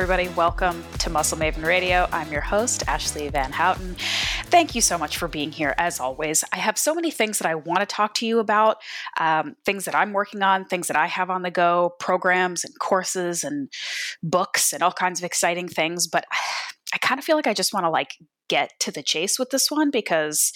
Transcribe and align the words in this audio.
everybody. 0.00 0.28
Welcome 0.28 0.82
to 1.00 1.10
Muscle 1.10 1.36
Maven 1.36 1.62
Radio. 1.62 2.08
I'm 2.10 2.32
your 2.32 2.40
host, 2.40 2.82
Ashley 2.88 3.28
Van 3.28 3.52
Houten. 3.52 3.96
Thank 4.46 4.74
you 4.74 4.80
so 4.80 4.96
much 4.96 5.18
for 5.18 5.28
being 5.28 5.52
here, 5.52 5.74
as 5.76 6.00
always. 6.00 6.42
I 6.54 6.56
have 6.56 6.78
so 6.78 6.94
many 6.94 7.10
things 7.10 7.38
that 7.38 7.46
I 7.46 7.54
want 7.54 7.80
to 7.80 7.86
talk 7.86 8.14
to 8.14 8.26
you 8.26 8.38
about, 8.38 8.78
um, 9.20 9.56
things 9.66 9.84
that 9.84 9.94
I'm 9.94 10.14
working 10.14 10.40
on, 10.40 10.64
things 10.64 10.86
that 10.86 10.96
I 10.96 11.06
have 11.06 11.28
on 11.28 11.42
the 11.42 11.50
go, 11.50 11.96
programs 12.00 12.64
and 12.64 12.72
courses 12.78 13.44
and 13.44 13.70
books 14.22 14.72
and 14.72 14.82
all 14.82 14.90
kinds 14.90 15.20
of 15.20 15.24
exciting 15.24 15.68
things. 15.68 16.06
But 16.06 16.24
I 16.94 16.98
kind 16.98 17.18
of 17.18 17.24
feel 17.26 17.36
like 17.36 17.46
I 17.46 17.52
just 17.52 17.74
want 17.74 17.84
to 17.84 17.90
like 17.90 18.14
get 18.48 18.72
to 18.80 18.90
the 18.90 19.02
chase 19.02 19.38
with 19.38 19.50
this 19.50 19.70
one 19.70 19.90
because 19.90 20.54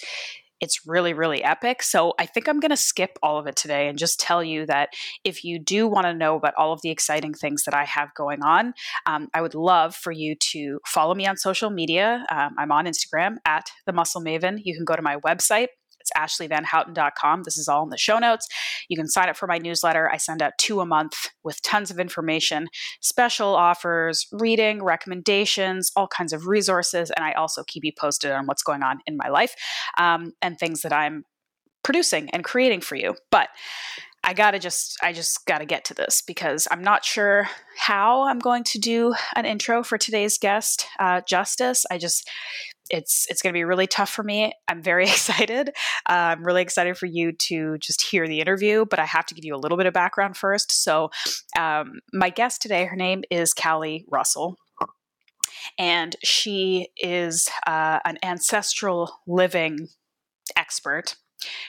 it's 0.65 0.87
really, 0.87 1.13
really 1.13 1.43
epic. 1.43 1.83
So 1.83 2.15
I 2.17 2.25
think 2.25 2.49
I'm 2.49 2.59
going 2.59 2.71
to 2.71 2.75
skip 2.77 3.19
all 3.21 3.37
of 3.37 3.45
it 3.45 3.55
today 3.55 3.87
and 3.87 3.99
just 3.99 4.19
tell 4.19 4.43
you 4.43 4.65
that 4.65 4.89
if 5.23 5.43
you 5.43 5.59
do 5.59 5.87
want 5.87 6.07
to 6.07 6.13
know 6.13 6.35
about 6.35 6.55
all 6.57 6.73
of 6.73 6.81
the 6.81 6.89
exciting 6.89 7.35
things 7.35 7.65
that 7.65 7.75
I 7.75 7.83
have 7.83 8.09
going 8.15 8.41
on, 8.41 8.73
um, 9.05 9.27
I 9.35 9.43
would 9.43 9.53
love 9.53 9.95
for 9.95 10.11
you 10.11 10.35
to 10.53 10.79
follow 10.87 11.13
me 11.13 11.27
on 11.27 11.37
social 11.37 11.69
media. 11.69 12.25
Um, 12.31 12.55
I'm 12.57 12.71
on 12.71 12.85
Instagram 12.85 13.35
at 13.45 13.69
the 13.85 13.93
Muscle 13.93 14.23
Maven. 14.23 14.57
You 14.63 14.75
can 14.75 14.85
go 14.85 14.95
to 14.95 15.03
my 15.03 15.17
website 15.17 15.67
it's 16.05 16.39
ashleyvanhouten.com. 16.39 17.43
This 17.43 17.57
is 17.57 17.67
all 17.67 17.83
in 17.83 17.89
the 17.89 17.97
show 17.97 18.19
notes. 18.19 18.47
You 18.89 18.97
can 18.97 19.07
sign 19.07 19.29
up 19.29 19.37
for 19.37 19.47
my 19.47 19.57
newsletter. 19.57 20.09
I 20.11 20.17
send 20.17 20.41
out 20.41 20.53
two 20.57 20.81
a 20.81 20.85
month 20.85 21.29
with 21.43 21.61
tons 21.61 21.91
of 21.91 21.99
information, 21.99 22.67
special 23.01 23.55
offers, 23.55 24.27
reading, 24.31 24.83
recommendations, 24.83 25.91
all 25.95 26.07
kinds 26.07 26.33
of 26.33 26.47
resources. 26.47 27.11
And 27.15 27.25
I 27.25 27.33
also 27.33 27.63
keep 27.67 27.83
you 27.83 27.91
posted 27.97 28.31
on 28.31 28.45
what's 28.45 28.63
going 28.63 28.83
on 28.83 28.99
in 29.05 29.17
my 29.17 29.29
life 29.29 29.55
um, 29.97 30.33
and 30.41 30.57
things 30.57 30.81
that 30.81 30.93
I'm 30.93 31.23
producing 31.83 32.29
and 32.31 32.43
creating 32.43 32.81
for 32.81 32.95
you. 32.95 33.15
But 33.31 33.49
I 34.23 34.33
gotta 34.33 34.57
just, 34.57 34.97
I 35.03 35.13
just 35.13 35.45
gotta 35.45 35.65
get 35.65 35.85
to 35.85 35.93
this 35.93 36.23
because 36.25 36.67
I'm 36.71 36.83
not 36.83 37.05
sure 37.05 37.47
how 37.77 38.23
I'm 38.23 38.39
going 38.39 38.63
to 38.65 38.79
do 38.79 39.13
an 39.35 39.45
intro 39.45 39.83
for 39.83 39.99
today's 39.99 40.39
guest, 40.39 40.87
uh, 40.99 41.21
Justice. 41.27 41.85
I 41.91 41.99
just, 41.99 42.27
it's 42.89 43.25
it's 43.29 43.41
going 43.41 43.53
to 43.53 43.57
be 43.57 43.63
really 43.63 43.87
tough 43.87 44.09
for 44.09 44.23
me. 44.23 44.53
I'm 44.67 44.81
very 44.81 45.03
excited. 45.09 45.69
Uh, 46.07 46.33
I'm 46.35 46.43
really 46.43 46.61
excited 46.61 46.97
for 46.97 47.05
you 47.05 47.31
to 47.31 47.77
just 47.79 48.01
hear 48.01 48.27
the 48.27 48.39
interview, 48.39 48.85
but 48.85 48.99
I 48.99 49.05
have 49.05 49.25
to 49.27 49.35
give 49.35 49.45
you 49.45 49.55
a 49.55 49.57
little 49.57 49.77
bit 49.77 49.87
of 49.87 49.93
background 49.93 50.37
first. 50.37 50.71
So, 50.83 51.09
um, 51.57 51.99
my 52.13 52.29
guest 52.29 52.61
today, 52.61 52.85
her 52.85 52.95
name 52.95 53.23
is 53.29 53.53
Callie 53.53 54.05
Russell. 54.09 54.57
And 55.79 56.15
she 56.23 56.89
is 56.97 57.49
uh, 57.65 57.99
an 58.05 58.19
ancestral 58.23 59.11
living 59.25 59.87
expert. 60.55 61.15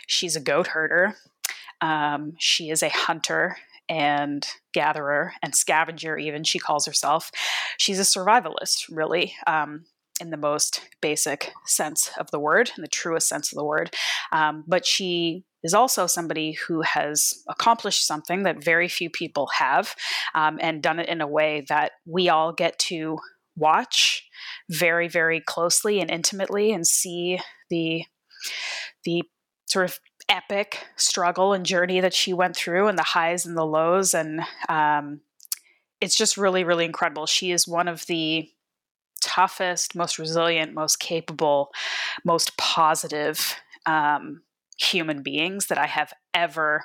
She's 0.06 0.36
a 0.36 0.41
goat 0.41 0.69
herder. 0.69 1.17
Um, 1.80 2.34
she 2.39 2.69
is 2.70 2.83
a 2.83 2.91
hunter 2.91 3.56
and 3.89 4.47
gatherer 4.73 5.33
and 5.42 5.55
scavenger, 5.55 6.19
even 6.19 6.45
she 6.45 6.58
calls 6.58 6.86
herself. 6.86 7.30
She's 7.78 7.98
a 7.98 8.03
survivalist, 8.03 8.86
really. 8.91 9.34
Um, 9.47 9.84
in 10.20 10.31
the 10.31 10.36
most 10.36 10.81
basic 11.00 11.53
sense 11.64 12.11
of 12.19 12.31
the 12.31 12.41
word, 12.41 12.70
in 12.77 12.83
the 12.83 12.89
truest 12.89 13.28
sense 13.28 13.53
of 13.53 13.56
the 13.56 13.64
word. 13.64 13.95
Um, 14.33 14.64
but 14.67 14.86
she 14.86 15.45
is 15.62 15.75
also 15.75 16.06
somebody 16.06 16.53
who 16.53 16.83
has 16.83 17.42
accomplished 17.48 18.06
something 18.06 18.45
that 18.45 18.62
very 18.62 18.89
few 18.89 19.11
people 19.11 19.48
have 19.58 19.95
um, 20.34 20.58
and 20.61 20.83
done 20.83 21.00
it 21.00 21.08
in 21.08 21.20
a 21.20 21.27
way 21.27 21.64
that 21.69 21.92
we 22.06 22.28
all 22.28 22.53
get 22.53 22.78
to 22.78 23.19
watch 23.56 24.28
very, 24.69 25.08
very 25.08 25.41
closely 25.41 26.00
and 26.00 26.11
intimately 26.11 26.73
and 26.73 26.86
see 26.86 27.41
the 27.70 28.05
the 29.05 29.23
sort 29.67 29.84
of 29.84 29.98
epic 30.28 30.84
struggle 30.97 31.53
and 31.53 31.64
journey 31.64 32.01
that 32.01 32.14
she 32.14 32.33
went 32.33 32.56
through 32.56 32.89
and 32.89 32.98
the 32.98 33.03
highs 33.03 33.47
and 33.47 33.56
the 33.56 33.64
lows 33.64 34.14
and 34.14 34.41
um, 34.69 35.20
it's 36.01 36.17
just 36.17 36.36
really 36.36 36.64
really 36.64 36.84
incredible 36.84 37.27
she 37.27 37.52
is 37.52 37.67
one 37.67 37.89
of 37.89 38.05
the 38.07 38.48
toughest, 39.36 39.95
most 39.95 40.19
resilient, 40.19 40.73
most 40.73 40.98
capable, 40.98 41.70
most 42.24 42.57
positive 42.57 43.57
um, 43.85 44.42
human 44.79 45.23
beings 45.23 45.67
that 45.67 45.79
I 45.79 45.86
have 45.86 46.13
ever 46.35 46.85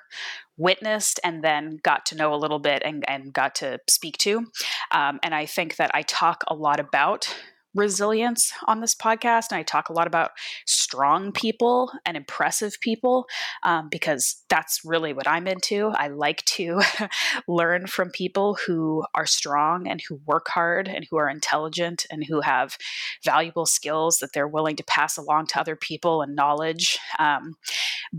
witnessed 0.57 1.19
and 1.23 1.43
then 1.43 1.79
got 1.83 2.05
to 2.07 2.15
know 2.15 2.33
a 2.33 2.35
little 2.35 2.59
bit 2.59 2.81
and, 2.85 3.03
and 3.09 3.33
got 3.33 3.55
to 3.55 3.79
speak 3.89 4.17
to. 4.19 4.45
Um, 4.91 5.19
and 5.23 5.33
I 5.33 5.45
think 5.45 5.77
that 5.77 5.91
I 5.93 6.03
talk 6.03 6.43
a 6.47 6.53
lot 6.55 6.79
about 6.79 7.33
resilience 7.73 8.51
on 8.65 8.81
this 8.81 8.95
podcast. 8.95 9.51
And 9.51 9.59
I 9.59 9.63
talk 9.63 9.89
a 9.89 9.93
lot 9.93 10.07
about 10.07 10.31
strong 10.65 11.31
people 11.31 11.91
and 12.05 12.17
impressive 12.17 12.73
people 12.81 13.27
um, 13.63 13.87
because 13.89 14.43
that's 14.49 14.81
really 14.83 15.13
what 15.13 15.27
I'm 15.27 15.47
into. 15.47 15.91
I 15.95 16.07
like 16.07 16.43
to 16.45 16.81
learn 17.47 17.87
from 17.87 18.11
people 18.11 18.57
who 18.65 19.03
are 19.15 19.25
strong 19.25 19.87
and 19.87 20.01
who 20.07 20.19
work 20.25 20.47
hard 20.49 20.87
and 20.87 21.07
who 21.09 21.17
are 21.17 21.29
intelligent 21.29 22.05
and 22.11 22.25
who 22.25 22.41
have 22.41 22.77
valuable 23.23 23.65
skills 23.65 24.17
that 24.19 24.31
they're 24.33 24.47
willing 24.47 24.75
to 24.75 24.83
pass 24.83 25.17
along 25.17 25.47
to 25.47 25.59
other 25.59 25.75
people 25.75 26.21
and 26.21 26.35
knowledge. 26.35 26.99
Um, 27.19 27.55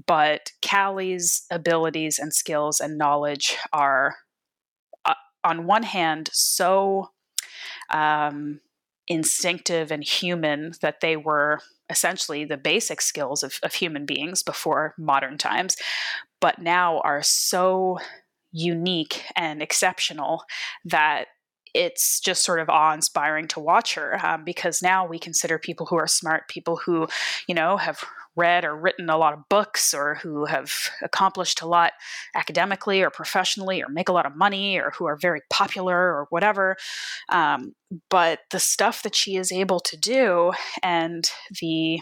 but 0.07 0.51
Callie's 0.63 1.45
abilities 1.51 2.19
and 2.19 2.33
skills 2.33 2.81
and 2.81 2.97
knowledge 2.97 3.57
are, 3.73 4.17
uh, 5.05 5.15
on 5.45 5.67
one 5.67 5.83
hand, 5.83 6.31
so. 6.33 7.11
Um, 7.91 8.61
instinctive 9.09 9.91
and 9.91 10.05
human 10.05 10.73
that 10.81 11.01
they 11.01 11.17
were 11.17 11.61
essentially 11.91 12.45
the 12.45 12.57
basic 12.57 13.01
skills 13.01 13.43
of, 13.43 13.55
of 13.63 13.75
human 13.75 14.07
beings 14.07 14.43
before 14.43 14.95
modern 14.99 15.37
times, 15.37 15.77
but 16.41 16.61
now 16.61 17.01
are 17.01 17.23
so 17.23 17.99
unique 18.53 19.25
and 19.37 19.63
exceptional 19.63 20.45
that 20.85 21.27
it's 21.75 22.21
just 22.21 22.45
sort 22.45 22.61
of 22.61 22.69
awe 22.69 22.93
inspiring 22.93 23.49
to 23.49 23.61
watch 23.61 23.95
her 23.95 24.25
um, 24.25 24.45
because 24.45 24.83
now 24.83 25.07
we 25.07 25.19
consider 25.19 25.59
people 25.59 25.87
who 25.87 25.97
are 25.97 26.07
smart 26.07 26.49
people 26.49 26.77
who, 26.77 27.07
you 27.49 27.55
know, 27.55 27.79
have 27.79 28.05
read 28.37 28.65
or 28.65 28.75
written 28.75 29.11
a 29.11 29.17
lot 29.17 29.35
of 29.35 29.49
books 29.49 29.93
or 29.93 30.17
who 30.17 30.47
have 30.47 30.73
accomplished 31.03 31.61
a 31.63 31.67
lot 31.67 31.93
academically 32.35 33.03
or 33.03 33.11
professionally 33.11 33.83
or 33.83 33.89
make 33.89 34.09
a 34.09 34.13
lot 34.13 34.27
of 34.27 34.37
money 34.37 34.79
or 34.79 34.93
who 34.97 35.07
are 35.07 35.17
very 35.17 35.41
popular 35.51 35.97
or 35.97 36.27
whatever. 36.31 36.77
Um, 37.29 37.75
but 38.09 38.41
the 38.51 38.61
stuff 38.61 39.03
that 39.03 39.15
she 39.15 39.37
is 39.37 39.53
able 39.53 39.81
to 39.81 39.97
do 39.97 40.53
and 40.83 41.29
the 41.61 42.01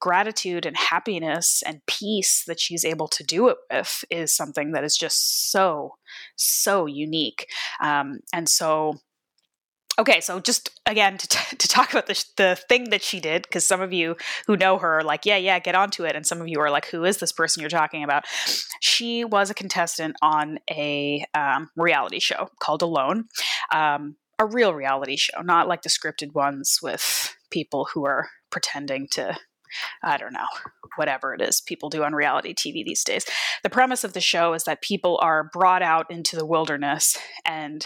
gratitude 0.00 0.66
and 0.66 0.76
happiness 0.76 1.62
and 1.64 1.80
peace 1.86 2.44
that 2.46 2.60
she's 2.60 2.84
able 2.84 3.08
to 3.08 3.24
do 3.24 3.48
it 3.48 3.56
with 3.70 4.04
is 4.10 4.36
something 4.36 4.72
that 4.72 4.84
is 4.84 4.96
just 4.96 5.50
so, 5.50 5.94
so 6.36 6.86
unique. 6.86 7.46
Um, 7.80 8.18
and 8.32 8.48
so 8.48 8.98
okay, 9.98 10.20
so 10.20 10.40
just 10.40 10.80
again 10.86 11.18
to, 11.18 11.28
t- 11.28 11.56
to 11.56 11.68
talk 11.68 11.90
about 11.92 12.06
the, 12.06 12.24
the 12.36 12.58
thing 12.68 12.90
that 12.90 13.02
she 13.02 13.20
did, 13.20 13.42
because 13.42 13.66
some 13.66 13.80
of 13.80 13.92
you 13.92 14.16
who 14.46 14.56
know 14.56 14.78
her 14.78 14.98
are 14.98 15.04
like, 15.04 15.24
yeah, 15.24 15.36
yeah, 15.36 15.58
get 15.58 15.74
onto 15.74 16.04
it. 16.04 16.16
And 16.16 16.26
some 16.26 16.40
of 16.40 16.48
you 16.48 16.60
are 16.60 16.70
like, 16.70 16.86
who 16.86 17.04
is 17.04 17.18
this 17.18 17.32
person 17.32 17.60
you're 17.60 17.70
talking 17.70 18.04
about? 18.04 18.24
She 18.80 19.24
was 19.24 19.50
a 19.50 19.54
contestant 19.54 20.16
on 20.22 20.58
a 20.70 21.24
um, 21.34 21.70
reality 21.76 22.20
show 22.20 22.48
called 22.60 22.82
Alone, 22.82 23.24
um, 23.72 24.16
a 24.38 24.46
real 24.46 24.74
reality 24.74 25.16
show, 25.16 25.40
not 25.42 25.68
like 25.68 25.82
the 25.82 25.88
scripted 25.88 26.34
ones 26.34 26.78
with 26.82 27.34
people 27.50 27.88
who 27.92 28.04
are 28.04 28.28
pretending 28.50 29.08
to 29.12 29.36
I 30.04 30.18
don't 30.18 30.32
know, 30.32 30.46
whatever 30.94 31.34
it 31.34 31.40
is 31.40 31.60
people 31.60 31.88
do 31.88 32.04
on 32.04 32.14
reality 32.14 32.54
TV 32.54 32.84
these 32.84 33.02
days. 33.02 33.26
The 33.64 33.70
premise 33.70 34.04
of 34.04 34.12
the 34.12 34.20
show 34.20 34.54
is 34.54 34.64
that 34.64 34.82
people 34.82 35.18
are 35.20 35.50
brought 35.52 35.82
out 35.82 36.08
into 36.12 36.36
the 36.36 36.46
wilderness 36.46 37.16
and 37.44 37.84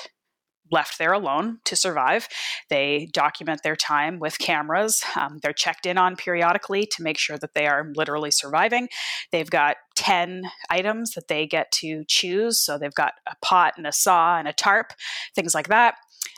left 0.71 0.99
there 0.99 1.13
alone 1.13 1.59
to 1.65 1.77
survive. 1.77 2.29
They 2.71 3.09
document 3.13 3.63
their 3.63 3.77
time 3.77 4.19
with 4.19 4.39
cameras. 4.39 5.05
Um, 5.17 5.39
they're 5.43 5.53
checked 5.53 5.87
in 5.87 5.99
on 5.99 6.17
periodically 6.17 6.87
to 6.87 7.03
make 7.03 7.19
sure 7.19 7.39
that 7.39 7.55
they 7.55 7.67
are 7.67 7.91
literally 7.95 8.31
surviving. 8.31 8.89
They've 9.33 9.51
got 9.51 9.77
10 9.97 10.45
items 10.71 11.13
that 11.13 11.29
they 11.29 11.47
get 11.47 11.73
to 11.73 12.05
choose. 12.07 12.61
So 12.61 12.79
they've 12.79 12.95
got 12.95 13.15
a 13.27 13.35
pot 13.43 13.75
and 13.77 13.87
a 13.87 13.93
saw 13.93 14.39
and 14.39 14.47
a 14.47 14.53
tarp, 14.53 14.93
things 15.35 15.55
like 15.55 15.69
that. 15.69 15.97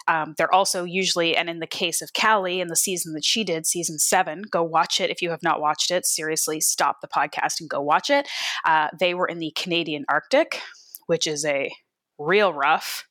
Um, 0.08 0.34
they're 0.36 0.52
also 0.52 0.84
usually, 0.84 1.36
and 1.36 1.48
in 1.48 1.60
the 1.60 1.66
case 1.66 2.02
of 2.02 2.12
Callie 2.12 2.60
in 2.60 2.68
the 2.68 2.76
season 2.76 3.12
that 3.14 3.24
she 3.24 3.44
did, 3.44 3.66
season 3.66 3.98
seven, 3.98 4.42
go 4.50 4.62
watch 4.62 5.00
it 5.00 5.10
if 5.10 5.22
you 5.22 5.30
have 5.30 5.42
not 5.42 5.60
watched 5.60 5.90
it. 5.90 6.06
Seriously, 6.06 6.60
stop 6.60 7.00
the 7.00 7.08
podcast 7.08 7.60
and 7.60 7.68
go 7.68 7.80
watch 7.80 8.10
it. 8.10 8.28
Uh, 8.64 8.88
they 8.98 9.14
were 9.14 9.26
in 9.26 9.38
the 9.38 9.52
Canadian 9.56 10.04
Arctic, 10.08 10.62
which 11.06 11.26
is 11.26 11.44
a 11.44 11.70
real 12.18 12.52
rough 12.52 13.06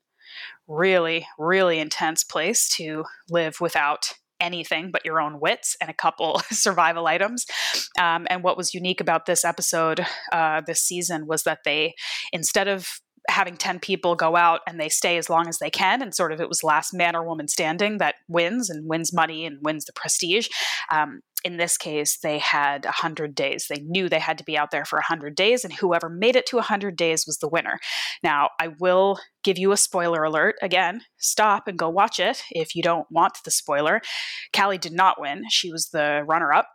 really, 0.69 1.27
really 1.37 1.79
intense 1.79 2.23
place 2.23 2.69
to 2.77 3.03
live 3.29 3.57
without 3.59 4.13
anything 4.39 4.89
but 4.91 5.03
your 5.03 5.19
own 5.19 5.39
wits 5.39 5.75
and 5.81 5.89
a 5.89 5.93
couple 5.93 6.41
survival 6.51 7.07
items. 7.07 7.45
Um, 7.99 8.25
and 8.29 8.43
what 8.43 8.55
was 8.55 8.73
unique 8.73 9.01
about 9.01 9.25
this 9.25 9.43
episode, 9.43 10.05
uh, 10.31 10.61
this 10.65 10.81
season, 10.81 11.27
was 11.27 11.43
that 11.43 11.59
they, 11.65 11.95
instead 12.31 12.67
of 12.67 12.87
having 13.27 13.57
10 13.57 13.79
people 13.79 14.15
go 14.15 14.35
out 14.35 14.61
and 14.65 14.79
they 14.79 14.89
stay 14.89 15.17
as 15.17 15.29
long 15.29 15.47
as 15.47 15.59
they 15.59 15.69
can 15.69 16.01
and 16.01 16.15
sort 16.15 16.31
of 16.31 16.41
it 16.41 16.47
was 16.47 16.63
last 16.63 16.93
man 16.93 17.15
or 17.15 17.23
woman 17.23 17.47
standing 17.47 17.97
that 17.97 18.15
wins 18.27 18.69
and 18.69 18.87
wins 18.89 19.13
money 19.13 19.45
and 19.45 19.59
wins 19.61 19.85
the 19.85 19.93
prestige 19.93 20.47
um, 20.91 21.19
in 21.43 21.57
this 21.57 21.77
case, 21.77 22.17
they 22.21 22.37
had 22.39 22.85
100 22.85 23.33
days. 23.35 23.67
They 23.69 23.81
knew 23.81 24.09
they 24.09 24.19
had 24.19 24.37
to 24.39 24.43
be 24.43 24.57
out 24.57 24.71
there 24.71 24.85
for 24.85 24.97
100 24.97 25.35
days, 25.35 25.63
and 25.63 25.73
whoever 25.73 26.09
made 26.09 26.35
it 26.35 26.45
to 26.47 26.57
100 26.57 26.95
days 26.95 27.25
was 27.25 27.37
the 27.37 27.49
winner. 27.49 27.79
Now, 28.23 28.49
I 28.59 28.69
will 28.79 29.19
give 29.43 29.57
you 29.57 29.71
a 29.71 29.77
spoiler 29.77 30.23
alert. 30.23 30.55
Again, 30.61 31.01
stop 31.17 31.67
and 31.67 31.77
go 31.77 31.89
watch 31.89 32.19
it 32.19 32.43
if 32.51 32.75
you 32.75 32.83
don't 32.83 33.07
want 33.09 33.37
the 33.43 33.51
spoiler. 33.51 34.01
Callie 34.55 34.77
did 34.77 34.93
not 34.93 35.19
win, 35.19 35.43
she 35.49 35.71
was 35.71 35.89
the 35.89 36.23
runner 36.27 36.51
up 36.51 36.67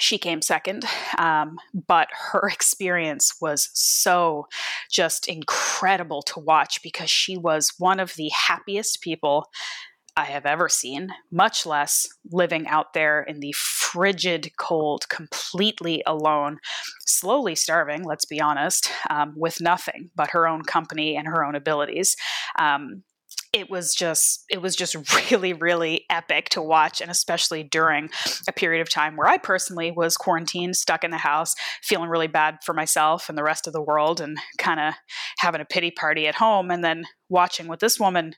she 0.00 0.18
came 0.18 0.42
second 0.42 0.84
um, 1.18 1.56
but 1.86 2.08
her 2.32 2.48
experience 2.48 3.34
was 3.40 3.70
so 3.74 4.46
just 4.90 5.28
incredible 5.28 6.22
to 6.22 6.40
watch 6.40 6.82
because 6.82 7.10
she 7.10 7.36
was 7.36 7.72
one 7.78 8.00
of 8.00 8.14
the 8.14 8.30
happiest 8.30 9.00
people 9.02 9.46
I 10.16 10.24
have 10.24 10.46
ever 10.46 10.68
seen, 10.68 11.10
much 11.30 11.66
less 11.66 12.06
living 12.30 12.66
out 12.66 12.92
there 12.94 13.22
in 13.22 13.40
the 13.40 13.52
frigid 13.52 14.52
cold, 14.58 15.08
completely 15.08 16.02
alone, 16.06 16.58
slowly 17.06 17.54
starving, 17.54 18.04
let's 18.04 18.24
be 18.24 18.40
honest, 18.40 18.90
um, 19.08 19.34
with 19.36 19.60
nothing 19.60 20.10
but 20.14 20.30
her 20.30 20.46
own 20.46 20.62
company 20.62 21.16
and 21.16 21.26
her 21.26 21.44
own 21.44 21.54
abilities. 21.54 22.16
Um, 22.58 23.04
it 23.52 23.68
was 23.68 23.94
just 23.94 24.44
it 24.48 24.62
was 24.62 24.76
just 24.76 24.96
really 25.30 25.52
really 25.52 26.04
epic 26.08 26.48
to 26.50 26.62
watch 26.62 27.00
and 27.00 27.10
especially 27.10 27.62
during 27.62 28.08
a 28.48 28.52
period 28.52 28.80
of 28.80 28.88
time 28.88 29.16
where 29.16 29.28
i 29.28 29.36
personally 29.36 29.90
was 29.90 30.16
quarantined 30.16 30.76
stuck 30.76 31.04
in 31.04 31.10
the 31.10 31.18
house 31.18 31.54
feeling 31.82 32.08
really 32.08 32.28
bad 32.28 32.58
for 32.64 32.74
myself 32.74 33.28
and 33.28 33.36
the 33.36 33.42
rest 33.42 33.66
of 33.66 33.72
the 33.72 33.82
world 33.82 34.20
and 34.20 34.36
kind 34.58 34.80
of 34.80 34.94
having 35.38 35.60
a 35.60 35.64
pity 35.64 35.90
party 35.90 36.26
at 36.28 36.36
home 36.36 36.70
and 36.70 36.84
then 36.84 37.04
watching 37.28 37.66
what 37.66 37.80
this 37.80 37.98
woman 37.98 38.34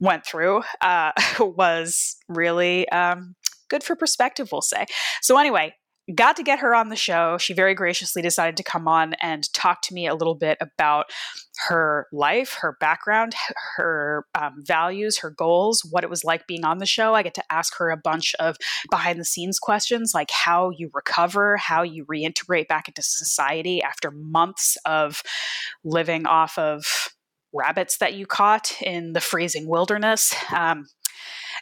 went 0.00 0.24
through 0.24 0.62
uh, 0.80 1.12
was 1.40 2.16
really 2.28 2.88
um, 2.90 3.34
good 3.68 3.82
for 3.82 3.94
perspective 3.94 4.48
we'll 4.52 4.62
say 4.62 4.86
so 5.22 5.38
anyway 5.38 5.74
got 6.14 6.36
to 6.36 6.42
get 6.42 6.58
her 6.58 6.74
on 6.74 6.88
the 6.88 6.96
show. 6.96 7.38
She 7.38 7.52
very 7.52 7.74
graciously 7.74 8.22
decided 8.22 8.56
to 8.56 8.62
come 8.62 8.88
on 8.88 9.14
and 9.20 9.52
talk 9.52 9.82
to 9.82 9.94
me 9.94 10.06
a 10.06 10.14
little 10.14 10.34
bit 10.34 10.58
about 10.60 11.06
her 11.68 12.06
life, 12.12 12.56
her 12.60 12.76
background, 12.80 13.34
her 13.76 14.24
um, 14.34 14.62
values, 14.66 15.18
her 15.18 15.30
goals, 15.30 15.86
what 15.90 16.04
it 16.04 16.10
was 16.10 16.24
like 16.24 16.46
being 16.46 16.64
on 16.64 16.78
the 16.78 16.86
show. 16.86 17.14
I 17.14 17.22
get 17.22 17.34
to 17.34 17.52
ask 17.52 17.76
her 17.78 17.90
a 17.90 17.96
bunch 17.96 18.34
of 18.40 18.56
behind 18.90 19.20
the 19.20 19.24
scenes 19.24 19.58
questions 19.58 20.12
like 20.14 20.30
how 20.30 20.70
you 20.70 20.90
recover, 20.94 21.56
how 21.56 21.82
you 21.82 22.04
reintegrate 22.06 22.68
back 22.68 22.88
into 22.88 23.02
society 23.02 23.82
after 23.82 24.10
months 24.10 24.76
of 24.84 25.22
living 25.84 26.26
off 26.26 26.58
of 26.58 27.10
rabbits 27.52 27.98
that 27.98 28.14
you 28.14 28.26
caught 28.26 28.80
in 28.82 29.12
the 29.12 29.20
freezing 29.20 29.68
wilderness. 29.68 30.34
Um, 30.54 30.86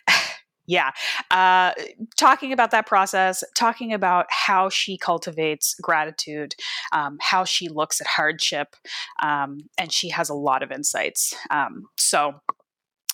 yeah. 0.66 0.90
Uh, 1.30 1.72
talking 2.16 2.52
about 2.52 2.70
that 2.72 2.86
process, 2.86 3.42
talking 3.56 3.92
about 3.92 4.26
how 4.30 4.68
she 4.68 4.98
cultivates 4.98 5.74
gratitude, 5.80 6.54
um, 6.92 7.16
how 7.20 7.44
she 7.44 7.68
looks 7.68 8.00
at 8.00 8.06
hardship, 8.06 8.76
um, 9.22 9.58
and 9.78 9.92
she 9.92 10.10
has 10.10 10.28
a 10.28 10.34
lot 10.34 10.62
of 10.62 10.70
insights. 10.70 11.34
Um, 11.50 11.86
so, 11.96 12.34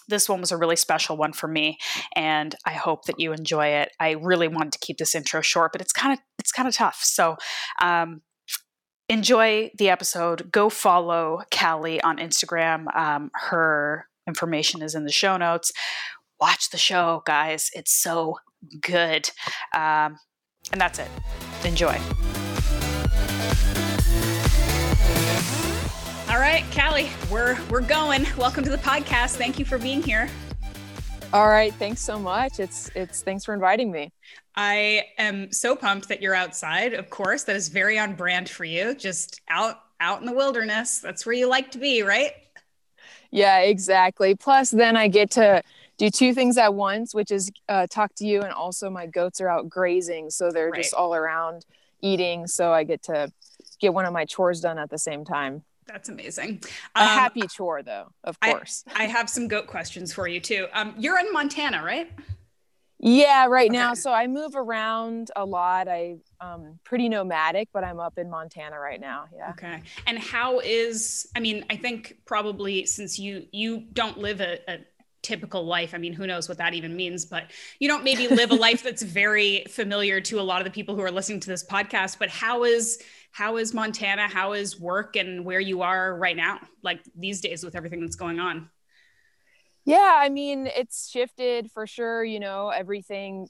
this 0.09 0.29
one 0.29 0.41
was 0.41 0.53
a 0.53 0.57
really 0.57 0.77
special 0.77 1.17
one 1.17 1.33
for 1.33 1.49
me 1.49 1.79
and 2.15 2.55
i 2.67 2.73
hope 2.73 3.07
that 3.07 3.19
you 3.19 3.33
enjoy 3.33 3.69
it 3.69 3.91
i 3.99 4.11
really 4.11 4.49
wanted 4.49 4.71
to 4.73 4.79
keep 4.79 4.99
this 4.99 5.15
intro 5.15 5.41
short 5.41 5.73
but 5.73 5.81
it's 5.81 5.95
kind 5.95 6.13
of 6.13 6.19
it's 6.39 6.53
kind 6.53 6.69
of 6.69 6.75
tough 6.75 7.01
so 7.03 7.37
um, 7.81 8.21
enjoy 9.09 9.71
the 9.77 9.91
episode 9.91 10.51
go 10.51 10.69
follow 10.69 11.43
callie 11.51 12.01
on 12.01 12.19
instagram 12.19 12.95
um, 12.97 13.31
her 13.35 14.07
information 14.27 14.83
is 14.83 14.95
in 14.95 15.05
the 15.05 15.13
show 15.13 15.37
notes 15.37 15.73
watch 16.41 16.71
the 16.71 16.77
show, 16.77 17.23
guys. 17.25 17.71
It's 17.73 17.93
so 17.93 18.37
good. 18.81 19.31
Um, 19.75 20.19
and 20.73 20.81
that's 20.81 20.99
it. 20.99 21.09
Enjoy. 21.65 21.99
All 26.29 26.41
right, 26.41 26.65
Callie, 26.75 27.11
we're 27.31 27.59
we're 27.71 27.81
going. 27.81 28.27
Welcome 28.37 28.65
to 28.65 28.71
the 28.71 28.79
podcast. 28.79 29.37
Thank 29.37 29.59
you 29.59 29.65
for 29.65 29.79
being 29.79 30.03
here. 30.03 30.29
All 31.35 31.49
right, 31.49 31.75
thanks 31.75 32.01
so 32.01 32.17
much. 32.17 32.61
It's 32.61 32.93
it's 32.95 33.23
thanks 33.23 33.45
for 33.45 33.55
inviting 33.55 33.91
me. 33.91 34.13
I 34.55 35.07
am 35.19 35.51
so 35.51 35.75
pumped 35.75 36.07
that 36.07 36.23
you're 36.23 36.37
outside. 36.37 36.95
Of 36.95 37.11
course, 37.11 37.43
that 37.43 37.57
is 37.57 37.67
very 37.67 37.99
on 37.99 38.15
brand 38.15 38.49
for 38.49 38.65
you. 38.65 38.95
Just 38.95 39.41
out 39.49 39.81
out 39.99 40.21
in 40.21 40.27
the 40.27 40.33
wilderness. 40.33 41.01
That's 41.01 41.27
where 41.27 41.35
you 41.35 41.49
like 41.49 41.73
to 41.73 41.79
be, 41.79 42.05
right? 42.05 42.31
Yeah, 43.33 43.59
exactly. 43.59 44.37
Plus 44.37 44.71
then 44.71 44.97
I 44.97 45.09
get 45.09 45.33
to 45.33 45.61
do 45.99 46.09
two 46.09 46.35
things 46.35 46.57
at 46.57 46.73
once, 46.73 47.17
which 47.17 47.33
is 47.33 47.51
uh, 47.69 47.89
talk 47.91 48.15
to 48.19 48.25
you, 48.25 48.43
and 48.43 48.53
also 48.53 48.89
my 48.89 49.07
goats 49.07 49.41
are 49.41 49.49
out 49.49 49.69
grazing, 49.69 50.31
so 50.31 50.53
they're 50.53 50.71
right. 50.71 50.83
just 50.83 50.95
all 50.95 51.17
around 51.17 51.67
eating. 52.01 52.47
So 52.47 52.73
I 52.73 52.85
get 52.85 53.03
to 53.05 53.33
get 53.81 53.93
one 53.93 54.05
of 54.05 54.13
my 54.13 54.25
chores 54.25 54.61
done 54.61 54.79
at 54.79 54.89
the 54.89 54.99
same 54.99 55.25
time. 55.25 55.65
That's 55.87 56.09
amazing. 56.09 56.63
A 56.97 57.03
um, 57.03 57.09
happy 57.09 57.43
chore, 57.47 57.83
though, 57.83 58.09
of 58.25 58.39
course. 58.41 58.85
I, 58.95 59.05
I, 59.05 59.07
have 59.07 59.29
some 59.29 59.49
goat 59.49 59.67
questions 59.67 60.13
for 60.13 60.27
you 60.27 60.41
too. 60.41 60.67
Um, 60.73 60.95
you're 60.97 61.19
in 61.19 61.33
Montana, 61.33 61.83
right? 61.85 62.11
Yeah, 62.99 63.47
right 63.47 63.69
okay. 63.69 63.79
now. 63.79 63.93
So 63.93 64.13
I 64.13 64.27
move 64.27 64.57
around 64.57 65.31
a 65.37 65.45
lot. 65.45 65.89
I 65.89 66.17
um 66.41 66.79
pretty 66.85 67.11
nomadic, 67.11 67.69
but 67.73 67.85
I'm 67.85 68.01
up 68.01 68.17
in 68.17 68.31
Montana 68.31 68.79
right 68.79 69.01
now. 69.01 69.27
Yeah. 69.37 69.51
Okay. 69.51 69.83
And 70.07 70.19
how 70.19 70.61
is 70.61 71.29
I 71.37 71.41
mean, 71.41 71.67
I 71.69 71.77
think 71.77 72.17
probably 72.25 72.87
since 72.87 73.19
you 73.19 73.47
you 73.53 73.81
don't 73.93 74.17
live 74.17 74.41
a, 74.41 74.59
a 74.69 74.79
typical 75.25 75.65
life. 75.65 75.95
I 75.95 75.99
mean, 75.99 76.13
who 76.13 76.27
knows 76.27 76.49
what 76.49 76.59
that 76.59 76.75
even 76.75 76.95
means, 76.95 77.25
but 77.25 77.51
you 77.81 77.89
don't 77.89 78.05
maybe 78.05 78.29
live 78.29 78.53
a 78.53 78.55
life 78.55 78.83
that's 78.85 79.03
very 79.03 79.65
familiar 79.69 80.21
to 80.21 80.39
a 80.39 80.43
lot 80.43 80.61
of 80.61 80.65
the 80.65 80.71
people 80.71 80.95
who 80.95 81.03
are 81.03 81.11
listening 81.11 81.41
to 81.41 81.49
this 81.49 81.65
podcast. 81.65 82.19
But 82.19 82.29
how 82.29 82.65
is 82.65 83.03
how 83.35 83.57
is 83.57 83.75
Montana? 83.75 84.29
How 84.29 84.53
is 84.53 84.79
work 84.79 85.17
and 85.17 85.45
where 85.45 85.59
you 85.59 85.83
are 85.83 86.17
right 86.17 86.37
now, 86.37 86.61
like 86.85 87.01
these 87.17 87.41
days 87.41 87.65
with 87.65 87.75
everything 87.75 88.01
that's 88.01 88.15
going 88.15 88.39
on? 88.39 88.71
Yeah, 89.85 90.15
I 90.17 90.29
mean, 90.29 90.69
it's 90.69 91.11
shifted 91.11 91.69
for 91.73 91.85
sure. 91.85 92.23
You 92.23 92.39
know, 92.39 92.69
everything, 92.69 93.49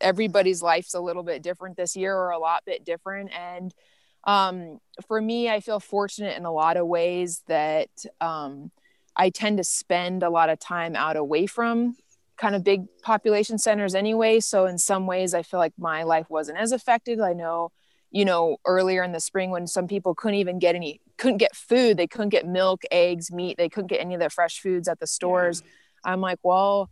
everybody's 0.00 0.62
life's 0.62 0.94
a 0.94 1.00
little 1.00 1.24
bit 1.24 1.42
different 1.42 1.76
this 1.76 1.96
year 1.96 2.14
or 2.14 2.30
a 2.30 2.38
lot 2.38 2.62
bit 2.64 2.84
different. 2.84 3.32
And 3.36 3.74
um, 4.22 4.78
for 5.08 5.20
me, 5.20 5.50
I 5.50 5.58
feel 5.58 5.80
fortunate 5.80 6.36
in 6.36 6.44
a 6.44 6.52
lot 6.52 6.76
of 6.76 6.86
ways 6.86 7.42
that 7.48 7.90
um, 8.20 8.70
I 9.16 9.30
tend 9.30 9.58
to 9.58 9.64
spend 9.64 10.22
a 10.22 10.30
lot 10.30 10.50
of 10.50 10.60
time 10.60 10.94
out 10.94 11.16
away 11.16 11.48
from 11.48 11.96
kind 12.36 12.54
of 12.54 12.62
big 12.62 12.84
population 13.02 13.58
centers 13.58 13.96
anyway. 13.96 14.38
So 14.38 14.66
in 14.66 14.78
some 14.78 15.08
ways, 15.08 15.34
I 15.34 15.42
feel 15.42 15.58
like 15.58 15.72
my 15.76 16.04
life 16.04 16.30
wasn't 16.30 16.58
as 16.58 16.70
affected. 16.70 17.18
I 17.18 17.32
know, 17.32 17.72
you 18.16 18.24
know, 18.24 18.56
earlier 18.64 19.02
in 19.02 19.12
the 19.12 19.20
spring 19.20 19.50
when 19.50 19.66
some 19.66 19.86
people 19.86 20.14
couldn't 20.14 20.38
even 20.38 20.58
get 20.58 20.74
any, 20.74 21.02
couldn't 21.18 21.36
get 21.36 21.54
food, 21.54 21.98
they 21.98 22.06
couldn't 22.06 22.30
get 22.30 22.46
milk, 22.46 22.80
eggs, 22.90 23.30
meat, 23.30 23.58
they 23.58 23.68
couldn't 23.68 23.88
get 23.88 24.00
any 24.00 24.14
of 24.14 24.20
the 24.20 24.30
fresh 24.30 24.58
foods 24.58 24.88
at 24.88 24.98
the 25.00 25.06
stores. 25.06 25.62
Yeah. 25.62 26.12
I'm 26.12 26.22
like, 26.22 26.38
well, 26.42 26.88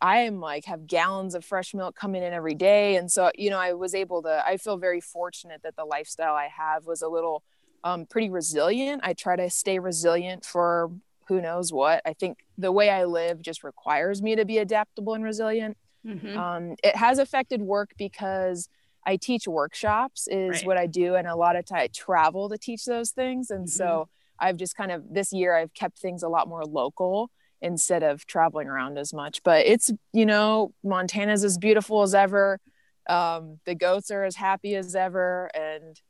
I 0.00 0.18
am 0.22 0.40
like 0.40 0.64
have 0.64 0.88
gallons 0.88 1.36
of 1.36 1.44
fresh 1.44 1.74
milk 1.74 1.94
coming 1.94 2.24
in 2.24 2.32
every 2.32 2.56
day. 2.56 2.96
And 2.96 3.08
so, 3.08 3.30
you 3.36 3.50
know, 3.50 3.58
I 3.58 3.74
was 3.74 3.94
able 3.94 4.20
to, 4.22 4.42
I 4.44 4.56
feel 4.56 4.76
very 4.76 5.00
fortunate 5.00 5.60
that 5.62 5.76
the 5.76 5.84
lifestyle 5.84 6.34
I 6.34 6.48
have 6.48 6.86
was 6.86 7.02
a 7.02 7.08
little 7.08 7.44
um, 7.84 8.04
pretty 8.04 8.28
resilient. 8.28 9.02
I 9.04 9.12
try 9.12 9.36
to 9.36 9.48
stay 9.50 9.78
resilient 9.78 10.44
for 10.44 10.90
who 11.28 11.40
knows 11.40 11.72
what. 11.72 12.02
I 12.04 12.14
think 12.14 12.38
the 12.58 12.72
way 12.72 12.90
I 12.90 13.04
live 13.04 13.40
just 13.40 13.62
requires 13.62 14.20
me 14.20 14.34
to 14.34 14.44
be 14.44 14.58
adaptable 14.58 15.14
and 15.14 15.22
resilient. 15.22 15.76
Mm-hmm. 16.04 16.36
Um, 16.36 16.74
it 16.82 16.96
has 16.96 17.20
affected 17.20 17.62
work 17.62 17.92
because 17.96 18.68
I 19.06 19.16
teach 19.16 19.46
workshops, 19.46 20.28
is 20.28 20.50
right. 20.50 20.66
what 20.66 20.78
I 20.78 20.86
do. 20.86 21.14
And 21.14 21.26
a 21.26 21.36
lot 21.36 21.56
of 21.56 21.66
time 21.66 21.80
I 21.80 21.88
travel 21.88 22.48
to 22.48 22.58
teach 22.58 22.84
those 22.84 23.10
things. 23.10 23.50
And 23.50 23.66
mm-hmm. 23.66 23.76
so 23.76 24.08
I've 24.38 24.56
just 24.56 24.76
kind 24.76 24.90
of 24.90 25.02
this 25.10 25.32
year, 25.32 25.54
I've 25.54 25.74
kept 25.74 25.98
things 25.98 26.22
a 26.22 26.28
lot 26.28 26.48
more 26.48 26.64
local 26.64 27.30
instead 27.60 28.02
of 28.02 28.26
traveling 28.26 28.68
around 28.68 28.98
as 28.98 29.12
much. 29.12 29.42
But 29.42 29.66
it's, 29.66 29.90
you 30.12 30.26
know, 30.26 30.74
Montana's 30.82 31.44
as 31.44 31.58
beautiful 31.58 32.02
as 32.02 32.14
ever. 32.14 32.60
Um, 33.08 33.58
the 33.64 33.74
goats 33.74 34.10
are 34.10 34.24
as 34.24 34.36
happy 34.36 34.74
as 34.74 34.94
ever. 34.94 35.50
And, 35.54 36.00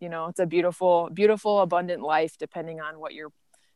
you 0.00 0.08
know, 0.08 0.26
it's 0.26 0.40
a 0.40 0.46
beautiful, 0.46 1.10
beautiful, 1.12 1.60
abundant 1.60 2.02
life, 2.02 2.36
depending 2.38 2.80
on 2.80 2.98
what 2.98 3.14
you're 3.14 3.32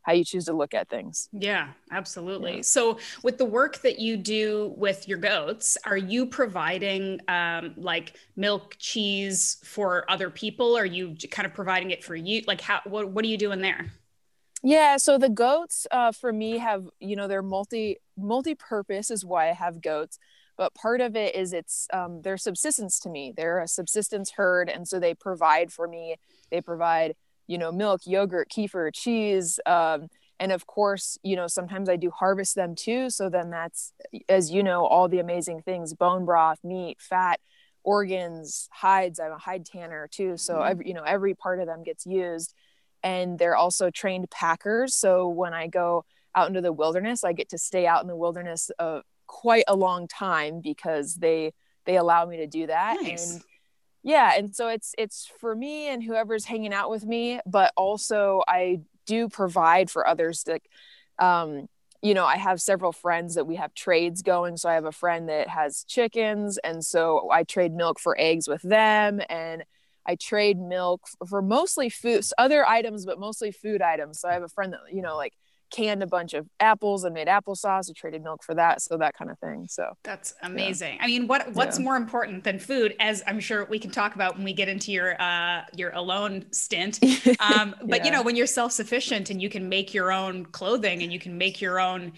how 0.08 0.14
you 0.14 0.24
choose 0.24 0.46
to 0.46 0.54
look 0.54 0.72
at 0.72 0.88
things. 0.88 1.28
Yeah, 1.32 1.68
absolutely. 1.92 2.56
Yeah. 2.56 2.62
So, 2.62 2.98
with 3.22 3.36
the 3.36 3.44
work 3.44 3.82
that 3.82 3.98
you 3.98 4.16
do 4.16 4.72
with 4.78 5.06
your 5.06 5.18
goats, 5.18 5.76
are 5.84 5.98
you 5.98 6.24
providing 6.24 7.20
um, 7.28 7.74
like 7.76 8.14
milk, 8.34 8.76
cheese 8.78 9.58
for 9.64 10.10
other 10.10 10.30
people? 10.30 10.78
Are 10.78 10.86
you 10.86 11.14
kind 11.30 11.44
of 11.44 11.52
providing 11.52 11.90
it 11.90 12.02
for 12.02 12.16
you? 12.16 12.42
Like, 12.46 12.62
how 12.62 12.80
what 12.84 13.10
what 13.10 13.22
are 13.22 13.28
you 13.28 13.36
doing 13.36 13.60
there? 13.60 13.92
Yeah, 14.62 14.96
so 14.96 15.18
the 15.18 15.28
goats 15.28 15.86
uh, 15.90 16.12
for 16.12 16.32
me 16.32 16.56
have 16.56 16.88
you 17.00 17.14
know 17.14 17.28
they're 17.28 17.42
multi 17.42 17.98
multi 18.16 18.54
purpose 18.54 19.10
is 19.10 19.26
why 19.26 19.50
I 19.50 19.52
have 19.52 19.82
goats 19.82 20.18
but 20.56 20.74
part 20.74 21.00
of 21.00 21.14
it 21.14 21.36
is 21.36 21.52
it's 21.52 21.86
um, 21.92 22.22
their 22.22 22.36
subsistence 22.36 22.98
to 23.00 23.08
me 23.08 23.32
they're 23.36 23.60
a 23.60 23.68
subsistence 23.68 24.32
herd 24.32 24.68
and 24.68 24.88
so 24.88 24.98
they 24.98 25.14
provide 25.14 25.72
for 25.72 25.86
me 25.86 26.16
they 26.50 26.60
provide 26.60 27.14
you 27.48 27.58
know 27.58 27.72
milk 27.72 28.02
yogurt 28.04 28.48
kefir 28.48 28.90
cheese 28.94 29.58
um, 29.66 30.06
and 30.38 30.52
of 30.52 30.66
course 30.66 31.18
you 31.24 31.34
know 31.34 31.48
sometimes 31.48 31.88
i 31.88 31.96
do 31.96 32.10
harvest 32.10 32.54
them 32.54 32.76
too 32.76 33.10
so 33.10 33.28
then 33.28 33.50
that's 33.50 33.92
as 34.28 34.52
you 34.52 34.62
know 34.62 34.86
all 34.86 35.08
the 35.08 35.18
amazing 35.18 35.60
things 35.62 35.92
bone 35.94 36.24
broth 36.24 36.60
meat 36.62 36.98
fat 37.00 37.40
organs, 37.88 38.68
hides. 38.70 39.18
I'm 39.18 39.32
a 39.32 39.38
hide 39.38 39.64
tanner 39.64 40.08
too, 40.10 40.36
so 40.36 40.56
mm-hmm. 40.56 40.70
every 40.70 40.88
you 40.88 40.94
know 40.94 41.04
every 41.04 41.34
part 41.34 41.58
of 41.58 41.66
them 41.66 41.82
gets 41.82 42.04
used, 42.04 42.54
and 43.02 43.38
they're 43.38 43.56
also 43.56 43.90
trained 43.90 44.30
packers. 44.30 44.94
So 44.94 45.28
when 45.28 45.54
I 45.54 45.68
go 45.68 46.04
out 46.34 46.48
into 46.48 46.60
the 46.60 46.72
wilderness, 46.72 47.24
I 47.24 47.32
get 47.32 47.48
to 47.50 47.58
stay 47.58 47.86
out 47.86 48.02
in 48.02 48.08
the 48.08 48.16
wilderness 48.16 48.70
uh, 48.78 49.00
quite 49.26 49.64
a 49.68 49.74
long 49.74 50.06
time 50.06 50.60
because 50.60 51.14
they 51.14 51.52
they 51.86 51.96
allow 51.96 52.26
me 52.26 52.36
to 52.38 52.46
do 52.46 52.66
that 52.66 52.98
nice. 53.00 53.32
and 53.32 53.42
yeah 54.02 54.32
and 54.36 54.54
so 54.54 54.68
it's 54.68 54.94
it's 54.98 55.30
for 55.40 55.54
me 55.54 55.88
and 55.88 56.02
whoever's 56.02 56.44
hanging 56.44 56.72
out 56.72 56.90
with 56.90 57.04
me 57.04 57.40
but 57.46 57.72
also 57.76 58.42
i 58.48 58.80
do 59.06 59.28
provide 59.28 59.90
for 59.90 60.06
others 60.06 60.44
to 60.44 60.58
um 61.18 61.68
you 62.02 62.14
know 62.14 62.24
i 62.24 62.36
have 62.36 62.60
several 62.60 62.92
friends 62.92 63.34
that 63.34 63.46
we 63.46 63.56
have 63.56 63.74
trades 63.74 64.22
going. 64.22 64.56
So 64.56 64.68
i 64.68 64.74
have 64.74 64.84
a 64.84 64.92
friend 64.92 65.28
that 65.28 65.48
has 65.48 65.84
chickens 65.84 66.58
and 66.58 66.84
so 66.84 67.28
i 67.32 67.42
trade 67.44 67.72
milk 67.72 67.98
for 67.98 68.16
eggs 68.18 68.46
with 68.48 68.62
them 68.62 69.20
and 69.28 69.64
i 70.06 70.14
trade 70.14 70.58
milk 70.58 71.02
for 71.28 71.42
mostly 71.42 71.88
foods 71.88 72.32
other 72.38 72.66
items 72.66 73.04
but 73.04 73.18
mostly 73.18 73.50
food 73.50 73.82
items. 73.82 74.20
So 74.20 74.28
i 74.28 74.32
have 74.32 74.42
a 74.44 74.48
friend 74.48 74.72
that 74.74 74.80
you 74.92 75.02
know 75.02 75.16
like 75.16 75.34
canned 75.70 76.02
a 76.02 76.06
bunch 76.06 76.34
of 76.34 76.46
apples 76.60 77.04
and 77.04 77.14
made 77.14 77.28
applesauce. 77.28 77.90
I 77.90 77.92
traded 77.94 78.22
milk 78.22 78.42
for 78.42 78.54
that, 78.54 78.80
so 78.82 78.96
that 78.96 79.14
kind 79.14 79.30
of 79.30 79.38
thing. 79.38 79.66
So 79.68 79.92
that's 80.02 80.34
amazing. 80.42 80.96
Yeah. 80.96 81.04
I 81.04 81.06
mean, 81.06 81.26
what 81.26 81.52
what's 81.54 81.78
yeah. 81.78 81.84
more 81.84 81.96
important 81.96 82.44
than 82.44 82.58
food? 82.58 82.94
As 83.00 83.22
I'm 83.26 83.40
sure 83.40 83.66
we 83.66 83.78
can 83.78 83.90
talk 83.90 84.14
about 84.14 84.36
when 84.36 84.44
we 84.44 84.52
get 84.52 84.68
into 84.68 84.92
your 84.92 85.20
uh, 85.20 85.62
your 85.74 85.90
alone 85.90 86.46
stint. 86.52 87.00
Um, 87.40 87.74
but 87.84 87.98
yeah. 87.98 88.04
you 88.04 88.10
know, 88.10 88.22
when 88.22 88.36
you're 88.36 88.46
self 88.46 88.72
sufficient 88.72 89.30
and 89.30 89.40
you 89.40 89.48
can 89.48 89.68
make 89.68 89.94
your 89.94 90.10
own 90.12 90.44
clothing 90.46 91.02
and 91.02 91.12
you 91.12 91.18
can 91.18 91.38
make 91.38 91.60
your 91.60 91.78
own 91.78 92.12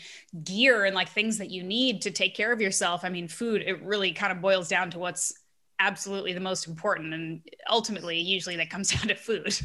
gear 0.44 0.84
and 0.84 0.94
like 0.94 1.08
things 1.08 1.38
that 1.38 1.50
you 1.50 1.62
need 1.62 2.02
to 2.02 2.10
take 2.10 2.34
care 2.34 2.52
of 2.52 2.60
yourself. 2.60 3.04
I 3.04 3.10
mean, 3.10 3.28
food. 3.28 3.62
It 3.66 3.82
really 3.82 4.12
kind 4.12 4.32
of 4.32 4.40
boils 4.40 4.68
down 4.68 4.90
to 4.92 4.98
what's 4.98 5.32
absolutely 5.78 6.32
the 6.32 6.40
most 6.40 6.66
important, 6.68 7.12
and 7.12 7.42
ultimately, 7.68 8.18
usually 8.18 8.56
that 8.56 8.70
comes 8.70 8.90
down 8.94 9.08
to 9.08 9.14
food 9.14 9.58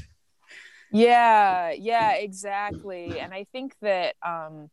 yeah 0.91 1.71
yeah 1.71 2.13
exactly. 2.13 3.19
And 3.19 3.33
i 3.33 3.45
think 3.51 3.75
that 3.81 4.15
um 4.25 4.69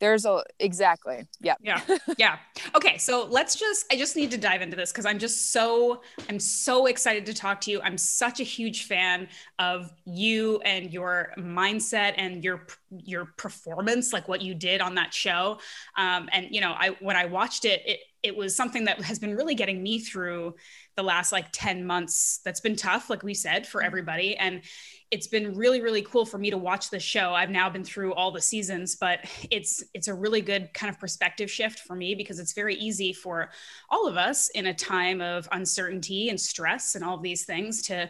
there's 0.00 0.24
a 0.24 0.42
exactly 0.58 1.26
yeah 1.40 1.54
yeah 1.60 1.80
yeah. 2.18 2.38
Okay 2.74 2.96
so 2.96 3.26
let's 3.30 3.54
just 3.54 3.84
i 3.92 3.96
just 3.96 4.16
need 4.16 4.30
to 4.30 4.38
dive 4.38 4.62
into 4.62 4.74
this 4.74 4.90
because 4.90 5.04
i'm 5.04 5.18
just 5.18 5.52
so 5.52 6.00
i'm 6.28 6.40
so 6.40 6.86
excited 6.86 7.26
to 7.26 7.34
talk 7.34 7.60
to 7.60 7.70
you. 7.70 7.80
I'm 7.82 7.98
such 7.98 8.40
a 8.40 8.42
huge 8.42 8.84
fan 8.84 9.28
of 9.58 9.92
you 10.06 10.60
and 10.64 10.90
your 10.90 11.32
mindset 11.38 12.14
and 12.16 12.42
your 12.42 12.66
your 12.90 13.26
performance 13.36 14.12
like 14.12 14.26
what 14.26 14.40
you 14.40 14.54
did 14.54 14.80
on 14.80 14.94
that 14.94 15.12
show. 15.12 15.58
Um, 15.96 16.28
and 16.32 16.46
you 16.50 16.60
know 16.60 16.72
i 16.72 16.96
when 17.00 17.16
i 17.16 17.26
watched 17.26 17.64
it 17.64 17.82
it 17.84 18.00
it 18.22 18.36
was 18.36 18.54
something 18.54 18.84
that 18.84 19.00
has 19.02 19.18
been 19.18 19.34
really 19.34 19.54
getting 19.54 19.82
me 19.82 19.98
through 19.98 20.54
the 20.96 21.02
last 21.02 21.32
like 21.32 21.46
10 21.52 21.86
months 21.86 22.40
that's 22.44 22.60
been 22.60 22.76
tough 22.76 23.08
like 23.08 23.22
we 23.22 23.34
said 23.34 23.66
for 23.66 23.78
mm-hmm. 23.78 23.86
everybody 23.86 24.36
and 24.36 24.62
it's 25.10 25.26
been 25.26 25.54
really 25.54 25.80
really 25.80 26.02
cool 26.02 26.26
for 26.26 26.38
me 26.38 26.50
to 26.50 26.58
watch 26.58 26.90
the 26.90 27.00
show 27.00 27.32
i've 27.32 27.50
now 27.50 27.70
been 27.70 27.84
through 27.84 28.12
all 28.14 28.30
the 28.30 28.40
seasons 28.40 28.96
but 28.96 29.20
it's 29.50 29.82
it's 29.94 30.08
a 30.08 30.14
really 30.14 30.40
good 30.40 30.72
kind 30.74 30.92
of 30.92 30.98
perspective 30.98 31.50
shift 31.50 31.80
for 31.80 31.94
me 31.94 32.14
because 32.14 32.38
it's 32.38 32.52
very 32.52 32.74
easy 32.76 33.12
for 33.12 33.50
all 33.88 34.06
of 34.06 34.16
us 34.16 34.48
in 34.50 34.66
a 34.66 34.74
time 34.74 35.20
of 35.20 35.48
uncertainty 35.52 36.28
and 36.28 36.40
stress 36.40 36.94
and 36.94 37.04
all 37.04 37.16
of 37.16 37.22
these 37.22 37.44
things 37.44 37.82
to 37.82 38.08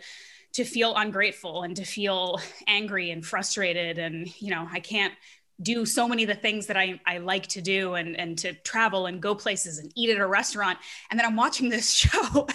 to 0.52 0.64
feel 0.64 0.96
ungrateful 0.96 1.62
and 1.62 1.76
to 1.76 1.84
feel 1.84 2.40
angry 2.66 3.10
and 3.10 3.24
frustrated 3.24 3.98
and 3.98 4.40
you 4.40 4.50
know 4.50 4.66
i 4.72 4.80
can't 4.80 5.14
do 5.62 5.84
so 5.84 6.08
many 6.08 6.22
of 6.22 6.28
the 6.28 6.34
things 6.34 6.66
that 6.66 6.76
I, 6.76 7.00
I 7.06 7.18
like 7.18 7.46
to 7.48 7.60
do 7.60 7.94
and, 7.94 8.18
and 8.18 8.38
to 8.38 8.54
travel 8.54 9.06
and 9.06 9.20
go 9.20 9.34
places 9.34 9.78
and 9.78 9.92
eat 9.94 10.10
at 10.10 10.18
a 10.18 10.26
restaurant. 10.26 10.78
And 11.10 11.18
then 11.18 11.26
I'm 11.26 11.36
watching 11.36 11.68
this 11.68 11.90
show 11.94 12.46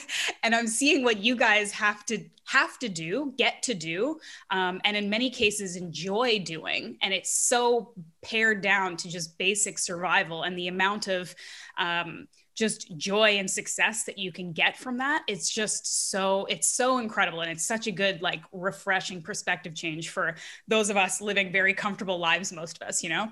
and 0.43 0.55
I'm 0.55 0.67
seeing 0.67 1.03
what 1.03 1.17
you 1.17 1.35
guys 1.35 1.71
have 1.74 2.05
to 2.07 2.24
have 2.47 2.77
to 2.79 2.89
do, 2.89 3.33
get 3.38 3.63
to 3.63 3.74
do, 3.74 4.19
um, 4.51 4.79
and 4.85 4.95
in 4.95 5.09
many 5.09 5.29
cases 5.29 5.75
enjoy 5.75 6.39
doing. 6.39 6.97
And 7.01 7.13
it's 7.13 7.31
so 7.31 7.93
pared 8.21 8.62
down 8.62 8.97
to 8.97 9.09
just 9.09 9.38
basic 9.38 9.79
survival 9.79 10.43
and 10.43 10.57
the 10.57 10.67
amount 10.67 11.07
of 11.07 11.33
um, 11.77 12.27
just 12.55 12.97
joy 12.97 13.31
and 13.38 13.50
success 13.50 14.05
that 14.05 14.17
you 14.17 14.31
can 14.31 14.53
get 14.53 14.77
from 14.77 14.97
that. 14.97 15.24
It's 15.27 15.50
just 15.50 16.09
so 16.09 16.45
it's 16.45 16.67
so 16.67 16.97
incredible 16.97 17.41
and 17.41 17.51
it's 17.51 17.65
such 17.65 17.88
a 17.88 17.91
good 17.91 18.21
like 18.21 18.41
refreshing 18.51 19.21
perspective 19.21 19.75
change 19.75 20.09
for 20.09 20.35
those 20.67 20.89
of 20.89 20.97
us 20.97 21.21
living 21.21 21.51
very 21.51 21.74
comfortable 21.74 22.17
lives 22.17 22.53
most 22.53 22.81
of 22.81 22.88
us 22.88 23.03
you 23.03 23.09
know? 23.09 23.27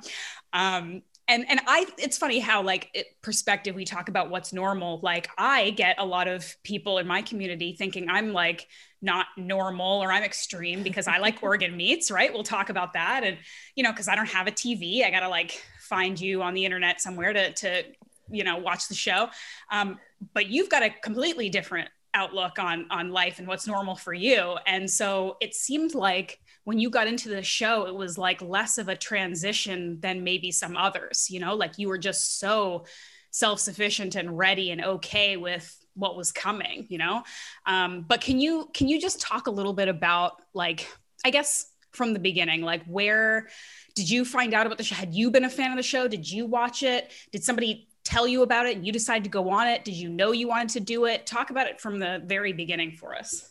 Um, 0.51 1.01
and 1.29 1.45
and 1.49 1.61
i 1.67 1.85
it's 1.97 2.17
funny 2.17 2.39
how 2.39 2.61
like 2.61 2.89
it, 2.93 3.07
perspective 3.21 3.75
we 3.75 3.85
talk 3.85 4.09
about 4.09 4.29
what's 4.29 4.51
normal. 4.51 4.99
Like 5.01 5.29
i 5.37 5.69
get 5.71 5.95
a 5.99 6.05
lot 6.05 6.27
of 6.27 6.55
people 6.63 6.97
in 6.97 7.07
my 7.07 7.21
community 7.21 7.73
thinking 7.77 8.09
i'm 8.09 8.33
like 8.33 8.67
not 9.01 9.27
normal 9.37 10.03
or 10.03 10.11
i'm 10.11 10.23
extreme 10.23 10.83
because 10.83 11.07
i 11.07 11.17
like 11.17 11.41
organ 11.43 11.77
meats 11.77 12.11
right? 12.11 12.33
We'll 12.33 12.43
talk 12.43 12.69
about 12.69 12.93
that. 12.93 13.23
And 13.23 13.37
you 13.75 13.83
know 13.83 13.91
because 13.91 14.09
i 14.09 14.15
don't 14.15 14.29
have 14.29 14.47
a 14.47 14.51
tv 14.51 15.05
i 15.05 15.09
gotta 15.09 15.29
like 15.29 15.63
find 15.79 16.19
you 16.19 16.41
on 16.41 16.53
the 16.53 16.65
internet 16.65 16.99
somewhere 16.99 17.31
to 17.31 17.53
to 17.53 17.83
you 18.29 18.43
know 18.43 18.57
watch 18.57 18.87
the 18.87 18.95
show. 18.95 19.29
Um, 19.71 19.99
but 20.33 20.47
you've 20.47 20.69
got 20.69 20.83
a 20.83 20.89
completely 20.89 21.49
different 21.49 21.89
outlook 22.13 22.59
on 22.59 22.85
on 22.91 23.11
life 23.11 23.39
and 23.39 23.47
what's 23.47 23.67
normal 23.67 23.95
for 23.95 24.13
you. 24.13 24.57
And 24.67 24.89
so 24.89 25.37
it 25.41 25.55
seemed 25.55 25.95
like 25.95 26.39
when 26.63 26.79
you 26.79 26.89
got 26.89 27.07
into 27.07 27.29
the 27.29 27.43
show 27.43 27.85
it 27.85 27.95
was 27.95 28.17
like 28.17 28.41
less 28.41 28.77
of 28.77 28.87
a 28.87 28.95
transition 28.95 29.99
than 29.99 30.23
maybe 30.23 30.51
some 30.51 30.77
others 30.77 31.27
you 31.29 31.39
know 31.39 31.55
like 31.55 31.77
you 31.77 31.89
were 31.89 31.97
just 31.97 32.39
so 32.39 32.85
self-sufficient 33.31 34.15
and 34.15 34.37
ready 34.37 34.71
and 34.71 34.83
okay 34.83 35.37
with 35.37 35.77
what 35.95 36.15
was 36.15 36.31
coming 36.31 36.85
you 36.89 36.97
know? 36.97 37.23
Um, 37.65 38.05
but 38.07 38.21
can 38.21 38.39
you 38.39 38.69
can 38.73 38.87
you 38.87 38.99
just 38.99 39.19
talk 39.21 39.47
a 39.47 39.51
little 39.51 39.73
bit 39.73 39.87
about 39.87 40.41
like 40.53 40.87
i 41.25 41.29
guess 41.29 41.69
from 41.91 42.13
the 42.13 42.19
beginning 42.19 42.61
like 42.61 42.83
where 42.85 43.47
did 43.95 44.09
you 44.09 44.25
find 44.25 44.53
out 44.53 44.65
about 44.65 44.77
the 44.77 44.83
show? 44.83 44.95
Had 44.95 45.13
you 45.13 45.29
been 45.29 45.43
a 45.43 45.49
fan 45.49 45.71
of 45.71 45.77
the 45.77 45.83
show? 45.83 46.07
Did 46.07 46.29
you 46.29 46.45
watch 46.45 46.83
it? 46.83 47.11
Did 47.31 47.43
somebody 47.43 47.87
tell 48.03 48.27
you 48.27 48.43
about 48.43 48.65
it 48.65 48.75
and 48.75 48.85
you 48.85 48.91
decide 48.91 49.23
to 49.23 49.29
go 49.29 49.49
on 49.49 49.67
it? 49.67 49.83
Did 49.83 49.95
you 49.95 50.09
know 50.09 50.31
you 50.31 50.47
wanted 50.47 50.69
to 50.69 50.79
do 50.79 51.05
it? 51.05 51.25
Talk 51.25 51.49
about 51.49 51.67
it 51.67 51.79
from 51.79 51.99
the 51.99 52.21
very 52.25 52.53
beginning 52.53 52.91
for 52.91 53.15
us. 53.15 53.49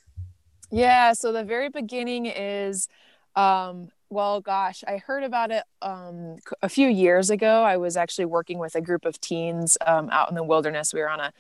Yeah, 0.71 1.13
so 1.13 1.33
the 1.33 1.45
very 1.45 1.69
beginning 1.69 2.27
is 2.27 2.89
um 3.35 3.89
well 4.11 4.43
gosh 4.43 4.85
i 4.87 4.99
heard 4.99 5.25
about 5.25 5.51
it 5.51 5.65
um, 5.81 6.37
a 6.61 6.69
few 6.69 6.87
years 6.87 7.31
ago 7.31 7.63
i 7.63 7.79
was 7.79 7.97
actually 7.97 8.27
working 8.27 8.59
with 8.59 8.75
a 8.75 8.81
group 8.81 9.07
of 9.07 9.19
teens 9.21 9.79
um, 9.87 10.11
out 10.11 10.29
in 10.29 10.35
the 10.35 10.45
wilderness 10.45 10.93
we 10.93 11.01
were 11.01 11.09
on 11.09 11.19
a, 11.19 11.33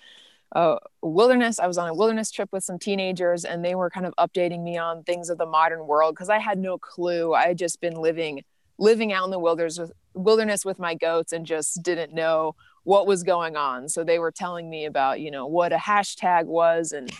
a, 0.52 0.78
wilderness 1.02 1.59
i 1.59 1.66
was 1.66 1.76
on 1.76 1.87
a 1.87 1.95
wilderness 1.95 2.31
trip 2.31 2.49
with 2.50 2.64
some 2.64 2.78
teenagers 2.78 3.45
and 3.45 3.62
they 3.62 3.75
were 3.75 3.90
kind 3.90 4.07
of 4.07 4.14
updating 4.19 4.62
me 4.62 4.78
on 4.78 5.02
things 5.02 5.28
of 5.28 5.37
the 5.37 5.45
modern 5.45 5.87
world 5.87 6.14
because 6.14 6.31
i 6.31 6.38
had 6.38 6.59
no 6.59 6.78
clue 6.78 7.35
i 7.35 7.49
had 7.49 7.59
just 7.59 7.78
been 7.78 7.95
living 7.95 8.42
living 8.78 9.12
out 9.12 9.26
in 9.26 9.31
the 9.31 9.38
wilderness 9.38 9.78
with 9.78 9.92
wilderness 10.14 10.64
with 10.64 10.78
my 10.78 10.95
goats 10.95 11.33
and 11.33 11.45
just 11.45 11.83
didn't 11.83 12.14
know 12.14 12.54
what 12.84 13.06
was 13.06 13.22
going 13.22 13.56
on. 13.56 13.88
So 13.88 14.04
they 14.04 14.18
were 14.18 14.32
telling 14.32 14.68
me 14.68 14.86
about, 14.86 15.20
you 15.20 15.30
know, 15.30 15.46
what 15.46 15.72
a 15.72 15.76
hashtag 15.76 16.46
was 16.46 16.92
and 16.92 17.10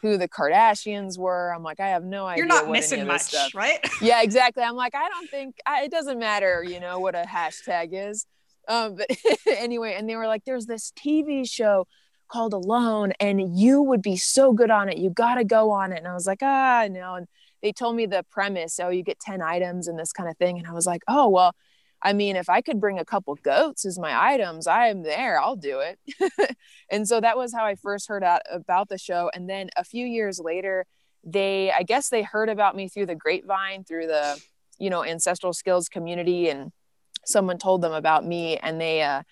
who 0.00 0.16
the 0.16 0.28
Kardashians 0.28 1.18
were. 1.18 1.52
I'm 1.54 1.62
like, 1.62 1.80
I 1.80 1.88
have 1.88 2.04
no 2.04 2.26
idea. 2.26 2.38
You're 2.38 2.46
not 2.46 2.70
missing 2.70 3.06
much, 3.06 3.22
stuff. 3.22 3.54
right? 3.54 3.78
yeah, 4.00 4.22
exactly. 4.22 4.62
I'm 4.62 4.76
like, 4.76 4.94
I 4.94 5.08
don't 5.08 5.28
think 5.28 5.56
I, 5.66 5.84
it 5.84 5.90
doesn't 5.90 6.18
matter, 6.18 6.64
you 6.66 6.80
know, 6.80 6.98
what 7.00 7.14
a 7.14 7.24
hashtag 7.28 7.90
is. 7.92 8.26
Um, 8.68 8.94
but 8.96 9.08
anyway, 9.46 9.94
and 9.96 10.08
they 10.08 10.16
were 10.16 10.26
like, 10.26 10.44
there's 10.44 10.66
this 10.66 10.92
TV 10.92 11.48
show 11.50 11.86
called 12.28 12.52
Alone, 12.52 13.12
and 13.20 13.58
you 13.58 13.82
would 13.82 14.02
be 14.02 14.16
so 14.16 14.52
good 14.52 14.70
on 14.70 14.88
it. 14.88 14.98
You 14.98 15.10
got 15.10 15.34
to 15.34 15.44
go 15.44 15.70
on 15.70 15.92
it. 15.92 15.98
And 15.98 16.08
I 16.08 16.14
was 16.14 16.26
like, 16.26 16.42
ah, 16.42 16.86
no. 16.90 17.16
And 17.16 17.26
they 17.62 17.72
told 17.72 17.96
me 17.96 18.06
the 18.06 18.24
premise. 18.30 18.78
Oh, 18.80 18.88
you 18.88 19.02
get 19.02 19.20
10 19.20 19.42
items 19.42 19.88
and 19.88 19.98
this 19.98 20.12
kind 20.12 20.28
of 20.28 20.36
thing. 20.38 20.58
And 20.58 20.66
I 20.66 20.72
was 20.72 20.86
like, 20.86 21.02
oh, 21.08 21.28
well, 21.28 21.54
I 22.02 22.12
mean, 22.12 22.36
if 22.36 22.48
I 22.48 22.60
could 22.60 22.80
bring 22.80 22.98
a 22.98 23.04
couple 23.04 23.34
goats 23.36 23.84
as 23.84 23.98
my 23.98 24.32
items, 24.32 24.66
I 24.66 24.88
am 24.88 25.02
there. 25.02 25.40
I'll 25.40 25.56
do 25.56 25.80
it. 25.80 26.56
and 26.90 27.06
so 27.06 27.20
that 27.20 27.36
was 27.36 27.52
how 27.52 27.64
I 27.64 27.74
first 27.74 28.08
heard 28.08 28.24
out 28.24 28.42
about 28.50 28.88
the 28.88 28.98
show. 28.98 29.30
And 29.34 29.48
then 29.48 29.68
a 29.76 29.84
few 29.84 30.06
years 30.06 30.38
later, 30.38 30.86
they, 31.22 31.70
I 31.70 31.82
guess 31.82 32.08
they 32.08 32.22
heard 32.22 32.48
about 32.48 32.74
me 32.74 32.88
through 32.88 33.06
the 33.06 33.14
grapevine, 33.14 33.84
through 33.84 34.06
the, 34.06 34.40
you 34.78 34.88
know, 34.88 35.04
ancestral 35.04 35.52
skills 35.52 35.88
community. 35.90 36.48
And 36.48 36.72
someone 37.26 37.58
told 37.58 37.82
them 37.82 37.92
about 37.92 38.24
me 38.24 38.56
and 38.56 38.80
they, 38.80 39.02
uh, 39.02 39.22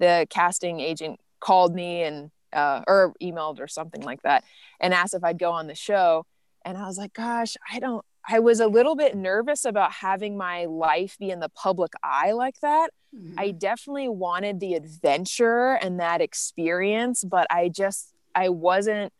the 0.00 0.26
casting 0.28 0.80
agent 0.80 1.20
called 1.38 1.74
me 1.74 2.02
and, 2.02 2.30
uh, 2.52 2.82
or 2.88 3.14
emailed 3.22 3.60
or 3.60 3.68
something 3.68 4.02
like 4.02 4.22
that 4.22 4.42
and 4.80 4.92
asked 4.92 5.14
if 5.14 5.22
I'd 5.22 5.38
go 5.38 5.52
on 5.52 5.68
the 5.68 5.74
show. 5.76 6.26
And 6.64 6.76
I 6.76 6.86
was 6.86 6.98
like, 6.98 7.12
gosh, 7.12 7.56
I 7.72 7.78
don't, 7.78 8.04
I 8.28 8.40
was 8.40 8.60
a 8.60 8.66
little 8.66 8.96
bit 8.96 9.16
nervous 9.16 9.64
about 9.64 9.92
having 9.92 10.36
my 10.36 10.64
life 10.64 11.16
be 11.18 11.30
in 11.30 11.40
the 11.40 11.48
public 11.48 11.92
eye 12.02 12.32
like 12.32 12.58
that. 12.60 12.90
Mm-hmm. 13.14 13.38
I 13.38 13.52
definitely 13.52 14.08
wanted 14.08 14.60
the 14.60 14.74
adventure 14.74 15.74
and 15.74 16.00
that 16.00 16.20
experience, 16.20 17.24
but 17.24 17.46
I 17.50 17.68
just 17.68 18.12
I 18.34 18.48
wasn't 18.48 19.12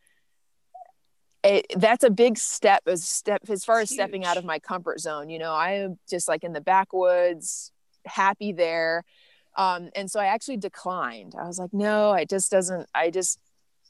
it, 1.43 1.65
that's 1.77 2.03
a 2.03 2.09
big 2.09 2.37
step 2.37 2.83
as 2.87 3.03
step 3.03 3.41
as 3.49 3.63
far 3.63 3.79
as 3.79 3.89
stepping 3.89 4.25
out 4.25 4.37
of 4.37 4.43
my 4.43 4.59
comfort 4.59 4.99
zone. 4.99 5.29
You 5.29 5.39
know, 5.39 5.53
I'm 5.53 5.97
just 6.09 6.27
like 6.27 6.43
in 6.43 6.53
the 6.53 6.61
backwoods, 6.61 7.71
happy 8.05 8.51
there. 8.51 9.03
Um, 9.55 9.89
and 9.95 10.09
so 10.11 10.19
I 10.19 10.25
actually 10.25 10.57
declined. 10.57 11.35
I 11.39 11.47
was 11.47 11.57
like, 11.57 11.73
no, 11.73 12.13
it 12.13 12.29
just 12.29 12.51
doesn't, 12.51 12.87
I 12.93 13.09
just 13.09 13.39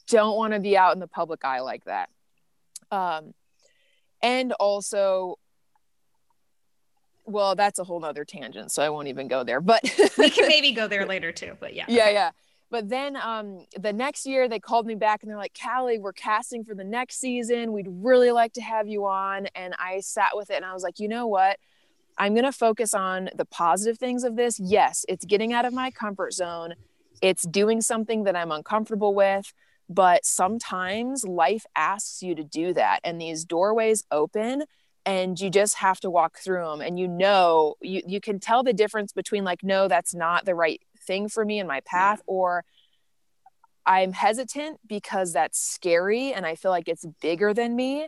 don't 0.08 0.38
want 0.38 0.54
to 0.54 0.60
be 0.60 0.78
out 0.78 0.94
in 0.94 1.00
the 1.00 1.08
public 1.08 1.44
eye 1.44 1.60
like 1.60 1.84
that. 1.86 2.10
Um, 2.92 3.34
and 4.22 4.54
also, 4.54 5.38
well, 7.26 7.56
that's 7.56 7.80
a 7.80 7.84
whole 7.84 8.00
nother 8.00 8.26
tangent, 8.26 8.72
so 8.72 8.84
I 8.84 8.90
won't 8.90 9.08
even 9.08 9.28
go 9.28 9.44
there. 9.44 9.62
But 9.62 9.84
we 10.18 10.30
can 10.30 10.48
maybe 10.48 10.72
go 10.72 10.88
there 10.88 11.06
later 11.06 11.32
too. 11.32 11.58
But 11.60 11.76
yeah, 11.76 11.86
yeah, 11.88 12.10
yeah. 12.10 12.32
But 12.70 12.90
then 12.90 13.16
um, 13.16 13.66
the 13.80 13.94
next 13.94 14.26
year 14.26 14.50
they 14.50 14.60
called 14.60 14.86
me 14.86 14.96
back 14.96 15.24
and 15.24 15.30
they're 15.30 15.38
like, 15.38 15.58
Callie, 15.58 16.00
we're 16.00 16.14
casting 16.14 16.66
for 16.66 16.76
the 16.76 16.84
next 16.84 17.20
season. 17.20 17.72
We'd 17.72 17.88
really 17.90 18.32
like 18.32 18.54
to 18.54 18.62
have 18.62 18.88
you 18.88 19.06
on. 19.06 19.48
And 19.56 19.74
I 19.80 20.02
sat 20.02 20.32
with 20.34 20.50
it 20.50 20.58
and 20.58 20.66
I 20.66 20.74
was 20.74 20.84
like, 20.84 21.00
you 21.00 21.08
know 21.08 21.28
what? 21.28 21.60
I'm 22.18 22.34
going 22.34 22.46
to 22.46 22.52
focus 22.52 22.94
on 22.94 23.30
the 23.36 23.46
positive 23.46 23.98
things 23.98 24.24
of 24.24 24.36
this. 24.36 24.60
Yes, 24.60 25.06
it's 25.08 25.24
getting 25.24 25.54
out 25.54 25.66
of 25.66 25.74
my 25.74 25.92
comfort 25.92 26.34
zone. 26.34 26.74
It's 27.22 27.44
doing 27.44 27.80
something 27.80 28.24
that 28.26 28.36
I'm 28.36 28.52
uncomfortable 28.52 29.14
with. 29.14 29.54
But 29.90 30.26
sometimes 30.26 31.24
life 31.24 31.66
asks 31.76 32.22
you 32.22 32.36
to 32.36 32.44
do 32.44 32.74
that. 32.74 33.00
And 33.04 33.20
these 33.22 33.46
doorways 33.46 34.04
open 34.12 34.64
and 35.06 35.40
you 35.40 35.50
just 35.50 35.76
have 35.76 36.02
to 36.02 36.10
walk 36.10 36.38
through 36.38 36.66
them. 36.66 36.82
And 36.82 37.00
you 37.00 37.08
know, 37.08 37.76
you, 37.82 38.02
you 38.06 38.20
can 38.20 38.40
tell 38.42 38.62
the 38.62 38.74
difference 38.74 39.14
between 39.14 39.46
like, 39.46 39.64
no, 39.64 39.88
that's 39.88 40.14
not 40.14 40.44
the 40.44 40.54
right 40.54 40.82
thing 41.06 41.30
for 41.30 41.46
me 41.46 41.60
in 41.60 41.68
my 41.68 41.80
path, 41.82 42.20
yeah. 42.20 42.34
or 42.34 42.66
I'm 43.86 44.12
hesitant 44.12 44.82
because 44.86 45.32
that's 45.32 45.58
scary 45.58 46.34
and 46.34 46.46
I 46.46 46.56
feel 46.56 46.72
like 46.72 46.90
it's 46.90 47.06
bigger 47.22 47.54
than 47.54 47.74
me 47.76 48.08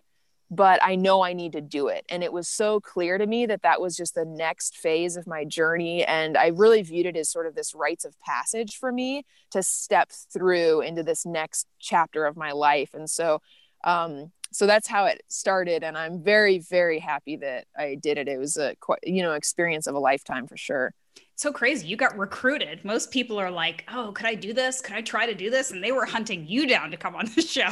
but 0.51 0.79
I 0.83 0.95
know 0.95 1.23
I 1.23 1.33
need 1.33 1.51
to 1.51 1.61
do 1.61 1.87
it. 1.87 2.05
And 2.09 2.23
it 2.23 2.33
was 2.33 2.47
so 2.47 2.79
clear 2.79 3.17
to 3.17 3.27
me 3.27 3.45
that 3.45 3.61
that 3.61 3.79
was 3.79 3.95
just 3.95 4.15
the 4.15 4.25
next 4.25 4.75
phase 4.75 5.15
of 5.15 5.27
my 5.27 5.45
journey. 5.45 6.03
And 6.03 6.37
I 6.37 6.47
really 6.47 6.81
viewed 6.81 7.05
it 7.05 7.15
as 7.15 7.29
sort 7.29 7.45
of 7.45 7.55
this 7.55 7.75
rites 7.75 8.03
of 8.03 8.19
passage 8.21 8.77
for 8.77 8.91
me 8.91 9.25
to 9.51 9.61
step 9.61 10.11
through 10.11 10.81
into 10.81 11.03
this 11.03 11.25
next 11.25 11.67
chapter 11.79 12.25
of 12.25 12.35
my 12.35 12.51
life. 12.51 12.93
And 12.93 13.07
so, 13.07 13.41
um, 13.83 14.31
so 14.51 14.65
that's 14.65 14.87
how 14.87 15.05
it 15.05 15.21
started. 15.27 15.83
And 15.83 15.95
I'm 15.95 16.23
very, 16.23 16.57
very 16.57 16.97
happy 16.97 17.37
that 17.37 17.65
I 17.77 17.95
did 18.01 18.17
it. 18.17 18.27
It 18.27 18.39
was 18.39 18.57
a, 18.57 18.75
you 19.03 19.21
know, 19.21 19.33
experience 19.33 19.85
of 19.85 19.93
a 19.93 19.99
lifetime 19.99 20.47
for 20.47 20.57
sure. 20.57 20.95
So 21.35 21.53
crazy. 21.53 21.87
You 21.87 21.95
got 21.95 22.17
recruited. 22.17 22.83
Most 22.83 23.11
people 23.11 23.39
are 23.39 23.51
like, 23.51 23.85
oh, 23.93 24.11
could 24.13 24.25
I 24.25 24.33
do 24.33 24.51
this? 24.51 24.81
Could 24.81 24.95
I 24.95 25.01
try 25.01 25.27
to 25.27 25.35
do 25.35 25.51
this? 25.51 25.69
And 25.69 25.83
they 25.83 25.91
were 25.91 26.05
hunting 26.05 26.47
you 26.47 26.67
down 26.67 26.89
to 26.89 26.97
come 26.97 27.15
on 27.15 27.25
the 27.35 27.41
show. 27.43 27.71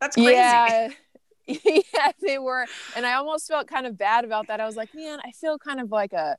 that's 0.00 0.16
crazy. 0.16 0.32
Yeah 0.32 0.88
yeah, 1.46 2.12
they 2.20 2.38
were. 2.38 2.66
And 2.96 3.04
I 3.04 3.14
almost 3.14 3.48
felt 3.48 3.66
kind 3.66 3.86
of 3.86 3.98
bad 3.98 4.24
about 4.24 4.48
that. 4.48 4.60
I 4.60 4.66
was 4.66 4.76
like, 4.76 4.94
man, 4.94 5.18
I 5.24 5.32
feel 5.32 5.58
kind 5.58 5.80
of 5.80 5.90
like 5.90 6.12
a 6.12 6.36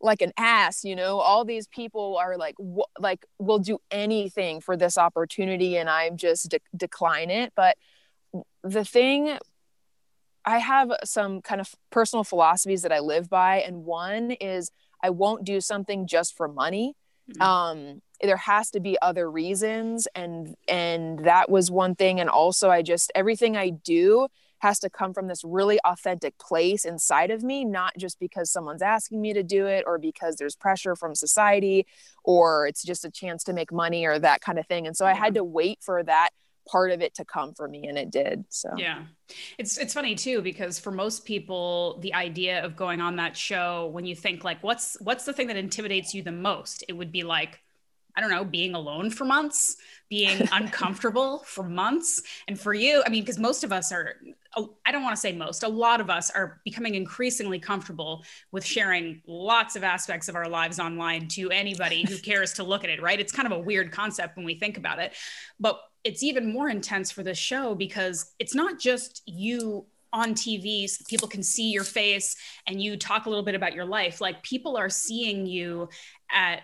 like 0.00 0.20
an 0.20 0.32
ass, 0.36 0.84
you 0.84 0.94
know. 0.94 1.18
All 1.18 1.44
these 1.44 1.66
people 1.66 2.16
are 2.18 2.36
like 2.36 2.56
w- 2.58 2.82
like 2.98 3.24
will 3.38 3.58
do 3.58 3.78
anything 3.90 4.60
for 4.60 4.76
this 4.76 4.98
opportunity 4.98 5.76
and 5.76 5.88
I'm 5.88 6.16
just 6.16 6.50
de- 6.50 6.60
decline 6.76 7.30
it. 7.30 7.52
But 7.56 7.76
the 8.62 8.84
thing 8.84 9.38
I 10.44 10.58
have 10.58 10.92
some 11.04 11.40
kind 11.40 11.60
of 11.60 11.74
personal 11.90 12.22
philosophies 12.24 12.82
that 12.82 12.92
I 12.92 13.00
live 13.00 13.30
by 13.30 13.60
and 13.60 13.84
one 13.84 14.32
is 14.32 14.70
I 15.02 15.10
won't 15.10 15.44
do 15.44 15.60
something 15.60 16.06
just 16.06 16.36
for 16.36 16.48
money. 16.48 16.94
Mm-hmm. 17.30 17.42
Um 17.42 18.02
there 18.22 18.36
has 18.36 18.70
to 18.70 18.80
be 18.80 18.96
other 19.02 19.30
reasons 19.30 20.06
and 20.14 20.54
and 20.68 21.20
that 21.20 21.50
was 21.50 21.70
one 21.70 21.94
thing 21.94 22.20
and 22.20 22.30
also 22.30 22.70
i 22.70 22.82
just 22.82 23.10
everything 23.14 23.56
i 23.56 23.70
do 23.70 24.28
has 24.58 24.78
to 24.78 24.88
come 24.88 25.12
from 25.12 25.26
this 25.26 25.42
really 25.44 25.78
authentic 25.84 26.38
place 26.38 26.84
inside 26.84 27.30
of 27.30 27.42
me 27.42 27.64
not 27.64 27.92
just 27.98 28.18
because 28.18 28.50
someone's 28.50 28.82
asking 28.82 29.20
me 29.20 29.32
to 29.32 29.42
do 29.42 29.66
it 29.66 29.84
or 29.86 29.98
because 29.98 30.36
there's 30.36 30.56
pressure 30.56 30.96
from 30.96 31.14
society 31.14 31.86
or 32.24 32.66
it's 32.66 32.82
just 32.82 33.04
a 33.04 33.10
chance 33.10 33.44
to 33.44 33.52
make 33.52 33.72
money 33.72 34.06
or 34.06 34.18
that 34.18 34.40
kind 34.40 34.58
of 34.58 34.66
thing 34.66 34.86
and 34.86 34.96
so 34.96 35.04
i 35.04 35.12
had 35.12 35.34
to 35.34 35.44
wait 35.44 35.78
for 35.82 36.02
that 36.02 36.30
part 36.66 36.90
of 36.90 37.02
it 37.02 37.14
to 37.14 37.24
come 37.24 37.52
for 37.52 37.68
me 37.68 37.86
and 37.86 37.98
it 37.98 38.10
did 38.10 38.44
so. 38.48 38.70
Yeah. 38.76 39.04
It's 39.58 39.78
it's 39.78 39.94
funny 39.94 40.14
too 40.14 40.42
because 40.42 40.78
for 40.78 40.90
most 40.90 41.24
people 41.24 41.98
the 42.00 42.14
idea 42.14 42.64
of 42.64 42.76
going 42.76 43.00
on 43.00 43.16
that 43.16 43.36
show 43.36 43.90
when 43.92 44.06
you 44.06 44.16
think 44.16 44.44
like 44.44 44.62
what's 44.62 44.98
what's 45.00 45.24
the 45.24 45.32
thing 45.32 45.48
that 45.48 45.56
intimidates 45.56 46.14
you 46.14 46.22
the 46.22 46.32
most? 46.32 46.84
It 46.88 46.94
would 46.94 47.12
be 47.12 47.22
like 47.22 47.60
I 48.16 48.20
don't 48.20 48.30
know, 48.30 48.44
being 48.44 48.74
alone 48.74 49.10
for 49.10 49.24
months, 49.24 49.76
being 50.08 50.48
uncomfortable 50.52 51.38
for 51.40 51.64
months. 51.64 52.22
And 52.48 52.58
for 52.58 52.74
you, 52.74 53.02
I 53.06 53.10
mean, 53.10 53.22
because 53.22 53.38
most 53.38 53.64
of 53.64 53.72
us 53.72 53.92
are, 53.92 54.14
I 54.86 54.92
don't 54.92 55.02
want 55.02 55.16
to 55.16 55.20
say 55.20 55.32
most, 55.32 55.64
a 55.64 55.68
lot 55.68 56.00
of 56.00 56.10
us 56.10 56.30
are 56.30 56.60
becoming 56.64 56.94
increasingly 56.94 57.58
comfortable 57.58 58.24
with 58.52 58.64
sharing 58.64 59.20
lots 59.26 59.74
of 59.76 59.82
aspects 59.82 60.28
of 60.28 60.36
our 60.36 60.48
lives 60.48 60.78
online 60.78 61.28
to 61.28 61.50
anybody 61.50 62.04
who 62.08 62.16
cares 62.22 62.52
to 62.54 62.64
look 62.64 62.84
at 62.84 62.90
it, 62.90 63.02
right? 63.02 63.18
It's 63.18 63.32
kind 63.32 63.46
of 63.46 63.52
a 63.52 63.60
weird 63.60 63.90
concept 63.90 64.36
when 64.36 64.46
we 64.46 64.54
think 64.54 64.78
about 64.78 64.98
it. 64.98 65.14
But 65.58 65.80
it's 66.04 66.22
even 66.22 66.52
more 66.52 66.68
intense 66.68 67.10
for 67.10 67.22
this 67.22 67.38
show 67.38 67.74
because 67.74 68.34
it's 68.38 68.54
not 68.54 68.78
just 68.78 69.22
you 69.26 69.86
on 70.12 70.32
TV, 70.32 70.88
so 70.88 71.04
people 71.08 71.26
can 71.26 71.42
see 71.42 71.70
your 71.70 71.82
face 71.82 72.36
and 72.68 72.80
you 72.80 72.96
talk 72.96 73.26
a 73.26 73.28
little 73.28 73.44
bit 73.44 73.56
about 73.56 73.74
your 73.74 73.84
life. 73.84 74.20
Like 74.20 74.42
people 74.44 74.76
are 74.76 74.88
seeing 74.88 75.44
you 75.44 75.88
at 76.30 76.60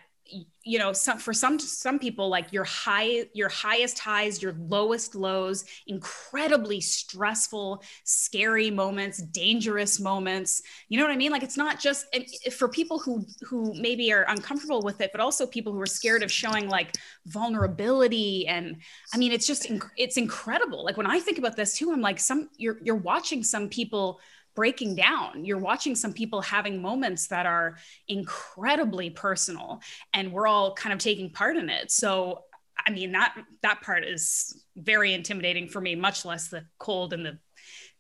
you 0.64 0.78
know 0.78 0.92
some 0.92 1.18
for 1.18 1.32
some 1.32 1.58
some 1.58 1.98
people 1.98 2.28
like 2.28 2.52
your 2.52 2.64
high 2.64 3.24
your 3.32 3.48
highest 3.48 3.98
highs 3.98 4.42
your 4.42 4.54
lowest 4.68 5.14
lows 5.14 5.64
incredibly 5.86 6.80
stressful 6.80 7.82
scary 8.04 8.70
moments 8.70 9.18
dangerous 9.18 9.98
moments. 10.00 10.62
You 10.88 10.98
know 10.98 11.04
what 11.04 11.12
i 11.12 11.16
mean? 11.16 11.32
Like 11.32 11.42
it's 11.42 11.56
not 11.56 11.80
just 11.80 12.06
for 12.52 12.68
people 12.68 12.98
who 12.98 13.24
who 13.42 13.72
maybe 13.74 14.12
are 14.12 14.24
uncomfortable 14.28 14.82
with 14.82 15.00
it 15.00 15.12
but 15.12 15.20
also 15.20 15.46
people 15.46 15.72
who 15.72 15.80
are 15.80 15.86
scared 15.86 16.22
of 16.22 16.30
showing 16.30 16.68
like 16.68 16.94
vulnerability 17.26 18.46
and 18.46 18.76
i 19.14 19.18
mean 19.18 19.32
it's 19.32 19.46
just 19.46 19.66
it's 19.96 20.16
incredible. 20.16 20.84
Like 20.84 20.96
when 20.96 21.06
i 21.06 21.20
think 21.20 21.38
about 21.38 21.56
this 21.56 21.76
too 21.76 21.92
i'm 21.92 22.00
like 22.00 22.18
some 22.18 22.50
you're 22.56 22.78
you're 22.82 22.96
watching 22.96 23.42
some 23.42 23.68
people 23.68 24.20
breaking 24.60 24.94
down. 24.94 25.42
You're 25.42 25.56
watching 25.56 25.94
some 25.94 26.12
people 26.12 26.42
having 26.42 26.82
moments 26.82 27.28
that 27.28 27.46
are 27.46 27.78
incredibly 28.08 29.08
personal, 29.08 29.80
and 30.12 30.30
we're 30.30 30.46
all 30.46 30.74
kind 30.74 30.92
of 30.92 30.98
taking 30.98 31.30
part 31.30 31.56
in 31.56 31.70
it. 31.70 31.90
So, 31.90 32.44
I 32.86 32.90
mean 32.90 33.12
that 33.12 33.34
that 33.62 33.80
part 33.80 34.04
is 34.04 34.62
very 34.76 35.14
intimidating 35.14 35.66
for 35.66 35.80
me. 35.80 35.94
Much 35.94 36.26
less 36.26 36.48
the 36.48 36.66
cold 36.78 37.14
and 37.14 37.24
the 37.24 37.38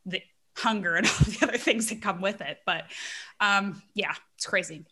the 0.04 0.20
hunger 0.54 0.96
and 0.96 1.06
all 1.10 1.12
the 1.12 1.38
other 1.44 1.56
things 1.56 1.88
that 1.88 2.02
come 2.02 2.20
with 2.20 2.42
it. 2.42 2.58
But 2.66 2.84
um, 3.40 3.80
yeah, 3.94 4.12
it's 4.36 4.44
crazy. 4.44 4.84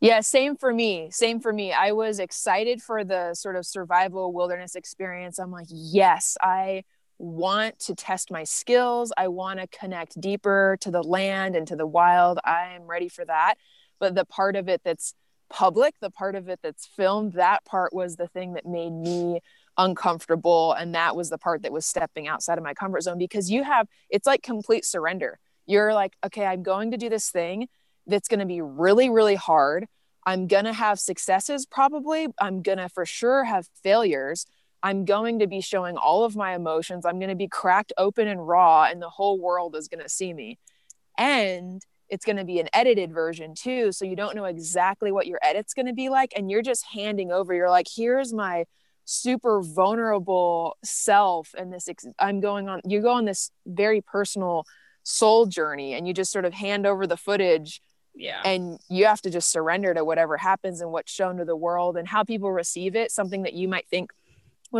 Yeah, 0.00 0.20
same 0.20 0.56
for 0.56 0.72
me. 0.72 1.10
Same 1.10 1.40
for 1.40 1.52
me. 1.52 1.74
I 1.74 1.92
was 1.92 2.20
excited 2.20 2.80
for 2.80 3.04
the 3.04 3.34
sort 3.34 3.56
of 3.56 3.66
survival 3.66 4.32
wilderness 4.32 4.76
experience. 4.76 5.38
I'm 5.38 5.52
like, 5.52 5.68
yes, 5.68 6.38
I 6.40 6.84
want 7.22 7.78
to 7.78 7.94
test 7.94 8.32
my 8.32 8.42
skills. 8.42 9.12
I 9.16 9.28
want 9.28 9.60
to 9.60 9.68
connect 9.68 10.20
deeper 10.20 10.76
to 10.80 10.90
the 10.90 11.02
land 11.02 11.54
and 11.54 11.68
to 11.68 11.76
the 11.76 11.86
wild. 11.86 12.40
I'm 12.44 12.82
ready 12.82 13.08
for 13.08 13.24
that. 13.24 13.54
But 14.00 14.16
the 14.16 14.24
part 14.24 14.56
of 14.56 14.68
it 14.68 14.80
that's 14.84 15.14
public, 15.48 15.94
the 16.00 16.10
part 16.10 16.34
of 16.34 16.48
it 16.48 16.58
that's 16.64 16.84
filmed, 16.84 17.34
that 17.34 17.64
part 17.64 17.94
was 17.94 18.16
the 18.16 18.26
thing 18.26 18.54
that 18.54 18.66
made 18.66 18.90
me 18.90 19.40
uncomfortable. 19.78 20.72
And 20.72 20.96
that 20.96 21.14
was 21.14 21.30
the 21.30 21.38
part 21.38 21.62
that 21.62 21.72
was 21.72 21.86
stepping 21.86 22.26
outside 22.26 22.58
of 22.58 22.64
my 22.64 22.74
comfort 22.74 23.02
zone 23.02 23.18
because 23.18 23.50
you 23.50 23.62
have, 23.62 23.86
it's 24.10 24.26
like 24.26 24.42
complete 24.42 24.84
surrender. 24.84 25.38
You're 25.66 25.94
like, 25.94 26.14
okay, 26.26 26.44
I'm 26.44 26.64
going 26.64 26.90
to 26.90 26.96
do 26.96 27.08
this 27.08 27.30
thing 27.30 27.68
that's 28.08 28.26
going 28.26 28.40
to 28.40 28.46
be 28.46 28.60
really, 28.60 29.10
really 29.10 29.36
hard. 29.36 29.86
I'm 30.26 30.48
going 30.48 30.64
to 30.64 30.72
have 30.72 30.98
successes 30.98 31.66
probably. 31.66 32.26
I'm 32.40 32.62
going 32.62 32.78
to 32.78 32.88
for 32.88 33.06
sure 33.06 33.44
have 33.44 33.68
failures 33.84 34.44
I'm 34.82 35.04
going 35.04 35.38
to 35.38 35.46
be 35.46 35.60
showing 35.60 35.96
all 35.96 36.24
of 36.24 36.34
my 36.36 36.54
emotions. 36.54 37.06
I'm 37.06 37.18
going 37.18 37.30
to 37.30 37.36
be 37.36 37.48
cracked 37.48 37.92
open 37.96 38.28
and 38.28 38.46
raw, 38.46 38.84
and 38.84 39.00
the 39.00 39.10
whole 39.10 39.38
world 39.38 39.76
is 39.76 39.88
going 39.88 40.02
to 40.02 40.08
see 40.08 40.32
me. 40.32 40.58
And 41.18 41.82
it's 42.08 42.26
going 42.26 42.36
to 42.36 42.44
be 42.44 42.60
an 42.60 42.68
edited 42.74 43.10
version 43.12 43.54
too. 43.54 43.90
So 43.90 44.04
you 44.04 44.16
don't 44.16 44.36
know 44.36 44.44
exactly 44.44 45.10
what 45.10 45.26
your 45.26 45.38
edit's 45.42 45.72
going 45.72 45.86
to 45.86 45.94
be 45.94 46.10
like. 46.10 46.32
And 46.36 46.50
you're 46.50 46.62
just 46.62 46.84
handing 46.92 47.32
over, 47.32 47.54
you're 47.54 47.70
like, 47.70 47.86
here's 47.94 48.34
my 48.34 48.66
super 49.06 49.62
vulnerable 49.62 50.76
self. 50.84 51.54
And 51.56 51.72
this, 51.72 51.88
I'm 52.18 52.40
going 52.40 52.68
on, 52.68 52.82
you 52.84 53.00
go 53.00 53.12
on 53.12 53.24
this 53.24 53.50
very 53.66 54.02
personal 54.02 54.66
soul 55.04 55.46
journey 55.46 55.94
and 55.94 56.06
you 56.06 56.12
just 56.12 56.30
sort 56.30 56.44
of 56.44 56.52
hand 56.52 56.86
over 56.86 57.06
the 57.06 57.16
footage. 57.16 57.80
Yeah. 58.14 58.42
And 58.44 58.78
you 58.90 59.06
have 59.06 59.22
to 59.22 59.30
just 59.30 59.50
surrender 59.50 59.94
to 59.94 60.04
whatever 60.04 60.36
happens 60.36 60.82
and 60.82 60.92
what's 60.92 61.10
shown 61.10 61.38
to 61.38 61.46
the 61.46 61.56
world 61.56 61.96
and 61.96 62.06
how 62.06 62.24
people 62.24 62.52
receive 62.52 62.94
it. 62.94 63.10
Something 63.10 63.42
that 63.44 63.54
you 63.54 63.68
might 63.68 63.88
think 63.88 64.12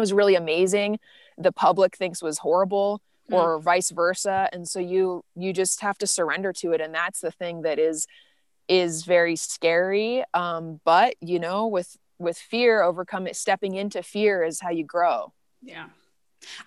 was 0.01 0.13
really 0.13 0.35
amazing. 0.35 0.99
The 1.39 1.53
public 1.53 1.97
thinks 1.97 2.23
was 2.23 2.39
horrible 2.39 3.01
mm. 3.31 3.35
or 3.35 3.59
vice 3.61 3.91
versa. 3.91 4.49
And 4.53 4.69
so 4.69 4.79
you 4.79 5.25
you 5.35 5.53
just 5.53 5.81
have 5.81 5.99
to 5.99 6.07
surrender 6.07 6.53
to 6.55 6.73
it. 6.73 6.81
And 6.81 6.95
that's 6.95 7.21
the 7.21 7.31
thing 7.31 7.63
that 7.63 7.79
is 7.79 8.07
is 8.69 9.05
very 9.05 9.37
scary. 9.37 10.25
Um 10.35 10.81
but 10.85 11.15
you 11.21 11.39
know 11.39 11.67
with 11.67 11.97
with 12.19 12.39
fear 12.39 12.83
overcome 12.83 13.27
it 13.27 13.37
stepping 13.37 13.75
into 13.75 14.03
fear 14.03 14.43
is 14.43 14.61
how 14.61 14.71
you 14.71 14.85
grow. 14.85 15.33
Yeah. 15.63 15.87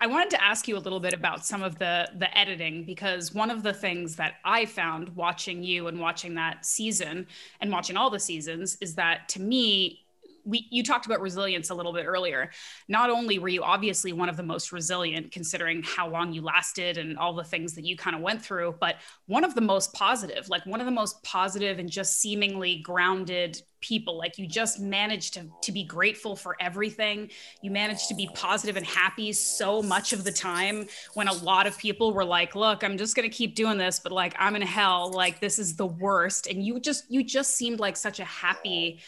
I 0.00 0.06
wanted 0.06 0.30
to 0.30 0.42
ask 0.42 0.68
you 0.68 0.76
a 0.76 0.80
little 0.80 1.00
bit 1.00 1.12
about 1.12 1.44
some 1.44 1.62
of 1.62 1.78
the 1.78 2.08
the 2.16 2.36
editing 2.36 2.84
because 2.84 3.34
one 3.34 3.50
of 3.50 3.62
the 3.62 3.74
things 3.74 4.16
that 4.16 4.34
I 4.44 4.64
found 4.64 5.10
watching 5.10 5.62
you 5.62 5.88
and 5.88 6.00
watching 6.00 6.34
that 6.34 6.64
season 6.64 7.26
and 7.60 7.70
watching 7.70 7.96
all 7.96 8.10
the 8.10 8.20
seasons 8.20 8.78
is 8.80 8.94
that 8.94 9.28
to 9.30 9.42
me 9.42 10.05
we 10.46 10.66
you 10.70 10.82
talked 10.82 11.06
about 11.06 11.20
resilience 11.20 11.70
a 11.70 11.74
little 11.74 11.92
bit 11.92 12.06
earlier. 12.06 12.50
Not 12.88 13.10
only 13.10 13.38
were 13.38 13.48
you 13.48 13.62
obviously 13.62 14.12
one 14.12 14.28
of 14.28 14.36
the 14.36 14.42
most 14.42 14.72
resilient 14.72 15.32
considering 15.32 15.82
how 15.82 16.08
long 16.08 16.32
you 16.32 16.42
lasted 16.42 16.98
and 16.98 17.18
all 17.18 17.34
the 17.34 17.44
things 17.44 17.74
that 17.74 17.84
you 17.84 17.96
kind 17.96 18.16
of 18.16 18.22
went 18.22 18.42
through, 18.42 18.76
but 18.80 18.96
one 19.26 19.44
of 19.44 19.54
the 19.54 19.60
most 19.60 19.92
positive, 19.92 20.48
like 20.48 20.64
one 20.66 20.80
of 20.80 20.86
the 20.86 20.92
most 20.92 21.22
positive 21.22 21.78
and 21.78 21.90
just 21.90 22.20
seemingly 22.20 22.78
grounded 22.78 23.60
people. 23.80 24.16
Like 24.16 24.38
you 24.38 24.46
just 24.46 24.80
managed 24.80 25.34
to, 25.34 25.46
to 25.62 25.70
be 25.70 25.84
grateful 25.84 26.34
for 26.34 26.56
everything. 26.58 27.30
You 27.62 27.70
managed 27.70 28.08
to 28.08 28.14
be 28.14 28.28
positive 28.34 28.76
and 28.76 28.86
happy 28.86 29.32
so 29.32 29.82
much 29.82 30.12
of 30.12 30.24
the 30.24 30.32
time 30.32 30.86
when 31.14 31.28
a 31.28 31.32
lot 31.32 31.66
of 31.66 31.76
people 31.78 32.12
were 32.12 32.24
like 32.24 32.54
look 32.54 32.82
i'm 32.82 32.96
just 32.96 33.14
going 33.14 33.28
to 33.28 33.34
keep 33.34 33.54
doing 33.54 33.78
this 33.78 34.00
but 34.00 34.12
like 34.12 34.34
i'm 34.38 34.56
in 34.56 34.62
hell. 34.62 35.10
Like 35.10 35.40
this 35.40 35.58
is 35.58 35.76
the 35.76 35.86
worst. 35.86 36.46
And 36.46 36.64
you 36.64 36.78
just 36.80 37.10
you 37.10 37.24
just 37.24 37.54
seemed 37.56 37.80
like 37.80 37.96
such 37.96 38.20
a 38.20 38.24
happy 38.24 39.00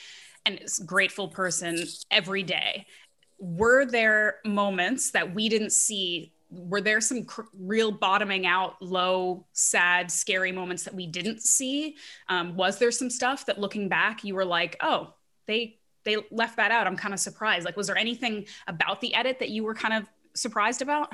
and 0.48 0.86
grateful 0.86 1.28
person 1.28 1.84
every 2.10 2.42
day. 2.42 2.86
Were 3.38 3.84
there 3.84 4.36
moments 4.44 5.10
that 5.12 5.34
we 5.34 5.48
didn't 5.48 5.70
see 5.70 6.32
were 6.50 6.80
there 6.80 6.98
some 6.98 7.26
cr- 7.26 7.42
real 7.58 7.92
bottoming 7.92 8.46
out 8.46 8.80
low 8.80 9.44
sad 9.52 10.10
scary 10.10 10.50
moments 10.50 10.82
that 10.84 10.94
we 10.94 11.06
didn't 11.06 11.42
see? 11.42 11.96
Um, 12.30 12.56
was 12.56 12.78
there 12.78 12.90
some 12.90 13.10
stuff 13.10 13.44
that 13.46 13.60
looking 13.60 13.88
back 13.88 14.24
you 14.24 14.34
were 14.34 14.46
like 14.46 14.76
oh 14.80 15.14
they 15.46 15.78
they 16.04 16.16
left 16.30 16.56
that 16.56 16.70
out. 16.70 16.86
I'm 16.86 16.96
kind 16.96 17.12
of 17.12 17.20
surprised. 17.20 17.66
Like 17.66 17.76
was 17.76 17.86
there 17.86 17.98
anything 17.98 18.46
about 18.66 19.00
the 19.00 19.14
edit 19.14 19.38
that 19.40 19.50
you 19.50 19.62
were 19.62 19.74
kind 19.74 19.94
of 19.94 20.08
surprised 20.34 20.80
about? 20.80 21.12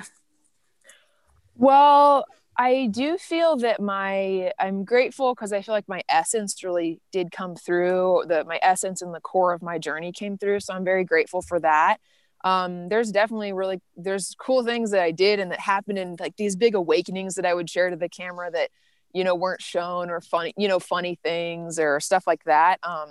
Well 1.57 2.25
i 2.59 2.89
do 2.91 3.19
feel 3.19 3.57
that 3.57 3.81
my 3.81 4.51
i'm 4.59 4.85
grateful 4.85 5.35
because 5.35 5.53
i 5.53 5.61
feel 5.61 5.75
like 5.75 5.89
my 5.89 6.03
essence 6.09 6.63
really 6.63 7.01
did 7.13 7.31
come 7.31 7.55
through 7.55 8.25
the 8.29 8.45
my 8.45 8.59
essence 8.63 9.03
and 9.03 9.15
the 9.15 9.21
core 9.21 9.53
of 9.53 9.63
my 9.63 9.79
journey 9.79 10.13
came 10.13 10.39
through 10.39 10.61
so 10.61 10.75
i'm 10.75 10.85
very 10.85 11.05
grateful 11.05 11.43
for 11.43 11.59
that 11.61 11.99
um, 12.45 12.91
there's 12.91 13.11
definitely 13.11 13.55
really 13.55 13.81
there's 13.97 14.37
cool 14.39 14.63
things 14.63 14.91
that 14.91 15.01
I 15.01 15.11
did 15.13 15.41
and 15.41 15.51
that 15.51 15.61
happened 15.61 15.99
and 15.99 16.21
like 16.21 16.37
these 16.37 16.55
big 16.55 16.75
awakenings 16.75 17.37
that 17.37 17.47
I 17.47 17.55
would 17.55 17.71
share 17.71 17.89
to 17.89 17.97
the 17.97 18.09
camera 18.09 18.51
that 18.51 18.69
you 19.15 19.25
know 19.25 19.35
weren't 19.35 19.63
shown 19.63 20.11
or 20.11 20.21
funny 20.21 20.53
you 20.59 20.69
know 20.69 20.79
funny 20.79 21.19
things 21.23 21.79
or 21.79 22.01
stuff 22.01 22.27
like 22.27 22.45
that. 22.45 22.79
Um, 22.83 23.09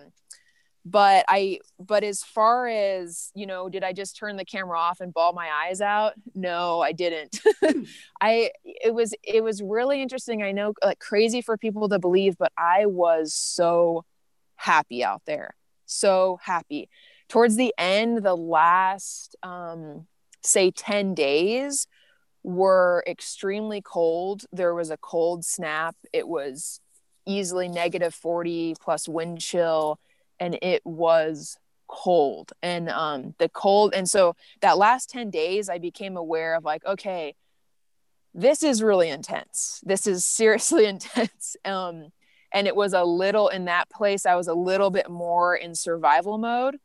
but 0.85 1.25
I 1.27 1.59
but 1.79 2.03
as 2.03 2.23
far 2.23 2.67
as 2.67 3.31
you 3.35 3.45
know, 3.45 3.69
did 3.69 3.83
I 3.83 3.93
just 3.93 4.17
turn 4.17 4.35
the 4.35 4.45
camera 4.45 4.77
off 4.79 4.99
and 4.99 5.13
ball 5.13 5.33
my 5.33 5.49
eyes 5.49 5.81
out? 5.81 6.13
No, 6.35 6.81
I 6.81 6.91
didn't. 6.91 7.39
I 8.21 8.51
it 8.65 8.93
was 8.93 9.13
it 9.23 9.43
was 9.43 9.61
really 9.61 10.01
interesting. 10.01 10.43
I 10.43 10.51
know 10.51 10.73
like 10.83 10.99
crazy 10.99 11.41
for 11.41 11.57
people 11.57 11.89
to 11.89 11.99
believe, 11.99 12.37
but 12.37 12.51
I 12.57 12.85
was 12.85 13.33
so 13.33 14.05
happy 14.55 15.03
out 15.03 15.21
there. 15.25 15.55
So 15.85 16.39
happy 16.41 16.89
towards 17.33 17.55
the 17.55 17.73
end, 17.79 18.23
the 18.23 18.37
last, 18.37 19.35
um, 19.41 20.05
say, 20.43 20.69
10 20.69 21.15
days 21.15 21.87
were 22.43 23.03
extremely 23.07 23.81
cold. 23.81 24.45
There 24.51 24.75
was 24.75 24.91
a 24.91 24.97
cold 24.97 25.43
snap. 25.43 25.95
It 26.13 26.27
was 26.27 26.79
easily 27.25 27.69
negative 27.69 28.13
40 28.13 28.75
plus 28.79 29.07
wind 29.07 29.39
chill, 29.39 29.99
and 30.43 30.59
it 30.61 30.81
was 30.85 31.57
cold. 31.87 32.51
And 32.61 32.89
um, 32.89 33.33
the 33.37 33.47
cold, 33.47 33.93
and 33.93 34.09
so 34.09 34.35
that 34.59 34.77
last 34.77 35.09
10 35.09 35.29
days, 35.29 35.69
I 35.69 35.77
became 35.77 36.17
aware 36.17 36.55
of 36.55 36.65
like, 36.65 36.85
okay, 36.85 37.35
this 38.33 38.61
is 38.61 38.83
really 38.83 39.09
intense. 39.09 39.79
This 39.85 40.05
is 40.05 40.25
seriously 40.25 40.85
intense. 40.93 41.55
Um, 41.63 42.11
and 42.53 42.67
it 42.67 42.75
was 42.75 42.91
a 42.91 43.05
little 43.05 43.47
in 43.47 43.65
that 43.65 43.89
place, 43.89 44.25
I 44.25 44.35
was 44.35 44.49
a 44.49 44.53
little 44.53 44.89
bit 44.89 45.09
more 45.09 45.55
in 45.55 45.75
survival 45.75 46.37
mode 46.37 46.77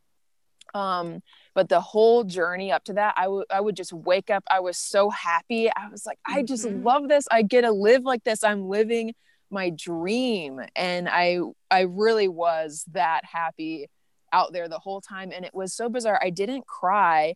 um 0.75 1.23
but 1.55 1.71
the 1.71 1.81
whole 1.81 2.25
journey 2.25 2.71
up 2.71 2.85
to 2.85 2.93
that 2.93 3.15
I, 3.17 3.23
w- 3.23 3.47
I 3.51 3.59
would 3.59 3.75
just 3.75 3.91
wake 3.91 4.29
up 4.29 4.45
i 4.51 4.61
was 4.61 4.77
so 4.77 5.09
happy 5.09 5.71
i 5.71 5.89
was 5.91 6.05
like 6.05 6.19
i 6.27 6.43
just 6.43 6.67
mm-hmm. 6.67 6.85
love 6.85 7.09
this 7.09 7.27
i 7.31 7.41
get 7.41 7.63
to 7.63 7.73
live 7.73 8.03
like 8.03 8.23
this 8.23 8.45
i'm 8.45 8.69
living 8.69 9.15
my 9.51 9.71
dream 9.71 10.61
and 10.77 11.09
i 11.09 11.39
i 11.71 11.81
really 11.81 12.29
was 12.29 12.85
that 12.93 13.25
happy 13.25 13.87
out 14.33 14.53
there 14.53 14.69
the 14.69 14.79
whole 14.79 15.01
time 15.01 15.33
and 15.35 15.45
it 15.45 15.55
was 15.55 15.73
so 15.73 15.89
bizarre. 15.89 16.21
I 16.23 16.31
didn't 16.31 16.67
cry 16.67 17.35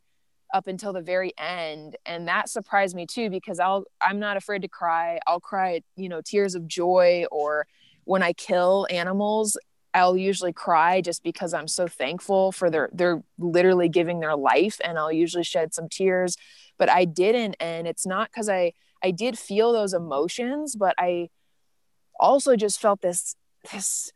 up 0.53 0.67
until 0.67 0.93
the 0.93 1.01
very 1.01 1.33
end 1.39 1.97
and 2.05 2.29
that 2.29 2.51
surprised 2.51 2.95
me 2.95 3.07
too 3.07 3.31
because 3.31 3.59
i'll 3.59 3.85
i'm 4.03 4.19
not 4.19 4.37
afraid 4.37 4.63
to 4.63 4.69
cry. 4.69 5.19
I'll 5.27 5.41
cry 5.41 5.81
you 5.97 6.09
know 6.09 6.21
tears 6.21 6.55
of 6.55 6.69
joy 6.69 7.25
or 7.31 7.67
when 8.05 8.23
i 8.23 8.33
kill 8.33 8.87
animals 8.91 9.57
I'll 9.95 10.17
usually 10.17 10.53
cry 10.53 11.01
just 11.01 11.23
because 11.23 11.53
I'm 11.53 11.69
so 11.69 11.87
thankful 11.87 12.51
for 12.53 12.71
their 12.71 12.89
they're 12.93 13.23
literally 13.39 13.89
giving 13.89 14.21
their 14.21 14.37
life 14.37 14.81
and 14.83 14.99
I'll 14.99 15.13
usually 15.13 15.45
shed 15.45 15.75
some 15.75 15.89
tears. 15.89 16.37
But 16.79 16.89
I 16.89 17.05
didn't 17.05 17.57
and 17.61 17.87
it's 17.87 18.07
not 18.07 18.33
cuz 18.33 18.49
I 18.49 18.73
I 19.03 19.11
did 19.11 19.39
feel 19.39 19.73
those 19.73 19.93
emotions 19.93 20.77
but 20.77 20.95
I 20.99 21.29
also 22.23 22.57
just 22.57 22.81
felt 22.81 23.03
this 23.03 23.35
this 23.73 24.13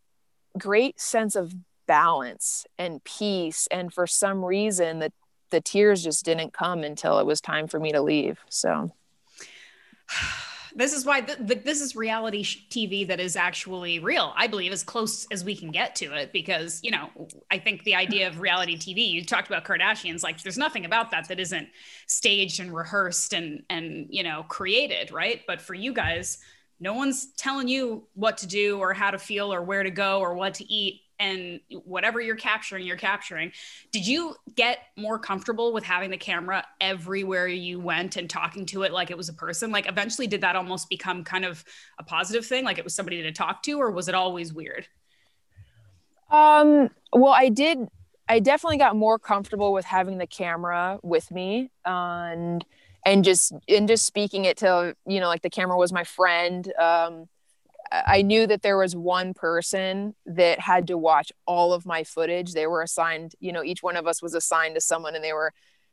great 0.57 0.99
sense 1.01 1.37
of 1.37 1.55
balance 1.87 2.65
and 2.79 3.05
peace 3.05 3.69
and 3.71 3.93
for 3.93 4.07
some 4.07 4.45
reason 4.45 5.01
the 5.01 5.13
the 5.51 5.61
tears 5.61 6.03
just 6.03 6.25
didn't 6.25 6.53
come 6.53 6.83
until 6.83 7.19
it 7.19 7.27
was 7.27 7.41
time 7.41 7.67
for 7.67 7.79
me 7.79 7.93
to 7.93 8.01
leave 8.01 8.39
so 8.49 8.91
this 10.77 10.93
is 10.93 11.07
why 11.07 11.23
th- 11.23 11.39
th- 11.39 11.65
this 11.65 11.81
is 11.81 11.97
reality 11.97 12.45
TV 12.45 13.07
that 13.09 13.19
is 13.19 13.35
actually 13.35 13.99
real. 13.99 14.35
I 14.37 14.47
believe 14.47 14.73
as 14.73 14.83
close 14.85 15.27
as 15.33 15.43
we 15.43 15.57
can 15.57 15.71
get 15.71 15.97
to 15.97 16.15
it, 16.15 16.35
because 16.35 16.81
you 16.83 16.91
know, 16.91 17.09
I 17.51 17.59
think 17.59 17.83
the 17.85 17.95
idea 17.95 18.29
of 18.29 18.41
reality 18.41 18.77
TV. 18.77 19.09
You 19.09 19.25
talked 19.25 19.49
about 19.49 19.65
Kardashians, 19.65 20.23
like 20.23 20.43
there's 20.43 20.59
nothing 20.59 20.85
about 20.85 21.11
that 21.13 21.29
that 21.29 21.41
isn't 21.41 21.69
staged 22.07 22.61
and 22.61 22.75
rehearsed 22.75 23.33
and 23.33 23.63
and 23.71 24.07
you 24.11 24.23
know 24.23 24.45
created, 24.49 25.11
right? 25.11 25.41
But 25.47 25.63
for 25.63 25.73
you 25.73 25.95
guys, 25.95 26.39
no 26.81 26.95
one's 26.95 27.33
telling 27.37 27.69
you 27.69 28.07
what 28.15 28.39
to 28.39 28.47
do 28.47 28.79
or 28.79 28.93
how 28.93 29.11
to 29.11 29.19
feel 29.19 29.53
or 29.53 29.63
where 29.63 29.83
to 29.83 29.91
go 29.91 30.21
or 30.21 30.35
what 30.35 30.55
to 30.55 30.73
eat 30.73 31.03
and 31.19 31.61
whatever 31.85 32.21
you're 32.21 32.37
capturing 32.37 32.87
you're 32.87 32.97
capturing. 32.97 33.51
Did 33.91 34.07
you 34.07 34.37
get 34.55 34.81
more 34.97 35.19
comfortable 35.19 35.73
with 35.73 35.85
having 35.85 36.11
the 36.11 36.19
camera 36.19 36.67
everywhere 36.81 37.49
you 37.49 37.81
went 37.81 38.17
and 38.17 38.29
talking 38.29 38.67
to 38.67 38.83
it 38.83 38.93
like 38.93 39.11
it 39.11 39.17
was 39.17 39.31
a 39.31 39.35
person? 39.35 39.71
Like 39.71 39.89
eventually 39.89 40.27
did 40.27 40.43
that 40.43 40.57
almost 40.57 40.91
become 40.91 41.25
kind 41.25 41.47
of 41.47 41.65
a 41.99 42.05
positive 42.05 42.45
thing 42.45 42.65
like 42.65 42.79
it 42.79 42.85
was 42.85 42.95
somebody 42.95 43.23
to 43.23 43.33
talk 43.33 43.63
to 43.63 43.81
or 43.81 43.91
was 43.91 44.09
it 44.09 44.15
always 44.15 44.53
weird? 44.53 44.87
Um 46.31 46.91
well 47.13 47.33
i 47.33 47.49
did 47.49 47.79
i 48.29 48.41
definitely 48.41 48.79
got 48.79 48.97
more 48.97 49.19
comfortable 49.19 49.73
with 49.73 49.85
having 49.85 50.19
the 50.19 50.27
camera 50.27 50.99
with 51.03 51.31
me 51.31 51.71
and 51.85 52.65
and 53.07 53.25
just 53.25 53.55
and 53.69 53.89
just 53.89 54.05
speaking 54.05 54.45
it 54.45 54.59
to 54.59 54.95
you 55.07 55.21
know 55.21 55.29
like 55.29 55.41
the 55.43 55.51
camera 55.51 55.79
was 55.79 55.93
my 55.93 56.05
friend 56.05 56.71
um 56.79 57.27
I 57.93 58.23
knew 58.23 58.47
that 58.47 58.63
there 58.63 58.79
was 58.79 58.97
one 58.97 59.35
person 59.35 60.15
that 60.27 60.61
had 60.61 60.89
to 60.89 60.99
watch 60.99 61.33
all 61.47 61.73
of 61.73 61.87
my 61.87 62.05
footage. 62.05 62.53
They 62.53 62.67
were 62.67 62.83
assigned, 62.83 63.35
you 63.41 63.53
know, 63.53 63.63
each 63.63 63.83
one 63.83 63.97
of 63.97 64.07
us 64.07 64.21
was 64.21 64.35
assigned 64.35 64.75
to 64.75 64.81
someone 64.81 65.15
and 65.15 65.23
they 65.23 65.33
were 65.33 65.53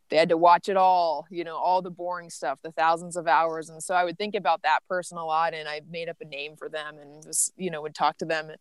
they 0.09 0.17
had 0.17 0.29
to 0.29 0.37
watch 0.37 0.69
it 0.69 0.77
all, 0.77 1.25
you 1.31 1.43
know, 1.43 1.55
all 1.55 1.81
the 1.81 1.89
boring 1.89 2.29
stuff, 2.29 2.59
the 2.61 2.71
thousands 2.71 3.15
of 3.15 3.27
hours. 3.27 3.69
And 3.69 3.81
so 3.81 3.95
I 3.95 4.03
would 4.03 4.17
think 4.17 4.35
about 4.35 4.61
that 4.63 4.79
person 4.87 5.17
a 5.17 5.25
lot 5.25 5.53
and 5.53 5.67
I 5.67 5.81
made 5.89 6.09
up 6.09 6.17
a 6.21 6.25
name 6.25 6.55
for 6.55 6.69
them 6.69 6.97
and 6.99 7.23
just, 7.23 7.53
you 7.57 7.71
know, 7.71 7.81
would 7.81 7.95
talk 7.95 8.17
to 8.19 8.25
them. 8.25 8.51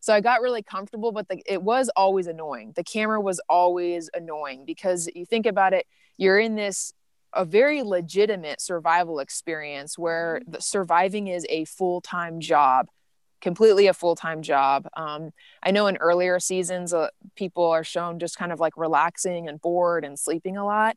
So 0.00 0.14
I 0.14 0.20
got 0.20 0.40
really 0.40 0.62
comfortable, 0.62 1.12
but 1.12 1.28
the, 1.28 1.42
it 1.46 1.62
was 1.62 1.90
always 1.96 2.26
annoying. 2.26 2.72
The 2.74 2.84
camera 2.84 3.20
was 3.20 3.40
always 3.48 4.10
annoying 4.14 4.64
because 4.64 5.08
you 5.14 5.26
think 5.26 5.46
about 5.46 5.72
it, 5.74 5.86
you're 6.16 6.38
in 6.38 6.56
this 6.56 6.92
a 7.36 7.44
very 7.44 7.82
legitimate 7.82 8.60
survival 8.60 9.20
experience 9.20 9.96
where 9.98 10.40
mm-hmm. 10.40 10.52
the 10.52 10.60
surviving 10.60 11.28
is 11.28 11.46
a 11.48 11.64
full-time 11.66 12.40
job 12.40 12.88
completely 13.42 13.86
a 13.86 13.92
full-time 13.92 14.42
job 14.42 14.88
um, 14.96 15.30
i 15.62 15.70
know 15.70 15.86
in 15.86 15.96
earlier 15.98 16.40
seasons 16.40 16.92
uh, 16.94 17.08
people 17.36 17.64
are 17.64 17.84
shown 17.84 18.18
just 18.18 18.36
kind 18.36 18.50
of 18.50 18.58
like 18.58 18.72
relaxing 18.76 19.48
and 19.48 19.60
bored 19.60 20.04
and 20.04 20.18
sleeping 20.18 20.56
a 20.56 20.64
lot 20.64 20.96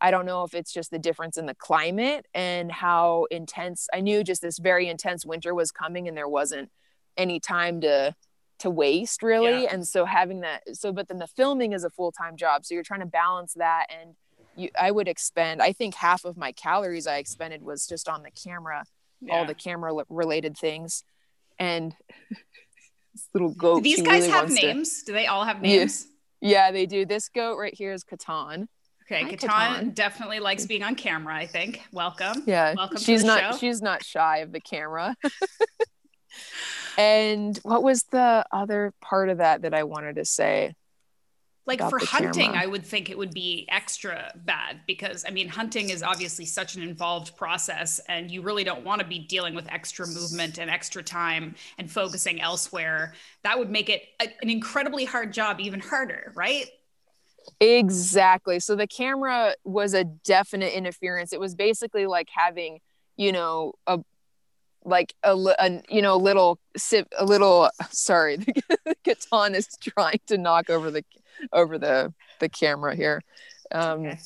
i 0.00 0.10
don't 0.10 0.26
know 0.26 0.44
if 0.44 0.54
it's 0.54 0.72
just 0.72 0.90
the 0.90 0.98
difference 0.98 1.38
in 1.38 1.46
the 1.46 1.54
climate 1.54 2.26
and 2.34 2.70
how 2.70 3.26
intense 3.30 3.88
i 3.94 4.00
knew 4.00 4.22
just 4.22 4.42
this 4.42 4.58
very 4.58 4.88
intense 4.88 5.24
winter 5.24 5.54
was 5.54 5.70
coming 5.70 6.06
and 6.06 6.16
there 6.16 6.28
wasn't 6.28 6.70
any 7.16 7.40
time 7.40 7.80
to 7.80 8.14
to 8.58 8.68
waste 8.68 9.22
really 9.22 9.62
yeah. 9.62 9.72
and 9.72 9.86
so 9.86 10.04
having 10.04 10.40
that 10.40 10.62
so 10.76 10.92
but 10.92 11.08
then 11.08 11.18
the 11.18 11.26
filming 11.26 11.72
is 11.72 11.84
a 11.84 11.90
full-time 11.90 12.36
job 12.36 12.66
so 12.66 12.74
you're 12.74 12.82
trying 12.82 13.00
to 13.00 13.06
balance 13.06 13.54
that 13.54 13.86
and 13.88 14.14
you, 14.58 14.70
I 14.78 14.90
would 14.90 15.08
expend, 15.08 15.62
I 15.62 15.72
think 15.72 15.94
half 15.94 16.24
of 16.24 16.36
my 16.36 16.52
calories 16.52 17.06
I 17.06 17.18
expended 17.18 17.62
was 17.62 17.86
just 17.86 18.08
on 18.08 18.22
the 18.22 18.30
camera, 18.30 18.84
yeah. 19.20 19.34
all 19.34 19.46
the 19.46 19.54
camera 19.54 19.92
related 20.08 20.56
things. 20.56 21.04
And 21.58 21.94
this 23.18 23.28
little 23.34 23.54
goat. 23.54 23.76
Do 23.76 23.82
these 23.82 24.02
guys 24.02 24.22
really 24.22 24.30
have 24.30 24.50
names? 24.50 25.00
To, 25.00 25.06
do 25.06 25.12
they 25.12 25.26
all 25.26 25.44
have 25.44 25.60
names? 25.60 26.06
Yeah, 26.40 26.50
yeah, 26.50 26.70
they 26.72 26.86
do. 26.86 27.04
This 27.04 27.28
goat 27.28 27.56
right 27.56 27.74
here 27.74 27.92
is 27.92 28.04
Catan. 28.04 28.66
Okay, 29.10 29.22
Hi, 29.22 29.36
Catan, 29.36 29.94
definitely 29.94 30.38
likes 30.38 30.66
being 30.66 30.82
on 30.82 30.94
camera, 30.94 31.34
I 31.34 31.46
think. 31.46 31.80
Welcome. 31.92 32.42
Yeah. 32.46 32.74
Welcome 32.76 32.98
she's 32.98 33.24
not 33.24 33.40
show. 33.40 33.58
she's 33.58 33.80
not 33.80 34.04
shy 34.04 34.38
of 34.38 34.52
the 34.52 34.60
camera. 34.60 35.16
and 36.98 37.56
what 37.62 37.82
was 37.82 38.02
the 38.04 38.44
other 38.52 38.92
part 39.00 39.30
of 39.30 39.38
that 39.38 39.62
that 39.62 39.72
I 39.72 39.84
wanted 39.84 40.16
to 40.16 40.26
say? 40.26 40.74
Like 41.68 41.80
for 41.88 41.98
hunting 41.98 42.50
camera. 42.50 42.62
i 42.62 42.66
would 42.66 42.84
think 42.84 43.10
it 43.10 43.16
would 43.16 43.32
be 43.32 43.66
extra 43.70 44.32
bad 44.44 44.80
because 44.86 45.24
i 45.26 45.30
mean 45.30 45.48
hunting 45.48 45.90
is 45.90 46.02
obviously 46.02 46.44
such 46.44 46.74
an 46.74 46.82
involved 46.82 47.36
process 47.36 48.00
and 48.08 48.30
you 48.30 48.42
really 48.42 48.64
don't 48.64 48.84
want 48.84 49.00
to 49.00 49.06
be 49.06 49.18
dealing 49.18 49.54
with 49.54 49.70
extra 49.70 50.06
movement 50.06 50.58
and 50.58 50.70
extra 50.70 51.02
time 51.02 51.54
and 51.78 51.90
focusing 51.90 52.40
elsewhere. 52.40 53.14
That 53.44 53.58
would 53.58 53.70
make 53.70 53.88
it 53.88 54.02
a, 54.20 54.28
an 54.42 54.50
incredibly 54.50 55.04
hard 55.04 55.32
job 55.32 55.60
even 55.60 55.80
harder 55.80 56.32
right? 56.34 56.66
Exactly. 57.60 58.60
So 58.60 58.76
the 58.76 58.86
camera 58.86 59.54
was 59.64 59.94
a 59.94 60.04
definite 60.04 60.74
interference. 60.74 61.32
It 61.32 61.40
was 61.40 61.54
basically 61.54 62.06
like 62.06 62.28
having 62.30 62.80
you 63.16 63.32
know 63.32 63.72
a 63.86 64.00
like 64.84 65.14
a, 65.22 65.34
a 65.34 65.82
you 65.88 66.02
know 66.02 66.16
little 66.16 66.58
sip 66.76 67.08
a 67.18 67.24
little 67.24 67.68
sorry 67.90 68.36
the 68.84 68.96
Katan 69.04 69.54
is 69.54 69.68
trying 69.80 70.20
to 70.28 70.38
knock 70.38 70.70
over 70.70 70.90
the 70.90 71.04
over 71.52 71.78
the 71.78 72.12
the 72.40 72.48
camera 72.48 72.94
here 72.94 73.22
um 73.72 74.06
okay 74.06 74.18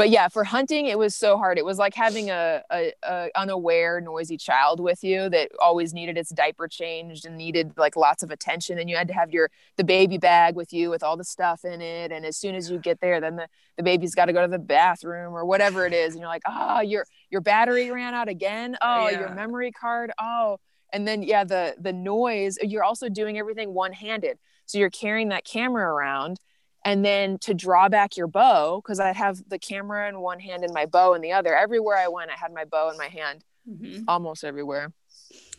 but 0.00 0.08
yeah, 0.08 0.28
for 0.28 0.44
hunting, 0.44 0.86
it 0.86 0.98
was 0.98 1.14
so 1.14 1.36
hard. 1.36 1.58
It 1.58 1.64
was 1.66 1.76
like 1.76 1.94
having 1.94 2.30
a, 2.30 2.62
a, 2.72 2.92
a, 3.02 3.30
unaware, 3.36 4.00
noisy 4.00 4.38
child 4.38 4.80
with 4.80 5.04
you 5.04 5.28
that 5.28 5.50
always 5.60 5.92
needed 5.92 6.16
its 6.16 6.30
diaper 6.30 6.68
changed 6.68 7.26
and 7.26 7.36
needed 7.36 7.74
like 7.76 7.96
lots 7.96 8.22
of 8.22 8.30
attention. 8.30 8.78
And 8.78 8.88
you 8.88 8.96
had 8.96 9.08
to 9.08 9.12
have 9.12 9.30
your 9.30 9.50
the 9.76 9.84
baby 9.84 10.16
bag 10.16 10.56
with 10.56 10.72
you 10.72 10.88
with 10.88 11.02
all 11.02 11.18
the 11.18 11.24
stuff 11.24 11.66
in 11.66 11.82
it. 11.82 12.12
And 12.12 12.24
as 12.24 12.38
soon 12.38 12.54
as 12.54 12.70
you 12.70 12.78
get 12.78 13.02
there, 13.02 13.20
then 13.20 13.36
the, 13.36 13.46
the 13.76 13.82
baby's 13.82 14.14
got 14.14 14.24
to 14.24 14.32
go 14.32 14.40
to 14.40 14.48
the 14.48 14.58
bathroom 14.58 15.34
or 15.34 15.44
whatever 15.44 15.84
it 15.84 15.92
is. 15.92 16.14
And 16.14 16.20
you're 16.20 16.30
like, 16.30 16.44
oh, 16.48 16.80
your 16.80 17.04
your 17.28 17.42
battery 17.42 17.90
ran 17.90 18.14
out 18.14 18.30
again. 18.30 18.78
Oh, 18.80 19.10
yeah. 19.10 19.20
your 19.20 19.34
memory 19.34 19.70
card. 19.70 20.12
Oh, 20.18 20.56
and 20.94 21.06
then 21.06 21.22
yeah, 21.22 21.44
the 21.44 21.74
the 21.78 21.92
noise. 21.92 22.56
You're 22.62 22.84
also 22.84 23.10
doing 23.10 23.36
everything 23.36 23.74
one 23.74 23.92
handed. 23.92 24.38
So 24.70 24.78
you're 24.78 24.90
carrying 24.90 25.30
that 25.30 25.44
camera 25.44 25.84
around 25.84 26.38
and 26.84 27.04
then 27.04 27.38
to 27.38 27.54
draw 27.54 27.88
back 27.88 28.16
your 28.16 28.28
bow 28.28 28.80
because 28.80 29.00
I'd 29.00 29.16
have 29.16 29.42
the 29.48 29.58
camera 29.58 30.08
in 30.08 30.20
one 30.20 30.38
hand 30.38 30.62
and 30.62 30.72
my 30.72 30.86
bow 30.86 31.14
in 31.14 31.22
the 31.22 31.32
other. 31.32 31.54
Everywhere 31.56 31.96
i 31.96 32.06
went 32.06 32.30
i 32.30 32.36
had 32.36 32.52
my 32.52 32.64
bow 32.64 32.90
in 32.90 32.96
my 32.96 33.08
hand 33.08 33.44
mm-hmm. 33.68 34.04
almost 34.06 34.44
everywhere. 34.44 34.92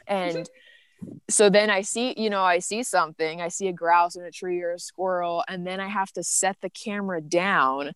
And 0.08 0.50
so 1.30 1.50
then 1.50 1.70
i 1.70 1.82
see 1.82 2.14
you 2.18 2.30
know 2.30 2.42
i 2.42 2.60
see 2.60 2.84
something. 2.84 3.42
I 3.42 3.50
see 3.50 3.68
a 3.68 3.74
grouse 3.74 4.16
in 4.16 4.24
a 4.24 4.32
tree 4.32 4.62
or 4.62 4.72
a 4.72 4.80
squirrel 4.80 5.44
and 5.48 5.68
then 5.68 5.80
i 5.82 5.88
have 5.88 6.12
to 6.14 6.24
set 6.24 6.58
the 6.62 6.70
camera 6.70 7.22
down 7.22 7.92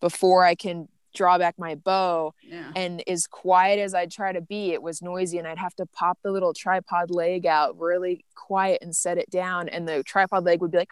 before 0.00 0.44
i 0.44 0.54
can 0.54 0.88
draw 1.18 1.36
back 1.36 1.56
my 1.58 1.74
bow 1.74 2.32
yeah. 2.42 2.70
and 2.76 3.02
as 3.08 3.26
quiet 3.26 3.80
as 3.80 3.92
i'd 3.92 4.10
try 4.10 4.32
to 4.32 4.40
be 4.40 4.72
it 4.72 4.80
was 4.80 5.02
noisy 5.02 5.36
and 5.36 5.48
i'd 5.48 5.58
have 5.58 5.74
to 5.74 5.84
pop 5.86 6.16
the 6.22 6.30
little 6.30 6.54
tripod 6.54 7.10
leg 7.10 7.44
out 7.44 7.76
really 7.78 8.24
quiet 8.36 8.78
and 8.82 8.94
set 8.94 9.18
it 9.18 9.28
down 9.28 9.68
and 9.68 9.88
the 9.88 10.02
tripod 10.04 10.44
leg 10.44 10.60
would 10.60 10.70
be 10.70 10.78
like 10.78 10.90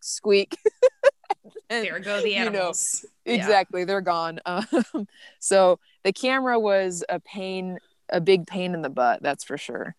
squeak 0.00 0.56
and, 1.70 1.84
there 1.84 1.98
go 1.98 2.22
the 2.22 2.34
animals. 2.34 3.04
You 3.24 3.32
know, 3.32 3.42
exactly, 3.42 3.80
yeah. 3.80 3.86
they're 3.86 4.00
gone. 4.00 4.40
Um, 4.46 5.08
so 5.38 5.78
the 6.04 6.12
camera 6.12 6.58
was 6.58 7.04
a 7.08 7.20
pain, 7.20 7.78
a 8.08 8.20
big 8.20 8.46
pain 8.46 8.74
in 8.74 8.82
the 8.82 8.90
butt. 8.90 9.22
That's 9.22 9.44
for 9.44 9.58
sure. 9.58 9.94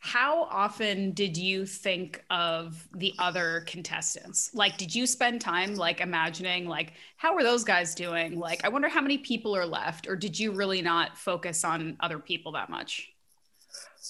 How 0.00 0.44
often 0.44 1.12
did 1.12 1.36
you 1.36 1.66
think 1.66 2.24
of 2.30 2.86
the 2.94 3.12
other 3.18 3.64
contestants? 3.66 4.50
Like, 4.54 4.76
did 4.76 4.94
you 4.94 5.06
spend 5.06 5.40
time 5.40 5.74
like 5.74 6.00
imagining, 6.00 6.68
like, 6.68 6.92
how 7.16 7.34
are 7.34 7.42
those 7.42 7.64
guys 7.64 7.94
doing? 7.94 8.38
Like, 8.38 8.64
I 8.64 8.68
wonder 8.68 8.88
how 8.88 9.00
many 9.00 9.18
people 9.18 9.56
are 9.56 9.66
left, 9.66 10.06
or 10.06 10.14
did 10.14 10.38
you 10.38 10.52
really 10.52 10.82
not 10.82 11.16
focus 11.18 11.64
on 11.64 11.96
other 12.00 12.18
people 12.18 12.52
that 12.52 12.70
much? 12.70 13.10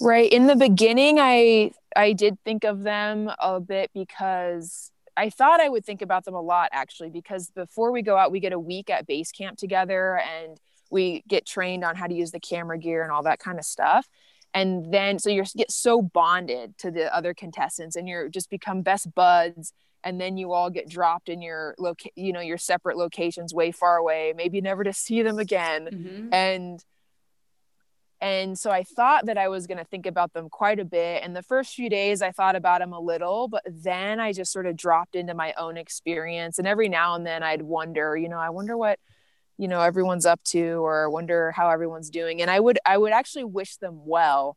Right. 0.01 0.31
In 0.31 0.47
the 0.47 0.57
beginning, 0.57 1.19
I 1.19 1.73
I 1.97 2.13
did 2.13 2.39
think 2.45 2.65
of 2.65 2.83
them 2.83 3.31
a 3.39 3.61
bit 3.61 3.91
because 3.95 4.91
I 5.17 5.31
thought 5.31 5.61
I 5.61 5.71
would 5.71 5.85
think 5.85 6.03
about 6.03 6.27
them 6.27 6.35
a 6.35 6.43
lot 6.43 6.69
actually, 6.73 7.09
because 7.09 7.51
before 7.51 7.91
we 7.91 8.03
go 8.03 8.19
out, 8.19 8.31
we 8.31 8.41
get 8.41 8.53
a 8.53 8.59
week 8.59 8.91
at 8.91 9.07
base 9.07 9.33
camp 9.33 9.57
together 9.57 10.19
and 10.19 10.61
we 10.91 11.25
get 11.27 11.47
trained 11.47 11.85
on 11.85 11.97
how 11.97 12.07
to 12.07 12.15
use 12.15 12.33
the 12.33 12.41
camera 12.41 12.79
gear 12.79 13.03
and 13.03 13.11
all 13.11 13.23
that 13.23 13.39
kind 13.39 13.59
of 13.59 13.65
stuff. 13.65 14.07
And 14.57 14.93
then, 14.93 15.19
so 15.19 15.29
you 15.29 15.45
get 15.55 15.71
so 15.71 16.01
bonded 16.01 16.79
to 16.79 16.91
the 16.91 17.15
other 17.15 17.35
contestants 17.35 17.95
and 17.95 18.09
you're 18.09 18.31
just 18.31 18.49
become 18.49 18.81
best 18.81 19.15
buds. 19.15 19.75
And 20.03 20.19
then 20.19 20.39
you 20.39 20.53
all 20.53 20.71
get 20.71 20.89
dropped 20.89 21.29
in 21.29 21.43
your 21.43 21.75
loca- 21.79 22.09
you 22.15 22.33
know, 22.33 22.41
your 22.41 22.57
separate 22.57 22.97
locations 22.97 23.53
way 23.53 23.71
far 23.71 23.97
away, 23.99 24.33
maybe 24.35 24.63
never 24.63 24.83
to 24.83 24.95
see 24.95 25.23
them 25.23 25.39
again. 25.39 25.89
Mm-hmm. 25.93 26.33
And 26.33 26.85
and 28.19 28.59
so 28.59 28.71
I 28.71 28.83
thought 28.83 29.27
that 29.27 29.37
I 29.37 29.49
was 29.49 29.67
going 29.67 29.77
to 29.77 29.85
think 29.85 30.07
about 30.07 30.33
them 30.33 30.49
quite 30.49 30.81
a 30.81 30.87
bit. 30.87 31.23
And 31.23 31.37
the 31.37 31.43
first 31.43 31.75
few 31.75 31.91
days, 31.91 32.23
I 32.23 32.33
thought 32.33 32.57
about 32.57 32.81
them 32.81 32.95
a 32.95 33.01
little, 33.01 33.47
but 33.47 33.63
then 33.67 34.21
I 34.21 34.33
just 34.33 34.53
sort 34.53 34.65
of 34.65 34.75
dropped 34.75 35.15
into 35.15 35.35
my 35.35 35.53
own 35.59 35.77
experience. 35.77 36.59
And 36.59 36.67
every 36.67 36.89
now 36.89 37.15
and 37.15 37.27
then 37.27 37.43
I'd 37.43 37.61
wonder, 37.61 38.17
you 38.17 38.31
know, 38.31 38.39
I 38.39 38.49
wonder 38.49 38.75
what, 38.75 38.99
you 39.59 39.69
know, 39.69 39.81
everyone's 39.81 40.27
up 40.27 40.43
to, 40.45 40.85
or 40.85 41.09
wonder 41.11 41.53
how 41.53 41.71
everyone's 41.71 42.11
doing. 42.11 42.43
And 42.43 42.51
I 42.51 42.61
would, 42.61 42.79
I 42.85 42.99
would 42.99 43.13
actually 43.13 43.45
wish 43.45 43.77
them 43.77 44.01
well 44.05 44.57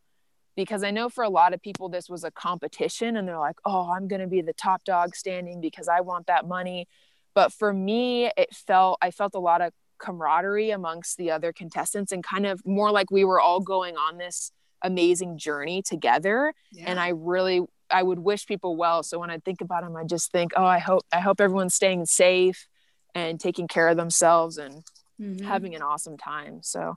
because 0.55 0.83
I 0.83 0.91
know 0.91 1.09
for 1.09 1.23
a 1.23 1.29
lot 1.29 1.53
of 1.53 1.62
people, 1.62 1.89
this 1.89 2.09
was 2.09 2.23
a 2.23 2.31
competition 2.31 3.15
and 3.15 3.27
they're 3.27 3.39
like, 3.39 3.57
oh, 3.65 3.91
I'm 3.91 4.07
going 4.07 4.21
to 4.21 4.27
be 4.27 4.41
the 4.41 4.53
top 4.53 4.83
dog 4.83 5.15
standing 5.15 5.62
because 5.62 5.88
I 5.88 6.01
want 6.01 6.27
that 6.27 6.47
money. 6.47 6.88
But 7.33 7.53
for 7.53 7.71
me, 7.71 8.25
it 8.35 8.53
felt, 8.53 8.97
I 9.01 9.12
felt 9.12 9.35
a 9.35 9.39
lot 9.39 9.62
of 9.62 9.71
camaraderie 9.99 10.71
amongst 10.71 11.17
the 11.17 11.29
other 11.29 11.53
contestants 11.53 12.12
and 12.12 12.23
kind 12.23 12.45
of 12.45 12.65
more 12.65 12.91
like 12.91 13.12
we 13.12 13.23
were 13.23 13.39
all 13.39 13.59
going 13.59 13.95
on 13.95 14.17
this 14.17 14.51
amazing 14.81 15.38
journey 15.38 15.81
together 15.81 16.53
yeah. 16.71 16.85
and 16.88 17.01
i 17.01 17.09
really 17.09 17.62
i 17.91 18.01
would 18.01 18.19
wish 18.19 18.45
people 18.45 18.77
well 18.77 19.03
so 19.03 19.19
when 19.19 19.29
i 19.29 19.38
think 19.39 19.59
about 19.59 19.83
them 19.83 19.95
i 19.97 20.05
just 20.05 20.31
think 20.31 20.53
oh 20.55 20.63
i 20.63 20.79
hope 20.79 21.01
i 21.12 21.19
hope 21.19 21.41
everyone's 21.41 21.75
staying 21.75 22.05
safe 22.05 22.68
and 23.15 23.39
taking 23.39 23.67
care 23.67 23.88
of 23.88 23.98
themselves 23.98 24.58
and 24.58 24.84
mm-hmm. 25.19 25.45
having 25.45 25.76
an 25.76 25.82
awesome 25.82 26.17
time 26.17 26.60
so 26.62 26.95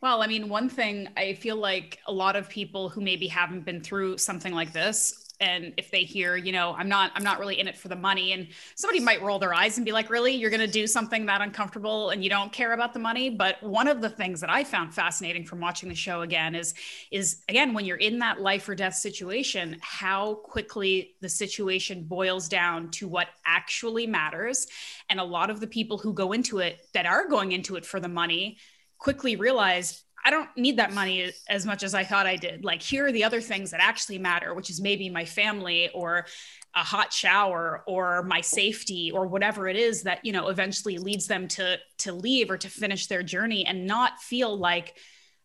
well, 0.00 0.20
I 0.20 0.26
mean, 0.26 0.48
one 0.48 0.68
thing 0.68 1.08
I 1.16 1.34
feel 1.34 1.56
like 1.56 2.00
a 2.06 2.12
lot 2.12 2.36
of 2.36 2.48
people 2.48 2.88
who 2.88 3.00
maybe 3.00 3.26
haven't 3.28 3.64
been 3.64 3.80
through 3.80 4.18
something 4.18 4.52
like 4.52 4.72
this 4.72 5.21
and 5.42 5.74
if 5.76 5.90
they 5.90 6.04
hear 6.04 6.36
you 6.36 6.52
know 6.52 6.74
i'm 6.78 6.88
not 6.88 7.10
i'm 7.14 7.24
not 7.24 7.38
really 7.38 7.60
in 7.60 7.68
it 7.68 7.76
for 7.76 7.88
the 7.88 7.96
money 7.96 8.32
and 8.32 8.48
somebody 8.74 9.00
might 9.00 9.20
roll 9.22 9.38
their 9.38 9.54
eyes 9.54 9.76
and 9.76 9.84
be 9.84 9.92
like 9.92 10.10
really? 10.10 10.34
You're 10.34 10.50
going 10.50 10.60
to 10.60 10.66
do 10.66 10.86
something 10.86 11.26
that 11.26 11.40
uncomfortable 11.40 12.10
and 12.10 12.22
you 12.22 12.30
don't 12.30 12.52
care 12.52 12.72
about 12.72 12.92
the 12.92 12.98
money? 12.98 13.30
But 13.30 13.62
one 13.62 13.88
of 13.88 14.00
the 14.00 14.10
things 14.10 14.40
that 14.40 14.50
i 14.50 14.64
found 14.64 14.94
fascinating 14.94 15.44
from 15.44 15.60
watching 15.60 15.88
the 15.88 15.94
show 15.94 16.22
again 16.22 16.54
is 16.54 16.74
is 17.10 17.42
again 17.48 17.74
when 17.74 17.84
you're 17.84 17.96
in 17.96 18.18
that 18.20 18.40
life 18.40 18.68
or 18.68 18.74
death 18.74 18.94
situation 18.94 19.76
how 19.80 20.34
quickly 20.34 21.14
the 21.20 21.28
situation 21.28 22.04
boils 22.04 22.48
down 22.48 22.90
to 22.90 23.08
what 23.08 23.28
actually 23.46 24.06
matters. 24.06 24.66
And 25.08 25.20
a 25.20 25.24
lot 25.24 25.50
of 25.50 25.60
the 25.60 25.66
people 25.66 25.98
who 25.98 26.12
go 26.12 26.32
into 26.32 26.58
it 26.58 26.86
that 26.94 27.06
are 27.06 27.28
going 27.28 27.52
into 27.52 27.76
it 27.76 27.84
for 27.84 28.00
the 28.00 28.08
money 28.08 28.58
quickly 28.98 29.36
realize 29.36 30.04
I 30.24 30.30
don't 30.30 30.48
need 30.56 30.76
that 30.78 30.92
money 30.92 31.32
as 31.48 31.66
much 31.66 31.82
as 31.82 31.94
I 31.94 32.04
thought 32.04 32.26
I 32.26 32.36
did. 32.36 32.64
Like, 32.64 32.80
here 32.80 33.06
are 33.06 33.12
the 33.12 33.24
other 33.24 33.40
things 33.40 33.72
that 33.72 33.80
actually 33.80 34.18
matter, 34.18 34.54
which 34.54 34.70
is 34.70 34.80
maybe 34.80 35.10
my 35.10 35.24
family 35.24 35.90
or 35.94 36.26
a 36.74 36.80
hot 36.80 37.12
shower 37.12 37.82
or 37.86 38.22
my 38.22 38.40
safety 38.40 39.10
or 39.10 39.26
whatever 39.26 39.68
it 39.68 39.76
is 39.76 40.04
that, 40.04 40.24
you 40.24 40.32
know, 40.32 40.48
eventually 40.48 40.98
leads 40.98 41.26
them 41.26 41.48
to 41.48 41.78
to 41.98 42.12
leave 42.12 42.50
or 42.50 42.58
to 42.58 42.68
finish 42.68 43.08
their 43.08 43.22
journey 43.22 43.66
and 43.66 43.86
not 43.86 44.20
feel 44.20 44.56
like 44.56 44.94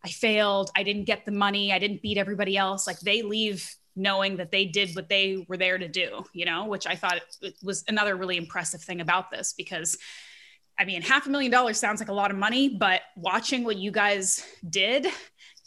I 0.04 0.08
failed, 0.08 0.70
I 0.76 0.84
didn't 0.84 1.04
get 1.04 1.24
the 1.24 1.32
money, 1.32 1.72
I 1.72 1.78
didn't 1.78 2.02
beat 2.02 2.18
everybody 2.18 2.56
else. 2.56 2.86
Like 2.86 3.00
they 3.00 3.22
leave 3.22 3.68
knowing 3.96 4.36
that 4.36 4.52
they 4.52 4.64
did 4.64 4.94
what 4.94 5.08
they 5.08 5.44
were 5.48 5.56
there 5.56 5.76
to 5.76 5.88
do, 5.88 6.24
you 6.32 6.44
know, 6.44 6.66
which 6.66 6.86
I 6.86 6.94
thought 6.94 7.20
was 7.62 7.84
another 7.88 8.16
really 8.16 8.36
impressive 8.36 8.80
thing 8.80 9.00
about 9.00 9.30
this 9.30 9.52
because 9.52 9.98
I 10.78 10.84
mean, 10.84 11.02
half 11.02 11.26
a 11.26 11.30
million 11.30 11.50
dollars 11.50 11.78
sounds 11.78 12.00
like 12.00 12.08
a 12.08 12.12
lot 12.14 12.30
of 12.30 12.36
money, 12.36 12.68
but 12.68 13.02
watching 13.16 13.64
what 13.64 13.76
you 13.76 13.90
guys 13.90 14.44
did, 14.68 15.08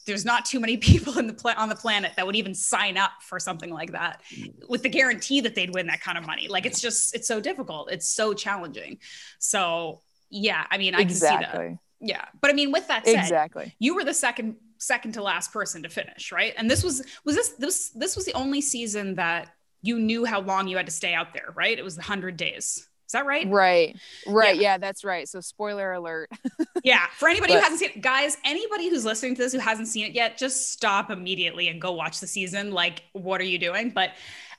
there's 0.06 0.26
not 0.26 0.45
too 0.45 0.60
many 0.60 0.78
people 0.89 1.17
in 1.17 1.28
the 1.28 1.34
pla- 1.34 1.56
on 1.58 1.69
the 1.69 1.76
planet 1.76 2.13
that 2.15 2.26
would 2.26 2.36
even 2.36 2.56
sign 2.56 2.97
up 2.97 3.12
for 3.21 3.39
something 3.39 3.71
like 3.71 3.91
that 3.91 4.21
with 4.67 4.84
the 4.84 4.89
guarantee 4.89 5.41
that 5.41 5.56
they'd 5.56 5.74
win 5.74 5.88
that 5.88 6.02
kind 6.02 6.17
of 6.17 6.26
money. 6.26 6.47
Like 6.47 6.65
it's 6.65 6.82
just 6.82 7.15
it's 7.15 7.28
so 7.28 7.39
difficult. 7.39 7.91
It's 7.91 8.10
so 8.10 8.34
challenging. 8.34 9.00
So, 9.39 10.02
yeah, 10.30 10.65
I 10.69 10.78
mean, 10.78 10.95
I 10.95 11.02
exactly. 11.02 11.45
can 11.45 11.52
see 11.52 11.69
that. 11.69 11.78
Yeah. 12.02 12.26
But 12.39 12.50
I 12.50 12.54
mean, 12.54 12.71
with 12.71 12.88
that 12.88 13.06
said, 13.06 13.19
exactly. 13.19 13.76
you 13.80 13.95
were 13.95 14.04
the 14.04 14.13
second 14.13 14.56
second 14.80 15.13
to 15.13 15.21
last 15.21 15.54
person 15.54 15.84
to 15.84 15.89
finish, 15.89 16.32
right? 16.32 16.54
And 16.58 16.69
this 16.69 16.84
was 16.84 17.06
was 17.24 17.36
this 17.36 17.50
this 17.50 17.89
this 17.89 18.15
was 18.15 18.26
the 18.26 18.34
only 18.34 18.62
season 18.62 19.15
that 19.15 19.50
you 19.84 20.00
knew 20.00 20.26
how 20.26 20.41
long 20.41 20.67
you 20.67 20.78
had 20.78 20.86
to 20.88 20.91
stay 20.91 21.13
out 21.13 21.34
there, 21.34 21.54
right? 21.56 21.78
It 21.78 21.84
was 21.84 21.95
the 21.95 22.02
100 22.02 22.38
days. 22.38 22.88
Is 23.12 23.13
that 23.13 23.26
right? 23.26 23.45
Right. 23.50 24.00
Right. 24.26 24.56
Yeah, 24.56 24.62
yeah 24.62 24.78
that's 24.78 25.04
right. 25.04 25.28
So 25.28 25.41
spoiler 25.41 25.91
alert. 25.91 26.30
yeah. 26.86 27.08
For 27.17 27.28
anybody 27.28 27.52
but, 27.52 27.60
who 27.60 27.63
hasn't 27.63 27.82
seen 27.82 27.89
it, 27.93 28.02
guys, 28.02 28.38
anybody 28.45 28.89
who's 28.89 29.04
listening 29.04 29.36
to 29.36 29.41
this 29.41 29.52
who 29.52 29.60
hasn't 29.60 29.89
seen 29.89 30.06
it 30.06 30.13
yet, 30.13 30.38
just 30.38 30.71
stop 30.71 31.12
immediately 31.12 31.67
and 31.67 31.82
go 31.82 31.91
watch 31.91 32.21
the 32.21 32.28
season. 32.28 32.71
Like, 32.71 33.04
what 33.12 33.41
are 33.41 33.45
you 33.45 33.60
doing? 33.60 33.89
But 33.89 34.12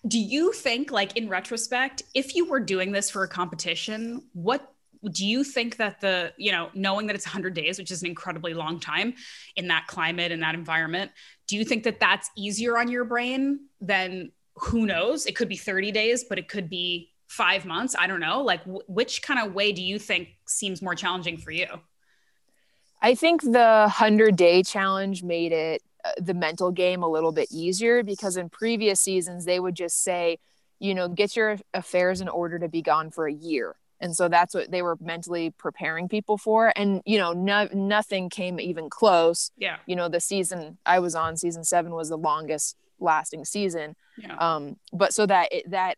do 0.07 0.19
you 0.19 0.53
think, 0.53 0.93
like 0.93 1.17
in 1.17 1.31
retrospect, 1.31 2.03
if 2.15 2.35
you 2.35 2.45
were 2.45 2.61
doing 2.61 2.93
this 2.93 3.09
for 3.09 3.23
a 3.23 3.29
competition, 3.29 4.23
what 4.35 4.71
do 5.11 5.27
you 5.27 5.45
think 5.45 5.79
that 5.79 6.03
the 6.03 6.35
you 6.37 6.53
know 6.53 6.69
knowing 6.75 7.07
that 7.07 7.17
it's 7.17 7.27
100 7.27 7.55
days 7.55 7.77
which 7.77 7.91
is 7.91 8.03
an 8.03 8.07
incredibly 8.07 8.55
long 8.55 8.79
time 8.79 9.12
in 9.57 9.67
that 9.67 9.85
climate 9.88 10.31
and 10.31 10.45
that 10.45 10.55
environment 10.55 11.11
do 11.49 11.57
you 11.57 11.65
think 11.65 11.83
that 11.83 11.99
that's 11.99 12.31
easier 12.37 12.79
on 12.79 12.87
your 12.87 13.05
brain 13.05 13.67
than 13.81 14.31
who 14.55 14.87
knows 14.87 15.27
it 15.27 15.35
could 15.35 15.49
be 15.49 15.57
30 15.57 15.91
days 15.91 16.25
but 16.29 16.38
it 16.38 16.47
could 16.47 16.71
be 16.71 17.12
five 17.33 17.64
months? 17.64 17.97
I 17.99 18.07
don't 18.07 18.21
know. 18.21 18.42
Like, 18.42 18.61
w- 18.64 18.85
which 18.88 19.23
kind 19.23 19.40
of 19.40 19.55
way 19.55 19.73
do 19.73 19.83
you 19.83 19.99
think 19.99 20.29
seems 20.47 20.83
more 20.83 20.95
challenging 20.95 21.38
for 21.38 21.51
you? 21.51 21.66
I 23.01 23.14
think 23.14 23.40
the 23.40 23.87
100 23.87 24.37
day 24.37 24.62
challenge 24.62 25.23
made 25.23 25.53
it 25.53 25.83
uh, 26.05 26.11
the 26.18 26.35
mental 26.35 26.71
game 26.71 27.03
a 27.03 27.09
little 27.09 27.33
bit 27.33 27.49
easier 27.51 28.03
because 28.03 28.37
in 28.37 28.51
previous 28.51 29.01
seasons, 29.01 29.47
they 29.47 29.59
would 29.59 29.75
just 29.75 30.03
say, 30.03 30.38
you 30.79 30.95
know, 30.95 31.09
get 31.09 31.35
your 31.35 31.59
affairs 31.73 32.21
in 32.21 32.29
order 32.29 32.59
to 32.59 32.68
be 32.68 32.83
gone 32.83 33.11
for 33.11 33.27
a 33.27 33.33
year. 33.33 33.77
And 33.99 34.14
so 34.14 34.29
that's 34.29 34.53
what 34.53 34.71
they 34.71 34.83
were 34.83 34.99
mentally 35.01 35.51
preparing 35.57 36.09
people 36.09 36.37
for. 36.37 36.73
And, 36.77 37.01
you 37.07 37.18
know, 37.18 37.33
no, 37.33 37.68
nothing 37.73 38.29
came 38.29 38.61
even 38.61 38.90
close. 38.90 39.53
Yeah. 39.57 39.77
You 39.87 39.97
know, 39.97 40.09
the 40.09 40.21
season 40.21 40.77
I 40.85 40.99
was 40.99 41.14
on, 41.14 41.37
season 41.37 41.64
seven, 41.64 41.92
was 41.92 42.11
the 42.11 42.18
longest 42.18 42.77
lasting 42.99 43.45
season. 43.45 43.95
Yeah. 44.18 44.37
Um, 44.37 44.77
but 44.92 45.14
so 45.14 45.25
that, 45.27 45.49
it, 45.53 45.71
that 45.71 45.97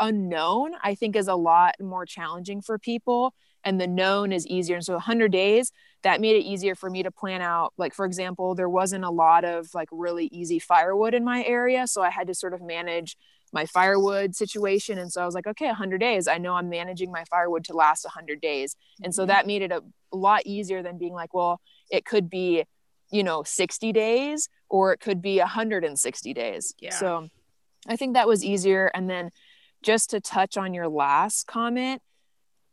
unknown, 0.00 0.72
I 0.82 0.94
think, 0.94 1.16
is 1.16 1.28
a 1.28 1.34
lot 1.34 1.74
more 1.80 2.06
challenging 2.06 2.60
for 2.60 2.78
people. 2.78 3.34
And 3.64 3.80
the 3.80 3.86
known 3.86 4.32
is 4.32 4.46
easier. 4.46 4.76
And 4.76 4.84
so 4.84 4.92
100 4.94 5.32
days, 5.32 5.72
that 6.02 6.20
made 6.20 6.36
it 6.36 6.44
easier 6.44 6.74
for 6.74 6.90
me 6.90 7.02
to 7.02 7.10
plan 7.10 7.40
out. 7.40 7.72
Like, 7.78 7.94
for 7.94 8.04
example, 8.04 8.54
there 8.54 8.68
wasn't 8.68 9.04
a 9.04 9.10
lot 9.10 9.44
of 9.44 9.68
like 9.72 9.88
really 9.90 10.26
easy 10.26 10.58
firewood 10.58 11.14
in 11.14 11.24
my 11.24 11.42
area. 11.44 11.86
So 11.86 12.02
I 12.02 12.10
had 12.10 12.26
to 12.26 12.34
sort 12.34 12.52
of 12.52 12.60
manage 12.60 13.16
my 13.54 13.64
firewood 13.64 14.34
situation. 14.34 14.98
And 14.98 15.10
so 15.10 15.22
I 15.22 15.26
was 15.26 15.34
like, 15.34 15.46
okay, 15.46 15.66
100 15.66 15.98
days. 15.98 16.28
I 16.28 16.38
know 16.38 16.54
I'm 16.54 16.68
managing 16.68 17.10
my 17.10 17.24
firewood 17.30 17.64
to 17.64 17.72
last 17.72 18.04
100 18.04 18.40
days. 18.40 18.76
And 19.02 19.14
so 19.14 19.22
mm-hmm. 19.22 19.28
that 19.28 19.46
made 19.46 19.62
it 19.62 19.72
a, 19.72 19.82
a 20.12 20.16
lot 20.16 20.42
easier 20.44 20.82
than 20.82 20.98
being 20.98 21.14
like, 21.14 21.32
well, 21.32 21.60
it 21.88 22.04
could 22.04 22.28
be, 22.28 22.64
you 23.10 23.22
know, 23.22 23.44
60 23.44 23.92
days 23.92 24.48
or 24.68 24.92
it 24.92 25.00
could 25.00 25.22
be 25.22 25.38
160 25.38 26.34
days. 26.34 26.74
Yeah. 26.78 26.90
So 26.90 27.28
I 27.86 27.96
think 27.96 28.14
that 28.14 28.28
was 28.28 28.44
easier. 28.44 28.90
And 28.92 29.08
then 29.08 29.30
just 29.84 30.10
to 30.10 30.20
touch 30.20 30.56
on 30.56 30.74
your 30.74 30.88
last 30.88 31.46
comment, 31.46 32.02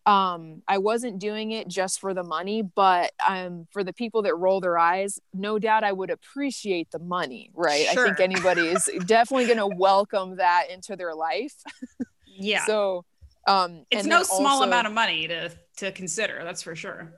um 0.08 0.63
i 0.67 0.80
wasn't 0.80 1.19
doing 1.19 1.52
it 1.52 1.67
just 1.67 2.00
for 2.00 2.13
the 2.13 2.24
money 2.24 2.63
but 2.63 3.12
um 3.28 3.67
for 3.69 3.84
the 3.84 3.93
people 3.93 4.24
that 4.24 4.36
roll 4.36 4.60
their 4.60 4.78
eyes 4.78 5.19
no 5.32 5.60
doubt 5.60 5.84
i 5.84 5.91
would 5.91 6.10
appreciate 6.10 6.89
the 6.89 6.97
money 6.97 7.52
right? 7.54 7.86
Sure. 7.91 8.04
i 8.04 8.08
think 8.08 8.19
anybody 8.19 8.67
is 8.67 8.89
definitely 9.06 9.45
going 9.45 9.60
to 9.60 9.76
welcome 9.78 10.38
that 10.38 10.65
into 10.71 10.95
their 10.95 11.13
life. 11.13 11.54
Yeah. 12.34 12.65
So 12.65 13.06
um 13.45 13.86
it's 13.91 14.08
no 14.08 14.24
small 14.24 14.47
also, 14.47 14.63
amount 14.63 14.88
of 14.88 14.93
money 14.93 15.28
to 15.28 15.52
to 15.78 15.91
consider 15.91 16.41
that's 16.43 16.63
for 16.63 16.76
sure. 16.76 17.13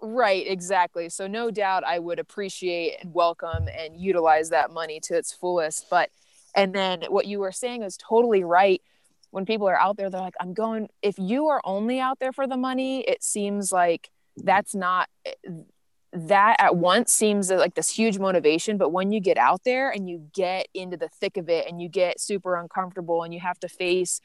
Right 0.00 0.46
exactly. 0.46 1.08
So 1.08 1.26
no 1.26 1.50
doubt 1.50 1.82
i 1.82 1.98
would 1.98 2.18
appreciate 2.20 2.98
and 3.00 3.12
welcome 3.12 3.68
and 3.76 3.98
utilize 3.98 4.50
that 4.50 4.70
money 4.70 5.00
to 5.04 5.16
its 5.16 5.32
fullest 5.32 5.88
but 5.90 6.10
and 6.54 6.74
then 6.74 7.04
what 7.08 7.26
you 7.26 7.40
were 7.40 7.52
saying 7.52 7.82
is 7.82 7.96
totally 7.96 8.44
right 8.44 8.82
when 9.30 9.44
people 9.44 9.68
are 9.68 9.78
out 9.78 9.96
there 9.96 10.10
they're 10.10 10.20
like 10.20 10.34
i'm 10.40 10.54
going 10.54 10.88
if 11.02 11.14
you 11.18 11.48
are 11.48 11.60
only 11.64 12.00
out 12.00 12.18
there 12.18 12.32
for 12.32 12.46
the 12.46 12.56
money 12.56 13.00
it 13.02 13.22
seems 13.22 13.72
like 13.72 14.10
mm-hmm. 14.38 14.46
that's 14.46 14.74
not 14.74 15.08
eh, 15.26 15.32
that 16.12 16.56
at 16.58 16.74
once 16.74 17.12
seems 17.12 17.50
like 17.50 17.74
this 17.74 17.88
huge 17.88 18.18
motivation 18.18 18.76
but 18.76 18.90
when 18.90 19.12
you 19.12 19.20
get 19.20 19.38
out 19.38 19.62
there 19.64 19.90
and 19.90 20.08
you 20.08 20.26
get 20.34 20.66
into 20.74 20.96
the 20.96 21.08
thick 21.08 21.36
of 21.36 21.48
it 21.48 21.68
and 21.68 21.80
you 21.80 21.88
get 21.88 22.20
super 22.20 22.56
uncomfortable 22.56 23.22
and 23.22 23.32
you 23.32 23.38
have 23.38 23.60
to 23.60 23.68
face 23.68 24.20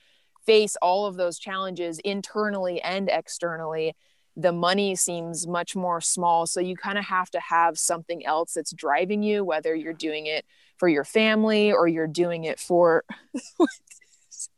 face 0.46 0.76
all 0.82 1.06
of 1.06 1.16
those 1.16 1.38
challenges 1.38 2.00
internally 2.00 2.82
and 2.82 3.08
externally 3.10 3.94
the 4.38 4.52
money 4.52 4.96
seems 4.96 5.48
much 5.48 5.76
more 5.76 6.02
small. 6.02 6.46
So 6.46 6.60
you 6.60 6.76
kind 6.76 6.98
of 6.98 7.06
have 7.06 7.30
to 7.32 7.40
have 7.40 7.78
something 7.78 8.26
else 8.26 8.54
that's 8.54 8.74
driving 8.74 9.24
you 9.24 9.44
whether 9.44 9.74
you're 9.74 9.94
doing 9.94 10.26
it 10.26 10.46
for 10.78 10.90
your 10.90 11.06
family 11.06 11.72
or 11.72 11.88
you're 11.88 12.08
doing 12.08 12.44
it 12.44 12.60
for 12.60 13.06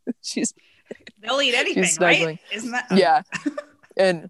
she's 0.21 0.53
they'll 1.19 1.41
eat 1.41 1.55
anything, 1.55 1.89
right? 1.99 2.39
Isn't 2.51 2.71
that? 2.71 2.87
Yeah. 2.91 3.21
and 3.97 4.29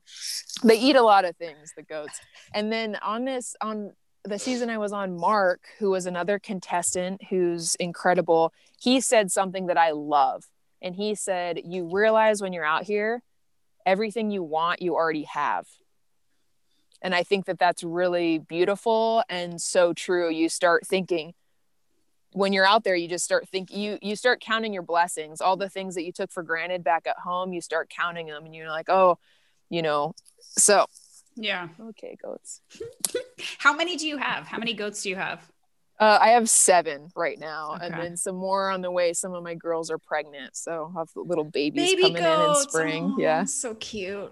they 0.64 0.80
eat 0.80 0.96
a 0.96 1.04
lot 1.04 1.26
of 1.26 1.36
things, 1.36 1.74
the 1.76 1.84
goats. 1.84 2.20
And 2.54 2.72
then 2.72 2.98
on 3.04 3.26
this, 3.26 3.56
on 3.62 3.94
the 4.24 4.40
season 4.40 4.70
I 4.70 4.78
was 4.78 4.92
on, 4.92 5.18
Mark, 5.18 5.62
who 5.80 5.92
was 5.92 6.06
another 6.06 6.40
contestant 6.40 7.22
who's 7.30 7.76
incredible, 7.76 8.54
he 8.80 9.00
said 9.02 9.32
something 9.32 9.68
that 9.68 9.78
I 9.78 9.92
love. 9.92 10.46
And 10.82 10.96
he 10.96 11.16
said, 11.16 11.62
You 11.64 11.90
realize 11.92 12.42
when 12.42 12.54
you're 12.54 12.66
out 12.66 12.84
here, 12.84 13.24
everything 13.86 14.32
you 14.32 14.44
want, 14.44 14.82
you 14.82 14.96
already 14.96 15.24
have. 15.24 15.66
And 17.02 17.14
I 17.14 17.24
think 17.24 17.46
that 17.46 17.60
that's 17.60 17.84
really 17.84 18.40
beautiful 18.40 19.24
and 19.30 19.62
so 19.62 19.94
true. 19.94 20.30
You 20.30 20.50
start 20.50 20.86
thinking, 20.86 21.34
when 22.38 22.54
you're 22.54 22.66
out 22.66 22.84
there 22.84 22.96
you 22.96 23.08
just 23.08 23.26
start 23.26 23.48
think 23.50 23.74
you 23.74 23.98
you 24.02 24.16
start 24.16 24.40
counting 24.40 24.74
your 24.74 24.84
blessings 24.84 25.42
all 25.42 25.58
the 25.58 25.70
things 25.70 25.96
that 25.96 26.04
you 26.04 26.12
took 26.12 26.32
for 26.32 26.44
granted 26.44 26.84
back 26.84 27.08
at 27.08 27.18
home 27.18 27.54
you 27.54 27.62
start 27.62 27.90
counting 27.90 28.28
them 28.28 28.46
and 28.46 28.56
you're 28.56 28.70
like 28.70 28.90
oh 28.90 29.18
you 29.70 29.82
know 29.82 30.14
so 30.40 30.86
yeah. 31.38 31.70
Okay 31.80 32.18
goats. 32.22 32.62
How 33.60 33.74
many 33.74 33.96
do 33.96 34.08
you 34.08 34.18
have? 34.18 34.48
How 34.48 34.58
many 34.58 34.74
goats 34.74 35.04
do 35.04 35.10
you 35.10 35.16
have 35.16 35.48
uh, 36.00 36.20
I 36.22 36.30
have 36.30 36.48
seven 36.48 37.10
right 37.16 37.40
now, 37.40 37.74
okay. 37.76 37.86
and 37.86 37.96
then 37.96 38.18
some 38.18 38.36
more 38.36 38.70
on 38.70 38.82
the 38.82 38.92
way. 38.92 39.14
Some 39.14 39.34
of 39.34 39.44
my 39.44 39.56
girls 39.56 39.90
are 39.90 39.98
pregnant, 39.98 40.56
so 40.56 40.92
I'll 40.96 41.00
have 41.00 41.10
little 41.16 41.44
babies 41.44 41.90
Baby 41.90 42.02
coming 42.04 42.22
goats. 42.22 42.60
in 42.60 42.64
in 42.64 42.70
spring. 42.70 43.14
Oh, 43.16 43.20
yeah, 43.20 43.44
so 43.46 43.74
cute. 43.76 44.32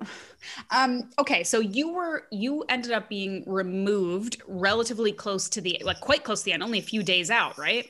Um, 0.70 1.10
okay, 1.18 1.44
so 1.44 1.60
you 1.60 1.94
were 1.94 2.28
you 2.32 2.64
ended 2.70 2.92
up 2.92 3.10
being 3.10 3.44
removed 3.48 4.42
relatively 4.48 5.12
close 5.12 5.50
to 5.50 5.62
the 5.62 5.82
like 5.84 6.02
quite 6.02 6.24
close 6.24 6.42
to 6.42 6.46
the 6.46 6.54
end, 6.54 6.62
only 6.62 6.80
a 6.80 6.84
few 6.84 7.02
days 7.02 7.32
out, 7.32 7.58
right? 7.58 7.90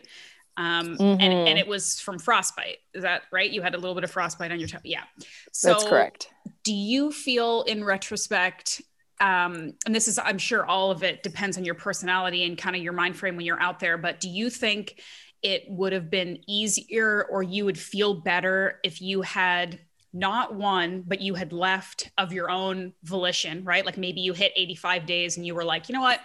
Um, 0.58 0.98
mm-hmm. 0.98 1.04
and 1.04 1.34
and 1.34 1.60
it 1.60 1.68
was 1.68 2.00
from 2.00 2.18
frostbite. 2.18 2.78
Is 2.94 3.04
that 3.04 3.24
right? 3.32 3.52
You 3.52 3.62
had 3.62 3.76
a 3.76 3.78
little 3.78 3.96
bit 3.96 4.06
of 4.06 4.12
frostbite 4.12 4.52
on 4.52 4.60
your 4.60 4.70
toe. 4.70 4.78
Yeah, 4.86 5.04
so 5.52 5.74
that's 5.74 5.84
correct. 5.84 6.30
Do 6.64 6.74
you 6.74 7.12
feel, 7.12 7.64
in 7.64 7.84
retrospect, 7.84 8.82
um, 9.22 9.74
and 9.86 9.94
this 9.96 10.08
is 10.08 10.20
i'm 10.20 10.38
sure 10.38 10.66
all 10.66 10.92
of 10.92 11.04
it 11.04 11.24
depends 11.24 11.58
on 11.58 11.66
your 11.66 11.76
personality 11.76 12.44
and 12.44 12.58
kind 12.58 12.76
of 12.76 12.82
your 12.82 12.94
mind 12.94 13.16
frame 13.16 13.36
when 13.36 13.46
you're 13.46 13.62
out 13.62 13.80
there 13.80 13.98
but 13.98 14.20
do 14.20 14.30
you 14.30 14.50
think 14.50 15.02
it 15.42 15.64
would 15.68 15.94
have 15.94 16.10
been 16.10 16.40
easier 16.48 17.28
or 17.30 17.44
you 17.44 17.66
would 17.66 17.78
feel 17.78 18.16
better 18.16 18.80
if 18.84 19.02
you 19.02 19.22
had 19.22 19.80
not 20.12 20.56
won 20.56 21.04
but 21.06 21.22
you 21.22 21.36
had 21.36 21.52
left 21.52 22.10
of 22.18 22.32
your 22.32 22.50
own 22.50 22.94
volition 23.04 23.64
right? 23.66 23.86
Like 23.86 23.98
maybe 23.98 24.22
you 24.22 24.34
hit 24.34 24.54
85 24.56 25.06
days 25.06 25.38
and 25.38 25.46
you 25.46 25.54
were 25.54 25.66
like 25.66 25.90
you 25.90 25.94
know 25.94 26.02
what? 26.02 26.22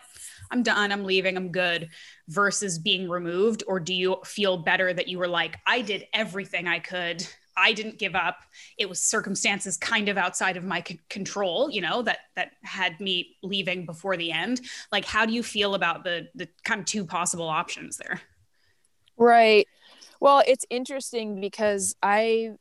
I'm 0.53 0.63
done. 0.63 0.91
I'm 0.91 1.05
leaving. 1.05 1.37
I'm 1.37 1.53
good 1.53 1.91
versus 2.31 2.79
being 2.79 3.09
removed 3.09 3.65
or 3.67 3.81
do 3.81 3.93
you 3.93 4.17
feel 4.25 4.57
better 4.57 4.93
that 4.93 5.09
you 5.09 5.19
were 5.19 5.29
like 5.29 5.57
i 5.67 5.83
did 5.83 6.07
everything 6.15 6.69
i 6.69 6.79
could 6.79 7.27
I 7.61 7.73
didn't 7.73 7.99
give 7.99 8.15
up. 8.15 8.39
It 8.79 8.89
was 8.89 9.01
circumstances 9.01 9.77
kind 9.77 10.09
of 10.09 10.17
outside 10.17 10.57
of 10.57 10.65
my 10.65 10.83
c- 10.87 11.01
control, 11.09 11.71
you 11.71 11.81
know, 11.81 12.03
that 12.03 12.19
that 12.37 12.53
had 12.63 12.99
me 13.01 13.37
leaving 13.43 13.85
before 13.85 14.17
the 14.17 14.33
end. 14.33 14.63
Like, 14.91 15.05
how 15.05 15.27
do 15.27 15.33
you 15.33 15.43
feel 15.43 15.75
about 15.75 16.05
the 16.05 16.29
the 16.35 16.49
kind 16.65 16.81
of 16.81 16.87
two 16.87 17.05
possible 17.05 17.49
options 17.49 17.99
there? 17.99 18.21
Right. 19.17 19.67
Well, 20.21 20.43
it's 20.47 20.65
interesting 20.71 21.41
because 21.41 21.95
I 22.03 22.53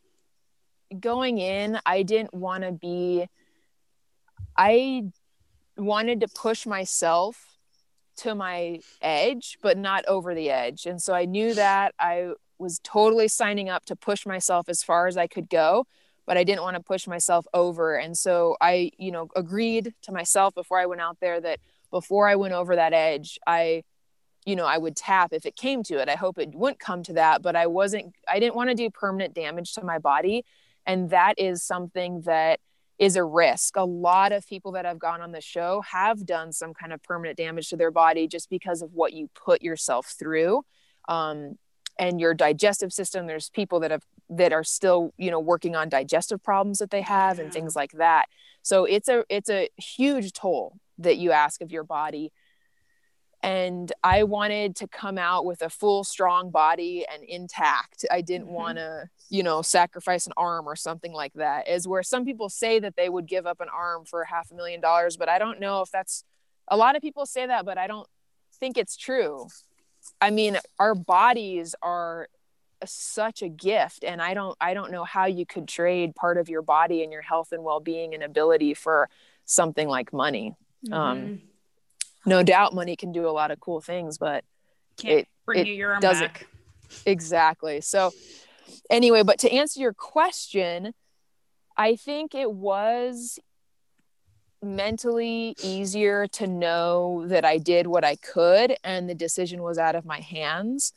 going 1.00 1.38
in, 1.38 1.80
I 1.86 2.04
didn't 2.04 2.34
want 2.34 2.64
to 2.64 2.72
be. 2.72 3.28
I 4.58 5.06
wanted 5.78 6.20
to 6.22 6.28
push 6.28 6.66
myself 6.66 7.56
to 8.18 8.36
my 8.36 8.82
edge, 9.02 9.58
but 9.62 9.78
not 9.78 10.06
over 10.06 10.36
the 10.36 10.50
edge, 10.50 10.86
and 10.86 11.02
so 11.02 11.14
I 11.14 11.26
knew 11.26 11.54
that 11.54 11.96
I 11.98 12.34
was 12.60 12.80
totally 12.84 13.28
signing 13.28 13.70
up 13.70 13.86
to 13.86 13.96
push 13.96 14.26
myself 14.26 14.70
as 14.70 14.84
far 14.84 15.08
as 15.08 15.18
I 15.18 15.28
could 15.28 15.50
go, 15.50 15.88
but 16.26 16.38
I 16.38 16.44
didn't 16.44 16.62
want 16.62 16.76
to 16.76 16.84
push 16.84 17.08
myself 17.08 17.48
over. 17.54 17.96
And 17.96 18.18
so 18.18 18.58
I, 18.62 18.92
you 18.98 19.12
know, 19.12 19.30
agreed 19.36 19.94
to 20.04 20.12
myself 20.12 20.54
before 20.54 20.80
I 20.80 20.86
went 20.86 21.02
out 21.02 21.18
there 21.20 21.40
that 21.42 21.60
before 21.90 22.28
I 22.28 22.36
went 22.36 22.54
over 22.54 22.76
that 22.76 22.94
edge, 22.94 23.40
I, 23.48 23.84
you 24.46 24.56
know, 24.56 24.66
I 24.66 24.78
would 24.78 24.96
tap 24.96 25.34
if 25.34 25.46
it 25.46 25.56
came 25.56 25.84
to 25.84 26.00
it. 26.00 26.10
I 26.10 26.16
hope 26.16 26.38
it 26.38 26.54
wouldn't 26.54 26.80
come 26.80 27.04
to 27.04 27.14
that, 27.14 27.42
but 27.42 27.56
I 27.56 27.68
wasn't, 27.68 28.14
I 28.28 28.40
didn't 28.40 28.56
want 28.56 28.70
to 28.70 28.76
do 28.76 28.90
permanent 28.90 29.34
damage 29.34 29.74
to 29.74 29.84
my 29.84 29.98
body. 29.98 30.46
And 30.86 31.10
that 31.10 31.36
is 31.38 31.64
something 31.64 32.22
that 32.22 32.60
is 33.00 33.16
a 33.16 33.24
risk. 33.24 33.78
A 33.78 33.86
lot 33.86 34.32
of 34.32 34.46
people 34.46 34.74
that 34.74 34.86
have 34.86 35.00
gone 35.00 35.22
on 35.22 35.32
the 35.32 35.42
show 35.42 35.82
have 35.90 36.26
done 36.26 36.52
some 36.52 36.74
kind 36.74 36.92
of 36.92 37.02
permanent 37.02 37.38
damage 37.38 37.70
to 37.70 37.78
their 37.78 37.92
body 37.92 38.28
just 38.28 38.50
because 38.50 38.82
of 38.82 38.94
what 38.94 39.14
you 39.14 39.30
put 39.34 39.62
yourself 39.62 40.08
through. 40.08 40.64
Um, 41.08 41.58
and 42.00 42.20
your 42.20 42.34
digestive 42.34 42.92
system 42.92 43.28
there's 43.28 43.50
people 43.50 43.82
that 43.82 43.92
have 43.92 44.04
that 44.30 44.54
are 44.54 44.64
still 44.64 45.14
you 45.18 45.30
know 45.30 45.40
working 45.40 45.76
on 45.76 45.90
digestive 45.90 46.42
problems 46.42 46.80
that 46.80 46.90
they 46.90 47.02
have 47.02 47.38
and 47.38 47.52
things 47.54 47.76
like 47.76 47.92
that. 47.92 48.26
So 48.62 48.86
it's 48.86 49.10
a 49.10 49.24
it's 49.30 49.50
a 49.50 49.70
huge 49.78 50.34
toll 50.34 50.78
that 50.98 51.18
you 51.18 51.32
ask 51.32 51.62
of 51.62 51.72
your 51.72 51.84
body. 51.84 52.32
And 53.42 53.92
i 54.04 54.24
wanted 54.24 54.76
to 54.78 54.88
come 54.88 55.18
out 55.18 55.46
with 55.46 55.62
a 55.62 55.70
full 55.70 56.04
strong 56.04 56.52
body 56.52 57.06
and 57.12 57.24
intact. 57.24 58.06
I 58.12 58.22
didn't 58.22 58.48
mm-hmm. 58.48 58.56
want 58.56 58.78
to 58.78 59.10
you 59.30 59.44
know 59.44 59.62
sacrifice 59.62 60.26
an 60.28 60.34
arm 60.38 60.68
or 60.68 60.76
something 60.76 61.14
like 61.14 61.34
that 61.34 61.68
is 61.68 61.88
where 61.88 62.04
some 62.04 62.26
people 62.26 62.50
say 62.50 62.80
that 62.80 62.96
they 62.96 63.10
would 63.10 63.28
give 63.28 63.46
up 63.46 63.62
an 63.62 63.70
arm 63.74 64.06
for 64.06 64.24
half 64.24 64.52
a 64.52 64.56
million 64.56 64.82
dollars 64.82 65.18
but 65.18 65.30
i 65.30 65.38
don't 65.38 65.60
know 65.60 65.82
if 65.82 65.92
that's 65.92 66.24
a 66.68 66.76
lot 66.76 66.96
of 66.96 67.02
people 67.04 67.28
say 67.28 67.46
that 67.46 67.64
but 67.64 67.78
i 67.78 67.86
don't 67.86 68.08
think 68.60 68.76
it's 68.76 68.98
true 68.98 69.48
I 70.22 70.32
mean, 70.32 70.58
our 70.78 70.96
bodies 70.96 71.76
are 71.82 72.28
such 72.86 73.42
a 73.42 73.50
gift 73.50 74.04
and 74.04 74.22
i 74.22 74.34
don't 74.34 74.56
i 74.62 74.74
don't 74.74 74.92
know 74.92 75.04
how 75.04 75.26
you 75.26 75.46
could 75.46 75.68
trade 75.68 76.16
part 76.16 76.38
of 76.38 76.50
your 76.50 76.62
body 76.62 77.04
and 77.04 77.12
your 77.12 77.22
health 77.22 77.52
and 77.52 77.64
well-being 77.64 78.14
and 78.14 78.24
ability 78.24 78.74
for 78.74 79.10
something 79.46 79.88
like 79.88 80.14
money 80.14 80.56
um, 80.92 80.92
mm-hmm. 80.92 80.96
um 80.96 81.42
no 82.26 82.44
doubt 82.44 82.74
money 82.74 82.96
can 82.96 83.12
do 83.12 83.28
a 83.28 83.32
lot 83.32 83.52
of 83.52 83.60
cool 83.60 83.82
things 83.82 84.18
but 84.18 84.44
Can't 84.98 85.20
it 85.20 85.28
bring 85.46 85.60
it 85.60 85.68
you 85.68 85.74
your 85.74 86.00
doesn't 86.00 86.34
back. 86.34 86.48
exactly 87.06 87.82
so 87.82 88.12
anyway 88.90 89.24
but 89.24 89.40
to 89.40 89.52
answer 89.52 89.80
your 89.80 89.94
question 89.94 90.94
i 91.76 91.96
think 91.96 92.34
it 92.34 92.52
was 92.52 93.40
mentally 94.62 95.56
easier 95.64 96.28
to 96.28 96.48
know 96.48 97.26
that 97.28 97.46
I 97.46 97.58
did 97.58 97.88
what 97.88 98.04
I 98.04 98.16
could 98.16 98.76
and 98.84 99.10
the 99.10 99.16
decision 99.16 99.62
was 99.62 99.78
out 99.78 99.96
of 99.96 100.06
my 100.06 100.20
hands. 100.20 100.94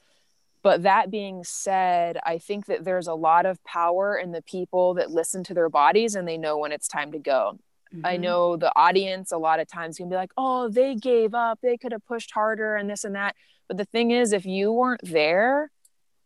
But 0.63 0.85
that 0.85 1.11
being 1.11 1.43
said, 1.45 2.19
I 2.25 2.39
think 2.39 2.67
that 2.67 2.85
there's 2.85 3.09
a 3.09 3.15
lot 3.15 3.47
of 3.47 3.63
power 3.65 4.17
in 4.17 4.33
the 4.33 4.43
people 4.43 4.95
that 4.95 5.11
listen 5.11 5.43
to 5.45 5.55
their 5.55 5.69
bodies 5.69 6.15
and 6.15 6.27
they 6.27 6.39
know 6.39 6.59
when 6.59 6.73
it's 6.73 6.87
time 6.87 7.13
to 7.13 7.19
go. 7.19 7.59
Mm-hmm. 7.93 8.07
I 8.07 8.17
know 8.17 8.57
the 8.57 8.73
audience 8.77 9.33
a 9.33 9.39
lot 9.39 9.61
of 9.61 9.69
times 9.69 9.97
can 9.97 10.09
be 10.09 10.15
like, 10.15 10.31
oh, 10.37 10.69
they 10.69 10.95
gave 10.95 11.35
up. 11.35 11.59
They 11.63 11.77
could 11.77 11.93
have 11.93 12.07
pushed 12.07 12.31
harder 12.33 12.77
and 12.77 12.89
this 12.89 13.05
and 13.05 13.17
that. 13.17 13.35
But 13.69 13.77
the 13.77 13.85
thing 13.85 14.13
is, 14.13 14.33
if 14.33 14.47
you 14.47 14.73
weren't 14.73 15.03
there, 15.03 15.71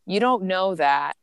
you 0.06 0.20
don't 0.20 0.44
know 0.44 0.74
that. 0.74 1.16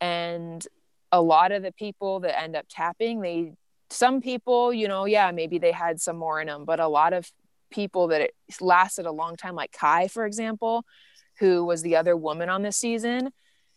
And 0.00 0.66
a 1.12 1.20
lot 1.20 1.52
of 1.52 1.62
the 1.62 1.72
people 1.72 2.20
that 2.20 2.40
end 2.40 2.56
up 2.56 2.66
tapping, 2.68 3.20
they 3.20 3.52
some 3.90 4.20
people, 4.20 4.72
you 4.72 4.88
know, 4.88 5.04
yeah, 5.04 5.30
maybe 5.32 5.58
they 5.58 5.72
had 5.72 6.00
some 6.00 6.16
more 6.16 6.40
in 6.40 6.46
them, 6.46 6.64
but 6.64 6.80
a 6.80 6.88
lot 6.88 7.12
of 7.12 7.30
people 7.70 8.08
that 8.08 8.20
it 8.20 8.34
lasted 8.60 9.06
a 9.06 9.12
long 9.12 9.36
time, 9.36 9.54
like 9.54 9.72
Kai, 9.72 10.08
for 10.08 10.26
example, 10.26 10.84
who 11.38 11.64
was 11.64 11.82
the 11.82 11.96
other 11.96 12.16
woman 12.16 12.48
on 12.48 12.62
this 12.62 12.76
season, 12.76 13.30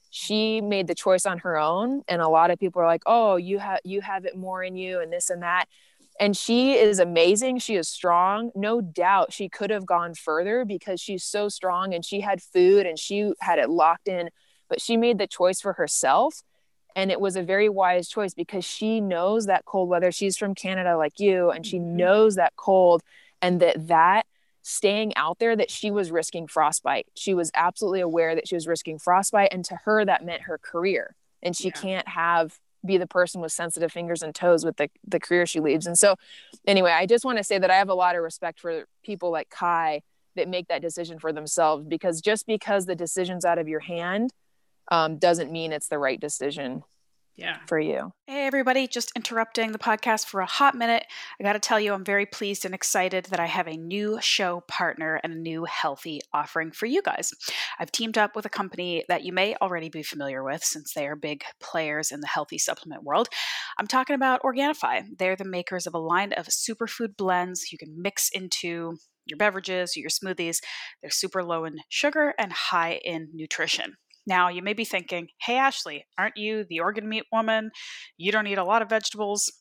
she 0.09 0.61
made 0.61 0.87
the 0.87 0.95
choice 0.95 1.25
on 1.25 1.39
her 1.39 1.57
own. 1.57 2.03
And 2.07 2.21
a 2.21 2.27
lot 2.27 2.51
of 2.51 2.59
people 2.59 2.81
are 2.81 2.85
like, 2.85 3.03
oh, 3.05 3.35
you 3.35 3.57
have 3.59 3.79
you 3.83 4.01
have 4.01 4.25
it 4.25 4.37
more 4.37 4.63
in 4.63 4.75
you 4.75 4.99
and 4.99 5.11
this 5.11 5.29
and 5.29 5.41
that. 5.41 5.65
And 6.19 6.37
she 6.37 6.73
is 6.73 6.99
amazing. 6.99 7.57
She 7.57 7.75
is 7.75 7.89
strong. 7.89 8.51
No 8.53 8.81
doubt 8.81 9.33
she 9.33 9.49
could 9.49 9.71
have 9.71 9.85
gone 9.85 10.13
further 10.13 10.65
because 10.65 11.01
she's 11.01 11.23
so 11.23 11.49
strong 11.49 11.93
and 11.93 12.05
she 12.05 12.21
had 12.21 12.41
food 12.41 12.85
and 12.85 12.99
she 12.99 13.33
had 13.39 13.57
it 13.57 13.69
locked 13.69 14.07
in, 14.07 14.29
but 14.69 14.79
she 14.79 14.95
made 14.95 15.17
the 15.17 15.25
choice 15.25 15.59
for 15.59 15.73
herself 15.73 16.43
and 16.95 17.11
it 17.11 17.19
was 17.19 17.35
a 17.35 17.43
very 17.43 17.69
wise 17.69 18.07
choice 18.07 18.33
because 18.33 18.65
she 18.65 19.01
knows 19.01 19.45
that 19.45 19.65
cold 19.65 19.89
weather 19.89 20.11
she's 20.11 20.37
from 20.37 20.55
canada 20.55 20.97
like 20.97 21.19
you 21.19 21.49
and 21.49 21.65
she 21.65 21.77
mm-hmm. 21.77 21.97
knows 21.97 22.35
that 22.35 22.53
cold 22.55 23.01
and 23.41 23.59
that 23.59 23.87
that 23.87 24.25
staying 24.61 25.15
out 25.15 25.39
there 25.39 25.55
that 25.55 25.69
she 25.69 25.91
was 25.91 26.11
risking 26.11 26.47
frostbite 26.47 27.07
she 27.15 27.33
was 27.33 27.51
absolutely 27.53 27.99
aware 27.99 28.35
that 28.35 28.47
she 28.47 28.55
was 28.55 28.67
risking 28.67 28.97
frostbite 28.97 29.49
and 29.51 29.65
to 29.65 29.75
her 29.83 30.05
that 30.05 30.25
meant 30.25 30.43
her 30.43 30.57
career 30.57 31.15
and 31.41 31.55
she 31.55 31.67
yeah. 31.67 31.71
can't 31.71 32.07
have 32.07 32.57
be 32.85 32.97
the 32.97 33.07
person 33.07 33.39
with 33.39 33.51
sensitive 33.51 33.91
fingers 33.91 34.21
and 34.21 34.35
toes 34.35 34.65
with 34.65 34.75
the, 34.75 34.89
the 35.07 35.19
career 35.19 35.45
she 35.45 35.59
leaves 35.59 35.85
and 35.85 35.97
so 35.97 36.15
anyway 36.65 36.91
i 36.91 37.05
just 37.05 37.25
want 37.25 37.37
to 37.37 37.43
say 37.43 37.57
that 37.57 37.71
i 37.71 37.75
have 37.75 37.89
a 37.89 37.93
lot 37.93 38.15
of 38.15 38.21
respect 38.21 38.59
for 38.59 38.85
people 39.03 39.31
like 39.31 39.49
kai 39.49 40.01
that 40.35 40.47
make 40.47 40.67
that 40.67 40.81
decision 40.81 41.19
for 41.19 41.31
themselves 41.31 41.85
because 41.85 42.21
just 42.21 42.47
because 42.47 42.85
the 42.85 42.95
decision's 42.95 43.45
out 43.45 43.57
of 43.57 43.67
your 43.67 43.79
hand 43.79 44.31
um, 44.91 45.17
doesn't 45.17 45.51
mean 45.51 45.71
it's 45.71 45.87
the 45.87 45.99
right 45.99 46.19
decision 46.19 46.83
yeah. 47.35 47.57
for 47.67 47.79
you. 47.79 48.11
Hey 48.27 48.45
everybody 48.45 48.87
just 48.87 49.11
interrupting 49.15 49.71
the 49.71 49.79
podcast 49.79 50.25
for 50.25 50.41
a 50.41 50.45
hot 50.45 50.75
minute. 50.75 51.05
I 51.39 51.43
got 51.43 51.53
to 51.53 51.59
tell 51.59 51.79
you 51.79 51.93
i'm 51.93 52.05
very 52.05 52.25
pleased 52.25 52.65
and 52.65 52.73
excited 52.73 53.25
that 53.25 53.39
i 53.39 53.45
have 53.45 53.67
a 53.67 53.77
new 53.77 54.19
show 54.21 54.63
partner 54.67 55.19
and 55.23 55.33
a 55.33 55.37
new 55.37 55.65
healthy 55.65 56.21
offering 56.33 56.71
for 56.71 56.85
you 56.85 57.01
guys. 57.01 57.31
I've 57.79 57.91
teamed 57.91 58.17
up 58.17 58.35
with 58.35 58.45
a 58.45 58.49
company 58.49 59.03
that 59.07 59.23
you 59.23 59.33
may 59.33 59.55
already 59.61 59.89
be 59.89 60.03
familiar 60.03 60.43
with 60.43 60.63
since 60.63 60.93
they 60.93 61.07
are 61.07 61.15
big 61.15 61.43
players 61.59 62.11
in 62.11 62.21
the 62.21 62.27
healthy 62.27 62.57
supplement 62.57 63.03
world. 63.03 63.29
I'm 63.77 63.87
talking 63.87 64.15
about 64.15 64.43
organifi. 64.43 65.03
They're 65.17 65.35
the 65.35 65.43
makers 65.43 65.87
of 65.87 65.93
a 65.93 65.99
line 65.99 66.33
of 66.33 66.47
superfood 66.47 67.17
blends 67.17 67.71
you 67.71 67.77
can 67.77 68.01
mix 68.01 68.29
into 68.29 68.97
your 69.25 69.37
beverages, 69.37 69.95
your 69.95 70.09
smoothies. 70.09 70.57
They're 71.01 71.09
super 71.09 71.43
low 71.43 71.65
in 71.65 71.77
sugar 71.89 72.33
and 72.37 72.51
high 72.51 72.99
in 73.03 73.29
nutrition. 73.33 73.95
Now, 74.25 74.49
you 74.49 74.61
may 74.61 74.73
be 74.73 74.85
thinking, 74.85 75.27
hey, 75.41 75.57
Ashley, 75.57 76.05
aren't 76.17 76.37
you 76.37 76.65
the 76.69 76.79
organ 76.79 77.09
meat 77.09 77.25
woman? 77.31 77.71
You 78.17 78.31
don't 78.31 78.47
eat 78.47 78.57
a 78.57 78.63
lot 78.63 78.81
of 78.81 78.89
vegetables. 78.89 79.51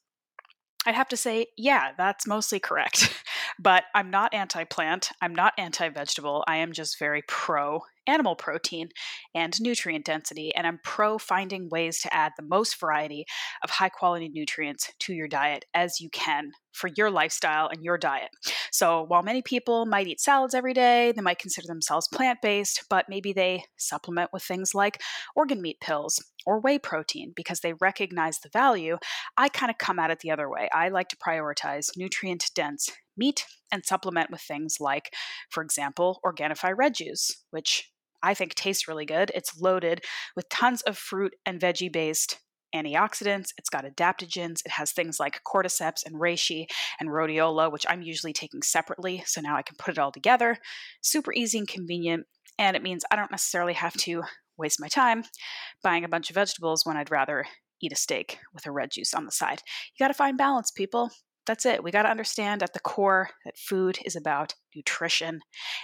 I'd 0.84 0.94
have 0.94 1.08
to 1.08 1.16
say, 1.16 1.46
yeah, 1.56 1.92
that's 1.96 2.26
mostly 2.26 2.58
correct. 2.58 3.22
but 3.58 3.84
I'm 3.94 4.10
not 4.10 4.34
anti 4.34 4.64
plant. 4.64 5.10
I'm 5.20 5.34
not 5.34 5.52
anti 5.58 5.88
vegetable. 5.88 6.44
I 6.46 6.56
am 6.56 6.72
just 6.72 6.98
very 6.98 7.22
pro 7.28 7.82
animal 8.08 8.34
protein 8.34 8.88
and 9.34 9.60
nutrient 9.60 10.04
density, 10.04 10.52
and 10.54 10.66
I'm 10.66 10.80
pro 10.82 11.18
finding 11.18 11.68
ways 11.68 12.00
to 12.00 12.12
add 12.12 12.32
the 12.36 12.44
most 12.44 12.80
variety 12.80 13.24
of 13.62 13.70
high 13.70 13.90
quality 13.90 14.28
nutrients 14.28 14.90
to 15.00 15.12
your 15.12 15.28
diet 15.28 15.64
as 15.72 16.00
you 16.00 16.10
can 16.10 16.50
for 16.72 16.90
your 16.96 17.10
lifestyle 17.10 17.68
and 17.68 17.84
your 17.84 17.98
diet. 17.98 18.30
So, 18.72 19.02
while 19.02 19.22
many 19.22 19.42
people 19.42 19.86
might 19.86 20.06
eat 20.06 20.20
salads 20.20 20.54
every 20.54 20.74
day, 20.74 21.12
they 21.12 21.22
might 21.22 21.38
consider 21.38 21.66
themselves 21.66 22.08
plant 22.12 22.40
based, 22.42 22.84
but 22.90 23.06
maybe 23.08 23.32
they 23.32 23.64
supplement 23.76 24.30
with 24.32 24.42
things 24.42 24.74
like 24.74 25.00
organ 25.36 25.62
meat 25.62 25.78
pills 25.80 26.20
or 26.46 26.60
whey 26.60 26.78
protein 26.78 27.32
because 27.34 27.60
they 27.60 27.74
recognize 27.74 28.40
the 28.40 28.50
value. 28.52 28.98
I 29.36 29.48
kind 29.48 29.70
of 29.70 29.78
come 29.78 29.98
at 29.98 30.10
it 30.10 30.20
the 30.20 30.30
other 30.30 30.48
way. 30.48 30.68
I 30.72 30.88
like 30.88 31.08
to 31.08 31.16
prioritize 31.16 31.90
nutrient 31.96 32.50
dense 32.54 32.88
meat 33.16 33.44
and 33.70 33.84
supplement 33.84 34.30
with 34.30 34.40
things 34.40 34.76
like, 34.80 35.12
for 35.50 35.62
example, 35.62 36.20
Organifi 36.24 36.72
red 36.76 36.94
juice, 36.94 37.44
which 37.50 37.90
I 38.22 38.34
think 38.34 38.54
tastes 38.54 38.88
really 38.88 39.04
good. 39.04 39.32
It's 39.34 39.60
loaded 39.60 40.04
with 40.36 40.48
tons 40.48 40.82
of 40.82 40.96
fruit 40.96 41.34
and 41.44 41.60
veggie 41.60 41.92
based 41.92 42.38
antioxidants. 42.74 43.50
It's 43.58 43.68
got 43.68 43.84
adaptogens. 43.84 44.60
It 44.64 44.72
has 44.72 44.92
things 44.92 45.20
like 45.20 45.42
cordyceps 45.46 46.06
and 46.06 46.16
reishi 46.16 46.66
and 47.00 47.10
rhodiola, 47.10 47.70
which 47.70 47.84
I'm 47.88 48.02
usually 48.02 48.32
taking 48.32 48.62
separately. 48.62 49.22
So 49.26 49.40
now 49.40 49.56
I 49.56 49.62
can 49.62 49.76
put 49.76 49.92
it 49.92 49.98
all 49.98 50.12
together. 50.12 50.58
Super 51.00 51.32
easy 51.32 51.58
and 51.58 51.68
convenient. 51.68 52.26
And 52.58 52.76
it 52.76 52.82
means 52.82 53.04
I 53.10 53.16
don't 53.16 53.30
necessarily 53.30 53.74
have 53.74 53.94
to 53.94 54.22
waste 54.62 54.80
my 54.80 54.88
time 54.88 55.24
buying 55.82 56.04
a 56.04 56.08
bunch 56.08 56.30
of 56.30 56.34
vegetables 56.34 56.86
when 56.86 56.96
I'd 56.96 57.10
rather 57.10 57.44
eat 57.82 57.92
a 57.92 57.96
steak 57.96 58.38
with 58.54 58.64
a 58.66 58.70
red 58.70 58.92
juice 58.92 59.12
on 59.12 59.26
the 59.26 59.32
side. 59.32 59.60
You 59.94 60.04
got 60.04 60.08
to 60.08 60.14
find 60.14 60.38
balance, 60.38 60.70
people 60.70 61.10
that's 61.46 61.66
it. 61.66 61.82
We 61.82 61.90
got 61.90 62.02
to 62.02 62.10
understand 62.10 62.62
at 62.62 62.72
the 62.72 62.80
core 62.80 63.30
that 63.44 63.58
food 63.58 63.98
is 64.04 64.16
about 64.16 64.54
nutrition 64.74 65.40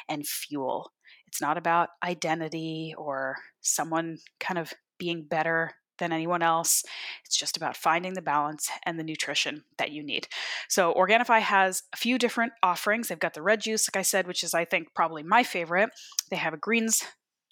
and 0.08 0.26
fuel. 0.26 0.92
It's 1.26 1.40
not 1.40 1.58
about 1.58 1.90
identity 2.04 2.94
or 2.96 3.36
someone 3.60 4.18
kind 4.40 4.58
of 4.58 4.72
being 4.98 5.24
better 5.28 5.72
than 5.98 6.12
anyone 6.12 6.42
else. 6.42 6.84
It's 7.24 7.36
just 7.36 7.56
about 7.56 7.76
finding 7.76 8.14
the 8.14 8.22
balance 8.22 8.70
and 8.84 8.98
the 8.98 9.04
nutrition 9.04 9.64
that 9.78 9.90
you 9.90 10.04
need. 10.04 10.28
So, 10.68 10.94
Organifi 10.94 11.40
has 11.40 11.82
a 11.92 11.96
few 11.96 12.18
different 12.18 12.52
offerings. 12.62 13.08
They've 13.08 13.18
got 13.18 13.34
the 13.34 13.42
red 13.42 13.60
juice, 13.60 13.88
like 13.88 13.98
I 13.98 14.02
said, 14.02 14.28
which 14.28 14.44
is, 14.44 14.54
I 14.54 14.64
think, 14.64 14.94
probably 14.94 15.24
my 15.24 15.42
favorite. 15.42 15.90
They 16.30 16.36
have 16.36 16.54
a 16.54 16.58
greens 16.58 17.04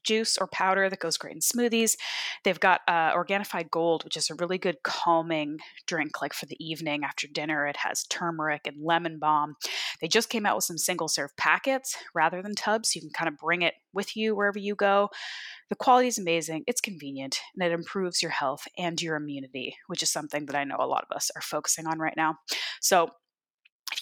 juice 0.06 0.38
or 0.38 0.46
powder 0.46 0.88
that 0.88 1.00
goes 1.00 1.18
great 1.18 1.34
in 1.34 1.40
smoothies. 1.40 1.96
They've 2.44 2.58
got 2.58 2.80
uh, 2.88 3.12
Organifi 3.12 3.70
Gold, 3.70 4.04
which 4.04 4.16
is 4.16 4.30
a 4.30 4.34
really 4.34 4.58
good 4.58 4.82
calming 4.82 5.58
drink, 5.86 6.22
like 6.22 6.32
for 6.32 6.46
the 6.46 6.56
evening 6.64 7.04
after 7.04 7.26
dinner. 7.26 7.66
It 7.66 7.76
has 7.78 8.04
turmeric 8.04 8.62
and 8.66 8.82
lemon 8.82 9.18
balm. 9.18 9.56
They 10.00 10.08
just 10.08 10.30
came 10.30 10.46
out 10.46 10.56
with 10.56 10.64
some 10.64 10.78
single 10.78 11.08
serve 11.08 11.36
packets 11.36 11.96
rather 12.14 12.40
than 12.42 12.54
tubs, 12.54 12.92
so 12.92 12.98
you 12.98 13.02
can 13.02 13.10
kind 13.10 13.28
of 13.28 13.36
bring 13.36 13.62
it 13.62 13.74
with 13.92 14.16
you 14.16 14.34
wherever 14.34 14.58
you 14.58 14.74
go. 14.74 15.10
The 15.68 15.76
quality 15.76 16.08
is 16.08 16.18
amazing, 16.18 16.62
it's 16.66 16.80
convenient, 16.80 17.40
and 17.54 17.64
it 17.64 17.72
improves 17.74 18.22
your 18.22 18.30
health 18.30 18.68
and 18.78 19.00
your 19.02 19.16
immunity, 19.16 19.76
which 19.88 20.02
is 20.02 20.10
something 20.10 20.46
that 20.46 20.54
I 20.54 20.64
know 20.64 20.76
a 20.78 20.86
lot 20.86 21.04
of 21.08 21.14
us 21.14 21.30
are 21.34 21.42
focusing 21.42 21.86
on 21.86 21.98
right 21.98 22.16
now. 22.16 22.38
So, 22.80 23.10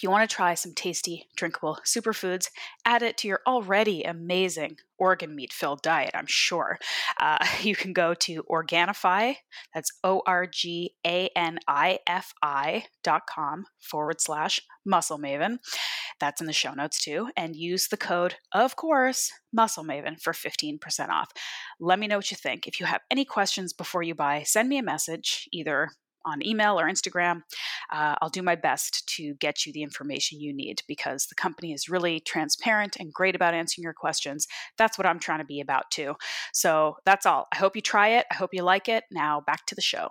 you 0.05 0.11
want 0.11 0.29
to 0.29 0.35
try 0.35 0.53
some 0.53 0.73
tasty, 0.73 1.27
drinkable 1.35 1.79
superfoods, 1.83 2.49
add 2.85 3.01
it 3.01 3.17
to 3.17 3.27
your 3.27 3.41
already 3.47 4.03
amazing 4.03 4.77
organ 4.99 5.35
meat 5.35 5.51
filled 5.51 5.81
diet, 5.81 6.11
I'm 6.13 6.27
sure. 6.27 6.77
Uh, 7.19 7.43
you 7.61 7.75
can 7.75 7.91
go 7.91 8.13
to 8.13 8.43
Organifi, 8.43 9.37
that's 9.73 9.91
O 10.03 10.21
R 10.27 10.45
G 10.45 10.93
A 11.03 11.29
N 11.35 11.57
I 11.67 11.99
F 12.05 12.33
I 12.43 12.85
dot 13.03 13.23
com 13.27 13.65
forward 13.81 14.21
slash 14.21 14.61
muscle 14.85 15.17
maven. 15.17 15.57
That's 16.19 16.39
in 16.39 16.45
the 16.45 16.53
show 16.53 16.73
notes 16.73 17.03
too. 17.03 17.29
And 17.35 17.55
use 17.55 17.87
the 17.87 17.97
code, 17.97 18.35
of 18.53 18.75
course, 18.75 19.31
muscle 19.51 19.83
maven 19.83 20.21
for 20.21 20.33
15% 20.33 21.09
off. 21.09 21.31
Let 21.79 21.97
me 21.97 22.05
know 22.05 22.17
what 22.17 22.29
you 22.29 22.37
think. 22.37 22.67
If 22.67 22.79
you 22.79 22.85
have 22.85 23.01
any 23.09 23.25
questions 23.25 23.73
before 23.73 24.03
you 24.03 24.13
buy, 24.13 24.43
send 24.43 24.69
me 24.69 24.77
a 24.77 24.83
message 24.83 25.49
either 25.51 25.89
on 26.25 26.45
email 26.45 26.79
or 26.79 26.85
Instagram. 26.85 27.41
Uh, 27.91 28.15
I'll 28.21 28.29
do 28.29 28.41
my 28.41 28.55
best 28.55 29.07
to 29.15 29.35
get 29.35 29.65
you 29.65 29.73
the 29.73 29.83
information 29.83 30.39
you 30.39 30.53
need 30.53 30.81
because 30.87 31.27
the 31.27 31.35
company 31.35 31.73
is 31.73 31.89
really 31.89 32.19
transparent 32.19 32.95
and 32.99 33.13
great 33.13 33.35
about 33.35 33.53
answering 33.53 33.83
your 33.83 33.93
questions. 33.93 34.47
That's 34.77 34.97
what 34.97 35.07
I'm 35.07 35.19
trying 35.19 35.39
to 35.39 35.45
be 35.45 35.61
about 35.61 35.91
too. 35.91 36.15
So 36.53 36.97
that's 37.05 37.25
all. 37.25 37.47
I 37.53 37.57
hope 37.57 37.75
you 37.75 37.81
try 37.81 38.09
it. 38.09 38.25
I 38.31 38.35
hope 38.35 38.53
you 38.53 38.63
like 38.63 38.89
it. 38.89 39.03
Now 39.11 39.41
back 39.45 39.65
to 39.67 39.75
the 39.75 39.81
show. 39.81 40.09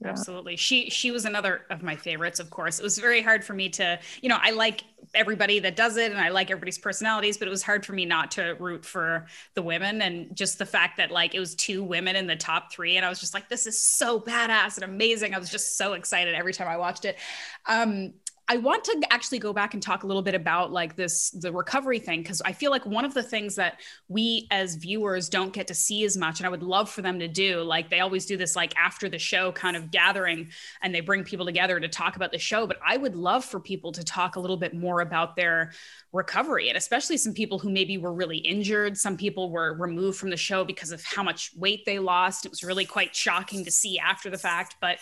Yeah. 0.00 0.10
Absolutely. 0.10 0.56
She 0.56 0.90
she 0.90 1.10
was 1.10 1.24
another 1.24 1.62
of 1.70 1.82
my 1.82 1.96
favorites, 1.96 2.38
of 2.38 2.50
course. 2.50 2.78
It 2.78 2.82
was 2.82 2.98
very 2.98 3.22
hard 3.22 3.42
for 3.42 3.54
me 3.54 3.70
to, 3.70 3.98
you 4.20 4.28
know, 4.28 4.36
I 4.38 4.50
like 4.50 4.84
everybody 5.14 5.58
that 5.60 5.74
does 5.74 5.96
it 5.96 6.12
and 6.12 6.20
I 6.20 6.28
like 6.28 6.50
everybody's 6.50 6.76
personalities, 6.76 7.38
but 7.38 7.48
it 7.48 7.50
was 7.50 7.62
hard 7.62 7.86
for 7.86 7.94
me 7.94 8.04
not 8.04 8.30
to 8.32 8.56
root 8.60 8.84
for 8.84 9.26
the 9.54 9.62
women 9.62 10.02
and 10.02 10.36
just 10.36 10.58
the 10.58 10.66
fact 10.66 10.98
that 10.98 11.10
like 11.10 11.34
it 11.34 11.40
was 11.40 11.54
two 11.54 11.82
women 11.82 12.14
in 12.14 12.26
the 12.26 12.36
top 12.36 12.70
3 12.72 12.96
and 12.98 13.06
I 13.06 13.08
was 13.08 13.20
just 13.20 13.32
like 13.32 13.48
this 13.48 13.66
is 13.66 13.82
so 13.82 14.20
badass 14.20 14.74
and 14.76 14.84
amazing. 14.84 15.34
I 15.34 15.38
was 15.38 15.48
just 15.50 15.78
so 15.78 15.94
excited 15.94 16.34
every 16.34 16.52
time 16.52 16.68
I 16.68 16.76
watched 16.76 17.06
it. 17.06 17.16
Um 17.64 18.12
I 18.48 18.58
want 18.58 18.84
to 18.84 19.02
actually 19.10 19.40
go 19.40 19.52
back 19.52 19.74
and 19.74 19.82
talk 19.82 20.04
a 20.04 20.06
little 20.06 20.22
bit 20.22 20.36
about 20.36 20.70
like 20.70 20.94
this 20.94 21.30
the 21.30 21.52
recovery 21.52 21.98
thing 21.98 22.22
because 22.22 22.40
I 22.44 22.52
feel 22.52 22.70
like 22.70 22.86
one 22.86 23.04
of 23.04 23.12
the 23.12 23.22
things 23.22 23.56
that 23.56 23.80
we 24.08 24.46
as 24.52 24.76
viewers 24.76 25.28
don't 25.28 25.52
get 25.52 25.66
to 25.66 25.74
see 25.74 26.04
as 26.04 26.16
much 26.16 26.38
and 26.38 26.46
I 26.46 26.50
would 26.50 26.62
love 26.62 26.88
for 26.88 27.02
them 27.02 27.18
to 27.18 27.26
do 27.26 27.62
like 27.62 27.90
they 27.90 28.00
always 28.00 28.24
do 28.24 28.36
this 28.36 28.54
like 28.54 28.72
after 28.76 29.08
the 29.08 29.18
show 29.18 29.50
kind 29.50 29.76
of 29.76 29.90
gathering 29.90 30.50
and 30.80 30.94
they 30.94 31.00
bring 31.00 31.24
people 31.24 31.44
together 31.44 31.80
to 31.80 31.88
talk 31.88 32.14
about 32.14 32.30
the 32.30 32.38
show 32.38 32.68
but 32.68 32.78
I 32.86 32.96
would 32.96 33.16
love 33.16 33.44
for 33.44 33.58
people 33.58 33.90
to 33.92 34.04
talk 34.04 34.36
a 34.36 34.40
little 34.40 34.56
bit 34.56 34.74
more 34.74 35.00
about 35.00 35.34
their 35.34 35.72
recovery 36.12 36.68
and 36.68 36.78
especially 36.78 37.16
some 37.16 37.34
people 37.34 37.58
who 37.58 37.70
maybe 37.70 37.98
were 37.98 38.12
really 38.12 38.38
injured 38.38 38.96
some 38.96 39.16
people 39.16 39.50
were 39.50 39.74
removed 39.74 40.18
from 40.18 40.30
the 40.30 40.36
show 40.36 40.64
because 40.64 40.92
of 40.92 41.02
how 41.02 41.22
much 41.22 41.50
weight 41.56 41.84
they 41.84 41.98
lost 41.98 42.46
it 42.46 42.50
was 42.50 42.62
really 42.62 42.84
quite 42.84 43.14
shocking 43.14 43.64
to 43.64 43.72
see 43.72 43.98
after 43.98 44.30
the 44.30 44.38
fact 44.38 44.76
but 44.80 44.98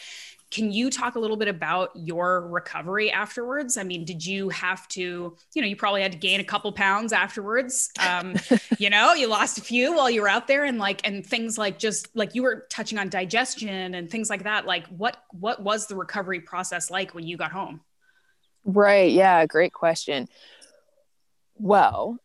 can 0.55 0.71
you 0.71 0.89
talk 0.89 1.17
a 1.17 1.19
little 1.19 1.37
bit 1.37 1.49
about 1.49 1.91
your 1.97 2.47
recovery 2.47 3.11
afterwards? 3.11 3.77
I 3.77 3.83
mean, 3.83 4.05
did 4.05 4.25
you 4.25 4.51
have 4.51 4.87
to, 4.89 5.37
you 5.53 5.63
know, 5.63 5.67
you 5.67 5.75
probably 5.75 6.01
had 6.01 6.13
to 6.13 6.19
gain 6.19 6.39
a 6.39 6.45
couple 6.45 6.71
pounds 6.71 7.13
afterwards. 7.13 7.91
Um, 7.99 8.37
you 8.79 8.89
know, 8.89 9.15
you 9.15 9.27
lost 9.27 9.59
a 9.59 9.63
few 9.63 9.97
while 9.97 10.09
you 10.09 10.23
were 10.23 10.29
out 10.29 10.47
there 10.47 10.65
and 10.65 10.79
like, 10.79 11.01
and 11.05 11.27
things 11.27 11.59
like 11.59 11.81
just 11.81 12.15
like 12.15 12.37
you 12.37 12.45
were 12.45 12.67
touching 12.71 12.99
on 12.99 13.09
digestion 13.09 13.97
and 13.97 14.09
things 14.09 14.31
like 14.31 14.45
that. 14.45 14.65
Like 14.65 14.87
what, 14.87 15.17
what 15.33 15.61
was 15.61 15.89
the 15.89 15.97
recovery 15.97 16.41
process 16.41 16.89
like 16.89 17.17
when 17.17 17.27
you 17.27 17.37
got 17.37 17.51
home? 17.51 17.81
Right. 18.65 19.11
Yeah. 19.11 19.45
Great 19.47 19.73
question. 19.73 20.29
Well, 21.57 22.17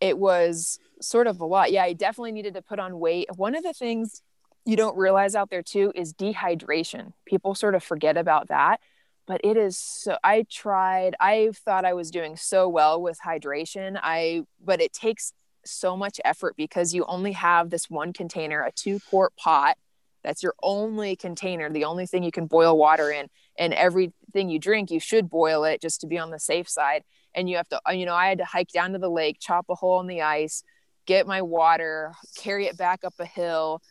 it 0.00 0.16
was 0.16 0.78
sort 1.00 1.26
of 1.26 1.40
a 1.40 1.44
lot. 1.44 1.72
Yeah. 1.72 1.82
I 1.82 1.92
definitely 1.92 2.32
needed 2.32 2.54
to 2.54 2.62
put 2.62 2.78
on 2.78 3.00
weight. 3.00 3.26
One 3.34 3.56
of 3.56 3.64
the 3.64 3.72
things 3.72 4.22
you 4.64 4.76
don't 4.76 4.96
realize 4.96 5.34
out 5.34 5.50
there 5.50 5.62
too 5.62 5.92
is 5.94 6.14
dehydration. 6.14 7.12
People 7.26 7.54
sort 7.54 7.74
of 7.74 7.82
forget 7.82 8.16
about 8.16 8.48
that, 8.48 8.80
but 9.26 9.40
it 9.44 9.56
is 9.56 9.76
so 9.78 10.16
I 10.24 10.46
tried, 10.50 11.14
I 11.20 11.50
thought 11.54 11.84
I 11.84 11.92
was 11.92 12.10
doing 12.10 12.36
so 12.36 12.68
well 12.68 13.00
with 13.00 13.18
hydration. 13.24 13.98
I 14.02 14.44
but 14.64 14.80
it 14.80 14.92
takes 14.92 15.32
so 15.66 15.96
much 15.96 16.20
effort 16.24 16.56
because 16.56 16.94
you 16.94 17.04
only 17.06 17.32
have 17.32 17.70
this 17.70 17.88
one 17.90 18.12
container, 18.12 18.62
a 18.62 18.72
two 18.72 19.00
quart 19.10 19.34
pot. 19.36 19.76
That's 20.22 20.42
your 20.42 20.54
only 20.62 21.16
container, 21.16 21.70
the 21.70 21.84
only 21.84 22.06
thing 22.06 22.22
you 22.22 22.32
can 22.32 22.46
boil 22.46 22.76
water 22.76 23.10
in. 23.10 23.28
And 23.58 23.74
everything 23.74 24.48
you 24.48 24.58
drink, 24.58 24.90
you 24.90 24.98
should 24.98 25.28
boil 25.28 25.64
it 25.64 25.80
just 25.80 26.00
to 26.00 26.06
be 26.06 26.18
on 26.18 26.30
the 26.30 26.38
safe 26.38 26.68
side. 26.68 27.04
And 27.34 27.48
you 27.48 27.56
have 27.56 27.68
to, 27.68 27.80
you 27.92 28.06
know, 28.06 28.14
I 28.14 28.28
had 28.28 28.38
to 28.38 28.44
hike 28.44 28.72
down 28.72 28.92
to 28.92 28.98
the 28.98 29.10
lake, 29.10 29.38
chop 29.38 29.66
a 29.68 29.74
hole 29.74 30.00
in 30.00 30.06
the 30.06 30.22
ice, 30.22 30.62
get 31.06 31.26
my 31.26 31.42
water, 31.42 32.14
carry 32.36 32.66
it 32.66 32.76
back 32.76 33.04
up 33.04 33.14
a 33.18 33.26
hill, 33.26 33.82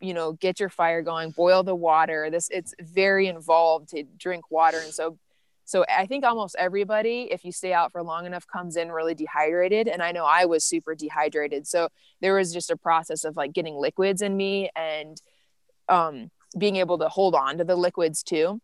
you 0.00 0.14
know 0.14 0.32
get 0.32 0.60
your 0.60 0.68
fire 0.68 1.02
going 1.02 1.30
boil 1.30 1.62
the 1.62 1.74
water. 1.74 2.28
This 2.30 2.48
it's 2.50 2.74
very 2.80 3.26
involved 3.26 3.90
to 3.90 4.04
drink 4.16 4.50
water. 4.50 4.78
And 4.78 4.92
so 4.92 5.18
so 5.64 5.84
i 5.88 6.06
think 6.06 6.24
almost 6.24 6.56
everybody 6.58 7.28
if 7.30 7.44
you 7.44 7.52
stay 7.52 7.72
out 7.72 7.92
for 7.92 8.02
long 8.02 8.26
enough 8.26 8.46
comes 8.46 8.76
in 8.76 8.90
really 8.90 9.14
dehydrated. 9.14 9.88
And 9.88 10.02
i 10.02 10.12
know 10.12 10.24
i 10.24 10.44
was 10.44 10.64
super 10.64 10.94
dehydrated. 10.94 11.66
So 11.66 11.88
there 12.20 12.34
was 12.34 12.52
just 12.52 12.70
a 12.70 12.76
process 12.76 13.24
of 13.24 13.36
like 13.36 13.52
getting 13.52 13.74
liquids 13.74 14.22
in 14.22 14.36
me 14.36 14.70
and 14.76 15.20
um, 15.88 16.30
being 16.58 16.76
able 16.76 16.98
to 16.98 17.08
hold 17.08 17.34
on 17.34 17.58
to 17.58 17.64
the 17.64 17.76
liquids 17.76 18.22
too. 18.22 18.60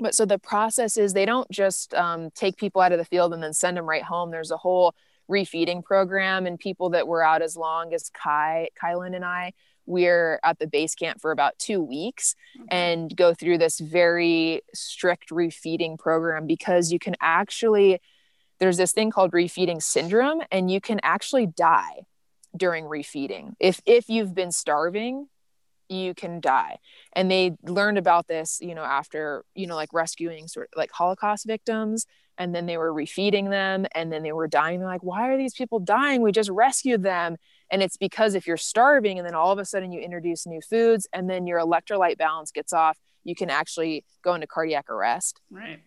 But 0.00 0.14
so 0.14 0.24
the 0.24 0.38
process 0.38 0.96
is 0.96 1.12
they 1.12 1.26
don't 1.26 1.50
just 1.50 1.92
um, 1.94 2.30
take 2.30 2.56
people 2.56 2.80
out 2.80 2.92
of 2.92 2.98
the 2.98 3.04
field 3.04 3.32
and 3.32 3.42
then 3.42 3.52
send 3.52 3.76
them 3.76 3.86
right 3.86 4.02
home. 4.02 4.30
There's 4.30 4.50
a 4.50 4.56
whole 4.56 4.94
refeeding 5.28 5.84
program 5.84 6.46
and 6.46 6.58
people 6.58 6.90
that 6.90 7.06
were 7.06 7.22
out 7.22 7.42
as 7.42 7.56
long 7.56 7.92
as 7.92 8.10
kai 8.10 8.68
Kielyn 8.82 9.14
and 9.14 9.24
i 9.24 9.52
we're 9.88 10.38
at 10.44 10.58
the 10.58 10.66
base 10.66 10.94
camp 10.94 11.20
for 11.20 11.30
about 11.30 11.58
two 11.58 11.82
weeks 11.82 12.34
mm-hmm. 12.56 12.66
and 12.70 13.16
go 13.16 13.32
through 13.32 13.58
this 13.58 13.80
very 13.80 14.60
strict 14.74 15.30
refeeding 15.30 15.98
program 15.98 16.46
because 16.46 16.92
you 16.92 16.98
can 16.98 17.16
actually 17.20 18.00
there's 18.60 18.76
this 18.76 18.92
thing 18.92 19.10
called 19.10 19.32
refeeding 19.32 19.82
syndrome 19.82 20.42
and 20.50 20.70
you 20.70 20.80
can 20.80 21.00
actually 21.02 21.46
die 21.46 22.02
during 22.56 22.84
refeeding. 22.84 23.54
If 23.58 23.80
if 23.86 24.08
you've 24.08 24.34
been 24.34 24.52
starving 24.52 25.28
you 25.90 26.12
can 26.12 26.38
die. 26.38 26.76
And 27.14 27.30
they 27.30 27.56
learned 27.62 27.96
about 27.96 28.28
this 28.28 28.58
you 28.60 28.74
know 28.74 28.84
after 28.84 29.44
you 29.54 29.66
know 29.66 29.76
like 29.76 29.92
rescuing 29.92 30.48
sort 30.48 30.68
of 30.72 30.78
like 30.78 30.90
holocaust 30.92 31.46
victims 31.46 32.06
and 32.36 32.54
then 32.54 32.66
they 32.66 32.76
were 32.76 32.92
refeeding 32.92 33.48
them 33.48 33.86
and 33.94 34.12
then 34.12 34.22
they 34.22 34.32
were 34.32 34.48
dying. 34.48 34.80
They're 34.80 34.88
like 34.88 35.02
why 35.02 35.30
are 35.30 35.38
these 35.38 35.54
people 35.54 35.78
dying? 35.78 36.20
We 36.20 36.30
just 36.30 36.50
rescued 36.50 37.02
them 37.02 37.38
and 37.70 37.82
it's 37.82 37.96
because 37.96 38.34
if 38.34 38.46
you're 38.46 38.56
starving 38.56 39.18
and 39.18 39.26
then 39.26 39.34
all 39.34 39.52
of 39.52 39.58
a 39.58 39.64
sudden 39.64 39.92
you 39.92 40.00
introduce 40.00 40.46
new 40.46 40.60
foods 40.60 41.06
and 41.12 41.28
then 41.28 41.46
your 41.46 41.60
electrolyte 41.60 42.18
balance 42.18 42.50
gets 42.50 42.72
off, 42.72 42.98
you 43.24 43.34
can 43.34 43.50
actually 43.50 44.04
go 44.22 44.34
into 44.34 44.46
cardiac 44.46 44.88
arrest. 44.88 45.40
Right. 45.50 45.80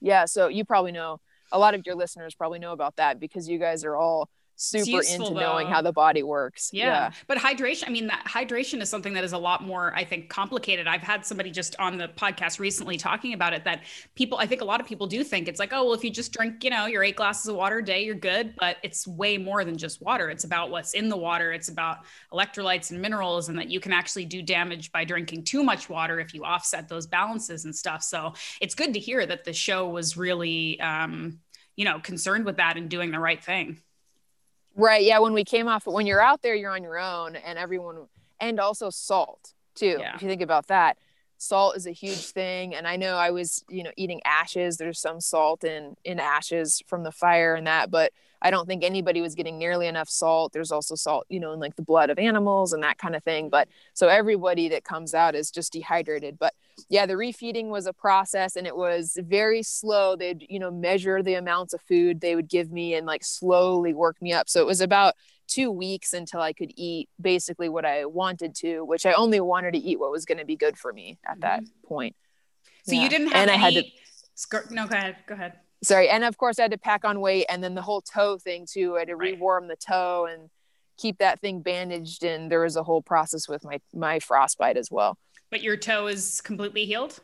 Yeah. 0.00 0.24
So 0.24 0.48
you 0.48 0.64
probably 0.64 0.92
know 0.92 1.20
a 1.52 1.58
lot 1.58 1.74
of 1.74 1.82
your 1.84 1.94
listeners 1.94 2.34
probably 2.34 2.58
know 2.58 2.72
about 2.72 2.96
that 2.96 3.20
because 3.20 3.48
you 3.48 3.58
guys 3.58 3.84
are 3.84 3.96
all 3.96 4.28
super 4.58 4.90
useful, 4.90 5.28
into 5.28 5.34
though. 5.34 5.40
knowing 5.40 5.68
how 5.68 5.80
the 5.80 5.92
body 5.92 6.22
works. 6.22 6.70
Yeah. 6.72 6.86
yeah. 6.86 7.10
But 7.26 7.38
hydration, 7.38 7.84
I 7.86 7.90
mean, 7.90 8.08
that 8.08 8.24
hydration 8.26 8.82
is 8.82 8.90
something 8.90 9.12
that 9.14 9.24
is 9.24 9.32
a 9.32 9.38
lot 9.38 9.62
more, 9.62 9.94
I 9.94 10.04
think, 10.04 10.28
complicated. 10.28 10.86
I've 10.86 11.02
had 11.02 11.24
somebody 11.24 11.50
just 11.50 11.76
on 11.78 11.96
the 11.96 12.08
podcast 12.08 12.58
recently 12.58 12.96
talking 12.96 13.32
about 13.32 13.52
it 13.52 13.64
that 13.64 13.82
people, 14.14 14.38
I 14.38 14.46
think 14.46 14.60
a 14.60 14.64
lot 14.64 14.80
of 14.80 14.86
people 14.86 15.06
do 15.06 15.22
think 15.22 15.48
it's 15.48 15.60
like, 15.60 15.72
oh, 15.72 15.84
well, 15.84 15.94
if 15.94 16.02
you 16.02 16.10
just 16.10 16.32
drink, 16.32 16.64
you 16.64 16.70
know, 16.70 16.86
your 16.86 17.04
eight 17.04 17.16
glasses 17.16 17.48
of 17.48 17.56
water 17.56 17.78
a 17.78 17.84
day, 17.84 18.04
you're 18.04 18.14
good. 18.14 18.54
But 18.56 18.78
it's 18.82 19.06
way 19.06 19.38
more 19.38 19.64
than 19.64 19.78
just 19.78 20.02
water. 20.02 20.28
It's 20.28 20.44
about 20.44 20.70
what's 20.70 20.94
in 20.94 21.08
the 21.08 21.16
water, 21.16 21.52
it's 21.52 21.68
about 21.68 21.98
electrolytes 22.32 22.90
and 22.90 23.00
minerals, 23.00 23.48
and 23.48 23.58
that 23.58 23.70
you 23.70 23.80
can 23.80 23.92
actually 23.92 24.24
do 24.24 24.42
damage 24.42 24.90
by 24.92 25.04
drinking 25.04 25.44
too 25.44 25.62
much 25.62 25.88
water 25.88 26.18
if 26.20 26.34
you 26.34 26.44
offset 26.44 26.88
those 26.88 27.06
balances 27.06 27.64
and 27.64 27.74
stuff. 27.74 28.02
So 28.02 28.34
it's 28.60 28.74
good 28.74 28.94
to 28.94 29.00
hear 29.00 29.24
that 29.24 29.44
the 29.44 29.52
show 29.52 29.88
was 29.88 30.16
really, 30.16 30.80
um, 30.80 31.38
you 31.76 31.84
know, 31.84 32.00
concerned 32.00 32.44
with 32.44 32.56
that 32.56 32.76
and 32.76 32.88
doing 32.88 33.12
the 33.12 33.20
right 33.20 33.42
thing. 33.42 33.80
Right. 34.78 35.04
Yeah. 35.04 35.18
When 35.18 35.32
we 35.34 35.44
came 35.44 35.68
off, 35.68 35.86
when 35.86 36.06
you're 36.06 36.22
out 36.22 36.40
there, 36.42 36.54
you're 36.54 36.70
on 36.70 36.82
your 36.82 36.98
own, 36.98 37.36
and 37.36 37.58
everyone, 37.58 38.06
and 38.40 38.58
also 38.60 38.90
salt 38.90 39.52
too. 39.74 39.96
Yeah. 39.98 40.14
If 40.14 40.22
you 40.22 40.28
think 40.28 40.40
about 40.40 40.68
that, 40.68 40.96
salt 41.36 41.76
is 41.76 41.86
a 41.86 41.92
huge 41.92 42.30
thing. 42.30 42.74
And 42.74 42.86
I 42.86 42.96
know 42.96 43.16
I 43.16 43.30
was, 43.30 43.64
you 43.68 43.82
know, 43.82 43.90
eating 43.96 44.20
ashes. 44.24 44.76
There's 44.76 45.00
some 45.00 45.20
salt 45.20 45.64
in 45.64 45.96
in 46.04 46.20
ashes 46.20 46.82
from 46.86 47.02
the 47.02 47.12
fire 47.12 47.54
and 47.54 47.66
that, 47.66 47.90
but 47.90 48.12
I 48.40 48.50
don't 48.50 48.66
think 48.66 48.84
anybody 48.84 49.20
was 49.20 49.34
getting 49.34 49.58
nearly 49.58 49.88
enough 49.88 50.08
salt. 50.08 50.52
There's 50.52 50.70
also 50.70 50.94
salt, 50.94 51.26
you 51.28 51.40
know, 51.40 51.52
in 51.52 51.58
like 51.58 51.74
the 51.74 51.82
blood 51.82 52.08
of 52.08 52.18
animals 52.18 52.72
and 52.72 52.82
that 52.84 52.98
kind 52.98 53.16
of 53.16 53.24
thing. 53.24 53.48
But 53.48 53.68
so 53.94 54.08
everybody 54.08 54.68
that 54.68 54.84
comes 54.84 55.12
out 55.12 55.34
is 55.34 55.50
just 55.50 55.72
dehydrated. 55.72 56.38
But 56.38 56.54
yeah, 56.88 57.06
the 57.06 57.14
refeeding 57.14 57.68
was 57.68 57.86
a 57.86 57.92
process 57.92 58.56
and 58.56 58.66
it 58.66 58.76
was 58.76 59.16
very 59.20 59.62
slow. 59.62 60.16
They'd, 60.16 60.46
you 60.48 60.58
know, 60.58 60.70
measure 60.70 61.22
the 61.22 61.34
amounts 61.34 61.74
of 61.74 61.80
food 61.82 62.20
they 62.20 62.34
would 62.34 62.48
give 62.48 62.70
me 62.70 62.94
and 62.94 63.06
like 63.06 63.24
slowly 63.24 63.94
work 63.94 64.20
me 64.20 64.32
up. 64.32 64.48
So 64.48 64.60
it 64.60 64.66
was 64.66 64.80
about 64.80 65.14
two 65.46 65.70
weeks 65.70 66.12
until 66.12 66.40
I 66.40 66.52
could 66.52 66.72
eat 66.76 67.08
basically 67.20 67.68
what 67.68 67.84
I 67.84 68.04
wanted 68.04 68.54
to, 68.56 68.82
which 68.82 69.06
I 69.06 69.12
only 69.12 69.40
wanted 69.40 69.72
to 69.72 69.78
eat 69.78 69.98
what 69.98 70.10
was 70.10 70.24
going 70.24 70.38
to 70.38 70.44
be 70.44 70.56
good 70.56 70.78
for 70.78 70.92
me 70.92 71.18
at 71.26 71.40
that 71.40 71.62
mm-hmm. 71.62 71.86
point. 71.86 72.16
So 72.84 72.94
yeah. 72.94 73.02
you 73.02 73.08
didn't 73.08 73.28
have 73.28 73.48
and 73.48 73.50
any... 73.50 73.58
I 73.58 73.64
had 73.64 73.74
to. 73.74 73.84
Skirt... 74.34 74.70
No, 74.70 74.86
go 74.86 74.96
ahead. 74.96 75.16
Go 75.26 75.34
ahead 75.34 75.54
sorry 75.82 76.08
and 76.08 76.24
of 76.24 76.36
course 76.36 76.58
i 76.58 76.62
had 76.62 76.70
to 76.70 76.78
pack 76.78 77.04
on 77.04 77.20
weight 77.20 77.46
and 77.48 77.62
then 77.62 77.74
the 77.74 77.82
whole 77.82 78.00
toe 78.00 78.36
thing 78.36 78.66
too 78.68 78.96
i 78.96 79.00
had 79.00 79.08
to 79.08 79.16
right. 79.16 79.34
rewarm 79.34 79.68
the 79.68 79.76
toe 79.76 80.26
and 80.30 80.50
keep 80.96 81.18
that 81.18 81.40
thing 81.40 81.60
bandaged 81.60 82.24
and 82.24 82.50
there 82.50 82.60
was 82.60 82.76
a 82.76 82.82
whole 82.82 83.02
process 83.02 83.48
with 83.48 83.64
my 83.64 83.80
my 83.94 84.18
frostbite 84.18 84.76
as 84.76 84.90
well 84.90 85.16
but 85.50 85.62
your 85.62 85.76
toe 85.76 86.06
is 86.06 86.40
completely 86.40 86.84
healed 86.84 87.20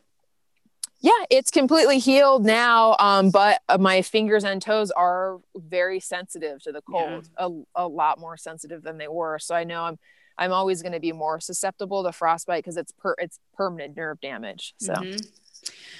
yeah 1.00 1.12
it's 1.30 1.50
completely 1.50 1.98
healed 1.98 2.44
now 2.44 2.96
um, 2.98 3.30
but 3.30 3.60
uh, 3.68 3.78
my 3.78 4.02
fingers 4.02 4.44
and 4.44 4.60
toes 4.62 4.90
are 4.90 5.38
very 5.56 6.00
sensitive 6.00 6.62
to 6.62 6.72
the 6.72 6.82
cold 6.82 7.28
yeah. 7.38 7.46
a, 7.46 7.84
a 7.84 7.88
lot 7.88 8.18
more 8.18 8.36
sensitive 8.36 8.82
than 8.82 8.98
they 8.98 9.08
were 9.08 9.38
so 9.38 9.54
i 9.54 9.64
know 9.64 9.84
i'm 9.84 9.98
i'm 10.38 10.52
always 10.52 10.82
going 10.82 10.92
to 10.92 11.00
be 11.00 11.12
more 11.12 11.40
susceptible 11.40 12.02
to 12.04 12.12
frostbite 12.12 12.62
because 12.62 12.76
it's 12.76 12.92
per 12.92 13.14
it's 13.18 13.38
permanent 13.54 13.96
nerve 13.96 14.20
damage 14.20 14.74
so 14.78 14.94
mm-hmm. 14.94 15.16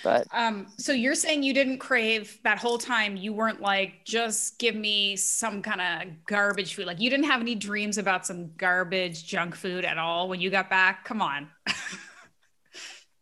But 0.02 0.26
um, 0.32 0.66
so 0.76 0.92
you're 0.92 1.14
saying 1.14 1.42
you 1.42 1.54
didn't 1.54 1.78
crave 1.78 2.38
that 2.44 2.58
whole 2.58 2.78
time. 2.78 3.16
You 3.16 3.32
weren't 3.32 3.60
like, 3.60 4.04
just 4.04 4.58
give 4.58 4.74
me 4.74 5.16
some 5.16 5.62
kind 5.62 5.80
of 5.80 6.24
garbage 6.26 6.74
food. 6.74 6.86
Like 6.86 7.00
you 7.00 7.08
didn't 7.08 7.24
have 7.26 7.40
any 7.40 7.54
dreams 7.54 7.96
about 7.96 8.26
some 8.26 8.50
garbage 8.56 9.26
junk 9.26 9.54
food 9.54 9.84
at 9.84 9.96
all 9.96 10.28
when 10.28 10.40
you 10.40 10.50
got 10.50 10.68
back. 10.68 11.04
Come 11.04 11.22
on. 11.22 11.48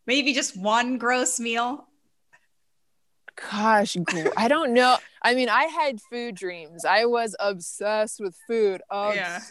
Maybe 0.07 0.32
just 0.34 0.57
one 0.57 0.98
gross 0.98 1.38
meal. 1.38 1.86
Gosh, 3.50 3.96
I 4.36 4.46
don't 4.48 4.74
know. 4.74 4.98
I 5.22 5.34
mean, 5.34 5.48
I 5.48 5.64
had 5.64 6.00
food 6.00 6.34
dreams. 6.34 6.84
I 6.84 7.07
was 7.07 7.34
obsessed 7.40 8.20
with 8.20 8.36
food, 8.46 8.82
obsessed. 8.90 9.50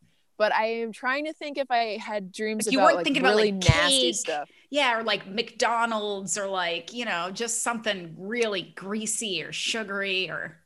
Yeah. 0.00 0.08
but 0.36 0.52
I 0.52 0.66
am 0.66 0.90
trying 0.90 1.26
to 1.26 1.32
think 1.32 1.56
if 1.56 1.70
I 1.70 1.96
had 1.98 2.32
dreams 2.32 2.66
Like, 2.66 2.72
you 2.72 2.78
about 2.78 2.84
weren't 2.86 2.96
like 2.96 3.04
thinking 3.04 3.22
about, 3.22 3.36
really 3.36 3.52
like, 3.52 3.62
nasty 3.68 4.00
cake. 4.00 4.14
stuff. 4.16 4.50
Yeah, 4.70 4.98
or 4.98 5.04
like 5.04 5.28
McDonald's 5.28 6.36
or 6.36 6.48
like, 6.48 6.92
you 6.92 7.04
know, 7.04 7.30
just 7.30 7.62
something 7.62 8.14
really 8.18 8.72
greasy 8.74 9.42
or 9.44 9.52
sugary 9.52 10.28
or 10.28 10.56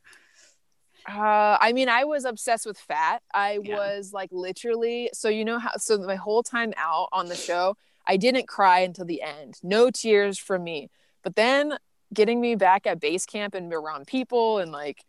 Uh, 1.07 1.57
I 1.61 1.71
mean, 1.73 1.87
I 1.89 2.03
was 2.05 2.25
obsessed 2.25 2.65
with 2.65 2.79
fat. 2.79 3.21
I 3.33 3.59
Yeah. 3.63 3.75
was 3.75 4.11
like 4.11 4.29
literally. 4.31 5.11
So 5.13 5.29
you 5.29 5.45
know 5.45 5.59
how? 5.59 5.71
So 5.77 5.97
my 5.99 6.15
whole 6.15 6.41
time 6.43 6.73
out 6.77 7.09
on 7.11 7.27
the 7.27 7.35
show, 7.35 7.77
I 8.07 8.17
didn't 8.17 8.47
cry 8.47 8.79
until 8.79 9.05
the 9.05 9.21
end. 9.21 9.59
No 9.63 9.89
tears 9.89 10.37
from 10.37 10.63
me. 10.63 10.89
But 11.23 11.35
then 11.35 11.77
getting 12.13 12.41
me 12.41 12.55
back 12.55 12.87
at 12.87 12.99
base 12.99 13.25
camp 13.25 13.53
and 13.53 13.71
around 13.73 14.07
people 14.07 14.57
and 14.57 14.71
like 14.71 15.03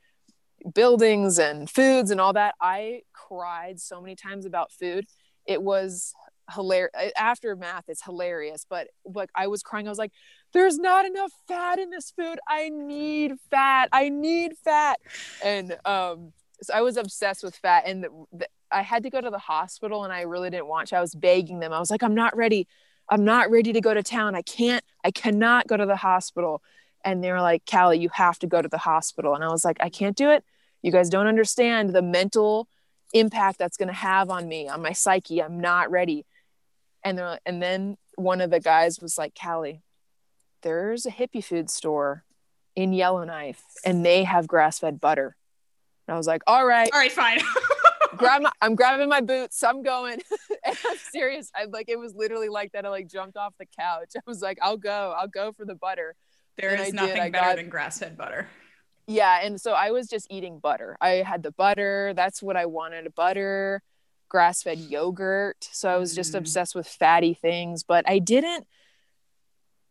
buildings 0.74 1.38
and 1.38 1.68
foods 1.68 2.10
and 2.10 2.20
all 2.20 2.32
that, 2.34 2.54
I 2.60 3.02
cried 3.12 3.80
so 3.80 4.00
many 4.00 4.16
times 4.16 4.44
about 4.44 4.72
food. 4.72 5.06
It 5.46 5.62
was 5.62 6.14
hilarious. 6.54 6.90
After 7.16 7.56
math, 7.56 7.84
it's 7.88 8.02
hilarious. 8.02 8.66
But 8.68 8.88
like 9.04 9.30
I 9.34 9.46
was 9.46 9.62
crying. 9.62 9.86
I 9.86 9.90
was 9.90 9.98
like, 9.98 10.12
"There's 10.52 10.78
not 10.78 11.06
enough 11.06 11.32
fat 11.48 11.78
in 11.78 11.90
this 11.90 12.10
food. 12.10 12.38
I 12.46 12.68
need 12.68 13.34
fat. 13.50 13.88
I 13.92 14.08
need 14.08 14.56
fat." 14.62 14.98
And 15.42 15.78
um, 15.84 16.32
so 16.62 16.74
I 16.74 16.82
was 16.82 16.96
obsessed 16.96 17.42
with 17.42 17.56
fat. 17.56 17.84
And 17.86 18.04
the, 18.04 18.26
the, 18.32 18.48
I 18.72 18.82
had 18.82 19.02
to 19.04 19.10
go 19.10 19.20
to 19.20 19.30
the 19.30 19.38
hospital, 19.38 20.04
and 20.04 20.12
I 20.12 20.22
really 20.22 20.50
didn't 20.50 20.66
want 20.66 20.88
to. 20.88 20.96
I 20.96 21.00
was 21.00 21.14
begging 21.14 21.60
them. 21.60 21.72
I 21.72 21.78
was 21.78 21.90
like, 21.90 22.02
"I'm 22.02 22.14
not 22.14 22.36
ready. 22.36 22.66
I'm 23.08 23.24
not 23.24 23.50
ready 23.50 23.72
to 23.72 23.80
go 23.80 23.94
to 23.94 24.02
town. 24.02 24.34
I 24.34 24.42
can't. 24.42 24.84
I 25.04 25.10
cannot 25.10 25.66
go 25.66 25.76
to 25.76 25.86
the 25.86 25.96
hospital." 25.96 26.62
And 27.04 27.24
they 27.24 27.32
were 27.32 27.40
like, 27.40 27.62
"Callie, 27.70 27.98
you 27.98 28.10
have 28.12 28.38
to 28.40 28.46
go 28.46 28.60
to 28.62 28.68
the 28.68 28.78
hospital." 28.78 29.34
And 29.34 29.42
I 29.44 29.48
was 29.48 29.64
like, 29.64 29.78
"I 29.80 29.88
can't 29.88 30.16
do 30.16 30.30
it. 30.30 30.44
You 30.82 30.92
guys 30.92 31.10
don't 31.10 31.26
understand 31.26 31.90
the 31.90 32.02
mental." 32.02 32.68
impact 33.12 33.58
that's 33.58 33.76
going 33.76 33.88
to 33.88 33.92
have 33.92 34.30
on 34.30 34.46
me 34.46 34.68
on 34.68 34.80
my 34.82 34.92
psyche 34.92 35.42
i'm 35.42 35.58
not 35.58 35.90
ready 35.90 36.24
and 37.02 37.18
they're, 37.18 37.40
and 37.44 37.60
then 37.60 37.96
one 38.14 38.40
of 38.40 38.50
the 38.50 38.60
guys 38.60 39.00
was 39.00 39.18
like 39.18 39.34
callie 39.34 39.82
there's 40.62 41.06
a 41.06 41.10
hippie 41.10 41.42
food 41.42 41.68
store 41.68 42.24
in 42.76 42.92
yellowknife 42.92 43.62
and 43.84 44.06
they 44.06 44.22
have 44.22 44.46
grass-fed 44.46 45.00
butter 45.00 45.34
and 46.06 46.14
i 46.14 46.16
was 46.16 46.28
like 46.28 46.42
all 46.46 46.64
right 46.64 46.88
All 46.92 47.00
right, 47.00 47.10
fine. 47.10 47.40
grab 48.20 48.42
my, 48.42 48.52
i'm 48.62 48.74
grabbing 48.76 49.08
my 49.08 49.20
boots. 49.20 49.62
I'm 49.64 49.82
going. 49.82 50.20
And 50.64 50.76
i'm 50.88 50.96
serious. 51.10 51.50
I 51.54 51.64
like 51.64 51.88
it 51.88 51.98
was 51.98 52.14
literally 52.14 52.48
like 52.48 52.72
that. 52.72 52.84
I 52.86 52.90
like 52.90 53.08
jumped 53.08 53.36
off 53.36 53.54
the 53.58 53.66
couch. 53.66 54.10
I 54.16 54.20
was 54.26 54.40
like 54.42 54.58
i'll 54.62 54.76
go. 54.76 55.14
I'll 55.18 55.26
go 55.28 55.52
for 55.52 55.64
the 55.64 55.74
butter. 55.74 56.14
There 56.58 56.70
And 56.70 56.80
is 56.80 56.88
I 56.88 56.90
nothing 56.90 57.20
I 57.20 57.30
better 57.30 57.44
got- 57.46 57.56
than 57.56 57.68
grass-fed 57.70 58.16
butter. 58.16 58.46
yeah 59.06 59.40
and 59.42 59.60
so 59.60 59.72
i 59.72 59.90
was 59.90 60.06
just 60.08 60.26
eating 60.30 60.58
butter. 60.58 60.96
I 61.00 61.10
had 61.30 61.42
the 61.42 61.50
butter. 61.52 62.12
That's 62.14 62.42
what 62.42 62.56
i 62.56 62.66
wanted 62.66 63.14
butter 63.14 63.82
grass-fed 64.28 64.78
yogurt. 64.78 65.68
So 65.72 65.88
i 65.90 65.96
was 65.96 66.14
just 66.14 66.34
Mm. 66.34 66.38
obsessed 66.38 66.74
with 66.74 66.86
fatty 66.86 67.34
things. 67.34 67.82
But 67.82 68.08
i 68.08 68.18
didn't 68.18 68.66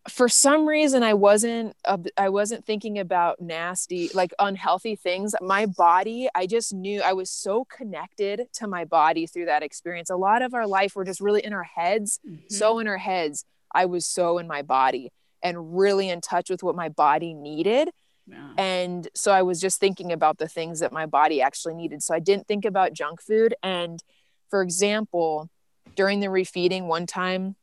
for 0.07 0.29
some 0.29 0.65
reason 0.65 1.03
i 1.03 1.13
wasn't 1.13 1.75
ob- 1.87 2.07
i 2.17 2.29
wasn't 2.29 2.63
thinking 2.65 2.97
about 2.99 3.39
nasty 3.41 4.09
like 4.13 4.33
unhealthy 4.39 4.95
things. 4.95 5.35
My 5.41 5.65
body 5.65 6.29
i 6.33 6.47
just 6.47 6.73
knew 6.73 7.01
i 7.01 7.13
was 7.13 7.29
so 7.29 7.65
connected 7.65 8.47
to 8.53 8.67
my 8.67 8.85
body 8.85 9.27
through 9.27 9.45
that 9.45 9.61
experience. 9.61 10.09
A 10.09 10.15
lot 10.15 10.41
of 10.41 10.53
our 10.53 10.65
life 10.67 10.93
we're 10.95 11.03
just 11.05 11.19
really 11.21 11.43
in 11.43 11.53
our 11.53 11.63
heads 11.63 12.19
Mhm. 12.25 12.49
so 12.51 12.79
in 12.79 12.87
our 12.87 12.97
heads 12.97 13.45
i 13.73 13.85
was 13.85 14.05
so 14.05 14.37
in 14.37 14.47
my 14.47 14.61
body 14.61 15.11
and 15.43 15.77
really 15.77 16.09
in 16.09 16.21
touch 16.21 16.49
with 16.49 16.63
what 16.63 16.75
my 16.75 16.89
body 16.89 17.33
needed. 17.33 17.89
Yeah. 18.25 18.53
and 18.57 19.07
so 19.15 19.31
i 19.31 19.41
was 19.41 19.59
just 19.59 19.79
thinking 19.79 20.11
about 20.11 20.37
the 20.37 20.47
things 20.47 20.79
that 20.79 20.91
my 20.93 21.05
body 21.07 21.41
actually 21.41 21.73
needed. 21.75 22.01
So 22.03 22.13
i 22.15 22.19
didn't 22.19 22.47
think 22.47 22.63
about 22.63 22.93
junk 22.93 23.21
food. 23.21 23.53
And 23.63 24.01
for 24.49 24.61
example 24.61 25.49
during 25.95 26.19
the 26.21 26.27
refeeding 26.27 26.85
one 26.85 27.05
time 27.05 27.55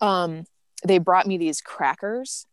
um 0.00 0.44
they 0.86 0.98
brought 0.98 1.26
me 1.26 1.36
these 1.38 1.60
crackers 1.60 2.46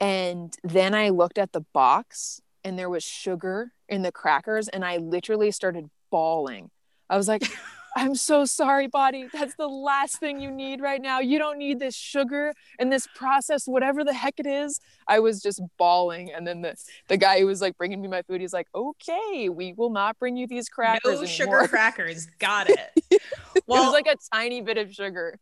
and 0.00 0.56
then 0.62 0.94
i 0.94 1.08
looked 1.08 1.38
at 1.38 1.52
the 1.52 1.64
box 1.72 2.40
and 2.64 2.78
there 2.78 2.90
was 2.90 3.04
sugar 3.04 3.72
in 3.88 4.02
the 4.02 4.12
crackers 4.12 4.68
and 4.68 4.84
i 4.84 4.96
literally 4.96 5.50
started 5.50 5.88
bawling. 6.10 6.70
I 7.08 7.16
was 7.16 7.28
like 7.28 7.42
i'm 7.98 8.14
so 8.14 8.44
sorry 8.44 8.88
body. 8.88 9.28
That's 9.32 9.54
the 9.56 9.68
last 9.68 10.18
thing 10.20 10.38
you 10.38 10.50
need 10.50 10.82
right 10.82 11.00
now. 11.00 11.20
You 11.20 11.38
don't 11.38 11.56
need 11.56 11.78
this 11.78 11.94
sugar 11.94 12.52
and 12.78 12.92
this 12.92 13.06
processed 13.14 13.66
whatever 13.66 14.04
the 14.04 14.12
heck 14.12 14.34
it 14.38 14.46
is. 14.46 14.80
I 15.08 15.20
was 15.20 15.40
just 15.40 15.62
bawling 15.78 16.30
and 16.30 16.46
then 16.46 16.60
the, 16.60 16.74
the 17.08 17.16
guy 17.16 17.40
who 17.40 17.46
was 17.46 17.62
like 17.62 17.76
bringing 17.78 18.02
me 18.02 18.08
my 18.08 18.22
food 18.22 18.40
he's 18.40 18.52
like 18.52 18.68
okay 18.74 19.48
we 19.48 19.72
will 19.72 19.90
not 19.90 20.18
bring 20.18 20.36
you 20.36 20.46
these 20.46 20.68
crackers 20.68 21.20
no 21.20 21.26
sugar 21.26 21.66
crackers. 21.68 22.26
Got 22.38 22.68
it. 22.70 23.22
well, 23.66 23.82
it 23.82 23.86
was 23.86 23.92
like 23.92 24.06
a 24.06 24.16
tiny 24.34 24.60
bit 24.60 24.76
of 24.76 24.92
sugar 24.92 25.38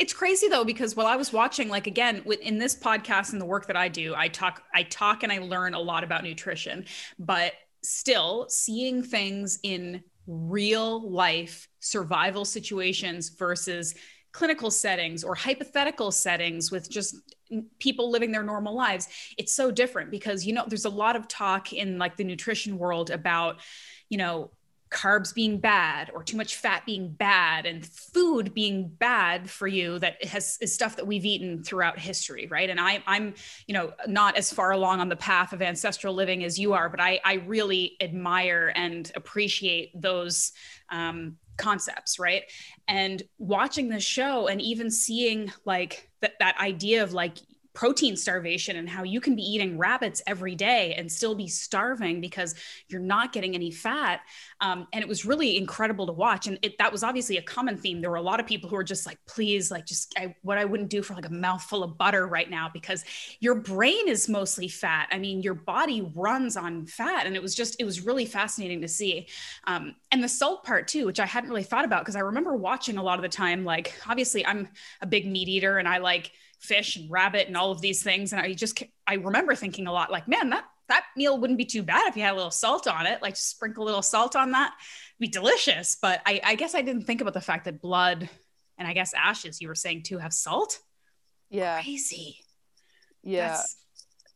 it's 0.00 0.14
crazy 0.14 0.48
though 0.48 0.64
because 0.64 0.96
while 0.96 1.06
I 1.06 1.16
was 1.16 1.30
watching, 1.30 1.68
like 1.68 1.86
again, 1.86 2.24
in 2.40 2.58
this 2.58 2.74
podcast 2.74 3.32
and 3.32 3.40
the 3.40 3.44
work 3.44 3.66
that 3.66 3.76
I 3.76 3.88
do, 3.88 4.14
I 4.16 4.28
talk, 4.28 4.62
I 4.74 4.82
talk, 4.84 5.22
and 5.22 5.30
I 5.30 5.38
learn 5.38 5.74
a 5.74 5.78
lot 5.78 6.02
about 6.02 6.24
nutrition. 6.24 6.86
But 7.18 7.52
still, 7.82 8.46
seeing 8.48 9.02
things 9.02 9.60
in 9.62 10.02
real 10.26 11.10
life 11.10 11.68
survival 11.80 12.46
situations 12.46 13.28
versus 13.28 13.94
clinical 14.32 14.70
settings 14.70 15.22
or 15.22 15.34
hypothetical 15.34 16.10
settings 16.10 16.70
with 16.70 16.88
just 16.88 17.16
people 17.80 18.12
living 18.12 18.30
their 18.30 18.44
normal 18.44 18.76
lives 18.76 19.08
it's 19.38 19.52
so 19.52 19.72
different 19.72 20.08
because 20.08 20.46
you 20.46 20.52
know 20.52 20.64
there's 20.68 20.84
a 20.84 20.90
lot 20.90 21.16
of 21.16 21.26
talk 21.26 21.72
in 21.72 21.98
like 21.98 22.16
the 22.16 22.22
nutrition 22.22 22.78
world 22.78 23.10
about 23.10 23.58
you 24.08 24.16
know 24.16 24.52
carbs 24.90 25.32
being 25.32 25.58
bad 25.58 26.10
or 26.14 26.22
too 26.22 26.36
much 26.36 26.56
fat 26.56 26.84
being 26.84 27.08
bad 27.08 27.64
and 27.64 27.86
food 27.86 28.52
being 28.52 28.88
bad 28.88 29.48
for 29.48 29.68
you 29.68 29.98
that 30.00 30.22
has 30.24 30.58
is 30.60 30.74
stuff 30.74 30.96
that 30.96 31.06
we've 31.06 31.24
eaten 31.24 31.62
throughout 31.62 31.98
history 31.98 32.48
right? 32.50 32.68
And 32.70 32.80
I, 32.80 33.02
i'm 33.06 33.34
you 33.66 33.74
know 33.74 33.92
not 34.06 34.36
as 34.36 34.52
far 34.52 34.72
along 34.72 35.00
on 35.00 35.08
the 35.08 35.16
path 35.16 35.52
of 35.52 35.62
ancestral 35.62 36.14
living 36.14 36.44
as 36.44 36.58
you 36.58 36.72
are 36.72 36.88
but 36.88 37.00
i, 37.00 37.20
I 37.24 37.34
really 37.34 37.96
admire 38.00 38.72
and 38.74 39.10
appreciate 39.14 39.90
those 40.00 40.52
um, 40.90 41.36
concepts 41.60 42.18
right? 42.18 42.44
And 42.88 43.22
watching 43.38 43.88
this 43.88 44.02
show 44.02 44.48
and 44.48 44.60
even 44.60 44.90
seeing 44.90 45.52
like 45.64 46.10
that 46.20 46.32
that 46.40 46.58
idea 46.58 47.02
of 47.02 47.12
like 47.12 47.38
protein 47.72 48.16
starvation 48.16 48.76
and 48.76 48.88
how 48.88 49.02
you 49.02 49.20
can 49.20 49.36
be 49.36 49.42
eating 49.42 49.78
rabbits 49.78 50.22
every 50.26 50.54
day 50.54 50.94
and 50.94 51.10
still 51.10 51.34
be 51.34 51.46
starving 51.46 52.20
because 52.20 52.54
you're 52.88 53.00
not 53.00 53.32
getting 53.32 53.54
any 53.54 53.70
fat. 53.70 54.20
Um, 54.60 54.86
and 54.92 55.02
it 55.02 55.08
was 55.08 55.24
really 55.24 55.56
incredible 55.56 56.06
to 56.06 56.12
watch. 56.12 56.46
And 56.46 56.58
it, 56.62 56.78
that 56.78 56.90
was 56.90 57.02
obviously 57.02 57.36
a 57.36 57.42
common 57.42 57.76
theme. 57.76 58.00
There 58.00 58.10
were 58.10 58.16
a 58.16 58.22
lot 58.22 58.40
of 58.40 58.46
people 58.46 58.68
who 58.68 58.76
were 58.76 58.84
just 58.84 59.06
like 59.06 59.18
please 59.26 59.70
like 59.70 59.86
just 59.86 60.14
I, 60.18 60.34
what 60.42 60.58
i 60.58 60.64
wouldn't 60.64 60.90
do 60.90 61.02
for 61.02 61.14
like 61.14 61.26
a 61.26 61.32
mouthful 61.32 61.82
of 61.82 61.96
butter 61.96 62.26
right 62.26 62.50
now 62.50 62.70
because 62.72 63.04
your 63.40 63.54
brain 63.54 64.08
is 64.08 64.28
mostly 64.28 64.68
fat. 64.68 65.08
I 65.12 65.18
mean 65.18 65.42
your 65.42 65.54
body 65.54 66.10
runs 66.14 66.56
on 66.56 66.86
fat. 66.86 67.26
And 67.26 67.36
it 67.36 67.42
was 67.42 67.54
just 67.54 67.80
it 67.80 67.84
was 67.84 68.04
really 68.04 68.26
fascinating 68.26 68.80
to 68.80 68.88
see. 68.88 69.28
Um, 69.66 69.94
and 70.12 70.22
the 70.22 70.28
salt 70.28 70.64
part 70.64 70.88
too 70.88 71.06
which 71.06 71.20
i 71.20 71.26
hadn't 71.26 71.50
really 71.50 71.62
thought 71.62 71.84
about 71.84 72.02
because 72.02 72.16
i 72.16 72.20
remember 72.20 72.56
watching 72.56 72.96
a 72.96 73.02
lot 73.02 73.18
of 73.18 73.22
the 73.22 73.28
time 73.28 73.64
like 73.64 73.94
obviously 74.08 74.44
i'm 74.46 74.68
a 75.00 75.06
big 75.06 75.26
meat 75.26 75.48
eater 75.48 75.78
and 75.78 75.88
i 75.88 75.98
like 75.98 76.32
fish 76.60 76.96
and 76.96 77.10
rabbit 77.10 77.48
and 77.48 77.56
all 77.56 77.70
of 77.72 77.80
these 77.80 78.02
things. 78.02 78.32
And 78.32 78.40
i 78.40 78.52
just 78.52 78.82
i 79.06 79.14
remember 79.14 79.54
thinking 79.54 79.86
a 79.86 79.92
lot 79.92 80.10
like 80.12 80.28
man 80.28 80.50
that 80.50 80.64
that 80.88 81.04
meal 81.16 81.38
wouldn't 81.38 81.56
be 81.58 81.64
too 81.64 81.82
bad 81.82 82.06
if 82.08 82.16
you 82.16 82.22
had 82.22 82.32
a 82.32 82.36
little 82.36 82.50
salt 82.50 82.86
on 82.86 83.06
it 83.06 83.22
like 83.22 83.34
just 83.34 83.48
sprinkle 83.48 83.84
a 83.84 83.86
little 83.86 84.02
salt 84.02 84.36
on 84.36 84.50
that. 84.52 84.72
It'd 85.18 85.20
be 85.20 85.28
delicious. 85.28 85.96
But 86.00 86.20
I, 86.26 86.40
I 86.44 86.54
guess 86.54 86.74
i 86.74 86.82
didn't 86.82 87.04
think 87.04 87.20
about 87.20 87.34
the 87.34 87.40
fact 87.40 87.64
that 87.64 87.80
blood 87.80 88.28
and 88.78 88.86
i 88.88 88.92
guess 88.92 89.12
ashes 89.14 89.60
you 89.60 89.68
were 89.68 89.74
saying 89.74 90.02
too 90.04 90.18
have 90.18 90.32
salt? 90.32 90.80
Yeah. 91.50 91.80
Crazy. 91.82 92.36
Yeah. 93.22 93.48
That's, 93.48 93.76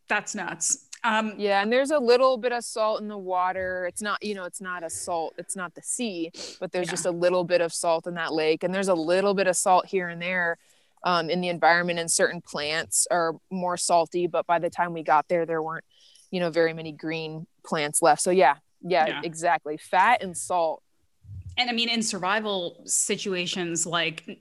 that's 0.08 0.34
nuts. 0.34 0.88
Um 1.02 1.34
Yeah, 1.36 1.60
and 1.62 1.70
there's 1.72 1.90
a 1.90 1.98
little 1.98 2.36
bit 2.38 2.52
of 2.52 2.64
salt 2.64 3.00
in 3.02 3.08
the 3.08 3.18
water. 3.18 3.86
It's 3.86 4.00
not, 4.02 4.22
you 4.22 4.34
know, 4.34 4.44
it's 4.44 4.60
not 4.60 4.82
a 4.82 4.90
salt, 4.90 5.34
it's 5.38 5.56
not 5.56 5.74
the 5.74 5.82
sea, 5.82 6.30
but 6.60 6.72
there's 6.72 6.86
Yeah. 6.86 6.92
just 6.92 7.06
a 7.06 7.10
little 7.10 7.44
bit 7.44 7.60
of 7.60 7.72
salt 7.72 8.06
in 8.06 8.14
that 8.14 8.32
lake. 8.32 8.62
And 8.64 8.72
there's 8.74 8.88
a 8.88 8.94
little 8.94 9.34
bit 9.34 9.46
of 9.46 9.56
salt 9.56 9.86
here 9.86 10.08
and 10.08 10.20
there 10.22 10.56
um, 11.04 11.30
in 11.30 11.40
the 11.40 11.48
environment, 11.48 11.98
and 12.00 12.10
certain 12.10 12.40
plants 12.40 13.06
are 13.10 13.34
more 13.50 13.76
salty. 13.76 14.26
But 14.26 14.46
by 14.46 14.58
the 14.58 14.70
time 14.70 14.92
we 14.92 15.02
got 15.04 15.28
there, 15.28 15.46
there 15.46 15.62
weren't, 15.62 15.84
you 16.32 16.40
know, 16.40 16.50
very 16.50 16.72
many 16.72 16.90
green 16.92 17.46
plants 17.64 18.02
left. 18.02 18.22
So, 18.22 18.30
yeah, 18.30 18.56
yeah, 18.82 19.06
Yeah. 19.06 19.20
exactly. 19.22 19.76
Fat 19.76 20.22
and 20.22 20.36
salt. 20.36 20.82
and 21.56 21.70
i 21.70 21.72
mean 21.72 21.88
in 21.88 22.02
survival 22.02 22.82
situations 22.86 23.86
like 23.86 24.40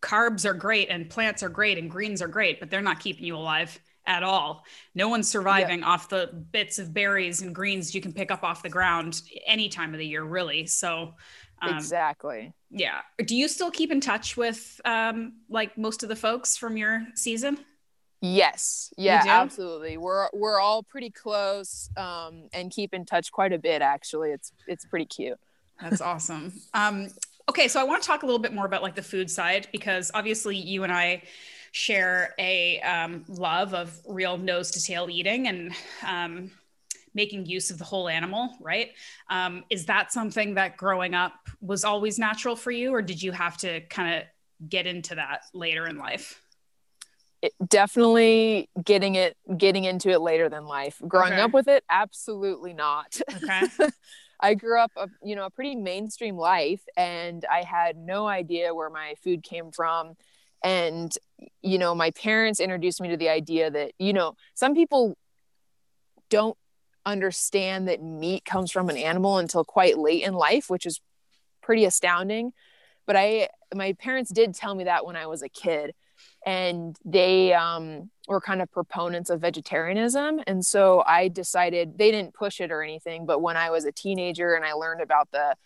carbs 0.00 0.44
are 0.44 0.54
great 0.54 0.88
and 0.90 1.08
plants 1.10 1.42
are 1.42 1.48
great 1.48 1.78
and 1.78 1.90
greens 1.90 2.20
are 2.22 2.28
great 2.28 2.60
but 2.60 2.70
they're 2.70 2.82
not 2.82 3.00
keeping 3.00 3.24
you 3.24 3.36
alive 3.36 3.80
at 4.06 4.22
all 4.22 4.64
no 4.94 5.08
one's 5.08 5.26
surviving 5.28 5.82
off 5.82 6.08
the 6.10 6.28
bits 6.52 6.78
of 6.78 6.92
berries 6.94 7.40
and 7.42 7.54
greens 7.54 7.94
you 7.94 8.00
can 8.00 8.12
pick 8.12 8.30
up 8.30 8.44
off 8.44 8.62
the 8.62 8.68
ground 8.68 9.22
any 9.46 9.68
time 9.68 9.92
of 9.94 9.98
the 9.98 10.06
year 10.06 10.22
really 10.22 10.66
so 10.66 11.14
um, 11.68 11.76
exactly. 11.76 12.52
yeah 12.70 13.00
do 13.26 13.36
you 13.36 13.48
still 13.48 13.70
keep 13.70 13.90
in 13.90 14.00
touch 14.00 14.36
with 14.36 14.80
um, 14.84 15.34
like 15.48 15.76
most 15.78 16.02
of 16.02 16.08
the 16.08 16.16
folks 16.16 16.56
from 16.56 16.76
your 16.76 17.06
season 17.14 17.58
Yes. 18.26 18.90
Yeah, 18.96 19.22
absolutely. 19.26 19.98
We're 19.98 20.30
we're 20.32 20.58
all 20.58 20.82
pretty 20.82 21.10
close 21.10 21.90
um, 21.98 22.48
and 22.54 22.70
keep 22.70 22.94
in 22.94 23.04
touch 23.04 23.30
quite 23.30 23.52
a 23.52 23.58
bit. 23.58 23.82
Actually, 23.82 24.30
it's 24.30 24.50
it's 24.66 24.86
pretty 24.86 25.04
cute. 25.04 25.38
That's 25.78 26.00
awesome. 26.00 26.54
Um, 26.72 27.08
okay, 27.50 27.68
so 27.68 27.80
I 27.80 27.84
want 27.84 28.02
to 28.02 28.06
talk 28.06 28.22
a 28.22 28.26
little 28.26 28.40
bit 28.40 28.54
more 28.54 28.64
about 28.64 28.82
like 28.82 28.94
the 28.94 29.02
food 29.02 29.30
side 29.30 29.68
because 29.72 30.10
obviously 30.14 30.56
you 30.56 30.84
and 30.84 30.92
I 30.92 31.22
share 31.72 32.34
a 32.38 32.80
um, 32.80 33.24
love 33.28 33.74
of 33.74 34.00
real 34.06 34.38
nose 34.38 34.70
to 34.70 34.82
tail 34.82 35.08
eating 35.10 35.48
and 35.48 35.72
um, 36.06 36.50
making 37.14 37.46
use 37.46 37.70
of 37.70 37.78
the 37.78 37.84
whole 37.84 38.08
animal, 38.08 38.50
right? 38.60 38.90
Um, 39.30 39.64
is 39.70 39.86
that 39.86 40.12
something 40.12 40.54
that 40.54 40.76
growing 40.76 41.14
up 41.14 41.48
was 41.60 41.84
always 41.84 42.18
natural 42.18 42.56
for 42.56 42.70
you, 42.70 42.92
or 42.92 43.02
did 43.02 43.22
you 43.22 43.32
have 43.32 43.56
to 43.58 43.80
kind 43.82 44.16
of 44.16 44.68
get 44.68 44.86
into 44.86 45.14
that 45.14 45.42
later 45.54 45.86
in 45.86 45.96
life? 45.98 46.40
It, 47.42 47.52
definitely 47.68 48.70
getting 48.82 49.16
it 49.16 49.36
getting 49.58 49.84
into 49.84 50.08
it 50.08 50.22
later 50.22 50.48
than 50.48 50.64
life 50.64 50.98
growing 51.06 51.34
okay. 51.34 51.42
up 51.42 51.52
with 51.52 51.68
it 51.68 51.84
absolutely 51.90 52.72
not 52.72 53.20
okay 53.30 53.68
i 54.40 54.54
grew 54.54 54.80
up 54.80 54.90
a, 54.96 55.10
you 55.22 55.36
know 55.36 55.44
a 55.44 55.50
pretty 55.50 55.76
mainstream 55.76 56.38
life 56.38 56.80
and 56.96 57.44
i 57.52 57.62
had 57.62 57.98
no 57.98 58.26
idea 58.26 58.74
where 58.74 58.88
my 58.88 59.12
food 59.22 59.42
came 59.42 59.70
from 59.72 60.14
and 60.62 61.18
you 61.60 61.76
know 61.76 61.94
my 61.94 62.10
parents 62.12 62.60
introduced 62.60 63.02
me 63.02 63.10
to 63.10 63.16
the 63.18 63.28
idea 63.28 63.70
that 63.70 63.92
you 63.98 64.14
know 64.14 64.34
some 64.54 64.74
people 64.74 65.14
don't 66.30 66.56
understand 67.06 67.88
that 67.88 68.02
meat 68.02 68.44
comes 68.44 68.70
from 68.70 68.88
an 68.88 68.96
animal 68.96 69.38
until 69.38 69.64
quite 69.64 69.98
late 69.98 70.22
in 70.22 70.34
life, 70.34 70.70
which 70.70 70.86
is 70.86 71.00
pretty 71.62 71.84
astounding. 71.84 72.52
But 73.06 73.16
I, 73.16 73.48
my 73.74 73.92
parents 73.94 74.30
did 74.30 74.54
tell 74.54 74.74
me 74.74 74.84
that 74.84 75.04
when 75.04 75.16
I 75.16 75.26
was 75.26 75.42
a 75.42 75.48
kid, 75.48 75.94
and 76.46 76.96
they 77.04 77.52
um, 77.54 78.10
were 78.28 78.40
kind 78.40 78.62
of 78.62 78.70
proponents 78.70 79.30
of 79.30 79.40
vegetarianism. 79.40 80.40
And 80.46 80.64
so 80.64 81.02
I 81.06 81.28
decided 81.28 81.98
they 81.98 82.10
didn't 82.10 82.34
push 82.34 82.60
it 82.60 82.70
or 82.70 82.82
anything. 82.82 83.26
But 83.26 83.40
when 83.40 83.56
I 83.56 83.70
was 83.70 83.84
a 83.84 83.92
teenager 83.92 84.54
and 84.54 84.64
I 84.64 84.72
learned 84.72 85.00
about 85.00 85.30
the 85.32 85.56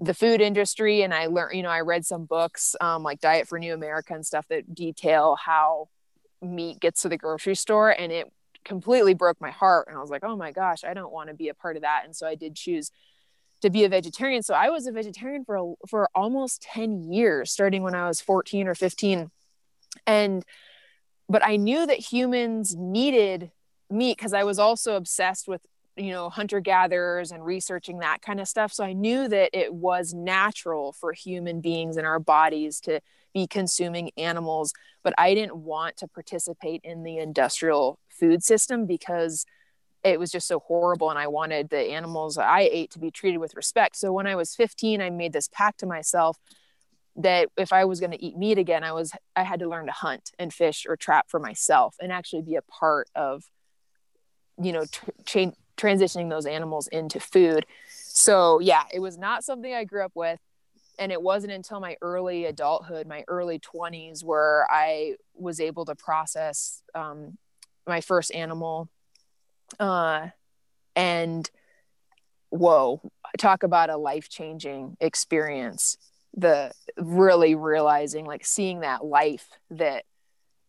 the 0.00 0.14
food 0.14 0.40
industry 0.40 1.02
and 1.02 1.12
I 1.12 1.26
learned, 1.26 1.56
you 1.56 1.62
know, 1.64 1.70
I 1.70 1.80
read 1.80 2.06
some 2.06 2.24
books 2.24 2.76
um, 2.80 3.02
like 3.02 3.18
Diet 3.20 3.48
for 3.48 3.58
New 3.58 3.74
America 3.74 4.14
and 4.14 4.24
stuff 4.24 4.46
that 4.46 4.72
detail 4.72 5.36
how 5.44 5.88
meat 6.40 6.78
gets 6.78 7.02
to 7.02 7.08
the 7.08 7.16
grocery 7.16 7.56
store 7.56 7.90
and 7.90 8.12
it 8.12 8.32
completely 8.68 9.14
broke 9.14 9.40
my 9.40 9.50
heart 9.50 9.88
and 9.88 9.96
i 9.96 10.00
was 10.00 10.10
like 10.10 10.22
oh 10.22 10.36
my 10.36 10.52
gosh 10.52 10.84
i 10.84 10.92
don't 10.92 11.10
want 11.10 11.28
to 11.28 11.34
be 11.34 11.48
a 11.48 11.54
part 11.54 11.74
of 11.76 11.82
that. 11.82 12.02
And 12.04 12.14
so 12.14 12.26
i 12.26 12.34
did 12.34 12.54
choose 12.54 12.90
to 13.62 13.70
be 13.70 13.82
a 13.82 13.88
vegetarian. 13.88 14.42
So 14.42 14.54
i 14.54 14.68
was 14.68 14.86
a 14.86 14.92
vegetarian 14.92 15.44
for 15.44 15.56
a, 15.56 15.72
for 15.88 16.08
almost 16.14 16.62
10 16.62 17.10
years 17.10 17.50
starting 17.50 17.82
when 17.82 17.94
i 17.94 18.06
was 18.06 18.20
14 18.20 18.68
or 18.68 18.74
15 18.74 19.30
and 20.06 20.44
but 21.28 21.44
i 21.44 21.56
knew 21.56 21.86
that 21.86 21.98
humans 22.12 22.76
needed 22.76 23.50
meat 23.90 24.18
because 24.18 24.34
i 24.34 24.44
was 24.44 24.58
also 24.58 24.96
obsessed 24.96 25.48
with 25.48 25.62
you 25.96 26.10
know 26.10 26.28
hunter 26.28 26.60
gatherers 26.60 27.32
and 27.32 27.44
researching 27.44 27.98
that 27.98 28.22
kind 28.22 28.38
of 28.38 28.46
stuff. 28.46 28.72
So 28.72 28.84
i 28.84 28.92
knew 28.92 29.28
that 29.28 29.50
it 29.52 29.72
was 29.72 30.12
natural 30.12 30.92
for 30.92 31.12
human 31.12 31.60
beings 31.60 31.96
in 31.96 32.04
our 32.04 32.20
bodies 32.20 32.80
to 32.80 33.00
be 33.34 33.46
consuming 33.46 34.10
animals 34.16 34.72
but 35.02 35.14
i 35.18 35.34
didn't 35.34 35.56
want 35.56 35.96
to 35.96 36.06
participate 36.06 36.80
in 36.84 37.02
the 37.02 37.18
industrial 37.18 37.98
food 38.08 38.42
system 38.42 38.86
because 38.86 39.44
it 40.04 40.18
was 40.18 40.30
just 40.30 40.46
so 40.46 40.60
horrible 40.60 41.10
and 41.10 41.18
I 41.18 41.26
wanted 41.26 41.70
the 41.70 41.78
animals 41.78 42.38
I 42.38 42.68
ate 42.72 42.90
to 42.92 42.98
be 42.98 43.10
treated 43.10 43.38
with 43.38 43.56
respect. 43.56 43.96
So 43.96 44.12
when 44.12 44.26
I 44.26 44.36
was 44.36 44.54
15, 44.54 45.00
I 45.00 45.10
made 45.10 45.32
this 45.32 45.48
pact 45.52 45.80
to 45.80 45.86
myself 45.86 46.38
that 47.16 47.48
if 47.56 47.72
I 47.72 47.84
was 47.84 47.98
going 47.98 48.12
to 48.12 48.24
eat 48.24 48.36
meat 48.36 48.58
again, 48.58 48.84
I 48.84 48.92
was 48.92 49.12
I 49.34 49.42
had 49.42 49.60
to 49.60 49.68
learn 49.68 49.86
to 49.86 49.92
hunt 49.92 50.30
and 50.38 50.54
fish 50.54 50.86
or 50.88 50.96
trap 50.96 51.26
for 51.28 51.40
myself 51.40 51.96
and 52.00 52.12
actually 52.12 52.42
be 52.42 52.54
a 52.54 52.62
part 52.62 53.08
of 53.14 53.44
you 54.60 54.72
know 54.72 54.84
tra- 55.26 55.52
transitioning 55.76 56.30
those 56.30 56.46
animals 56.46 56.86
into 56.88 57.18
food. 57.18 57.66
So 57.88 58.60
yeah, 58.60 58.84
it 58.92 59.00
was 59.00 59.18
not 59.18 59.44
something 59.44 59.74
I 59.74 59.84
grew 59.84 60.04
up 60.04 60.12
with 60.14 60.38
and 60.98 61.12
it 61.12 61.22
wasn't 61.22 61.52
until 61.52 61.80
my 61.80 61.96
early 62.02 62.44
adulthood, 62.46 63.06
my 63.06 63.24
early 63.28 63.58
20s 63.58 64.24
where 64.24 64.66
I 64.70 65.16
was 65.34 65.60
able 65.60 65.84
to 65.86 65.94
process 65.94 66.82
um, 66.94 67.38
my 67.86 68.00
first 68.00 68.34
animal 68.34 68.88
uh 69.78 70.28
and 70.96 71.50
whoa 72.48 73.02
talk 73.36 73.62
about 73.62 73.90
a 73.90 73.96
life-changing 73.96 74.96
experience. 75.00 75.98
The 76.36 76.72
really 76.96 77.54
realizing 77.54 78.24
like 78.24 78.44
seeing 78.44 78.80
that 78.80 79.04
life 79.04 79.48
that 79.70 80.04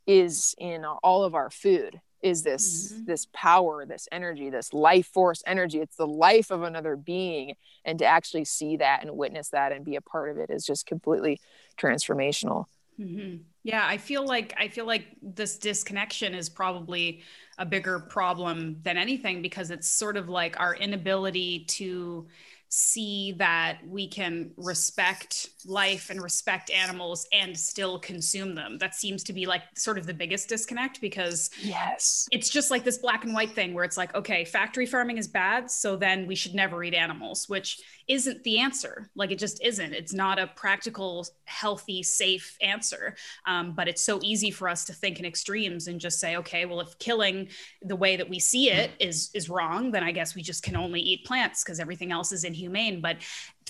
is 0.05 0.55
in 0.57 0.83
all 0.85 1.23
of 1.23 1.35
our 1.35 1.49
food 1.49 2.01
is 2.21 2.43
this 2.43 2.91
mm-hmm. 2.91 3.05
this 3.05 3.27
power 3.33 3.85
this 3.85 4.07
energy 4.11 4.49
this 4.49 4.73
life 4.73 5.07
force 5.07 5.41
energy 5.45 5.79
it's 5.79 5.95
the 5.95 6.07
life 6.07 6.51
of 6.51 6.63
another 6.63 6.95
being 6.95 7.55
and 7.85 7.99
to 7.99 8.05
actually 8.05 8.45
see 8.45 8.77
that 8.77 9.01
and 9.01 9.15
witness 9.15 9.49
that 9.49 9.71
and 9.71 9.85
be 9.85 9.95
a 9.95 10.01
part 10.01 10.29
of 10.29 10.37
it 10.37 10.49
is 10.49 10.65
just 10.65 10.85
completely 10.85 11.39
transformational 11.77 12.65
mm-hmm. 12.99 13.37
Yeah, 13.63 13.85
I 13.85 13.97
feel 13.97 14.25
like 14.25 14.53
I 14.57 14.69
feel 14.69 14.87
like 14.87 15.07
this 15.21 15.57
disconnection 15.57 16.33
is 16.33 16.47
probably 16.47 17.23
a 17.57 17.65
bigger 17.65 17.99
problem 17.99 18.77
than 18.83 18.97
anything 18.97 19.41
because 19.41 19.69
it's 19.69 19.87
sort 19.87 20.15
of 20.15 20.29
like 20.29 20.57
our 20.59 20.75
inability 20.75 21.65
to 21.65 22.27
see 22.69 23.33
that 23.37 23.79
we 23.87 24.07
can 24.07 24.51
respect 24.55 25.49
life 25.65 26.11
and 26.11 26.21
respect 26.21 26.69
animals 26.69 27.27
and 27.33 27.57
still 27.57 27.97
consume 27.97 28.53
them. 28.53 28.77
That 28.77 28.93
seems 28.93 29.23
to 29.23 29.33
be 29.33 29.47
like 29.47 29.63
sort 29.75 29.97
of 29.97 30.05
the 30.05 30.13
biggest 30.13 30.47
disconnect 30.47 31.01
because 31.01 31.49
yes. 31.61 32.27
It's 32.31 32.49
just 32.49 32.69
like 32.69 32.83
this 32.83 32.99
black 32.99 33.25
and 33.25 33.33
white 33.33 33.51
thing 33.51 33.73
where 33.73 33.83
it's 33.83 33.97
like 33.97 34.13
okay, 34.15 34.45
factory 34.45 34.85
farming 34.85 35.17
is 35.17 35.27
bad, 35.27 35.71
so 35.71 35.95
then 35.95 36.27
we 36.27 36.35
should 36.35 36.53
never 36.53 36.83
eat 36.83 36.93
animals, 36.93 37.49
which 37.49 37.79
isn't 38.09 38.43
the 38.43 38.59
answer. 38.59 39.09
Like 39.15 39.31
it 39.31 39.37
just 39.37 39.63
isn't. 39.63 39.93
It's 39.93 40.13
not 40.13 40.39
a 40.39 40.47
practical, 40.47 41.27
healthy, 41.45 42.01
safe 42.01 42.57
answer. 42.59 43.15
Um, 43.45 43.73
but 43.73 43.87
it's 43.87 44.01
so 44.01 44.19
easy 44.23 44.49
for 44.49 44.67
us 44.67 44.83
to 44.85 44.93
think 44.93 45.19
in 45.19 45.25
extremes 45.25 45.87
and 45.87 46.01
just 46.01 46.19
say, 46.19 46.35
okay, 46.37 46.65
well, 46.65 46.81
if 46.81 46.97
killing 46.97 47.49
the 47.83 47.95
way 47.95 48.17
that 48.17 48.27
we 48.27 48.39
see 48.39 48.71
it 48.71 48.91
is 48.99 49.29
is 49.35 49.49
wrong, 49.49 49.91
then 49.91 50.03
I 50.03 50.11
guess 50.11 50.35
we 50.35 50.41
just 50.41 50.63
can 50.63 50.75
only 50.75 50.99
eat 50.99 51.23
plants 51.23 51.63
because 51.63 51.79
everything 51.79 52.11
else 52.11 52.31
is 52.31 52.43
inhumane. 52.43 52.99
But 52.99 53.17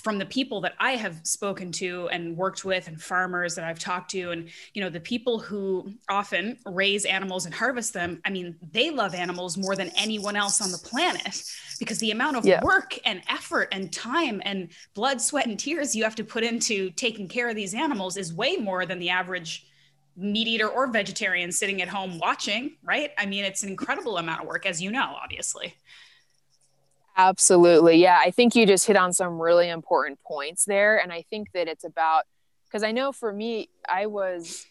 from 0.00 0.18
the 0.18 0.26
people 0.26 0.60
that 0.62 0.74
I 0.78 0.92
have 0.92 1.20
spoken 1.24 1.72
to 1.72 2.08
and 2.08 2.36
worked 2.36 2.64
with 2.64 2.88
and 2.88 3.00
farmers 3.00 3.54
that 3.54 3.64
I've 3.64 3.78
talked 3.78 4.10
to 4.12 4.30
and 4.30 4.48
you 4.74 4.82
know 4.82 4.90
the 4.90 5.00
people 5.00 5.38
who 5.38 5.92
often 6.08 6.58
raise 6.66 7.04
animals 7.04 7.46
and 7.46 7.54
harvest 7.54 7.92
them 7.92 8.20
I 8.24 8.30
mean 8.30 8.56
they 8.72 8.90
love 8.90 9.14
animals 9.14 9.56
more 9.56 9.76
than 9.76 9.90
anyone 9.96 10.36
else 10.36 10.60
on 10.60 10.72
the 10.72 10.78
planet 10.78 11.42
because 11.78 11.98
the 11.98 12.10
amount 12.10 12.36
of 12.36 12.44
yeah. 12.44 12.60
work 12.62 12.98
and 13.04 13.22
effort 13.28 13.68
and 13.72 13.92
time 13.92 14.40
and 14.44 14.70
blood 14.94 15.20
sweat 15.20 15.46
and 15.46 15.58
tears 15.58 15.94
you 15.94 16.04
have 16.04 16.16
to 16.16 16.24
put 16.24 16.42
into 16.42 16.90
taking 16.90 17.28
care 17.28 17.48
of 17.48 17.56
these 17.56 17.74
animals 17.74 18.16
is 18.16 18.32
way 18.32 18.56
more 18.56 18.86
than 18.86 18.98
the 18.98 19.10
average 19.10 19.66
meat 20.16 20.48
eater 20.48 20.68
or 20.68 20.86
vegetarian 20.88 21.50
sitting 21.50 21.80
at 21.82 21.88
home 21.88 22.18
watching, 22.18 22.76
right? 22.82 23.10
I 23.16 23.26
mean, 23.26 23.44
it's 23.44 23.62
an 23.62 23.70
incredible 23.70 24.18
amount 24.18 24.42
of 24.42 24.46
work, 24.46 24.66
as 24.66 24.82
you 24.82 24.90
know, 24.90 25.16
obviously. 25.22 25.74
Absolutely. 27.20 27.96
Yeah. 27.96 28.18
I 28.18 28.30
think 28.30 28.54
you 28.54 28.66
just 28.66 28.86
hit 28.86 28.96
on 28.96 29.12
some 29.12 29.40
really 29.40 29.68
important 29.68 30.18
points 30.22 30.64
there. 30.64 30.98
And 30.98 31.12
I 31.12 31.22
think 31.28 31.52
that 31.52 31.68
it's 31.68 31.84
about, 31.84 32.24
because 32.66 32.82
I 32.82 32.92
know 32.92 33.12
for 33.12 33.32
me, 33.32 33.68
I 33.88 34.06
was, 34.06 34.64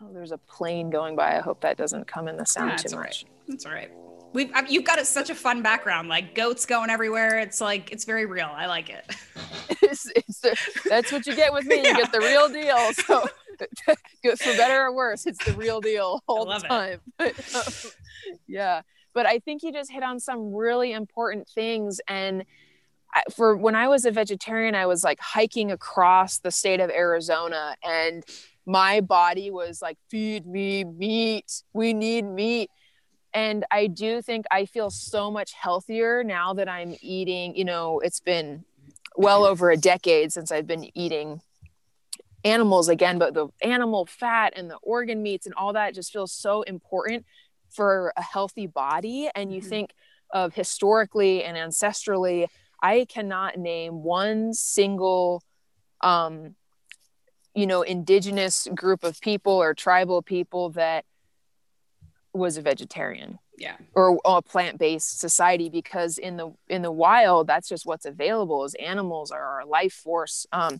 oh, 0.00 0.10
there's 0.12 0.32
a 0.32 0.38
plane 0.38 0.88
going 0.90 1.14
by. 1.14 1.36
I 1.36 1.40
hope 1.40 1.60
that 1.60 1.76
doesn't 1.76 2.06
come 2.06 2.26
in 2.28 2.36
the 2.36 2.46
sound 2.46 2.70
yeah, 2.70 2.76
too 2.76 2.96
much. 2.96 3.24
Right. 3.24 3.48
That's 3.48 3.66
all 3.66 3.72
right. 3.72 3.90
We've, 4.32 4.50
I 4.54 4.62
mean, 4.62 4.72
you've 4.72 4.84
got 4.84 5.04
such 5.06 5.30
a 5.30 5.34
fun 5.34 5.62
background, 5.62 6.08
like 6.08 6.34
goats 6.34 6.66
going 6.66 6.90
everywhere. 6.90 7.38
It's 7.38 7.60
like, 7.60 7.90
it's 7.92 8.04
very 8.04 8.26
real. 8.26 8.50
I 8.50 8.66
like 8.66 8.90
it. 8.90 9.04
it's, 9.82 10.10
it's 10.14 10.40
the, 10.40 10.56
that's 10.88 11.12
what 11.12 11.26
you 11.26 11.34
get 11.34 11.52
with 11.52 11.66
me. 11.66 11.76
You 11.76 11.82
get 11.96 12.12
the 12.12 12.20
real 12.20 12.48
deal. 12.48 12.92
So 12.92 13.26
good 14.22 14.38
for 14.38 14.56
better 14.56 14.82
or 14.82 14.92
worse 14.92 15.26
it's 15.26 15.44
the 15.44 15.52
real 15.54 15.80
deal 15.80 16.22
all 16.26 16.46
the 16.46 16.58
time 16.58 17.00
but, 17.16 17.34
um, 17.54 17.90
yeah 18.46 18.82
but 19.14 19.26
i 19.26 19.38
think 19.38 19.62
you 19.62 19.72
just 19.72 19.90
hit 19.90 20.02
on 20.02 20.20
some 20.20 20.52
really 20.54 20.92
important 20.92 21.48
things. 21.48 22.00
And 22.08 22.44
for 23.34 23.56
when 23.56 23.74
i 23.74 23.88
was 23.88 24.04
a 24.04 24.10
vegetarian 24.10 24.74
i 24.74 24.86
was 24.86 25.02
like 25.02 25.18
hiking 25.18 25.72
across 25.72 26.38
the 26.38 26.50
state 26.50 26.78
of 26.78 26.90
arizona 26.90 27.74
and 27.82 28.22
my 28.66 29.00
body 29.00 29.50
was 29.50 29.80
like 29.80 29.96
feed 30.10 30.46
me 30.46 30.84
meat. 30.84 31.62
We 31.72 31.94
need 31.94 32.26
meat. 32.26 32.70
And 33.32 33.64
i 33.70 33.86
do 33.86 34.20
think 34.20 34.44
i 34.50 34.66
feel 34.66 34.90
so 34.90 35.30
much 35.30 35.52
healthier 35.54 36.22
now 36.22 36.52
that 36.54 36.68
i'm 36.68 36.94
eating 37.00 37.56
you 37.56 37.64
know 37.64 38.00
it's 38.00 38.20
been 38.20 38.64
well 39.16 39.44
over 39.44 39.70
a 39.70 39.76
decade 39.76 40.32
since 40.32 40.52
i've 40.52 40.66
been 40.66 40.88
eating 40.96 41.40
animals 42.44 42.88
again, 42.88 43.18
but 43.18 43.34
the 43.34 43.48
animal 43.62 44.06
fat 44.06 44.52
and 44.56 44.70
the 44.70 44.76
organ 44.76 45.22
meats 45.22 45.46
and 45.46 45.54
all 45.54 45.72
that 45.72 45.94
just 45.94 46.12
feels 46.12 46.32
so 46.32 46.62
important 46.62 47.24
for 47.70 48.12
a 48.16 48.22
healthy 48.22 48.66
body. 48.66 49.28
And 49.34 49.52
you 49.52 49.60
mm-hmm. 49.60 49.68
think 49.68 49.94
of 50.32 50.54
historically 50.54 51.44
and 51.44 51.56
ancestrally, 51.56 52.46
I 52.82 53.06
cannot 53.08 53.56
name 53.58 54.02
one 54.02 54.54
single, 54.54 55.42
um, 56.00 56.54
you 57.54 57.66
know, 57.66 57.82
indigenous 57.82 58.68
group 58.74 59.04
of 59.04 59.20
people 59.20 59.52
or 59.52 59.74
tribal 59.74 60.22
people 60.22 60.70
that 60.70 61.04
was 62.32 62.56
a 62.56 62.62
vegetarian. 62.62 63.38
yeah 63.58 63.76
or 63.94 64.18
a 64.24 64.40
plant-based 64.40 65.18
society 65.18 65.68
because 65.68 66.18
in 66.18 66.36
the 66.36 66.52
in 66.68 66.82
the 66.82 66.92
wild 66.92 67.46
that's 67.46 67.68
just 67.68 67.84
what's 67.84 68.06
available 68.06 68.64
is 68.64 68.74
animals 68.74 69.30
are 69.30 69.42
our 69.42 69.66
life 69.66 69.92
force 69.92 70.46
um 70.52 70.78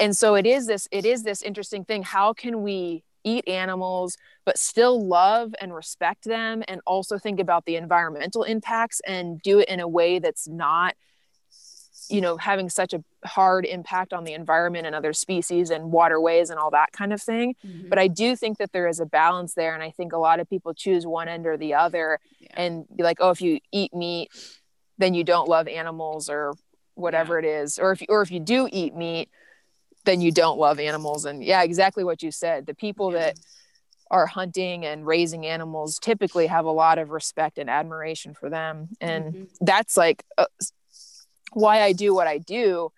and 0.00 0.16
so 0.16 0.34
it 0.34 0.46
is 0.46 0.66
this 0.66 0.88
it 0.90 1.04
is 1.04 1.22
this 1.22 1.42
interesting 1.42 1.84
thing 1.84 2.02
how 2.02 2.32
can 2.32 2.62
we 2.62 3.02
eat 3.28 3.46
animals 3.48 4.16
but 4.44 4.58
still 4.58 5.06
love 5.06 5.54
and 5.60 5.74
respect 5.74 6.24
them 6.24 6.62
and 6.68 6.80
also 6.86 7.18
think 7.18 7.38
about 7.38 7.64
the 7.66 7.76
environmental 7.76 8.42
impacts 8.42 9.00
and 9.06 9.40
do 9.42 9.58
it 9.58 9.68
in 9.68 9.80
a 9.80 9.88
way 9.88 10.18
that's 10.18 10.48
not 10.48 10.94
you 12.08 12.20
know 12.20 12.36
having 12.36 12.68
such 12.68 12.94
a 12.94 13.04
hard 13.24 13.64
impact 13.66 14.12
on 14.12 14.24
the 14.24 14.32
environment 14.32 14.86
and 14.86 14.94
other 14.94 15.12
species 15.12 15.70
and 15.70 15.92
waterways 15.92 16.50
and 16.50 16.58
all 16.58 16.70
that 16.70 16.90
kind 16.92 17.12
of 17.12 17.20
thing 17.20 17.54
mm-hmm. 17.66 17.88
but 17.88 17.98
i 17.98 18.08
do 18.08 18.34
think 18.34 18.58
that 18.58 18.72
there 18.72 18.88
is 18.88 19.00
a 19.00 19.06
balance 19.06 19.54
there 19.54 19.74
and 19.74 19.82
i 19.82 19.90
think 19.90 20.12
a 20.12 20.18
lot 20.18 20.40
of 20.40 20.48
people 20.48 20.72
choose 20.72 21.06
one 21.06 21.28
end 21.28 21.46
or 21.46 21.56
the 21.56 21.74
other 21.74 22.18
yeah. 22.40 22.48
and 22.54 22.84
be 22.96 23.02
like 23.02 23.18
oh 23.20 23.30
if 23.30 23.40
you 23.40 23.58
eat 23.72 23.94
meat 23.94 24.30
then 24.96 25.14
you 25.14 25.24
don't 25.24 25.48
love 25.48 25.68
animals 25.68 26.28
or 26.28 26.54
whatever 26.94 27.40
yeah. 27.40 27.48
it 27.48 27.62
is 27.62 27.78
or 27.78 27.92
if 27.92 28.02
or 28.08 28.22
if 28.22 28.30
you 28.30 28.40
do 28.40 28.68
eat 28.72 28.94
meat 28.94 29.28
then 30.04 30.20
you 30.20 30.32
don't 30.32 30.58
love 30.58 30.78
animals 30.78 31.24
and 31.24 31.42
yeah 31.44 31.62
exactly 31.62 32.04
what 32.04 32.22
you 32.22 32.30
said 32.30 32.66
the 32.66 32.74
people 32.74 33.12
yeah. 33.12 33.18
that 33.18 33.40
are 34.10 34.26
hunting 34.26 34.86
and 34.86 35.06
raising 35.06 35.44
animals 35.44 35.98
typically 35.98 36.46
have 36.46 36.64
a 36.64 36.70
lot 36.70 36.98
of 36.98 37.10
respect 37.10 37.58
and 37.58 37.68
admiration 37.68 38.32
for 38.32 38.48
them 38.48 38.88
and 39.00 39.24
mm-hmm. 39.24 39.44
that's 39.60 39.96
like 39.96 40.24
uh, 40.38 40.46
why 41.52 41.82
I 41.82 41.92
do 41.92 42.14
what 42.14 42.26
I 42.26 42.38
do 42.38 42.90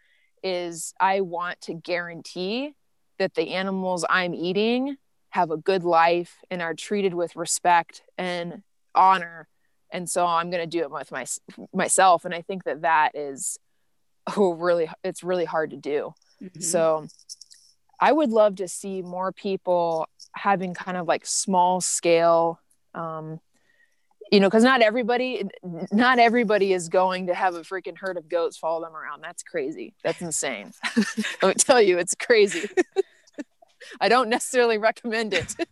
is 0.42 0.94
I 1.00 1.20
want 1.20 1.60
to 1.62 1.74
guarantee 1.74 2.74
that 3.18 3.34
the 3.34 3.50
animals 3.50 4.04
I'm 4.08 4.34
eating 4.34 4.96
have 5.30 5.50
a 5.50 5.56
good 5.56 5.84
life 5.84 6.36
and 6.50 6.62
are 6.62 6.74
treated 6.74 7.14
with 7.14 7.36
respect 7.36 8.02
and 8.18 8.62
honor. 8.94 9.46
And 9.92 10.08
so 10.08 10.26
I'm 10.26 10.50
going 10.50 10.62
to 10.62 10.78
do 10.78 10.82
it 10.82 10.90
with 10.90 11.12
my, 11.12 11.26
myself. 11.72 12.24
And 12.24 12.34
I 12.34 12.42
think 12.42 12.64
that 12.64 12.82
that 12.82 13.14
is 13.14 13.58
oh, 14.36 14.52
really, 14.54 14.88
it's 15.04 15.22
really 15.22 15.44
hard 15.44 15.70
to 15.70 15.76
do. 15.76 16.14
Mm-hmm. 16.42 16.60
So 16.60 17.06
I 18.00 18.12
would 18.12 18.30
love 18.30 18.56
to 18.56 18.68
see 18.68 19.02
more 19.02 19.32
people 19.32 20.08
having 20.34 20.74
kind 20.74 20.96
of 20.96 21.06
like 21.06 21.26
small 21.26 21.80
scale 21.80 22.60
um, 22.94 23.40
you 24.30 24.40
know 24.40 24.48
because 24.48 24.64
not 24.64 24.80
everybody 24.80 25.44
not 25.90 26.18
everybody 26.18 26.72
is 26.72 26.88
going 26.88 27.26
to 27.26 27.34
have 27.34 27.54
a 27.54 27.60
freaking 27.60 27.96
herd 27.98 28.16
of 28.16 28.28
goats 28.28 28.56
follow 28.56 28.84
them 28.84 28.94
around. 28.94 29.22
That's 29.22 29.42
crazy. 29.42 29.94
That's 30.04 30.20
insane. 30.20 30.72
Let 31.42 31.48
me 31.48 31.54
tell 31.54 31.82
you 31.82 31.98
it's 31.98 32.14
crazy. 32.14 32.68
I 34.00 34.08
don't 34.08 34.28
necessarily 34.28 34.78
recommend 34.78 35.34
it. 35.34 35.54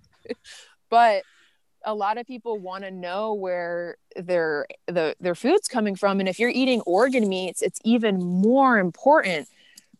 But 0.90 1.24
a 1.84 1.94
lot 1.94 2.16
of 2.16 2.26
people 2.26 2.58
want 2.58 2.84
to 2.84 2.90
know 2.90 3.34
where 3.34 3.98
their 4.16 4.66
the 4.86 5.14
their 5.20 5.34
food's 5.34 5.68
coming 5.68 5.96
from. 5.96 6.18
And 6.18 6.26
if 6.26 6.38
you're 6.38 6.48
eating 6.48 6.80
organ 6.82 7.28
meats 7.28 7.60
it's 7.60 7.78
even 7.84 8.18
more 8.18 8.78
important 8.78 9.48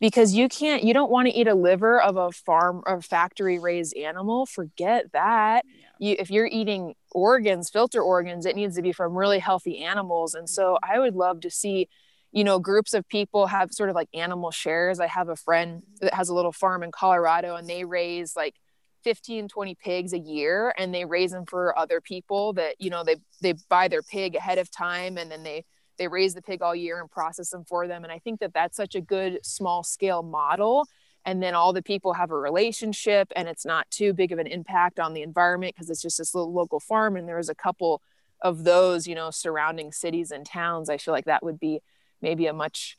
because 0.01 0.35
you 0.35 0.49
can't 0.49 0.85
you 0.85 0.95
don't 0.95 1.11
want 1.11 1.29
to 1.29 1.35
eat 1.35 1.49
a 1.49 1.55
liver 1.55 2.01
of 2.01 2.17
a 2.17 2.31
farm 2.33 2.83
or 2.87 3.01
factory 3.01 3.59
raised 3.59 3.97
animal 3.97 4.47
forget 4.47 5.13
that. 5.13 5.65
Yeah. 5.67 5.87
You 6.11 6.17
if 6.19 6.31
you're 6.31 6.47
eating 6.47 6.95
organs 7.13 7.71
filter 7.71 8.01
organs 8.01 8.47
it 8.47 8.57
needs 8.57 8.77
to 8.77 8.83
be 8.83 8.93
from 8.93 9.17
really 9.17 9.39
healthy 9.39 9.79
animals 9.79 10.35
and 10.35 10.49
so 10.49 10.75
mm-hmm. 10.75 10.93
i 10.93 10.99
would 10.99 11.15
love 11.15 11.41
to 11.41 11.51
see 11.51 11.89
you 12.33 12.45
know 12.45 12.59
groups 12.59 12.95
of 12.95 13.09
people 13.09 13.47
have 13.47 13.73
sort 13.73 13.89
of 13.91 13.97
like 13.97 14.09
animal 14.15 14.51
shares. 14.51 15.01
I 15.01 15.07
have 15.07 15.29
a 15.29 15.37
friend 15.37 15.83
mm-hmm. 15.83 16.07
that 16.07 16.15
has 16.15 16.29
a 16.29 16.35
little 16.35 16.53
farm 16.53 16.83
in 16.83 16.93
colorado 16.93 17.57
and 17.57 17.69
they 17.69 17.85
raise 17.85 18.37
like 18.37 18.55
15 19.05 19.49
20 19.49 19.75
pigs 19.77 20.13
a 20.13 20.19
year 20.19 20.75
and 20.77 20.95
they 20.95 21.05
raise 21.05 21.31
them 21.31 21.47
for 21.47 21.79
other 21.79 22.01
people 22.01 22.53
that 22.55 22.75
you 22.79 22.91
know 22.91 23.05
they 23.05 23.17
they 23.41 23.55
buy 23.69 23.89
their 23.89 24.03
pig 24.03 24.35
ahead 24.35 24.59
of 24.59 24.71
time 24.71 25.17
and 25.17 25.31
then 25.31 25.43
they 25.43 25.65
they 25.99 26.09
raise 26.09 26.35
the 26.35 26.43
pig 26.43 26.63
all 26.63 26.75
year 26.75 27.01
and 27.01 27.11
process 27.11 27.51
them 27.51 27.65
for 27.65 27.87
them. 27.87 28.05
And 28.05 28.13
i 28.13 28.19
think 28.19 28.41
that 28.41 28.55
that's 28.55 28.77
such 28.77 28.95
a 28.95 29.01
good 29.01 29.41
small 29.45 29.83
scale 29.83 30.23
model. 30.23 30.87
And 31.25 31.43
then 31.43 31.55
all 31.55 31.73
the 31.73 31.83
people 31.83 32.15
have 32.15 32.31
a 32.31 32.39
relationship 32.39 33.31
and 33.37 33.49
it's 33.49 33.67
not 33.67 33.91
too 33.91 34.13
big 34.13 34.33
of 34.33 34.39
an 34.39 34.47
impact 34.47 34.99
on 34.99 35.13
the 35.13 35.23
environment 35.23 35.75
because 35.75 35.91
it's 35.91 36.01
just 36.01 36.19
this 36.19 36.35
little 36.35 36.53
local 36.53 36.81
farm 36.81 37.17
and 37.17 37.29
there's 37.29 37.51
a 37.51 37.55
couple 37.55 38.01
of 38.41 38.65
those 38.65 39.07
you 39.07 39.15
know 39.15 39.31
surrounding 39.31 39.93
cities 39.93 40.31
and 40.31 40.47
towns. 40.47 40.89
I 40.89 40.97
feel 40.97 41.13
like 41.13 41.27
that 41.27 41.43
would 41.43 41.61
be 41.61 41.81
maybe 42.23 42.47
a 42.47 42.53
much 42.53 42.97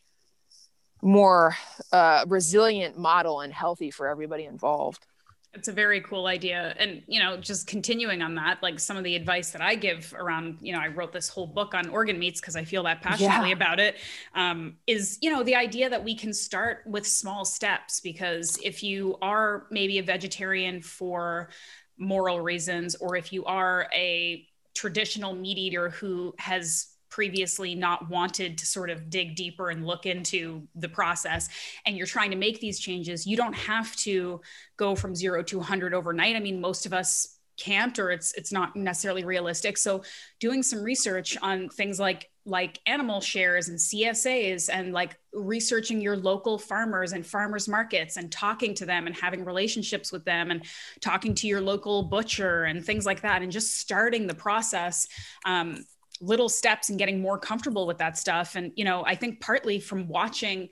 more 1.01 1.55
uh, 1.91 2.25
resilient 2.27 2.97
model 2.97 3.39
and 3.39 3.53
healthy 3.53 3.89
for 3.89 4.07
everybody 4.07 4.45
involved 4.45 5.05
it's 5.53 5.67
a 5.67 5.71
very 5.71 5.99
cool 6.01 6.27
idea. 6.27 6.75
And, 6.77 7.01
you 7.07 7.19
know, 7.19 7.37
just 7.37 7.65
continuing 7.65 8.21
on 8.21 8.35
that, 8.35 8.61
like 8.61 8.79
some 8.79 8.97
of 8.97 9.03
the 9.03 9.15
advice 9.15 9.49
that 9.51 9.61
I 9.61 9.75
give 9.75 10.13
around, 10.17 10.59
you 10.61 10.73
know, 10.73 10.79
I 10.79 10.89
wrote 10.89 11.11
this 11.11 11.27
whole 11.27 11.47
book 11.47 11.73
on 11.73 11.89
organ 11.89 12.19
meats 12.19 12.39
because 12.39 12.55
I 12.55 12.63
feel 12.63 12.83
that 12.83 13.01
passionately 13.01 13.49
yeah. 13.49 13.55
about 13.55 13.79
it. 13.79 13.95
Um, 14.35 14.77
is, 14.85 15.17
you 15.21 15.31
know, 15.31 15.43
the 15.43 15.55
idea 15.55 15.89
that 15.89 16.03
we 16.03 16.15
can 16.15 16.33
start 16.33 16.83
with 16.85 17.05
small 17.07 17.45
steps 17.45 17.99
because 17.99 18.59
if 18.63 18.83
you 18.83 19.17
are 19.23 19.65
maybe 19.71 19.97
a 19.97 20.03
vegetarian 20.03 20.81
for 20.81 21.49
moral 21.97 22.41
reasons, 22.41 22.95
or 22.95 23.15
if 23.15 23.33
you 23.33 23.43
are 23.45 23.87
a 23.93 24.47
traditional 24.75 25.33
meat 25.33 25.57
eater 25.57 25.89
who 25.89 26.33
has 26.37 26.88
previously 27.09 27.75
not 27.75 28.09
wanted 28.09 28.57
to 28.57 28.65
sort 28.65 28.89
of 28.89 29.09
dig 29.09 29.35
deeper 29.35 29.69
and 29.69 29.85
look 29.85 30.05
into 30.05 30.67
the 30.75 30.89
process 30.89 31.49
and 31.85 31.97
you're 31.97 32.07
trying 32.07 32.31
to 32.31 32.37
make 32.37 32.59
these 32.59 32.79
changes 32.79 33.25
you 33.25 33.37
don't 33.37 33.53
have 33.53 33.95
to 33.95 34.41
go 34.77 34.95
from 34.95 35.15
0 35.15 35.43
to 35.43 35.57
100 35.57 35.93
overnight. 35.93 36.35
I 36.35 36.39
mean 36.39 36.61
most 36.61 36.85
of 36.85 36.93
us 36.93 37.39
can't 37.57 37.99
or 37.99 38.09
it's 38.09 38.33
it's 38.33 38.51
not 38.51 38.75
necessarily 38.75 39.25
realistic. 39.25 39.77
So 39.77 40.03
doing 40.39 40.63
some 40.63 40.81
research 40.81 41.37
on 41.41 41.69
things 41.69 41.99
like 41.99 42.29
like 42.45 42.79
animal 42.85 43.21
shares 43.21 43.67
and 43.67 43.77
CSAs 43.77 44.69
and 44.71 44.93
like 44.93 45.17
researching 45.33 46.01
your 46.01 46.17
local 46.17 46.57
farmers 46.57 47.11
and 47.11 47.23
farmers 47.25 47.67
markets 47.67 48.17
and 48.17 48.31
talking 48.31 48.73
to 48.75 48.85
them 48.85 49.05
and 49.05 49.15
having 49.15 49.45
relationships 49.45 50.11
with 50.11 50.25
them 50.25 50.49
and 50.49 50.65
talking 51.01 51.35
to 51.35 51.47
your 51.47 51.61
local 51.61 52.03
butcher 52.03 52.63
and 52.63 52.83
things 52.83 53.05
like 53.05 53.21
that 53.21 53.43
and 53.43 53.51
just 53.51 53.77
starting 53.77 54.25
the 54.25 54.33
process 54.33 55.07
um, 55.45 55.85
little 56.21 56.49
steps 56.49 56.89
and 56.89 56.99
getting 56.99 57.21
more 57.21 57.37
comfortable 57.37 57.87
with 57.87 57.97
that 57.99 58.17
stuff. 58.17 58.55
And, 58.55 58.71
you 58.75 58.85
know, 58.85 59.05
I 59.05 59.15
think 59.15 59.41
partly 59.41 59.79
from 59.79 60.07
watching 60.07 60.69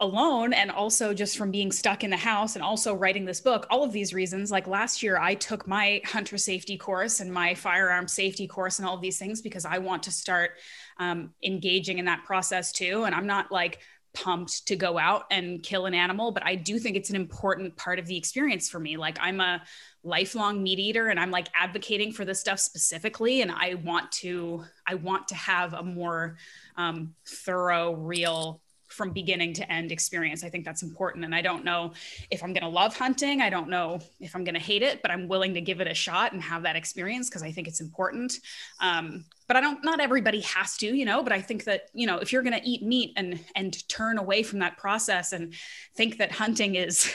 alone 0.00 0.52
and 0.52 0.70
also 0.70 1.12
just 1.12 1.36
from 1.36 1.50
being 1.50 1.72
stuck 1.72 2.04
in 2.04 2.10
the 2.10 2.16
house 2.16 2.54
and 2.54 2.62
also 2.62 2.94
writing 2.94 3.24
this 3.24 3.40
book 3.40 3.66
all 3.68 3.82
of 3.82 3.92
these 3.92 4.14
reasons 4.14 4.48
like 4.48 4.68
last 4.68 5.02
year 5.02 5.18
i 5.18 5.34
took 5.34 5.66
my 5.66 6.00
hunter 6.04 6.38
safety 6.38 6.76
course 6.76 7.18
and 7.18 7.32
my 7.32 7.52
firearm 7.52 8.06
safety 8.06 8.46
course 8.46 8.78
and 8.78 8.86
all 8.86 8.94
of 8.94 9.00
these 9.00 9.18
things 9.18 9.42
because 9.42 9.64
i 9.64 9.78
want 9.78 10.04
to 10.04 10.12
start 10.12 10.52
um, 10.98 11.30
engaging 11.42 11.98
in 11.98 12.04
that 12.04 12.22
process 12.24 12.70
too 12.70 13.04
and 13.04 13.14
i'm 13.14 13.26
not 13.26 13.50
like 13.50 13.80
pumped 14.14 14.68
to 14.68 14.76
go 14.76 14.98
out 14.98 15.24
and 15.32 15.64
kill 15.64 15.86
an 15.86 15.94
animal 15.94 16.30
but 16.30 16.46
i 16.46 16.54
do 16.54 16.78
think 16.78 16.96
it's 16.96 17.10
an 17.10 17.16
important 17.16 17.76
part 17.76 17.98
of 17.98 18.06
the 18.06 18.16
experience 18.16 18.68
for 18.68 18.78
me 18.78 18.96
like 18.96 19.18
i'm 19.20 19.40
a 19.40 19.60
lifelong 20.04 20.62
meat 20.62 20.78
eater 20.78 21.08
and 21.08 21.18
I'm 21.18 21.30
like 21.30 21.48
advocating 21.54 22.12
for 22.12 22.24
this 22.24 22.40
stuff 22.40 22.60
specifically. 22.60 23.42
And 23.42 23.50
I 23.50 23.74
want 23.74 24.10
to, 24.12 24.64
I 24.86 24.94
want 24.94 25.28
to 25.28 25.34
have 25.34 25.74
a 25.74 25.82
more 25.82 26.36
um, 26.76 27.14
thorough, 27.26 27.92
real 27.92 28.60
from 28.88 29.10
beginning 29.10 29.52
to 29.52 29.70
end 29.70 29.92
experience. 29.92 30.42
I 30.42 30.48
think 30.48 30.64
that's 30.64 30.82
important. 30.82 31.24
And 31.24 31.34
I 31.34 31.42
don't 31.42 31.64
know 31.64 31.92
if 32.30 32.42
I'm 32.42 32.54
going 32.54 32.62
to 32.62 32.68
love 32.68 32.96
hunting. 32.96 33.42
I 33.42 33.50
don't 33.50 33.68
know 33.68 34.00
if 34.18 34.34
I'm 34.34 34.44
going 34.44 34.54
to 34.54 34.60
hate 34.60 34.82
it, 34.82 35.02
but 35.02 35.10
I'm 35.10 35.28
willing 35.28 35.54
to 35.54 35.60
give 35.60 35.80
it 35.80 35.86
a 35.86 35.94
shot 35.94 36.32
and 36.32 36.42
have 36.42 36.62
that 36.62 36.74
experience 36.74 37.28
because 37.28 37.42
I 37.42 37.52
think 37.52 37.68
it's 37.68 37.80
important. 37.80 38.38
Um, 38.80 39.24
but 39.46 39.56
I 39.56 39.60
don't, 39.60 39.84
not 39.84 40.00
everybody 40.00 40.40
has 40.40 40.76
to, 40.78 40.86
you 40.86 41.04
know, 41.04 41.22
but 41.22 41.32
I 41.32 41.40
think 41.40 41.64
that, 41.64 41.90
you 41.92 42.06
know, 42.06 42.18
if 42.18 42.32
you're 42.32 42.42
going 42.42 42.58
to 42.58 42.66
eat 42.66 42.82
meat 42.82 43.12
and, 43.16 43.38
and 43.54 43.88
turn 43.88 44.18
away 44.18 44.42
from 44.42 44.60
that 44.60 44.78
process 44.78 45.32
and 45.32 45.54
think 45.94 46.16
that 46.18 46.32
hunting 46.32 46.74
is, 46.74 47.12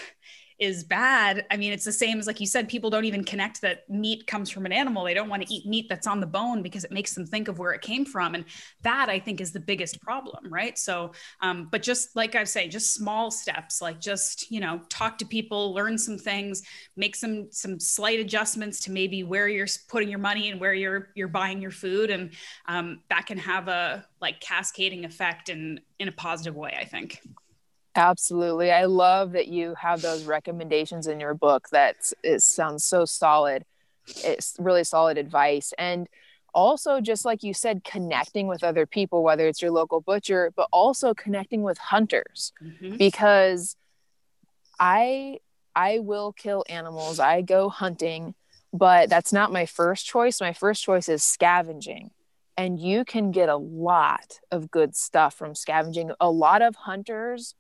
is 0.64 0.84
bad 0.84 1.46
i 1.52 1.58
mean 1.58 1.74
it's 1.74 1.86
the 1.86 1.92
same 1.92 2.20
as 2.20 2.28
like 2.28 2.40
you 2.40 2.48
said 2.48 2.68
people 2.68 2.90
don't 2.90 3.06
even 3.06 3.24
connect 3.24 3.62
that 3.62 3.90
meat 3.90 4.28
comes 4.28 4.50
from 4.50 4.66
an 4.66 4.72
animal. 4.72 5.04
They 5.04 5.14
don't 5.14 5.30
want 5.30 5.44
to 5.44 5.54
eat 5.54 5.66
meat 5.66 5.88
that's 5.90 6.08
on 6.08 6.20
the 6.20 6.28
bone 6.28 6.62
because 6.62 6.84
it 6.84 6.92
makes 6.92 7.14
them 7.14 7.26
think 7.26 7.48
of 7.48 7.60
where 7.60 7.72
it 7.72 7.82
came 7.82 8.06
from 8.06 8.36
and 8.36 8.46
that 8.82 9.10
i 9.10 9.20
think 9.20 9.42
is 9.42 9.52
the 9.52 9.60
biggest 9.60 10.02
problem 10.02 10.52
right? 10.52 10.78
So 10.78 11.12
um, 11.42 11.70
but 11.72 11.82
just 11.82 12.16
like 12.16 12.36
i 12.36 12.44
say 12.44 12.68
just 12.68 12.94
small 12.94 13.32
steps 13.32 13.82
like 13.82 14.00
just 14.00 14.52
you 14.52 14.60
know 14.60 14.82
talk 14.90 15.18
to 15.20 15.26
people 15.26 15.74
learn 15.74 15.98
some 15.98 16.18
things 16.18 16.64
make 16.96 17.16
some 17.16 17.48
some 17.52 17.80
slight 17.80 18.20
adjustments 18.20 18.80
to 18.82 18.92
maybe 18.92 19.24
where 19.24 19.48
you're 19.48 19.68
putting 19.90 20.10
your 20.10 20.20
money 20.20 20.50
and 20.50 20.60
where 20.60 20.74
you're 20.74 21.10
you're 21.16 21.28
buying 21.28 21.62
your 21.62 21.72
food 21.72 22.10
and 22.10 22.32
um, 22.68 23.02
that 23.10 23.26
can 23.26 23.38
have 23.38 23.68
a 23.68 24.06
like 24.22 24.40
cascading 24.40 25.06
effect 25.06 25.50
in 25.50 25.80
in 26.00 26.08
a 26.08 26.12
positive 26.12 26.56
way 26.56 26.76
i 26.80 26.86
think 26.86 27.20
Absolutely. 27.96 28.72
I 28.72 28.86
love 28.86 29.34
that 29.34 29.48
you 29.48 29.76
have 29.80 30.02
those 30.02 30.24
recommendations 30.24 31.08
in 31.08 31.20
your 31.20 31.34
book. 31.34 31.70
That 31.72 31.98
it 32.24 32.42
sounds 32.42 32.84
so 32.84 33.06
solid. 33.06 33.66
It's 34.08 34.56
really 34.60 34.84
solid 34.84 35.18
advice. 35.18 35.74
And 35.78 36.08
also, 36.54 37.02
just 37.02 37.26
like 37.26 37.44
you 37.44 37.54
said, 37.54 37.84
connecting 37.84 38.48
with 38.48 38.64
other 38.64 38.86
people, 38.86 39.24
whether 39.24 39.48
it's 39.48 39.62
your 39.62 39.72
local 39.72 40.02
butcher, 40.02 40.52
but 40.56 40.68
also 40.72 41.14
connecting 41.14 41.64
with 41.64 41.78
hunters, 41.78 42.52
mm-hmm. 42.64 42.98
because 42.98 43.76
I 44.80 45.40
I 45.76 46.00
will 46.00 46.34
kill 46.34 46.64
animals. 46.70 47.20
I 47.20 47.42
go 47.42 47.70
hunting, 47.70 48.36
but 48.72 49.10
that's 49.10 49.34
not 49.34 49.52
my 49.52 49.66
first 49.66 50.06
choice. 50.06 50.42
My 50.42 50.54
first 50.54 50.84
choice 50.84 51.10
is 51.10 51.24
scavenging. 51.24 52.12
And 52.56 52.80
you 52.80 53.04
can 53.04 53.32
get 53.32 53.50
a 53.50 53.56
lot 53.58 54.40
of 54.52 54.70
good 54.70 54.96
stuff 54.96 55.34
from 55.34 55.56
scavenging. 55.56 56.12
A 56.20 56.30
lot 56.30 56.62
of 56.62 56.76
hunters 56.76 57.56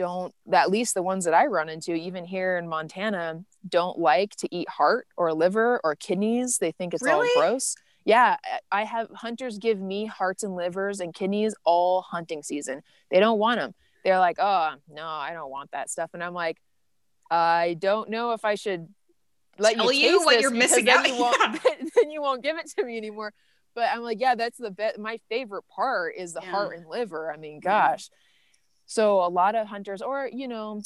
don't, 0.00 0.34
at 0.50 0.70
least 0.70 0.94
the 0.94 1.02
ones 1.02 1.26
that 1.26 1.34
I 1.34 1.44
run 1.44 1.68
into, 1.68 1.92
even 1.92 2.24
here 2.24 2.56
in 2.56 2.66
Montana, 2.66 3.44
don't 3.68 3.98
like 3.98 4.34
to 4.36 4.48
eat 4.50 4.66
heart 4.66 5.06
or 5.14 5.34
liver 5.34 5.78
or 5.84 5.94
kidneys. 5.94 6.56
They 6.56 6.72
think 6.72 6.94
it's 6.94 7.02
really? 7.02 7.28
all 7.36 7.42
gross. 7.42 7.74
Yeah, 8.06 8.38
I 8.72 8.84
have 8.84 9.10
hunters 9.10 9.58
give 9.58 9.78
me 9.78 10.06
hearts 10.06 10.42
and 10.42 10.56
livers 10.56 11.00
and 11.00 11.12
kidneys 11.12 11.54
all 11.64 12.00
hunting 12.00 12.42
season. 12.42 12.80
They 13.10 13.20
don't 13.20 13.38
want 13.38 13.60
them. 13.60 13.74
They're 14.02 14.18
like, 14.18 14.38
oh, 14.38 14.72
no, 14.88 15.04
I 15.04 15.34
don't 15.34 15.50
want 15.50 15.72
that 15.72 15.90
stuff. 15.90 16.08
And 16.14 16.24
I'm 16.24 16.32
like, 16.32 16.56
I 17.30 17.76
don't 17.78 18.08
know 18.08 18.32
if 18.32 18.42
I 18.42 18.54
should 18.54 18.88
let 19.58 19.76
Tell 19.76 19.92
you, 19.92 20.12
you 20.12 20.24
what 20.24 20.40
you're 20.40 20.50
missing 20.50 20.88
out. 20.88 21.04
Then 21.04 21.14
you, 21.14 21.20
won't, 21.20 21.62
then 21.94 22.10
you 22.10 22.22
won't 22.22 22.42
give 22.42 22.56
it 22.56 22.70
to 22.78 22.84
me 22.86 22.96
anymore. 22.96 23.34
But 23.74 23.90
I'm 23.92 24.00
like, 24.00 24.18
yeah, 24.18 24.34
that's 24.34 24.56
the 24.56 24.70
best. 24.70 24.98
My 24.98 25.20
favorite 25.28 25.64
part 25.68 26.14
is 26.16 26.32
the 26.32 26.40
yeah. 26.42 26.50
heart 26.50 26.74
and 26.74 26.86
liver. 26.88 27.30
I 27.30 27.36
mean, 27.36 27.60
gosh. 27.60 28.08
Yeah. 28.10 28.16
So 28.90 29.24
a 29.24 29.30
lot 29.30 29.54
of 29.54 29.68
hunters, 29.68 30.02
or 30.02 30.28
you 30.32 30.48
know, 30.48 30.82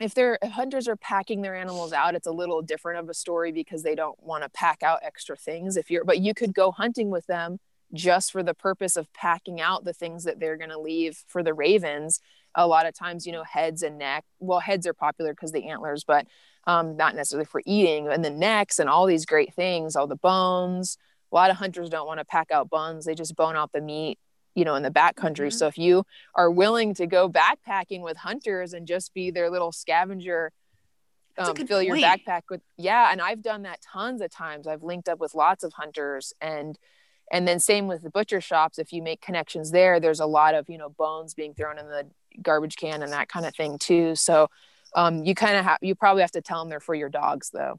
if 0.00 0.14
they're 0.14 0.36
if 0.42 0.50
hunters 0.50 0.88
are 0.88 0.96
packing 0.96 1.42
their 1.42 1.54
animals 1.54 1.92
out, 1.92 2.16
it's 2.16 2.26
a 2.26 2.32
little 2.32 2.60
different 2.60 2.98
of 2.98 3.08
a 3.08 3.14
story 3.14 3.52
because 3.52 3.84
they 3.84 3.94
don't 3.94 4.20
want 4.20 4.42
to 4.42 4.48
pack 4.48 4.82
out 4.82 4.98
extra 5.04 5.36
things. 5.36 5.76
If 5.76 5.88
you're, 5.88 6.04
but 6.04 6.18
you 6.18 6.34
could 6.34 6.52
go 6.52 6.72
hunting 6.72 7.08
with 7.08 7.26
them 7.28 7.58
just 7.94 8.32
for 8.32 8.42
the 8.42 8.52
purpose 8.52 8.96
of 8.96 9.12
packing 9.12 9.60
out 9.60 9.84
the 9.84 9.92
things 9.92 10.24
that 10.24 10.40
they're 10.40 10.56
going 10.56 10.70
to 10.70 10.80
leave 10.80 11.22
for 11.28 11.44
the 11.44 11.54
ravens. 11.54 12.18
A 12.56 12.66
lot 12.66 12.84
of 12.84 12.94
times, 12.94 13.26
you 13.26 13.32
know, 13.32 13.44
heads 13.44 13.84
and 13.84 13.96
neck. 13.96 14.24
Well, 14.40 14.58
heads 14.58 14.84
are 14.84 14.92
popular 14.92 15.32
because 15.32 15.52
the 15.52 15.68
antlers, 15.68 16.02
but 16.02 16.26
um, 16.66 16.96
not 16.96 17.14
necessarily 17.14 17.46
for 17.46 17.62
eating. 17.64 18.08
And 18.08 18.24
the 18.24 18.30
necks 18.30 18.80
and 18.80 18.88
all 18.90 19.06
these 19.06 19.24
great 19.24 19.54
things, 19.54 19.94
all 19.94 20.08
the 20.08 20.16
bones. 20.16 20.98
A 21.30 21.34
lot 21.36 21.50
of 21.50 21.58
hunters 21.58 21.90
don't 21.90 22.08
want 22.08 22.18
to 22.18 22.24
pack 22.24 22.50
out 22.50 22.70
bones; 22.70 23.04
they 23.04 23.14
just 23.14 23.36
bone 23.36 23.54
out 23.54 23.70
the 23.70 23.80
meat 23.80 24.18
you 24.56 24.64
know 24.64 24.74
in 24.74 24.82
the 24.82 24.90
backcountry. 24.90 25.48
Mm-hmm. 25.48 25.50
so 25.50 25.68
if 25.68 25.78
you 25.78 26.04
are 26.34 26.50
willing 26.50 26.94
to 26.94 27.06
go 27.06 27.28
backpacking 27.28 28.00
with 28.00 28.16
hunters 28.16 28.72
and 28.72 28.88
just 28.88 29.14
be 29.14 29.30
their 29.30 29.50
little 29.50 29.70
scavenger 29.70 30.50
um, 31.38 31.54
fill 31.54 31.78
point. 31.78 31.86
your 31.86 31.96
backpack 31.98 32.42
with 32.50 32.62
yeah 32.76 33.10
and 33.12 33.20
i've 33.20 33.42
done 33.42 33.62
that 33.62 33.80
tons 33.82 34.20
of 34.20 34.30
times. 34.30 34.66
I've 34.66 34.82
linked 34.82 35.08
up 35.08 35.20
with 35.20 35.34
lots 35.34 35.62
of 35.62 35.74
hunters 35.74 36.32
and 36.40 36.78
and 37.30 37.46
then 37.46 37.58
same 37.58 37.88
with 37.88 38.02
the 38.02 38.10
butcher 38.10 38.40
shops. 38.40 38.78
If 38.78 38.92
you 38.92 39.02
make 39.02 39.20
connections 39.20 39.70
there 39.70 40.00
there's 40.00 40.20
a 40.20 40.26
lot 40.26 40.54
of 40.54 40.68
you 40.68 40.78
know 40.78 40.88
bones 40.88 41.34
being 41.34 41.54
thrown 41.54 41.78
in 41.78 41.86
the 41.86 42.06
garbage 42.42 42.76
can 42.76 43.02
and 43.02 43.12
that 43.12 43.28
kind 43.28 43.46
of 43.46 43.54
thing 43.54 43.78
too. 43.78 44.14
So 44.14 44.48
um, 44.94 45.24
you 45.24 45.34
kind 45.34 45.56
of 45.56 45.64
have 45.64 45.78
you 45.82 45.94
probably 45.94 46.22
have 46.22 46.32
to 46.32 46.42
tell 46.42 46.60
them 46.60 46.70
they're 46.70 46.80
for 46.80 46.94
your 46.94 47.10
dogs 47.10 47.50
though 47.50 47.78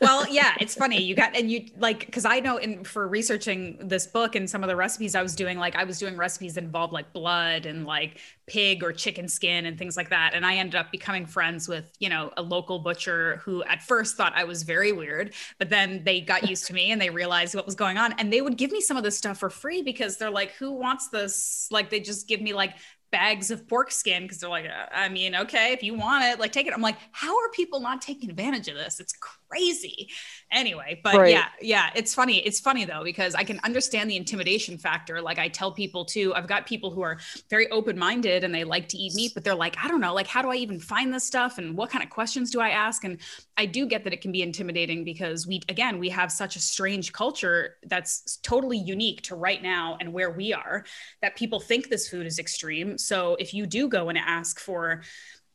well, 0.00 0.28
yeah, 0.28 0.54
it's 0.60 0.74
funny. 0.74 1.02
You 1.02 1.14
got, 1.14 1.36
and 1.36 1.50
you 1.50 1.66
like, 1.78 2.06
because 2.06 2.24
I 2.24 2.40
know 2.40 2.56
in 2.56 2.84
for 2.84 3.06
researching 3.06 3.78
this 3.88 4.06
book 4.06 4.34
and 4.34 4.48
some 4.48 4.62
of 4.62 4.68
the 4.68 4.76
recipes 4.76 5.14
I 5.14 5.22
was 5.22 5.34
doing, 5.34 5.58
like, 5.58 5.76
I 5.76 5.84
was 5.84 5.98
doing 5.98 6.16
recipes 6.16 6.54
that 6.54 6.64
involved 6.64 6.92
like 6.92 7.12
blood 7.12 7.66
and 7.66 7.86
like 7.86 8.18
pig 8.46 8.82
or 8.82 8.92
chicken 8.92 9.28
skin 9.28 9.66
and 9.66 9.78
things 9.78 9.96
like 9.96 10.10
that. 10.10 10.32
And 10.34 10.44
I 10.44 10.56
ended 10.56 10.74
up 10.74 10.90
becoming 10.92 11.26
friends 11.26 11.68
with, 11.68 11.90
you 11.98 12.08
know, 12.08 12.32
a 12.36 12.42
local 12.42 12.78
butcher 12.78 13.40
who 13.44 13.62
at 13.64 13.82
first 13.82 14.16
thought 14.16 14.32
I 14.36 14.44
was 14.44 14.62
very 14.62 14.92
weird, 14.92 15.34
but 15.58 15.70
then 15.70 16.02
they 16.04 16.20
got 16.20 16.48
used 16.48 16.66
to 16.66 16.74
me 16.74 16.90
and 16.90 17.00
they 17.00 17.10
realized 17.10 17.54
what 17.54 17.66
was 17.66 17.74
going 17.74 17.98
on. 17.98 18.12
And 18.14 18.32
they 18.32 18.40
would 18.40 18.56
give 18.56 18.70
me 18.72 18.80
some 18.80 18.96
of 18.96 19.04
this 19.04 19.16
stuff 19.16 19.38
for 19.38 19.50
free 19.50 19.82
because 19.82 20.16
they're 20.16 20.30
like, 20.30 20.52
who 20.52 20.72
wants 20.72 21.08
this? 21.08 21.68
Like, 21.70 21.90
they 21.90 22.00
just 22.00 22.28
give 22.28 22.40
me 22.40 22.52
like 22.52 22.74
bags 23.16 23.50
of 23.50 23.66
pork 23.66 23.90
skin 23.90 24.24
because 24.24 24.40
they're 24.40 24.50
like, 24.50 24.66
uh, 24.66 24.86
I 24.92 25.08
mean, 25.08 25.34
okay, 25.34 25.72
if 25.72 25.82
you 25.82 25.94
want 25.94 26.22
it, 26.24 26.38
like 26.38 26.52
take 26.52 26.66
it. 26.66 26.74
I'm 26.74 26.82
like, 26.82 26.98
how 27.12 27.34
are 27.38 27.48
people 27.50 27.80
not 27.80 28.02
taking 28.02 28.28
advantage 28.28 28.68
of 28.68 28.74
this? 28.74 29.00
It's 29.00 29.14
crazy. 29.48 30.10
Anyway, 30.50 31.00
but 31.02 31.14
right. 31.16 31.30
yeah, 31.30 31.48
yeah, 31.60 31.90
it's 31.94 32.14
funny. 32.14 32.38
It's 32.38 32.60
funny 32.60 32.84
though, 32.84 33.04
because 33.04 33.34
I 33.34 33.44
can 33.44 33.60
understand 33.64 34.10
the 34.10 34.16
intimidation 34.16 34.78
factor. 34.78 35.20
Like 35.20 35.38
I 35.38 35.48
tell 35.48 35.72
people 35.72 36.04
too, 36.04 36.34
I've 36.34 36.46
got 36.46 36.66
people 36.66 36.90
who 36.90 37.02
are 37.02 37.18
very 37.50 37.70
open 37.70 37.98
minded 37.98 38.44
and 38.44 38.54
they 38.54 38.64
like 38.64 38.88
to 38.88 38.96
eat 38.96 39.14
meat, 39.14 39.32
but 39.34 39.44
they're 39.44 39.54
like, 39.54 39.76
I 39.82 39.88
don't 39.88 40.00
know, 40.00 40.14
like, 40.14 40.26
how 40.26 40.42
do 40.42 40.50
I 40.50 40.56
even 40.56 40.80
find 40.80 41.12
this 41.12 41.24
stuff? 41.24 41.58
And 41.58 41.76
what 41.76 41.90
kind 41.90 42.04
of 42.04 42.10
questions 42.10 42.50
do 42.50 42.60
I 42.60 42.70
ask? 42.70 43.04
And 43.04 43.18
I 43.56 43.66
do 43.66 43.86
get 43.86 44.04
that 44.04 44.12
it 44.12 44.20
can 44.20 44.32
be 44.32 44.42
intimidating 44.42 45.04
because 45.04 45.46
we, 45.46 45.60
again, 45.68 45.98
we 45.98 46.08
have 46.10 46.30
such 46.30 46.56
a 46.56 46.60
strange 46.60 47.12
culture 47.12 47.76
that's 47.84 48.36
totally 48.38 48.78
unique 48.78 49.22
to 49.22 49.34
right 49.34 49.62
now 49.62 49.96
and 50.00 50.12
where 50.12 50.30
we 50.30 50.52
are 50.52 50.84
that 51.22 51.36
people 51.36 51.60
think 51.60 51.88
this 51.88 52.08
food 52.08 52.26
is 52.26 52.38
extreme. 52.38 52.98
So 52.98 53.36
if 53.38 53.54
you 53.54 53.66
do 53.66 53.88
go 53.88 54.08
and 54.08 54.18
ask 54.18 54.60
for, 54.60 55.02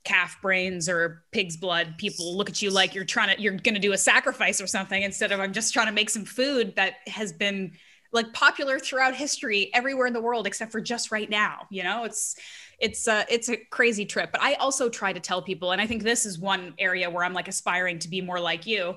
calf 0.03 0.37
brains 0.41 0.89
or 0.89 1.23
pig's 1.31 1.57
blood 1.57 1.93
people 1.97 2.35
look 2.35 2.49
at 2.49 2.61
you 2.61 2.71
like 2.71 2.95
you're 2.95 3.05
trying 3.05 3.35
to 3.35 3.41
you're 3.41 3.53
going 3.53 3.75
to 3.75 3.79
do 3.79 3.91
a 3.91 3.97
sacrifice 3.97 4.59
or 4.59 4.65
something 4.65 5.03
instead 5.03 5.31
of 5.31 5.39
i'm 5.39 5.53
just 5.53 5.73
trying 5.73 5.85
to 5.85 5.91
make 5.91 6.09
some 6.09 6.25
food 6.25 6.75
that 6.75 6.95
has 7.07 7.31
been 7.31 7.71
like 8.11 8.33
popular 8.33 8.79
throughout 8.79 9.15
history 9.15 9.69
everywhere 9.73 10.07
in 10.07 10.13
the 10.13 10.21
world 10.21 10.47
except 10.47 10.71
for 10.71 10.81
just 10.81 11.11
right 11.11 11.29
now 11.29 11.67
you 11.69 11.83
know? 11.83 12.03
It's 12.03 12.35
it's 12.81 13.07
a 13.07 13.25
it's 13.29 13.47
a 13.47 13.57
crazy 13.57 14.05
trip. 14.05 14.31
But 14.31 14.41
i 14.41 14.55
also 14.55 14.89
try 14.89 15.13
to 15.13 15.19
tell 15.19 15.41
people 15.41 15.71
and 15.71 15.79
i 15.79 15.87
think 15.87 16.03
this 16.03 16.25
is 16.25 16.39
one 16.39 16.73
area 16.79 17.09
where 17.09 17.23
i'm 17.23 17.33
like 17.33 17.47
aspiring 17.47 17.99
to 17.99 18.09
be 18.09 18.21
more 18.21 18.39
like 18.39 18.65
you. 18.65 18.95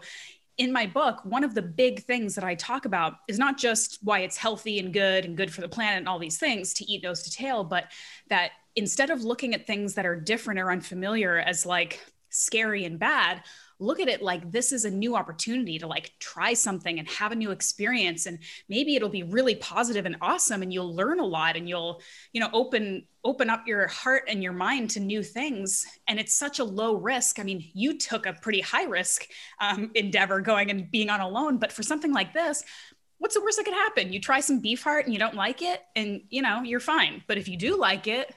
In 0.56 0.72
my 0.72 0.86
book, 0.86 1.24
one 1.24 1.42
of 1.42 1.52
the 1.52 1.62
big 1.62 2.04
things 2.04 2.36
that 2.36 2.44
I 2.44 2.54
talk 2.54 2.84
about 2.84 3.14
is 3.26 3.40
not 3.40 3.58
just 3.58 3.98
why 4.02 4.20
it's 4.20 4.36
healthy 4.36 4.78
and 4.78 4.92
good 4.92 5.24
and 5.24 5.36
good 5.36 5.52
for 5.52 5.62
the 5.62 5.68
planet 5.68 5.98
and 5.98 6.08
all 6.08 6.20
these 6.20 6.38
things 6.38 6.72
to 6.74 6.84
eat 6.84 7.02
nose 7.02 7.24
to 7.24 7.30
tail, 7.32 7.64
but 7.64 7.86
that 8.28 8.52
instead 8.76 9.10
of 9.10 9.22
looking 9.22 9.54
at 9.54 9.66
things 9.66 9.94
that 9.94 10.06
are 10.06 10.16
different 10.16 10.60
or 10.60 10.70
unfamiliar 10.70 11.38
as 11.38 11.64
like 11.64 12.00
scary 12.30 12.84
and 12.84 12.98
bad, 12.98 13.42
look 13.78 14.00
at 14.00 14.08
it 14.08 14.22
like 14.22 14.50
this 14.50 14.72
is 14.72 14.84
a 14.84 14.90
new 14.90 15.16
opportunity 15.16 15.78
to 15.78 15.86
like 15.86 16.12
try 16.18 16.54
something 16.54 16.98
and 16.98 17.08
have 17.08 17.32
a 17.32 17.36
new 17.36 17.50
experience. 17.50 18.26
And 18.26 18.38
maybe 18.68 18.96
it'll 18.96 19.08
be 19.08 19.22
really 19.22 19.56
positive 19.56 20.06
and 20.06 20.16
awesome 20.20 20.62
and 20.62 20.72
you'll 20.72 20.94
learn 20.94 21.20
a 21.20 21.24
lot 21.24 21.56
and 21.56 21.68
you'll 21.68 22.00
you 22.32 22.40
know 22.40 22.50
open 22.52 23.04
open 23.24 23.48
up 23.48 23.66
your 23.66 23.86
heart 23.88 24.24
and 24.28 24.42
your 24.42 24.52
mind 24.52 24.90
to 24.90 25.00
new 25.00 25.22
things. 25.22 25.86
And 26.06 26.18
it's 26.18 26.34
such 26.34 26.58
a 26.58 26.64
low 26.64 26.96
risk. 26.96 27.38
I 27.38 27.42
mean 27.42 27.64
you 27.74 27.98
took 27.98 28.26
a 28.26 28.32
pretty 28.32 28.60
high 28.60 28.84
risk 28.84 29.26
um, 29.60 29.90
endeavor 29.94 30.40
going 30.40 30.70
and 30.70 30.90
being 30.90 31.10
on 31.10 31.20
Alone 31.20 31.58
but 31.58 31.72
for 31.72 31.82
something 31.82 32.12
like 32.12 32.32
this 32.32 32.64
what's 33.18 33.34
the 33.36 33.40
worst 33.40 33.56
that 33.56 33.64
could 33.64 33.72
happen? 33.72 34.12
You 34.12 34.20
try 34.20 34.40
some 34.40 34.60
beef 34.60 34.82
heart 34.82 35.06
and 35.06 35.14
you 35.14 35.18
don't 35.18 35.36
like 35.36 35.62
it 35.62 35.80
and 35.96 36.22
you 36.28 36.42
know 36.42 36.62
you're 36.62 36.80
fine. 36.80 37.22
But 37.26 37.38
if 37.38 37.48
you 37.48 37.56
do 37.56 37.78
like 37.78 38.06
it 38.06 38.34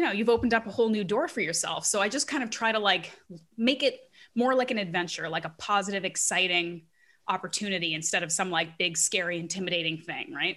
you 0.00 0.06
know 0.06 0.12
you've 0.12 0.30
opened 0.30 0.54
up 0.54 0.66
a 0.66 0.70
whole 0.70 0.88
new 0.88 1.04
door 1.04 1.28
for 1.28 1.42
yourself. 1.42 1.84
So 1.84 2.00
i 2.00 2.08
just 2.08 2.26
kind 2.26 2.42
of 2.42 2.48
try 2.48 2.72
to 2.72 2.78
like 2.78 3.12
make 3.58 3.82
it 3.82 4.00
more 4.34 4.54
like 4.54 4.70
an 4.70 4.78
adventure 4.78 5.28
like 5.28 5.44
a 5.44 5.50
positive 5.58 6.06
exciting 6.06 6.86
opportunity 7.28 7.92
instead 7.92 8.22
of 8.22 8.32
some 8.32 8.50
like 8.50 8.78
big 8.78 8.96
scary 8.96 9.38
intimidating 9.38 9.98
thing 9.98 10.32
right? 10.32 10.56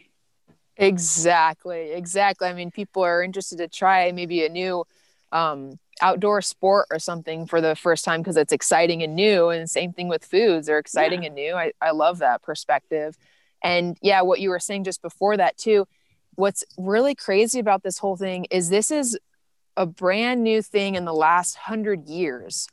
Exactly 0.77 1.91
exactly. 1.91 2.47
I 2.47 2.53
mean 2.53 2.71
people 2.71 3.03
are 3.03 3.21
interested 3.21 3.57
to 3.57 3.67
try 3.67 4.13
maybe 4.13 4.45
a 4.45 4.49
new 4.49 4.85
um, 5.33 5.77
outdoor 5.99 6.41
sport 6.41 6.87
or 6.89 6.99
something 6.99 7.45
for 7.45 7.59
the 7.59 7.75
first 7.75 8.05
time 8.05 8.21
because 8.21 8.37
it's 8.37 8.53
exciting 8.53 9.03
and 9.03 9.13
new. 9.13 9.49
And 9.49 9.69
same 9.69 9.91
thing 9.91 10.07
with 10.07 10.23
foods 10.23 10.67
they're 10.67 10.79
exciting 10.79 11.23
yeah. 11.23 11.27
and 11.27 11.35
new. 11.35 11.53
I, 11.53 11.73
I 11.81 11.91
love 11.91 12.19
that 12.19 12.43
perspective. 12.43 13.17
And 13.61 13.97
yeah 14.01 14.21
what 14.21 14.39
you 14.39 14.51
were 14.51 14.59
saying 14.59 14.85
just 14.85 15.01
before 15.01 15.35
that 15.35 15.57
too 15.57 15.85
what's 16.35 16.63
really 16.77 17.13
crazy 17.13 17.59
about 17.59 17.83
this 17.83 17.97
whole 17.97 18.15
thing 18.15 18.45
is 18.45 18.69
this 18.69 18.89
is 18.89 19.17
a 19.75 19.85
brand 19.85 20.43
new 20.43 20.61
thing 20.61 20.95
in 20.95 21.05
the 21.05 21.13
last 21.13 21.55
hundred 21.55 22.07
years 22.07 22.67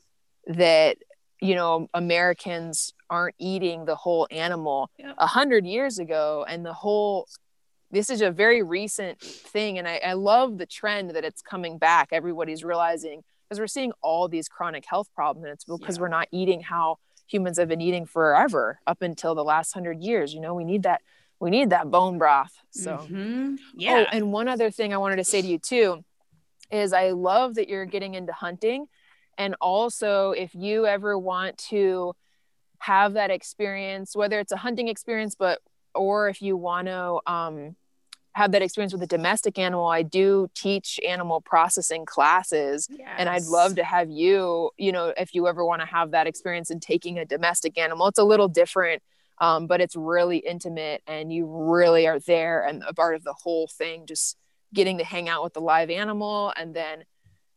that 0.46 0.96
you 1.40 1.54
know 1.54 1.88
americans 1.94 2.92
aren't 3.08 3.34
eating 3.38 3.84
the 3.84 3.96
whole 3.96 4.26
animal 4.30 4.90
a 4.98 5.02
yeah. 5.04 5.26
hundred 5.26 5.66
years 5.66 5.98
ago 5.98 6.44
and 6.48 6.64
the 6.64 6.72
whole 6.72 7.26
this 7.90 8.08
is 8.10 8.20
a 8.20 8.30
very 8.30 8.62
recent 8.62 9.20
thing 9.20 9.78
and 9.78 9.88
I, 9.88 10.00
I 10.04 10.12
love 10.12 10.58
the 10.58 10.66
trend 10.66 11.10
that 11.10 11.24
it's 11.24 11.42
coming 11.42 11.78
back 11.78 12.08
everybody's 12.12 12.62
realizing 12.62 13.22
because 13.48 13.58
we're 13.58 13.66
seeing 13.66 13.92
all 14.02 14.28
these 14.28 14.48
chronic 14.48 14.84
health 14.86 15.08
problems 15.14 15.44
and 15.44 15.52
it's 15.52 15.64
because 15.64 15.96
yeah. 15.96 16.02
we're 16.02 16.08
not 16.08 16.28
eating 16.30 16.60
how 16.60 16.98
humans 17.26 17.58
have 17.58 17.68
been 17.68 17.80
eating 17.80 18.06
forever 18.06 18.80
up 18.86 19.02
until 19.02 19.34
the 19.34 19.44
last 19.44 19.72
hundred 19.72 20.00
years 20.00 20.34
you 20.34 20.40
know 20.40 20.54
we 20.54 20.64
need 20.64 20.82
that 20.82 21.00
we 21.40 21.50
need 21.50 21.70
that 21.70 21.90
bone 21.90 22.18
broth. 22.18 22.52
So, 22.70 22.98
mm-hmm. 22.98 23.54
yeah. 23.74 24.04
Oh, 24.06 24.10
and 24.12 24.30
one 24.30 24.46
other 24.46 24.70
thing 24.70 24.92
I 24.92 24.98
wanted 24.98 25.16
to 25.16 25.24
say 25.24 25.40
to 25.40 25.48
you 25.48 25.58
too 25.58 26.04
is 26.70 26.92
I 26.92 27.10
love 27.10 27.54
that 27.56 27.68
you're 27.68 27.86
getting 27.86 28.14
into 28.14 28.32
hunting. 28.32 28.86
And 29.38 29.54
also, 29.60 30.32
if 30.32 30.54
you 30.54 30.86
ever 30.86 31.18
want 31.18 31.58
to 31.70 32.14
have 32.78 33.14
that 33.14 33.30
experience, 33.30 34.14
whether 34.14 34.38
it's 34.38 34.52
a 34.52 34.56
hunting 34.56 34.88
experience, 34.88 35.34
but 35.34 35.60
or 35.94 36.28
if 36.28 36.40
you 36.40 36.56
want 36.56 36.86
to 36.86 37.20
um, 37.26 37.76
have 38.32 38.52
that 38.52 38.62
experience 38.62 38.92
with 38.92 39.02
a 39.02 39.06
domestic 39.06 39.58
animal, 39.58 39.86
I 39.86 40.02
do 40.02 40.48
teach 40.54 41.00
animal 41.06 41.40
processing 41.40 42.06
classes. 42.06 42.86
Yes. 42.90 43.08
And 43.18 43.28
I'd 43.28 43.44
love 43.44 43.76
to 43.76 43.84
have 43.84 44.10
you, 44.10 44.70
you 44.78 44.92
know, 44.92 45.12
if 45.16 45.34
you 45.34 45.48
ever 45.48 45.64
want 45.64 45.80
to 45.82 45.86
have 45.86 46.12
that 46.12 46.26
experience 46.26 46.70
in 46.70 46.80
taking 46.80 47.18
a 47.18 47.24
domestic 47.24 47.76
animal, 47.78 48.06
it's 48.06 48.18
a 48.18 48.24
little 48.24 48.48
different 48.48 49.02
um, 49.40 49.66
but 49.66 49.80
it's 49.80 49.96
really 49.96 50.38
intimate 50.38 51.02
and 51.06 51.32
you 51.32 51.46
really 51.46 52.06
are 52.06 52.20
there 52.20 52.64
and 52.64 52.82
a 52.86 52.94
part 52.94 53.14
of 53.14 53.24
the 53.24 53.32
whole 53.32 53.66
thing 53.66 54.06
just 54.06 54.36
getting 54.72 54.98
to 54.98 55.04
hang 55.04 55.28
out 55.28 55.42
with 55.42 55.54
the 55.54 55.60
live 55.60 55.90
animal 55.90 56.52
and 56.56 56.74
then 56.74 57.04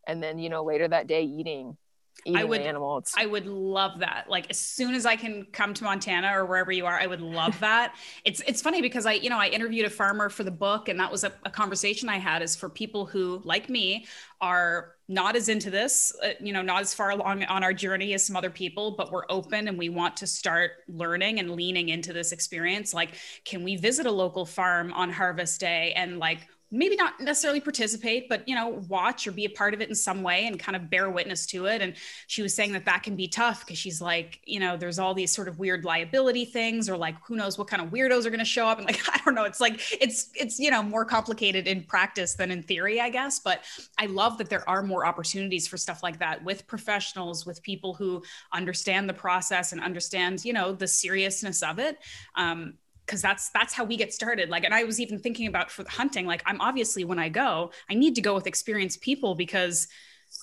and 0.07 0.22
then 0.22 0.39
you 0.39 0.49
know 0.49 0.64
later 0.64 0.88
that 0.88 1.07
day 1.07 1.24
eating 1.24 1.78
eating 2.26 2.38
I 2.38 2.43
would, 2.43 2.61
an 2.61 2.68
animal. 2.68 2.97
It's- 2.99 3.14
I 3.18 3.26
would 3.26 3.45
love 3.47 3.99
that. 3.99 4.26
Like 4.30 4.49
as 4.49 4.57
soon 4.57 4.93
as 4.93 5.05
I 5.05 5.16
can 5.16 5.45
come 5.51 5.74
to 5.74 5.84
Montana 5.84 6.32
or 6.38 6.45
wherever 6.45 6.72
you 6.72 6.86
are, 6.86 6.97
I 6.97 7.07
would 7.07 7.22
love 7.22 7.59
that. 7.59 7.95
it's 8.26 8.41
it's 8.47 8.61
funny 8.61 8.82
because 8.82 9.05
I, 9.05 9.14
you 9.14 9.30
know, 9.30 9.39
I 9.39 9.47
interviewed 9.47 9.86
a 9.86 9.89
farmer 9.89 10.30
for 10.30 10.43
the 10.43 10.51
book 10.51 10.89
and 10.89 10.99
that 10.99 11.11
was 11.11 11.24
a, 11.24 11.34
a 11.43 11.49
conversation 11.49 12.09
I 12.09 12.18
had 12.18 12.41
is 12.41 12.55
for 12.55 12.70
people 12.70 13.05
who, 13.05 13.41
like 13.43 13.70
me, 13.70 14.05
are 14.41 14.93
not 15.07 15.36
as 15.36 15.49
into 15.49 15.70
this, 15.70 16.14
uh, 16.24 16.30
you 16.39 16.53
know, 16.53 16.61
not 16.61 16.82
as 16.82 16.93
far 16.93 17.11
along 17.11 17.43
on 17.45 17.64
our 17.64 17.74
journey 17.74 18.14
as 18.14 18.26
some 18.26 18.36
other 18.36 18.49
people, 18.49 18.95
but 18.97 19.11
we're 19.11 19.26
open 19.30 19.68
and 19.68 19.78
we 19.78 19.89
want 19.89 20.16
to 20.18 20.28
start 20.28 20.72
learning 20.88 21.39
and 21.39 21.51
leaning 21.51 21.89
into 21.89 22.14
this 22.14 22.32
experience. 22.32 22.93
Like, 22.93 23.16
can 23.43 23.64
we 23.64 23.76
visit 23.76 24.05
a 24.05 24.11
local 24.11 24.45
farm 24.45 24.93
on 24.93 25.11
harvest 25.11 25.59
day 25.59 25.93
and 25.95 26.20
like 26.20 26.47
maybe 26.74 26.95
not 26.95 27.19
necessarily 27.19 27.61
participate 27.61 28.28
but 28.28 28.47
you 28.47 28.55
know 28.55 28.84
watch 28.89 29.28
or 29.28 29.32
be 29.32 29.45
a 29.45 29.49
part 29.49 29.76
of 29.76 29.82
it 29.82 29.88
in 29.89 29.95
some 29.95 30.24
way 30.24 30.47
and 30.47 30.59
kind 30.59 30.76
of 30.76 30.89
bear 30.89 31.09
witness 31.09 31.45
to 31.45 31.67
it. 31.67 31.82
And 31.82 31.93
she 32.28 32.41
was 32.41 32.53
saying 32.53 32.74
that 32.74 32.86
that 32.86 33.03
can 33.03 33.15
be 33.15 33.28
tough 33.28 33.65
because 33.65 33.78
she's 33.78 34.01
like 34.01 34.39
you 34.45 34.59
know 34.59 34.76
there's 34.76 34.97
all 34.99 35.13
these 35.13 35.32
sort 35.32 35.47
of 35.47 35.59
weird 35.59 35.86
liability 35.86 36.45
things 36.45 36.89
or 36.89 36.97
like 36.97 37.15
who 37.24 37.36
knows 37.36 37.57
what 37.57 37.67
kind 37.67 37.82
of 37.82 37.89
weirdos 37.89 38.26
are 38.26 38.30
going 38.32 38.39
to 38.39 38.45
show 38.45 38.67
up. 38.67 38.80
And 38.80 38.88
like 38.88 38.99
i 39.09 39.21
don't 39.24 39.36
know. 39.36 39.43
It's 39.43 39.61
like 39.61 39.80
it's 40.01 40.30
it's 40.34 40.59
you 40.59 40.71
know 40.71 40.82
more 40.82 41.05
complicated 41.05 41.67
in 41.67 41.84
practice 41.84 42.34
than 42.34 42.49
in 42.51 42.63
theory 42.63 42.99
i 42.99 43.09
guess. 43.09 43.39
But 43.39 43.63
i 43.99 44.07
love 44.07 44.38
that 44.39 44.49
there 44.49 44.67
are 44.67 44.82
more 44.82 45.05
opportunities 45.05 45.67
for 45.67 45.78
stuff 45.78 46.01
like 46.01 46.19
that 46.19 46.43
with 46.43 46.65
professionals 46.65 47.45
with 47.45 47.61
people 47.61 47.93
who 47.93 48.24
understand 48.51 49.07
the 49.07 49.13
process 49.13 49.71
and 49.71 49.82
understand 49.82 50.43
you 50.43 50.53
know 50.53 50.74
the 50.74 50.88
seriousness 50.88 51.61
of 51.61 51.78
it. 51.78 51.99
Um, 52.36 52.76
because 53.06 53.22
that's 53.22 53.49
that's 53.49 53.74
how 53.74 53.84
we 53.84 53.97
get 53.97 54.14
started. 54.14 54.49
Like 54.49 54.64
and 54.64 54.74
i 54.74 54.84
was 54.84 54.99
even 54.99 55.20
thinking 55.20 55.47
about 55.47 55.72
for 55.72 55.86
hunting 55.88 56.26
like 56.26 56.41
i'm 56.45 56.60
obviously 56.62 57.04
when 57.04 57.20
i 57.20 57.30
go 57.30 57.72
i 57.89 57.93
need 57.93 58.16
to 58.16 58.22
go 58.22 58.34
with 58.34 58.47
experienced 58.47 59.01
people 59.01 59.36
because 59.36 59.88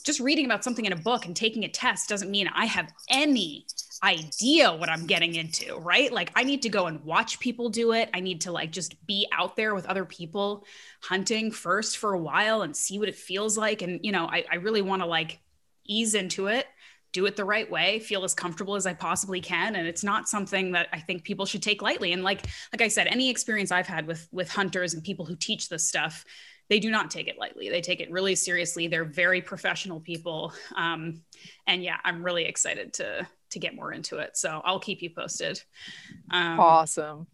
just 0.05 0.21
reading 0.21 0.45
about 0.45 0.63
something 0.63 0.85
in 0.85 0.93
a 0.93 0.97
book 0.97 1.27
and 1.27 1.35
taking 1.35 1.65
a 1.65 1.69
test 1.69 2.09
doesn't 2.09 2.31
mean 2.31 2.49
i 2.55 2.65
have 2.65 2.93
any 3.09 3.67
idea 4.03 4.73
what 4.73 4.89
i'm 4.89 5.07
getting 5.07 5.35
into 5.35 5.77
right? 5.79 6.13
Like 6.13 6.33
i 6.35 6.43
need 6.43 6.63
to 6.63 6.69
go 6.69 6.87
and 6.87 7.05
watch 7.05 7.39
people 7.41 7.69
do 7.69 7.93
it. 7.93 8.09
I 8.15 8.21
need 8.21 8.43
to 8.43 8.53
like 8.53 8.73
just 8.73 9.05
be 9.07 9.27
out 9.33 9.57
there 9.57 9.75
with 9.75 9.87
other 9.87 10.05
people 10.05 10.65
hunting 11.03 11.51
first 11.51 11.99
for 11.99 12.15
a 12.15 12.19
while 12.19 12.63
and 12.63 12.75
see 12.77 12.99
what 12.99 13.09
it 13.09 13.15
feels 13.15 13.59
like. 13.59 13.83
And 13.83 14.01
you 14.03 14.13
know 14.13 14.27
i, 14.27 14.45
I 14.51 14.57
really 14.57 14.83
want 14.83 15.03
to 15.03 15.07
like 15.07 15.41
ease 15.85 16.15
into 16.15 16.47
it 16.47 16.67
do 17.13 17.27
it 17.27 17.37
the 17.37 17.45
right 17.45 17.71
way 17.71 17.99
feel 17.99 18.25
as 18.25 18.35
comfortable 18.35 18.75
as 18.75 18.87
i 18.87 18.95
possibly 18.95 19.41
can. 19.41 19.77
And 19.77 19.87
it's 19.87 20.05
not 20.05 20.29
something 20.29 20.73
that 20.73 20.89
i 20.93 20.99
think 20.99 21.25
people 21.25 21.47
should 21.47 21.63
take 21.63 21.83
lightly. 21.83 22.13
And 22.13 22.23
like 22.23 22.47
like 22.73 22.83
i 22.83 22.89
said 22.89 23.07
any 23.07 23.31
experience 23.31 23.71
i've 23.71 23.87
had 23.87 24.07
with 24.07 24.29
with 24.33 24.51
hunters 24.51 24.95
and 24.95 25.03
people 25.03 25.25
who 25.25 25.37
teach 25.37 25.69
this 25.69 25.85
stuff 25.85 26.25
they 26.69 26.79
do 26.79 26.89
not 26.89 27.11
take 27.11 27.27
it 27.27 27.37
lightly. 27.37 27.69
They 27.69 27.81
take 27.81 27.99
it 27.99 28.13
really 28.13 28.37
seriously. 28.37 28.87
They're 28.87 29.05
very 29.05 29.43
professional 29.43 29.99
people. 29.99 30.53
Um, 30.77 31.23
and 31.67 31.83
yeah 31.83 31.97
i'm 32.05 32.23
really 32.23 32.45
excited 32.45 32.93
to 32.95 33.27
to 33.51 33.59
get 33.59 33.75
more 33.75 33.93
into 33.93 34.19
it. 34.19 34.37
So 34.37 34.61
i'll 34.65 34.81
keep 34.81 35.03
you 35.03 35.11
posted. 35.11 35.61
Um, 36.31 36.61
awesome. 36.61 37.27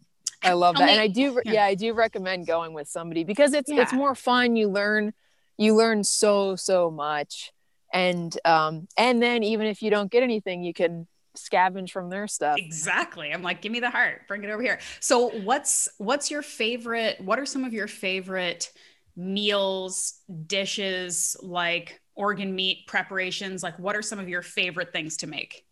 I 0.43 0.53
love 0.53 0.75
that. 0.77 0.85
Me, 0.85 0.91
and 0.91 1.01
i 1.01 1.07
do 1.07 1.39
yeah. 1.45 1.51
yeah 1.53 1.65
i 1.65 1.75
do 1.75 1.93
recommend 1.93 2.47
going 2.47 2.73
with 2.73 2.87
somebody 2.87 3.23
because 3.23 3.53
it's 3.53 3.71
yeah. 3.71 3.81
it's 3.81 3.93
more 3.93 4.15
fun. 4.15 4.55
You 4.55 4.69
learn 4.69 5.13
you 5.57 5.75
learn 5.75 6.03
so 6.03 6.55
so 6.55 6.91
much 6.91 7.51
and 7.93 8.37
um 8.45 8.87
and 8.97 9.21
then 9.21 9.43
even 9.43 9.67
if 9.67 9.81
you 9.81 9.89
don't 9.89 10.11
get 10.11 10.23
anything 10.23 10.63
you 10.63 10.73
can 10.73 11.07
scavenge 11.37 11.91
from 11.91 12.09
their 12.09 12.27
stuff. 12.27 12.57
Exactly. 12.57 13.31
I'm 13.31 13.43
like 13.43 13.61
give 13.61 13.71
me 13.71 13.79
the 13.79 13.89
heart. 13.89 14.27
Bring 14.27 14.43
it 14.43 14.49
over 14.49 14.61
here. 14.61 14.79
So 14.99 15.29
what's 15.29 15.87
what's 15.97 16.29
your 16.29 16.41
favorite 16.41 17.21
what 17.21 17.39
are 17.39 17.45
some 17.45 17.63
of 17.63 17.73
your 17.73 17.87
favorite 17.87 18.71
meals 19.15 20.19
dishes 20.45 21.35
like 21.41 22.01
organ 22.15 22.55
meat 22.55 22.87
preparations? 22.87 23.63
Like 23.63 23.77
what 23.79 23.95
are 23.95 24.01
some 24.01 24.19
of 24.19 24.27
your 24.27 24.41
favorite 24.41 24.91
things 24.91 25.17
to 25.17 25.27
make? 25.27 25.65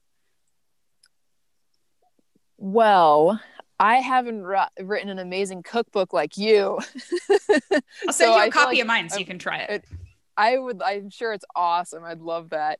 Well 2.57 3.41
I 3.77 3.95
haven't 3.95 4.45
r- 4.45 4.69
written 4.81 5.09
an 5.09 5.19
amazing 5.19 5.63
cookbook 5.63 6.13
like 6.13 6.37
you. 6.37 6.79
I'll 8.07 8.13
send 8.13 8.13
so 8.13 8.37
you 8.37 8.47
a 8.47 8.49
copy 8.49 8.75
like 8.75 8.81
of 8.81 8.87
mine 8.87 9.09
so 9.09 9.17
you 9.17 9.25
can 9.25 9.37
try 9.37 9.59
it. 9.59 9.69
it 9.69 9.85
I 10.37 10.57
would, 10.57 10.81
I'm 10.81 11.09
sure 11.09 11.33
it's 11.33 11.45
awesome. 11.55 12.03
I'd 12.03 12.21
love 12.21 12.49
that. 12.49 12.79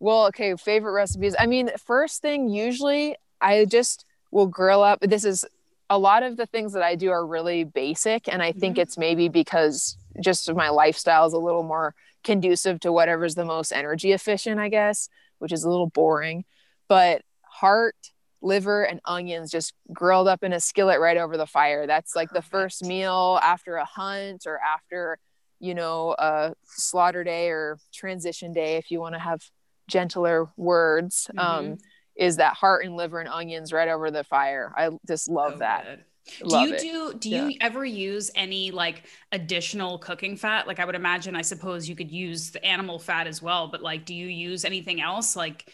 Well, 0.00 0.26
okay, 0.26 0.56
favorite 0.56 0.92
recipes. 0.92 1.34
I 1.38 1.46
mean, 1.46 1.70
first 1.78 2.22
thing, 2.22 2.48
usually 2.48 3.16
I 3.40 3.64
just 3.64 4.04
will 4.30 4.46
grill 4.46 4.82
up. 4.82 5.00
This 5.00 5.24
is 5.24 5.44
a 5.90 5.98
lot 5.98 6.22
of 6.22 6.36
the 6.36 6.46
things 6.46 6.72
that 6.72 6.82
I 6.82 6.94
do 6.94 7.10
are 7.10 7.26
really 7.26 7.64
basic. 7.64 8.28
And 8.28 8.42
I 8.42 8.52
think 8.52 8.74
mm-hmm. 8.74 8.82
it's 8.82 8.98
maybe 8.98 9.28
because 9.28 9.96
just 10.20 10.52
my 10.54 10.70
lifestyle 10.70 11.26
is 11.26 11.32
a 11.32 11.38
little 11.38 11.62
more 11.62 11.94
conducive 12.22 12.80
to 12.80 12.92
whatever's 12.92 13.34
the 13.34 13.44
most 13.44 13.72
energy 13.72 14.12
efficient, 14.12 14.58
I 14.58 14.68
guess, 14.68 15.08
which 15.38 15.52
is 15.52 15.64
a 15.64 15.70
little 15.70 15.88
boring. 15.88 16.44
But 16.88 17.22
heart, 17.42 17.96
liver, 18.40 18.82
and 18.82 19.00
onions 19.04 19.50
just 19.50 19.74
grilled 19.92 20.28
up 20.28 20.42
in 20.42 20.52
a 20.52 20.60
skillet 20.60 21.00
right 21.00 21.16
over 21.16 21.36
the 21.36 21.46
fire. 21.46 21.86
That's 21.86 22.16
like 22.16 22.30
the 22.30 22.42
first 22.42 22.84
meal 22.84 23.38
after 23.42 23.76
a 23.76 23.84
hunt 23.84 24.44
or 24.46 24.58
after 24.58 25.18
you 25.64 25.74
know, 25.74 26.14
a 26.18 26.52
slaughter 26.64 27.24
day 27.24 27.48
or 27.48 27.78
transition 27.92 28.52
day, 28.52 28.76
if 28.76 28.90
you 28.90 29.00
want 29.00 29.14
to 29.14 29.18
have 29.18 29.40
gentler 29.88 30.50
words, 30.58 31.30
mm-hmm. 31.34 31.38
um, 31.38 31.78
is 32.14 32.36
that 32.36 32.54
heart 32.54 32.84
and 32.84 32.96
liver 32.96 33.18
and 33.18 33.30
onions 33.30 33.72
right 33.72 33.88
over 33.88 34.10
the 34.10 34.24
fire. 34.24 34.72
I 34.76 34.90
just 35.08 35.26
love 35.26 35.60
that. 35.60 35.84
Good. 35.86 36.48
do 36.48 36.58
you 36.58 36.74
it. 36.74 36.80
do 36.80 37.14
do 37.18 37.28
yeah. 37.30 37.48
you 37.48 37.56
ever 37.60 37.84
use 37.84 38.30
any 38.34 38.70
like 38.70 39.04
additional 39.32 39.98
cooking 39.98 40.38
fat 40.38 40.66
like 40.66 40.80
i 40.80 40.84
would 40.86 40.94
imagine 40.94 41.36
i 41.36 41.42
suppose 41.42 41.86
you 41.86 41.94
could 41.94 42.10
use 42.10 42.50
the 42.50 42.64
animal 42.64 42.98
fat 42.98 43.26
as 43.26 43.42
well 43.42 43.68
but 43.68 43.82
like 43.82 44.06
do 44.06 44.14
you 44.14 44.26
use 44.26 44.64
anything 44.64 45.02
else 45.02 45.36
like 45.36 45.70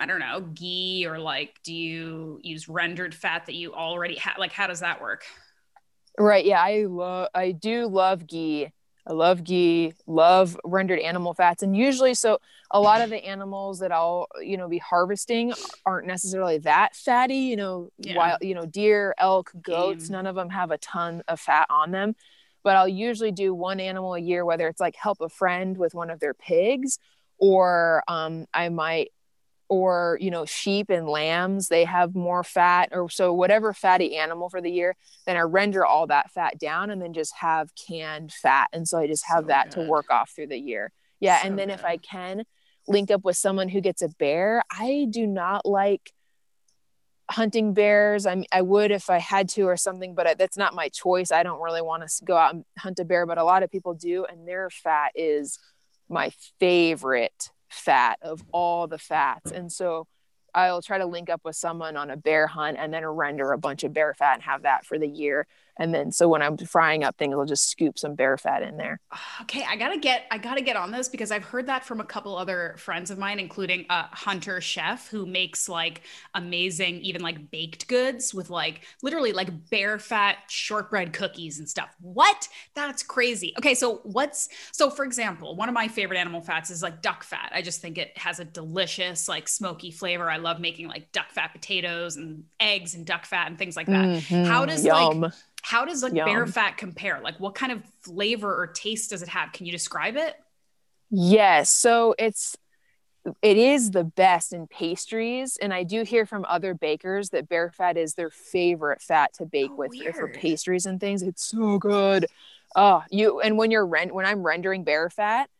i 0.00 0.06
don't 0.06 0.18
know 0.18 0.40
ghee 0.40 1.06
or 1.06 1.20
like 1.20 1.60
do 1.62 1.72
you 1.72 2.40
use 2.42 2.68
rendered 2.68 3.14
fat 3.14 3.46
that 3.46 3.54
you 3.54 3.72
already 3.72 4.16
have 4.16 4.38
like 4.38 4.50
how 4.50 4.66
does 4.66 4.80
that 4.80 5.00
work 5.00 5.22
right 6.18 6.44
yeah 6.44 6.60
i 6.60 6.84
love 6.88 7.28
i 7.32 7.52
do 7.52 7.86
love 7.86 8.26
ghee 8.26 8.72
I 9.10 9.12
love 9.12 9.42
ghee, 9.42 9.92
love 10.06 10.56
rendered 10.62 11.00
animal 11.00 11.34
fats. 11.34 11.64
And 11.64 11.76
usually, 11.76 12.14
so 12.14 12.38
a 12.70 12.80
lot 12.80 13.00
of 13.00 13.10
the 13.10 13.16
animals 13.24 13.80
that 13.80 13.90
I'll, 13.90 14.28
you 14.40 14.56
know, 14.56 14.68
be 14.68 14.78
harvesting 14.78 15.52
aren't 15.84 16.06
necessarily 16.06 16.58
that 16.58 16.94
fatty, 16.94 17.34
you 17.34 17.56
know, 17.56 17.90
yeah. 17.98 18.16
wild, 18.16 18.38
you 18.40 18.54
know, 18.54 18.66
deer, 18.66 19.12
elk, 19.18 19.50
goats, 19.60 20.06
Game. 20.06 20.12
none 20.12 20.26
of 20.28 20.36
them 20.36 20.48
have 20.50 20.70
a 20.70 20.78
ton 20.78 21.24
of 21.26 21.40
fat 21.40 21.66
on 21.70 21.90
them. 21.90 22.14
But 22.62 22.76
I'll 22.76 22.86
usually 22.86 23.32
do 23.32 23.52
one 23.52 23.80
animal 23.80 24.14
a 24.14 24.20
year, 24.20 24.44
whether 24.44 24.68
it's 24.68 24.80
like 24.80 24.94
help 24.94 25.20
a 25.20 25.28
friend 25.28 25.76
with 25.76 25.92
one 25.92 26.08
of 26.08 26.20
their 26.20 26.34
pigs, 26.34 27.00
or 27.36 28.04
um, 28.06 28.46
I 28.54 28.68
might 28.68 29.10
or 29.70 30.18
you 30.20 30.30
know 30.30 30.44
sheep 30.44 30.90
and 30.90 31.08
lambs 31.08 31.68
they 31.68 31.84
have 31.84 32.14
more 32.14 32.42
fat 32.42 32.88
or 32.90 33.08
so 33.08 33.32
whatever 33.32 33.72
fatty 33.72 34.16
animal 34.16 34.50
for 34.50 34.60
the 34.60 34.70
year 34.70 34.94
then 35.26 35.36
i 35.36 35.40
render 35.40 35.86
all 35.86 36.06
that 36.06 36.30
fat 36.32 36.58
down 36.58 36.90
and 36.90 37.00
then 37.00 37.14
just 37.14 37.32
have 37.36 37.70
canned 37.76 38.32
fat 38.32 38.68
and 38.72 38.86
so 38.86 38.98
i 38.98 39.06
just 39.06 39.24
have 39.24 39.44
so 39.44 39.46
that 39.46 39.70
good. 39.70 39.82
to 39.84 39.88
work 39.88 40.10
off 40.10 40.30
through 40.34 40.48
the 40.48 40.58
year 40.58 40.92
yeah 41.20 41.40
so 41.40 41.46
and 41.46 41.58
then 41.58 41.68
good. 41.68 41.74
if 41.74 41.84
i 41.84 41.96
can 41.96 42.44
link 42.88 43.10
up 43.10 43.24
with 43.24 43.36
someone 43.36 43.68
who 43.68 43.80
gets 43.80 44.02
a 44.02 44.08
bear 44.18 44.62
i 44.70 45.06
do 45.08 45.26
not 45.26 45.64
like 45.64 46.12
hunting 47.30 47.72
bears 47.72 48.26
i 48.26 48.44
i 48.50 48.60
would 48.60 48.90
if 48.90 49.08
i 49.08 49.18
had 49.18 49.48
to 49.48 49.62
or 49.62 49.76
something 49.76 50.16
but 50.16 50.36
that's 50.36 50.56
not 50.56 50.74
my 50.74 50.88
choice 50.88 51.30
i 51.30 51.44
don't 51.44 51.62
really 51.62 51.82
want 51.82 52.02
to 52.02 52.24
go 52.24 52.36
out 52.36 52.54
and 52.54 52.64
hunt 52.76 52.98
a 52.98 53.04
bear 53.04 53.24
but 53.24 53.38
a 53.38 53.44
lot 53.44 53.62
of 53.62 53.70
people 53.70 53.94
do 53.94 54.24
and 54.24 54.48
their 54.48 54.68
fat 54.68 55.12
is 55.14 55.60
my 56.08 56.32
favorite 56.58 57.50
fat 57.70 58.18
of 58.22 58.42
all 58.52 58.86
the 58.86 58.98
fats. 58.98 59.50
And 59.50 59.70
so 59.70 60.06
I'll 60.54 60.82
try 60.82 60.98
to 60.98 61.06
link 61.06 61.30
up 61.30 61.42
with 61.44 61.56
someone 61.56 61.96
on 61.96 62.10
a 62.10 62.16
bear 62.16 62.46
hunt 62.46 62.76
and 62.78 62.92
then 62.92 63.06
render 63.06 63.52
a 63.52 63.58
bunch 63.58 63.84
of 63.84 63.92
bear 63.92 64.14
fat 64.14 64.34
and 64.34 64.42
have 64.42 64.62
that 64.62 64.84
for 64.84 64.98
the 64.98 65.08
year 65.08 65.46
and 65.80 65.92
then 65.92 66.12
so 66.12 66.28
when 66.28 66.42
i'm 66.42 66.56
frying 66.56 67.02
up 67.02 67.16
things 67.16 67.34
i'll 67.34 67.44
just 67.44 67.68
scoop 67.68 67.98
some 67.98 68.14
bear 68.14 68.36
fat 68.38 68.62
in 68.62 68.76
there. 68.76 69.00
Okay 69.42 69.64
i 69.68 69.74
gotta 69.74 69.98
get 69.98 70.26
i 70.30 70.38
gotta 70.38 70.60
get 70.60 70.76
on 70.76 70.92
this 70.92 71.08
because 71.08 71.30
i've 71.32 71.44
heard 71.44 71.66
that 71.66 71.84
from 71.84 72.00
a 72.00 72.04
couple 72.04 72.36
other 72.36 72.74
friends 72.78 73.10
of 73.10 73.18
mine 73.18 73.40
including 73.40 73.86
a 73.90 74.04
hunter 74.14 74.60
chef 74.60 75.08
who 75.08 75.26
makes 75.26 75.68
like 75.68 76.02
amazing 76.34 77.00
even 77.00 77.22
like 77.22 77.50
baked 77.50 77.88
goods 77.88 78.34
with 78.34 78.50
like 78.50 78.82
literally 79.02 79.32
like 79.32 79.70
bear 79.70 79.98
fat 79.98 80.38
shortbread 80.48 81.12
cookies 81.12 81.58
and 81.58 81.68
stuff. 81.68 81.94
What? 82.00 82.48
That's 82.74 83.02
crazy. 83.02 83.54
Okay 83.58 83.74
so 83.74 84.00
what's 84.04 84.48
so 84.72 84.90
for 84.90 85.04
example 85.04 85.56
one 85.56 85.68
of 85.68 85.74
my 85.74 85.88
favorite 85.88 86.18
animal 86.18 86.40
fats 86.40 86.70
is 86.70 86.82
like 86.82 87.02
duck 87.02 87.24
fat. 87.24 87.50
I 87.54 87.62
just 87.62 87.80
think 87.80 87.98
it 87.98 88.16
has 88.18 88.40
a 88.40 88.44
delicious 88.44 89.28
like 89.28 89.48
smoky 89.48 89.90
flavor. 89.90 90.30
I 90.30 90.36
love 90.36 90.60
making 90.60 90.88
like 90.88 91.10
duck 91.12 91.30
fat 91.30 91.52
potatoes 91.52 92.16
and 92.16 92.44
eggs 92.58 92.94
and 92.94 93.06
duck 93.06 93.24
fat 93.24 93.46
and 93.48 93.58
things 93.58 93.76
like 93.76 93.86
that. 93.86 94.04
Mm-hmm, 94.04 94.44
how 94.44 94.66
does 94.66 94.84
yum. 94.84 95.20
like 95.20 95.32
how 95.62 95.84
does 95.84 96.02
like 96.02 96.12
Yum. 96.12 96.24
bear 96.24 96.46
fat 96.46 96.76
compare? 96.76 97.20
Like 97.22 97.38
what 97.38 97.54
kind 97.54 97.72
of 97.72 97.82
flavor 98.02 98.54
or 98.54 98.66
taste 98.68 99.10
does 99.10 99.22
it 99.22 99.28
have? 99.28 99.52
Can 99.52 99.66
you 99.66 99.72
describe 99.72 100.16
it? 100.16 100.34
Yes. 101.10 101.70
So 101.70 102.14
it's 102.18 102.56
it 103.42 103.56
is 103.56 103.90
the 103.90 104.04
best 104.04 104.54
in 104.54 104.66
pastries 104.66 105.58
and 105.60 105.74
i 105.74 105.82
do 105.82 106.04
hear 106.04 106.24
from 106.24 106.42
other 106.48 106.72
bakers 106.72 107.28
that 107.28 107.50
bear 107.50 107.70
fat 107.70 107.98
is 107.98 108.14
their 108.14 108.30
favorite 108.30 109.02
fat 109.02 109.30
to 109.34 109.44
bake 109.44 109.70
oh, 109.72 109.76
with 109.76 109.92
for 110.14 110.28
pastries 110.28 110.86
and 110.86 111.00
things 111.00 111.22
it's 111.22 111.44
so 111.44 111.76
good 111.78 112.24
oh 112.76 113.02
you 113.10 113.38
and 113.40 113.58
when 113.58 113.70
you're 113.70 113.84
rent 113.84 114.14
when 114.14 114.24
i'm 114.24 114.42
rendering 114.42 114.84
bear 114.84 115.10
fat 115.10 115.50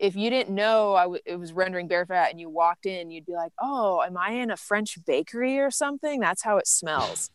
if 0.00 0.16
you 0.16 0.30
didn't 0.30 0.54
know 0.54 0.94
I 0.94 1.02
w- 1.02 1.20
it 1.26 1.36
was 1.36 1.52
rendering 1.52 1.86
bear 1.86 2.06
fat 2.06 2.30
and 2.30 2.40
you 2.40 2.48
walked 2.48 2.86
in, 2.86 3.10
you'd 3.10 3.26
be 3.26 3.34
like, 3.34 3.52
"Oh, 3.60 4.02
am 4.02 4.16
I 4.16 4.30
in 4.30 4.50
a 4.50 4.56
French 4.56 4.98
bakery 5.04 5.58
or 5.58 5.70
something?" 5.70 6.20
That's 6.20 6.42
how 6.42 6.56
it 6.56 6.66
smells. 6.66 7.30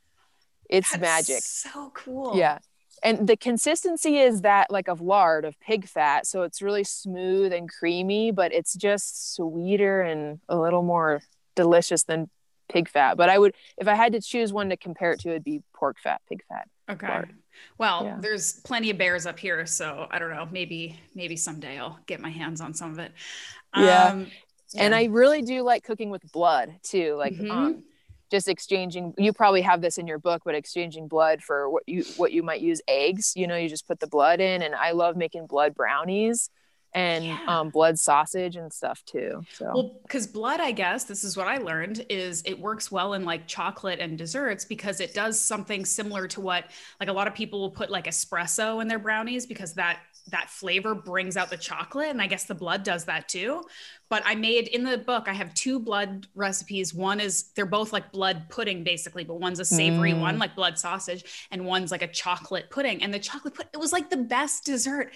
It's 0.69 0.91
That's 0.91 1.01
magic. 1.01 1.41
So 1.43 1.91
cool. 1.93 2.35
Yeah. 2.37 2.59
And 3.03 3.27
the 3.27 3.37
consistency 3.37 4.17
is 4.17 4.41
that 4.41 4.71
like 4.71 4.87
of 4.87 5.01
lard 5.01 5.45
of 5.45 5.59
pig 5.59 5.87
fat, 5.87 6.25
so 6.25 6.41
it's 6.43 6.61
really 6.61 6.83
smooth 6.83 7.53
and 7.53 7.69
creamy, 7.69 8.31
but 8.31 8.51
it's 8.53 8.73
just 8.73 9.35
sweeter 9.35 10.01
and 10.01 10.39
a 10.49 10.57
little 10.57 10.81
more 10.81 11.21
delicious 11.55 12.03
than 12.03 12.29
pig 12.67 12.89
fat. 12.89 13.15
But 13.15 13.29
I 13.29 13.37
would 13.37 13.53
if 13.77 13.87
I 13.87 13.95
had 13.95 14.13
to 14.13 14.21
choose 14.21 14.51
one 14.51 14.69
to 14.69 14.77
compare 14.77 15.11
it 15.11 15.19
to, 15.21 15.29
it'd 15.29 15.43
be 15.43 15.61
pork 15.75 15.97
fat, 16.01 16.21
pig 16.27 16.41
fat. 16.49 16.67
Okay. 16.89 17.07
Lard. 17.07 17.35
Well, 17.77 18.05
Yeah. 18.05 18.17
there's 18.19 18.53
plenty 18.61 18.89
of 18.89 18.97
bears 18.97 19.25
up 19.25 19.37
here, 19.39 19.65
so 19.65 20.07
I 20.09 20.17
don't 20.19 20.31
know. 20.31 20.47
Maybe 20.51 20.99
maybe 21.13 21.35
someday 21.35 21.77
I'll 21.77 21.99
get 22.07 22.19
my 22.21 22.29
hands 22.29 22.59
on 22.61 22.73
some 22.73 22.91
of 22.91 22.99
it. 22.99 23.11
Yeah. 23.77 24.05
Um, 24.05 24.31
And. 24.75 24.95
I 24.95 25.05
really 25.05 25.41
do 25.41 25.61
like 25.61 25.83
cooking 25.83 26.09
with 26.09 26.23
blood 26.31 26.73
too. 26.81 27.15
Like 27.15 27.33
Mhm. 27.33 27.51
um 27.51 27.83
just 28.31 28.47
exchanging 28.47 29.13
you 29.17 29.33
probably 29.33 29.61
have 29.61 29.81
this 29.81 29.97
in 29.97 30.07
your 30.07 30.19
book, 30.19 30.41
but 30.45 30.55
exchanging 30.55 31.07
blood 31.07 31.41
for 31.43 31.69
what 31.69 31.83
you 31.87 32.03
what 32.17 32.31
you 32.31 32.43
might 32.43 32.61
use 32.61 32.81
eggs. 32.87 33.33
You 33.35 33.47
know, 33.47 33.55
you 33.55 33.69
just 33.69 33.87
put 33.87 33.99
the 33.99 34.07
blood 34.07 34.39
in 34.41 34.61
and 34.61 34.75
I 34.75 34.91
love 34.91 35.15
making 35.15 35.47
blood 35.47 35.75
brownies 35.75 36.49
and 36.93 37.39
Yeah. 37.39 37.39
um 37.47 37.69
blood 37.69 37.99
sausage 37.99 38.55
and 38.55 38.71
stuff 38.73 39.03
too. 39.05 39.45
So 39.51 39.65
Well, 39.73 39.99
because 40.03 40.27
blood, 40.27 40.59
I 40.61 40.71
guess, 40.71 41.03
this 41.03 41.23
is 41.23 41.35
what 41.37 41.47
I 41.47 41.57
learned, 41.57 42.05
is 42.09 42.41
it 42.45 42.57
works 42.59 42.91
well 42.91 43.13
in 43.13 43.25
like 43.25 43.47
chocolate 43.47 43.99
and 43.99 44.17
desserts 44.17 44.65
because 44.65 44.99
it 45.01 45.13
does 45.13 45.39
something 45.39 45.85
similar 45.85 46.27
to 46.29 46.41
what 46.41 46.65
like 46.99 47.09
a 47.09 47.13
lot 47.13 47.27
of 47.27 47.33
people 47.35 47.59
will 47.59 47.71
put 47.71 47.89
like 47.89 48.05
espresso 48.05 48.81
in 48.81 48.87
their 48.87 48.99
brownies 48.99 49.45
because 49.45 49.73
that 49.73 49.99
that 50.31 50.49
flavor 50.49 50.95
brings 50.95 51.37
out 51.37 51.49
the 51.49 51.57
chocolate. 51.57 52.09
And 52.09 52.21
I 52.21 52.27
guess 52.27 52.45
the 52.45 52.55
blood 52.55 52.83
does 52.83 53.05
that 53.05 53.29
too. 53.29 53.63
But 54.09 54.23
I 54.25 54.33
made 54.35 54.67
in 54.67 54.83
the 54.83 54.97
book, 54.97 55.27
I 55.27 55.33
have 55.33 55.53
two 55.53 55.79
blood 55.79 56.27
recipes. 56.33 56.93
One 56.93 57.19
is 57.19 57.51
they're 57.55 57.65
both 57.65 57.93
like 57.93 58.11
blood 58.11 58.49
pudding, 58.49 58.83
basically, 58.83 59.23
but 59.23 59.39
one's 59.39 59.59
a 59.59 59.65
savory 59.65 60.13
Mm. 60.13 60.21
one, 60.21 60.39
like 60.39 60.55
blood 60.55 60.79
sausage, 60.79 61.47
and 61.51 61.65
one's 61.65 61.91
like 61.91 62.01
a 62.01 62.07
chocolate 62.07 62.69
pudding. 62.69 63.03
And 63.03 63.13
the 63.13 63.19
chocolate 63.19 63.53
put 63.53 63.67
it 63.73 63.77
was 63.79 63.93
like 63.93 64.09
the 64.09 64.17
best 64.17 64.65
dessert 64.65 65.11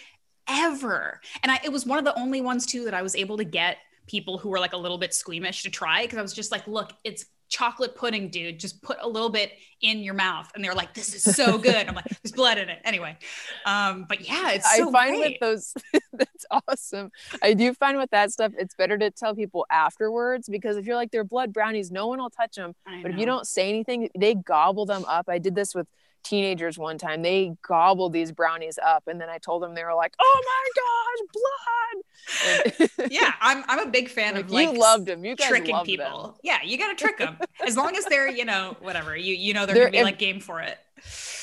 ever. 0.48 1.20
And 1.44 1.52
I, 1.52 1.60
it 1.64 1.72
was 1.72 1.86
one 1.86 2.00
of 2.00 2.06
the 2.06 2.18
only 2.20 2.42
ones 2.42 2.66
too 2.66 2.86
that 2.86 2.94
I 2.94 3.02
was 3.02 3.16
able 3.16 3.38
to 3.38 3.44
get 3.44 3.78
people 4.08 4.38
who 4.38 4.50
were 4.50 4.60
like 4.60 4.74
a 4.74 4.78
little 4.78 4.98
bit 4.98 5.14
squeamish 5.14 5.64
to 5.64 5.70
try 5.70 6.04
because 6.04 6.18
I 6.18 6.22
was 6.22 6.34
just 6.34 6.52
like, 6.52 6.68
look, 6.68 6.94
it's 7.04 7.26
chocolate 7.50 7.96
pudding, 7.96 8.30
dude. 8.30 8.60
Just 8.60 8.82
put 8.82 8.98
a 9.02 9.08
little 9.08 9.30
bit 9.30 9.52
in 9.82 10.00
your 10.00 10.14
mouth. 10.14 10.50
And 10.56 10.64
they're 10.64 10.74
like, 10.76 10.94
this 10.94 11.14
is 11.14 11.36
so 11.36 11.58
good. 11.58 11.88
I'm 11.88 11.96
like, 11.96 12.06
there's 12.08 12.32
blood 12.32 12.58
in 12.58 12.70
it. 12.70 12.80
Anyway. 12.84 13.18
Um, 13.66 14.06
but 14.08 14.28
yeah, 14.28 14.52
it's 14.52 14.76
so 14.76 14.90
I 14.90 14.92
find 14.92 15.18
great. 15.18 15.32
with 15.32 15.40
those 15.42 15.74
that's 16.14 16.46
awesome. 16.52 17.12
I 17.42 17.54
do 17.54 17.74
find 17.74 17.98
with 17.98 18.12
that 18.12 18.32
stuff 18.32 18.54
it's 18.58 18.76
better 18.76 18.98
to 18.98 19.12
tell 19.12 19.36
people 19.36 19.66
afterwards 19.70 20.48
because 20.50 20.78
if 20.78 20.86
you're 20.86 20.96
like 20.96 21.12
they're 21.12 21.24
blood 21.24 21.52
brownies, 21.54 21.92
no 21.92 22.08
one 22.08 22.20
will 22.20 22.30
touch 22.30 22.56
them. 22.56 22.76
I 22.86 23.02
But 23.02 23.12
if 23.12 23.18
you 23.18 23.26
don't 23.26 23.48
say 23.48 23.70
anything, 23.70 24.10
they 24.18 24.36
gobble 24.36 24.86
them 24.86 25.06
up. 25.06 25.28
I 25.28 25.40
did 25.40 25.56
this 25.56 25.74
with 25.74 25.88
teenagers 26.24 26.78
one 26.78 26.98
time. 26.98 27.22
They 27.22 27.54
gobbled 27.68 28.14
these 28.14 28.32
brownies 28.32 28.78
up, 28.84 29.04
and 29.08 29.20
then 29.20 29.30
I 29.30 29.38
told 29.38 29.64
them 29.64 29.74
they 29.76 29.84
were 29.84 29.94
like, 29.96 30.14
"Oh 30.20 30.42
my 30.46 30.70
gosh, 30.82 32.74
blood!" 32.80 32.90
And- 33.00 33.12
yeah, 33.12 33.34
I'm, 33.42 33.64
I'm 33.68 33.88
a 33.88 33.92
big 33.92 34.10
fan 34.10 34.36
like, 34.36 34.46
of 34.46 34.52
like 34.52 34.72
you 34.74 34.80
loved 34.80 35.06
them. 35.08 35.24
You 35.26 35.36
guys 35.36 35.48
tricking 35.50 35.78
people. 35.84 36.24
them. 36.24 36.34
Yeah, 36.44 36.60
you 36.64 36.78
got 36.78 36.90
to 36.90 36.96
trick 36.96 37.18
them 37.18 37.38
as 37.66 37.76
long 37.78 37.96
as 37.96 38.06
they're, 38.06 38.30
you 38.30 38.46
know, 38.46 38.76
whatever 38.82 39.16
you, 39.16 39.34
you 39.34 39.54
know, 39.54 39.66
they're, 39.66 39.76
They're 39.76 39.84
gonna 39.86 39.92
be 39.92 39.98
im- 40.00 40.04
like 40.06 40.20
game 40.20 40.40
for 40.40 40.62
it. 40.62 40.78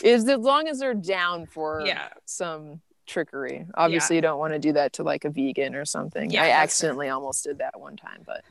Is 0.04 0.28
as 0.28 0.38
long 0.38 0.68
as 0.68 0.78
they're 0.78 0.94
down 0.94 1.46
for 1.46 1.82
Yeah. 1.84 2.08
some 2.26 2.80
trickery. 3.06 3.66
Obviously, 3.74 4.16
you 4.16 4.22
don't 4.22 4.38
want 4.38 4.52
to 4.52 4.58
do 4.58 4.72
that 4.74 4.92
to 4.94 5.02
like 5.02 5.24
a 5.24 5.30
vegan 5.30 5.74
or 5.74 5.84
something. 5.84 6.30
Yeah, 6.30 6.42
I 6.42 6.46
that's 6.48 6.54
fair. 6.56 6.62
accidentally 6.62 7.08
almost 7.08 7.44
did 7.44 7.58
that 7.58 7.78
one 7.80 7.96
time, 7.96 8.22
but 8.26 8.44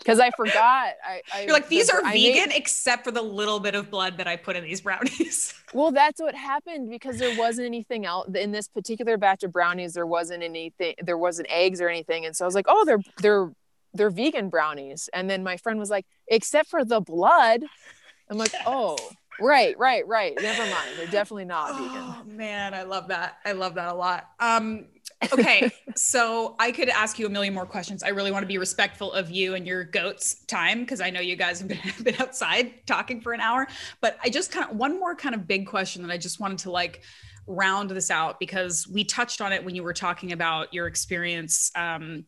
because 0.00 0.18
I 0.18 0.30
forgot, 0.32 0.94
I, 1.06 1.22
I 1.32 1.42
You're 1.44 1.52
like, 1.52 1.68
these 1.68 1.86
the- 1.86 1.94
are 1.98 2.02
I 2.04 2.14
made- 2.14 2.34
vegan 2.34 2.52
except 2.52 3.04
for 3.04 3.12
the 3.12 3.22
little 3.22 3.60
bit 3.60 3.74
of 3.76 3.90
blood 3.90 4.16
that 4.18 4.26
I 4.26 4.34
put 4.36 4.56
in 4.56 4.64
these 4.64 4.80
brownies. 4.80 5.54
Well, 5.72 5.92
that's 5.92 6.20
what 6.20 6.34
happened 6.34 6.90
because 6.90 7.18
there 7.18 7.38
wasn't 7.38 7.66
anything 7.66 8.04
else 8.04 8.28
in 8.34 8.50
this 8.50 8.66
particular 8.66 9.16
batch 9.16 9.44
of 9.44 9.52
brownies. 9.52 9.92
There 9.92 10.04
wasn't 10.04 10.42
anything. 10.42 10.96
There 11.00 11.16
wasn't 11.16 11.46
eggs 11.48 11.80
or 11.80 11.88
anything, 11.88 12.26
and 12.26 12.34
so 12.34 12.44
I 12.44 12.46
was 12.46 12.56
like, 12.56 12.64
"Oh, 12.68 12.84
they're 12.84 12.98
they're 13.18 13.52
they're 13.94 14.10
vegan 14.10 14.48
brownies." 14.48 15.08
And 15.14 15.30
then 15.30 15.44
my 15.44 15.56
friend 15.58 15.78
was 15.78 15.88
like, 15.88 16.06
"Except 16.26 16.68
for 16.68 16.84
the 16.84 17.00
blood." 17.00 17.62
I'm 18.28 18.36
like, 18.36 18.52
"Oh, 18.66 18.98
right, 19.40 19.78
right, 19.78 20.04
right. 20.08 20.36
Never 20.42 20.62
mind. 20.62 20.90
They're 20.96 21.06
definitely 21.06 21.44
not 21.44 21.78
vegan." 21.78 22.02
Oh 22.02 22.22
man, 22.26 22.74
I 22.74 22.82
love 22.82 23.06
that. 23.06 23.38
I 23.44 23.52
love 23.52 23.76
that 23.76 23.90
a 23.90 23.94
lot. 23.94 24.28
Um, 24.40 24.86
okay, 25.32 25.70
so 25.96 26.56
I 26.58 26.72
could 26.72 26.88
ask 26.88 27.18
you 27.18 27.26
a 27.26 27.28
million 27.30 27.54
more 27.54 27.66
questions. 27.66 28.02
I 28.02 28.08
really 28.08 28.30
want 28.30 28.42
to 28.42 28.46
be 28.46 28.58
respectful 28.58 29.12
of 29.12 29.30
you 29.30 29.54
and 29.54 29.66
your 29.66 29.84
goats' 29.84 30.44
time 30.46 30.80
because 30.80 31.00
I 31.00 31.10
know 31.10 31.20
you 31.20 31.36
guys 31.36 31.60
have 31.60 31.68
been, 31.68 31.78
been 32.02 32.20
outside 32.20 32.86
talking 32.86 33.20
for 33.20 33.32
an 33.32 33.40
hour. 33.40 33.66
But 34.00 34.18
I 34.22 34.30
just 34.30 34.50
kind 34.52 34.70
of 34.70 34.76
one 34.76 34.98
more 34.98 35.14
kind 35.14 35.34
of 35.34 35.46
big 35.46 35.66
question 35.66 36.02
that 36.02 36.12
I 36.12 36.18
just 36.18 36.40
wanted 36.40 36.58
to 36.58 36.70
like 36.70 37.02
round 37.46 37.90
this 37.90 38.10
out 38.10 38.38
because 38.38 38.86
we 38.88 39.04
touched 39.04 39.40
on 39.40 39.52
it 39.52 39.64
when 39.64 39.74
you 39.74 39.82
were 39.82 39.92
talking 39.92 40.32
about 40.32 40.72
your 40.72 40.86
experience 40.86 41.70
um, 41.74 42.24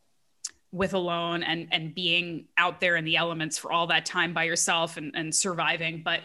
with 0.72 0.94
alone 0.94 1.42
and 1.42 1.68
and 1.70 1.94
being 1.94 2.46
out 2.56 2.80
there 2.80 2.96
in 2.96 3.04
the 3.04 3.16
elements 3.16 3.58
for 3.58 3.70
all 3.70 3.86
that 3.88 4.06
time 4.06 4.32
by 4.32 4.44
yourself 4.44 4.96
and, 4.96 5.14
and 5.14 5.34
surviving. 5.34 6.02
But 6.04 6.20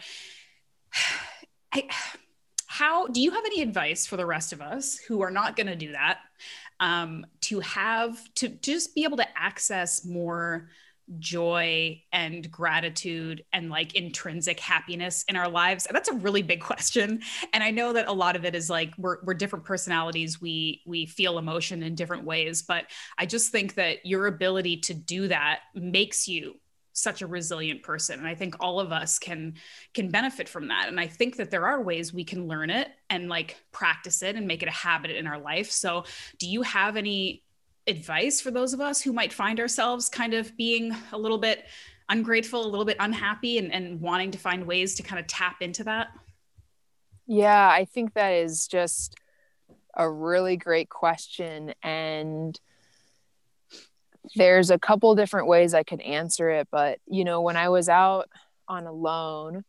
I 1.72 1.88
how 2.78 3.08
do 3.08 3.20
you 3.20 3.32
have 3.32 3.44
any 3.44 3.60
advice 3.60 4.06
for 4.06 4.16
the 4.16 4.24
rest 4.24 4.52
of 4.52 4.60
us 4.60 4.98
who 4.98 5.20
are 5.20 5.32
not 5.32 5.56
going 5.56 5.66
to 5.66 5.74
do 5.74 5.90
that 5.90 6.20
um, 6.78 7.26
to 7.40 7.58
have 7.58 8.32
to 8.34 8.48
just 8.48 8.94
be 8.94 9.02
able 9.02 9.16
to 9.16 9.26
access 9.36 10.04
more 10.04 10.68
joy 11.18 12.00
and 12.12 12.48
gratitude 12.52 13.42
and 13.52 13.68
like 13.68 13.96
intrinsic 13.96 14.60
happiness 14.60 15.24
in 15.28 15.34
our 15.34 15.48
lives? 15.48 15.86
And 15.86 15.96
that's 15.96 16.08
a 16.08 16.14
really 16.14 16.42
big 16.42 16.60
question. 16.70 17.20
And 17.52 17.64
i 17.64 17.72
know 17.72 17.92
that 17.94 18.06
a 18.06 18.12
lot 18.12 18.36
of 18.36 18.44
it 18.44 18.54
is 18.54 18.70
like 18.70 18.94
we're, 18.96 19.16
we're 19.24 19.34
different 19.34 19.64
personalities. 19.64 20.40
We 20.40 20.82
we 20.86 21.04
feel 21.04 21.38
emotion 21.38 21.82
in 21.82 21.96
different 21.96 22.22
ways. 22.22 22.62
But 22.62 22.84
i 23.18 23.26
just 23.26 23.50
think 23.50 23.74
that 23.74 24.06
your 24.06 24.28
ability 24.28 24.82
to 24.82 24.94
do 24.94 25.26
that 25.26 25.62
makes 25.74 26.28
you 26.28 26.54
such 26.98 27.22
a 27.22 27.26
resilient 27.26 27.82
person. 27.82 28.18
And 28.18 28.28
i 28.28 28.34
think 28.34 28.56
all 28.60 28.80
of 28.80 28.92
us 28.92 29.18
can 29.18 29.54
can 29.94 30.10
benefit 30.10 30.48
from 30.48 30.68
that. 30.68 30.88
And 30.88 30.98
i 30.98 31.06
think 31.06 31.36
that 31.36 31.50
there 31.50 31.66
are 31.66 31.82
ways 31.82 32.12
we 32.12 32.24
can 32.24 32.46
learn 32.46 32.70
it 32.70 32.88
and 33.10 33.28
like 33.28 33.56
practice 33.72 34.22
it 34.22 34.36
and 34.36 34.46
make 34.46 34.62
it 34.62 34.68
a 34.68 34.72
habit 34.72 35.12
in 35.12 35.26
our 35.26 35.38
life. 35.38 35.70
So 35.70 36.04
do 36.38 36.48
you 36.48 36.62
have 36.62 36.96
any 36.96 37.44
advice 37.86 38.40
for 38.40 38.50
those 38.50 38.74
of 38.74 38.80
us 38.80 39.00
who 39.00 39.12
might 39.12 39.32
find 39.32 39.58
ourselves 39.58 40.08
kind 40.08 40.34
of 40.34 40.54
being 40.56 40.94
a 41.12 41.18
little 41.18 41.38
bit 41.38 41.64
ungrateful 42.08 42.64
a 42.64 42.68
little 42.68 42.84
bit 42.84 42.96
unhappy 43.00 43.58
and, 43.58 43.72
and 43.72 44.00
wanting 44.00 44.30
to 44.30 44.38
find 44.38 44.66
ways 44.66 44.94
to 44.96 45.02
kind 45.02 45.20
of 45.20 45.26
tap 45.26 45.60
into 45.60 45.84
that? 45.84 46.08
Yeah, 47.26 47.68
I 47.68 47.84
think 47.84 48.14
that 48.14 48.30
is 48.30 48.66
just 48.66 49.16
a 49.94 50.08
really 50.10 50.56
great 50.56 50.88
question. 50.88 51.74
And 51.82 52.58
there's 54.34 54.70
a 54.70 54.78
couple 54.78 55.14
different 55.14 55.46
ways 55.46 55.74
I 55.74 55.82
could 55.82 56.00
answer 56.00 56.50
it. 56.50 56.68
But, 56.70 56.98
you 57.06 57.24
know, 57.24 57.40
when 57.40 57.56
I 57.56 57.68
was 57.68 57.88
out 57.88 58.28
on 58.66 58.86
Alone, 58.86 59.64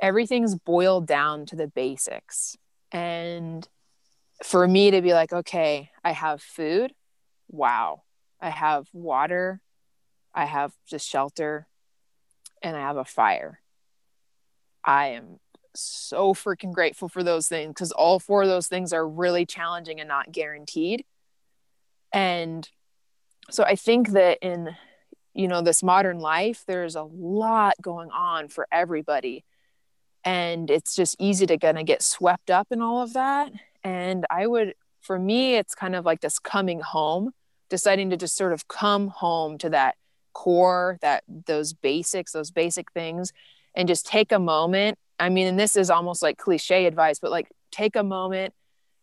everything's 0.00 0.54
boiled 0.54 1.06
down 1.06 1.46
to 1.46 1.56
the 1.56 1.66
basics. 1.66 2.56
And 2.92 3.66
for 4.42 4.66
me 4.66 4.90
to 4.92 5.02
be 5.02 5.12
like, 5.12 5.32
okay, 5.32 5.90
I 6.02 6.12
have 6.12 6.42
food. 6.42 6.92
Wow. 7.48 8.02
I 8.40 8.50
have 8.50 8.88
water. 8.92 9.60
I 10.34 10.46
have 10.46 10.72
just 10.88 11.08
shelter. 11.08 11.66
And 12.62 12.76
I 12.76 12.80
have 12.80 12.96
a 12.96 13.04
fire. 13.04 13.60
I 14.84 15.08
am 15.08 15.38
so 15.74 16.34
freaking 16.34 16.72
grateful 16.72 17.08
for 17.08 17.22
those 17.22 17.48
things 17.48 17.68
because 17.68 17.92
all 17.92 18.18
four 18.18 18.42
of 18.42 18.48
those 18.48 18.66
things 18.66 18.92
are 18.92 19.06
really 19.06 19.46
challenging 19.46 20.00
and 20.00 20.08
not 20.08 20.32
guaranteed. 20.32 21.04
And 22.12 22.68
so 23.50 23.64
I 23.64 23.76
think 23.76 24.10
that 24.10 24.38
in 24.42 24.74
you 25.34 25.48
know 25.48 25.62
this 25.62 25.82
modern 25.82 26.18
life 26.18 26.64
there's 26.66 26.96
a 26.96 27.02
lot 27.02 27.74
going 27.80 28.10
on 28.10 28.48
for 28.48 28.66
everybody. 28.72 29.44
And 30.22 30.70
it's 30.70 30.94
just 30.94 31.16
easy 31.18 31.46
to 31.46 31.56
kind 31.56 31.78
of 31.78 31.86
get 31.86 32.02
swept 32.02 32.50
up 32.50 32.68
in 32.70 32.82
all 32.82 33.02
of 33.02 33.14
that. 33.14 33.52
And 33.82 34.26
I 34.30 34.46
would 34.46 34.74
for 35.00 35.18
me 35.18 35.54
it's 35.56 35.74
kind 35.74 35.94
of 35.94 36.04
like 36.04 36.20
this 36.20 36.38
coming 36.38 36.80
home 36.80 37.30
deciding 37.68 38.10
to 38.10 38.16
just 38.16 38.36
sort 38.36 38.52
of 38.52 38.68
come 38.68 39.08
home 39.08 39.56
to 39.58 39.70
that 39.70 39.94
core 40.32 40.98
that 41.00 41.24
those 41.28 41.72
basics 41.72 42.32
those 42.32 42.50
basic 42.50 42.92
things 42.92 43.32
and 43.74 43.88
just 43.88 44.06
take 44.06 44.32
a 44.32 44.38
moment. 44.38 44.98
I 45.18 45.28
mean, 45.28 45.46
and 45.46 45.58
this 45.58 45.76
is 45.76 45.90
almost 45.90 46.22
like 46.22 46.38
cliche 46.38 46.86
advice, 46.86 47.18
but 47.18 47.30
like 47.30 47.50
take 47.70 47.96
a 47.96 48.02
moment 48.02 48.54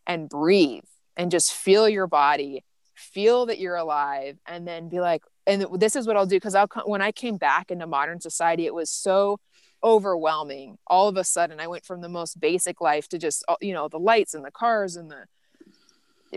and 0.05 0.29
breathe 0.29 0.83
and 1.15 1.31
just 1.31 1.53
feel 1.53 1.87
your 1.87 2.07
body, 2.07 2.63
feel 2.97 3.45
that 3.45 3.59
you're 3.59 3.75
alive, 3.75 4.37
and 4.45 4.67
then 4.67 4.89
be 4.89 4.99
like, 4.99 5.23
and 5.45 5.65
this 5.79 5.95
is 5.95 6.07
what 6.07 6.17
I'll 6.17 6.25
do 6.25 6.35
because 6.37 6.55
I'll 6.55 6.67
when 6.85 7.01
I 7.01 7.11
came 7.11 7.37
back 7.37 7.71
into 7.71 7.87
modern 7.87 8.19
society, 8.19 8.65
it 8.65 8.73
was 8.73 8.89
so 8.89 9.39
overwhelming. 9.83 10.77
All 10.87 11.07
of 11.07 11.17
a 11.17 11.23
sudden, 11.23 11.59
I 11.59 11.67
went 11.67 11.85
from 11.85 12.01
the 12.01 12.09
most 12.09 12.39
basic 12.39 12.81
life 12.81 13.07
to 13.09 13.17
just 13.17 13.43
you 13.61 13.73
know 13.73 13.87
the 13.87 13.99
lights 13.99 14.33
and 14.33 14.43
the 14.43 14.51
cars 14.51 14.95
and 14.95 15.09
the 15.11 15.25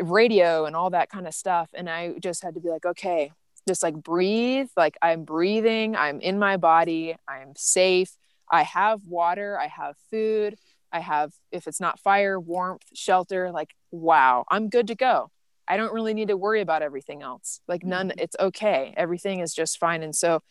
radio 0.02 0.66
and 0.66 0.76
all 0.76 0.90
that 0.90 1.10
kind 1.10 1.26
of 1.26 1.34
stuff. 1.34 1.70
And 1.74 1.88
I 1.90 2.14
just 2.20 2.42
had 2.42 2.54
to 2.54 2.60
be 2.60 2.68
like, 2.68 2.86
okay, 2.86 3.32
just 3.66 3.82
like 3.82 3.94
breathe. 3.94 4.68
Like 4.76 4.96
I'm 5.02 5.24
breathing, 5.24 5.96
I'm 5.96 6.20
in 6.20 6.38
my 6.38 6.56
body, 6.56 7.16
I'm 7.28 7.54
safe. 7.56 8.12
I 8.50 8.62
have 8.62 9.00
water, 9.06 9.58
I 9.58 9.68
have 9.68 9.94
food, 10.10 10.56
I 10.92 11.00
have, 11.00 11.32
if 11.52 11.66
it's 11.66 11.80
not 11.80 12.00
fire, 12.00 12.38
warmth, 12.38 12.82
shelter, 12.94 13.52
like, 13.52 13.70
wow, 13.92 14.44
I'm 14.48 14.68
good 14.68 14.88
to 14.88 14.94
go. 14.94 15.30
I 15.70 15.76
don't 15.76 15.92
really 15.92 16.14
need 16.14 16.28
to 16.28 16.36
worry 16.36 16.60
about 16.60 16.82
everything 16.82 17.22
else. 17.22 17.60
Like, 17.68 17.84
none, 17.84 18.08
mm-hmm. 18.08 18.18
it's 18.18 18.34
okay. 18.40 18.92
Everything 18.96 19.38
is 19.38 19.54
just 19.54 19.78
fine. 19.78 20.02
And 20.02 20.14
so 20.14 20.42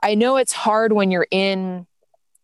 I 0.00 0.14
know 0.14 0.36
it's 0.36 0.52
hard 0.52 0.92
when 0.92 1.10
you're 1.10 1.26
in, 1.32 1.88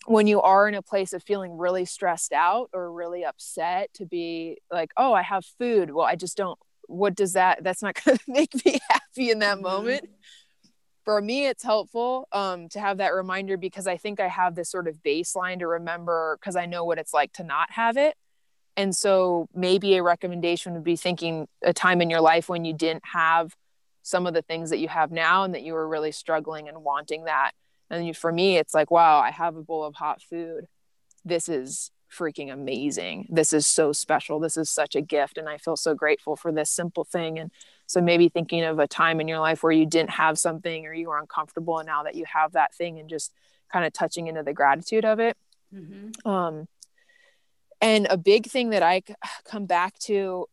when 0.07 0.27
you 0.27 0.43
are 0.43 0.69
in 0.69 0.75
a 0.75 0.83
place 0.83 1.13
of 1.13 1.23
feeling 1.23 1.57
really 1.57 1.85
stressed 1.85 2.33
out 2.33 2.71
or 2.73 2.93
really 2.93 3.25
upset 3.25 3.95
to 3.95 4.05
be 4.05 4.59
like, 4.73 4.91
oh, 4.97 5.13
I 5.13 5.23
have 5.23 5.45
food. 5.61 5.93
Well, 5.93 6.05
I 6.05 6.17
just 6.17 6.37
don't, 6.37 6.59
what 6.89 7.15
does 7.15 7.35
that, 7.35 7.63
that's 7.63 7.83
not 7.83 7.97
going 8.05 8.19
to 8.19 8.25
make 8.27 8.67
me 8.67 8.81
happy 8.91 9.31
in 9.31 9.39
that 9.39 9.59
mm-hmm. 9.59 9.65
moment 9.65 10.09
for 11.05 11.23
me 11.23 11.47
it's 11.47 11.63
helpful 11.63 12.29
um, 12.33 12.69
to 12.69 12.79
have 12.79 12.99
that 12.99 13.15
reminder 13.15 13.57
because 13.57 13.87
i 13.87 13.97
think 13.97 14.21
i 14.21 14.29
have 14.29 14.55
this 14.55 14.71
sort 14.71 14.87
of 14.87 14.97
baseline 14.97 15.59
to 15.59 15.67
remember 15.67 16.37
because 16.39 16.55
i 16.55 16.67
know 16.67 16.85
what 16.85 16.99
it's 16.99 17.15
like 17.15 17.33
to 17.33 17.43
not 17.43 17.71
have 17.71 17.97
it 17.97 18.15
and 18.79 18.95
so 18.95 19.49
maybe 19.53 19.97
a 19.97 20.03
recommendation 20.05 20.73
would 20.75 20.85
be 20.85 20.95
thinking 20.95 21.49
a 21.63 21.73
time 21.73 22.01
in 22.01 22.09
your 22.09 22.21
life 22.21 22.49
when 22.49 22.65
you 22.65 22.73
didn't 22.73 23.05
have 23.13 23.57
some 24.03 24.25
of 24.25 24.35
the 24.35 24.41
things 24.41 24.71
that 24.71 24.79
you 24.79 24.87
have 24.87 25.11
now 25.11 25.43
and 25.43 25.53
that 25.53 25.63
you 25.63 25.73
were 25.73 25.87
really 25.87 26.13
struggling 26.13 26.69
and 26.69 26.85
wanting 26.85 27.25
that. 27.25 27.51
And 27.91 28.07
you, 28.07 28.15
for 28.15 28.31
me 28.31 28.57
it's 28.57 28.75
like 28.75 28.91
wow 28.91 29.19
i 29.19 29.31
have 29.31 29.57
a 29.57 29.63
bowl 29.63 29.85
of 29.85 29.97
hot 29.97 30.23
food. 30.23 30.69
This 31.25 31.49
is 31.49 31.91
freaking 32.09 32.53
amazing. 32.53 33.27
This 33.29 33.53
is 33.53 33.67
so 33.67 33.93
special. 33.93 34.39
This 34.39 34.57
is 34.57 34.71
such 34.71 34.95
a 34.95 35.03
gift. 35.03 35.39
And 35.39 35.49
i 35.49 35.59
feel 35.59 35.77
so 35.77 35.95
grateful 35.95 36.37
for 36.37 36.53
this 36.53 36.71
simple 36.71 37.05
thing. 37.05 37.39
And 37.39 37.51
so 37.87 38.01
maybe 38.01 38.29
thinking 38.29 38.63
of 38.63 38.79
a 38.79 38.87
time 38.87 39.21
in 39.21 39.27
your 39.27 39.41
life 39.41 39.65
where 39.65 39.73
you 39.73 39.87
didn't 39.87 40.11
have 40.11 40.39
something 40.39 40.87
or 40.87 40.95
you 40.95 41.09
were 41.09 41.19
uncomfortable, 41.19 41.79
and 41.79 41.87
now 41.87 42.05
that 42.05 42.15
you 42.15 42.27
have 42.33 42.53
that 42.53 42.75
thing, 42.75 43.01
and 43.01 43.09
just 43.09 43.33
kind 43.73 43.85
of 43.85 43.93
touching 43.93 44.29
into 44.29 44.43
the 44.43 44.53
gratitude 44.53 45.05
of 45.05 45.19
it. 45.19 45.37
Mm-hmm. 45.75 46.29
Um, 46.29 46.69
and 47.81 48.07
a 48.11 48.17
big 48.17 48.47
thing 48.47 48.71
that 48.71 48.83
I 48.83 49.03
come 49.45 49.67
back 49.67 49.99
to 50.01 50.47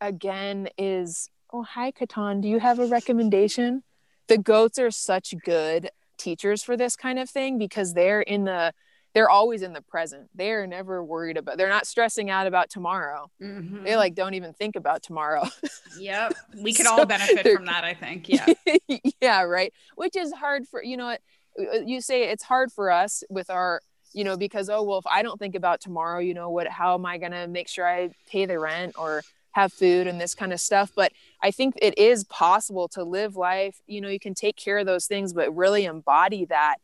again 0.00 0.68
is 0.76 1.28
oh 1.52 1.62
hi 1.62 1.92
Katan, 1.92 2.40
do 2.40 2.48
you 2.48 2.60
have 2.60 2.78
a 2.78 2.86
recommendation? 2.86 3.82
The 4.26 4.38
goats 4.38 4.78
are 4.78 4.90
such 4.90 5.34
good 5.44 5.90
teachers 6.16 6.62
for 6.62 6.76
this 6.76 6.96
kind 6.96 7.18
of 7.18 7.28
thing 7.28 7.58
because 7.58 7.92
they're 7.94 8.22
in 8.22 8.44
the 8.44 8.72
they're 9.14 9.30
always 9.30 9.62
in 9.62 9.72
the 9.72 9.80
present. 9.80 10.28
They're 10.34 10.66
never 10.66 11.02
worried 11.02 11.36
about, 11.36 11.56
they're 11.56 11.68
not 11.68 11.86
stressing 11.86 12.30
out 12.30 12.48
about 12.48 12.68
tomorrow. 12.68 13.30
Mm-hmm. 13.40 13.84
They 13.84 13.96
like 13.96 14.14
don't 14.14 14.34
even 14.34 14.52
think 14.52 14.74
about 14.74 15.02
tomorrow. 15.04 15.44
yep. 15.98 16.34
We 16.60 16.74
could 16.74 16.86
so 16.86 16.92
all 16.92 17.06
benefit 17.06 17.46
from 17.54 17.66
that, 17.66 17.84
I 17.84 17.94
think. 17.94 18.28
Yeah. 18.28 18.46
yeah. 19.20 19.42
Right. 19.42 19.72
Which 19.94 20.16
is 20.16 20.32
hard 20.32 20.66
for, 20.66 20.82
you 20.82 20.96
know, 20.96 21.10
uh, 21.10 21.78
you 21.86 22.00
say 22.00 22.24
it's 22.24 22.42
hard 22.42 22.72
for 22.72 22.90
us 22.90 23.22
with 23.30 23.50
our, 23.50 23.80
you 24.14 24.24
know, 24.24 24.36
because, 24.36 24.70
oh, 24.70 24.82
well, 24.82 24.98
if 24.98 25.06
I 25.06 25.22
don't 25.22 25.38
think 25.38 25.54
about 25.54 25.80
tomorrow, 25.80 26.20
you 26.20 26.32
know, 26.32 26.48
what, 26.50 26.66
how 26.68 26.94
am 26.94 27.04
I 27.04 27.18
going 27.18 27.32
to 27.32 27.46
make 27.46 27.68
sure 27.68 27.86
I 27.86 28.10
pay 28.30 28.46
the 28.46 28.58
rent 28.58 28.94
or 28.98 29.22
have 29.52 29.72
food 29.72 30.06
and 30.06 30.20
this 30.20 30.34
kind 30.34 30.52
of 30.52 30.60
stuff? 30.60 30.92
But 30.94 31.12
I 31.42 31.50
think 31.50 31.74
it 31.82 31.98
is 31.98 32.24
possible 32.24 32.88
to 32.88 33.04
live 33.04 33.36
life, 33.36 33.82
you 33.86 34.00
know, 34.00 34.08
you 34.08 34.20
can 34.20 34.34
take 34.34 34.56
care 34.56 34.78
of 34.78 34.86
those 34.86 35.06
things, 35.06 35.32
but 35.32 35.54
really 35.54 35.84
embody 35.84 36.46
that 36.46 36.76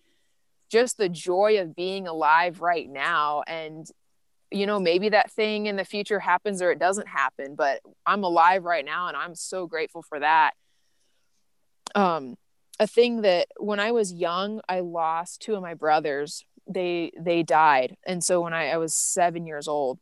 just 0.68 0.98
the 0.98 1.08
joy 1.08 1.58
of 1.60 1.74
being 1.74 2.06
alive 2.06 2.60
right 2.60 2.88
now. 2.88 3.42
And 3.46 3.90
you 4.50 4.66
know 4.66 4.80
maybe 4.80 5.08
that 5.10 5.30
thing 5.30 5.66
in 5.66 5.76
the 5.76 5.84
future 5.84 6.18
happens 6.18 6.60
or 6.60 6.70
it 6.70 6.78
doesn't 6.78 7.08
happen 7.08 7.54
but 7.54 7.80
i'm 8.06 8.24
alive 8.24 8.64
right 8.64 8.84
now 8.84 9.08
and 9.08 9.16
i'm 9.16 9.34
so 9.34 9.66
grateful 9.66 10.02
for 10.02 10.20
that. 10.20 10.52
Um 11.94 12.36
a 12.78 12.86
thing 12.86 13.22
that 13.22 13.46
when 13.58 13.78
i 13.78 13.92
was 13.92 14.12
young 14.12 14.60
i 14.68 14.80
lost 14.80 15.42
two 15.42 15.54
of 15.54 15.62
my 15.62 15.74
brothers 15.74 16.44
they 16.68 17.12
they 17.18 17.42
died. 17.42 17.96
And 18.06 18.22
so 18.22 18.40
when 18.40 18.52
i, 18.52 18.70
I 18.70 18.76
was 18.76 18.94
seven 18.94 19.46
years 19.46 19.68
old 19.68 19.98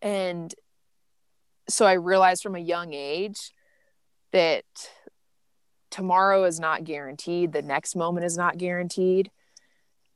and 0.00 0.54
so 1.68 1.84
i 1.86 1.94
realized 1.94 2.42
from 2.42 2.54
a 2.54 2.60
young 2.60 2.92
age 2.94 3.52
that 4.32 4.64
tomorrow 5.90 6.44
is 6.44 6.60
not 6.60 6.84
guaranteed 6.84 7.52
the 7.52 7.62
next 7.62 7.96
moment 7.96 8.26
is 8.26 8.36
not 8.36 8.58
guaranteed. 8.58 9.30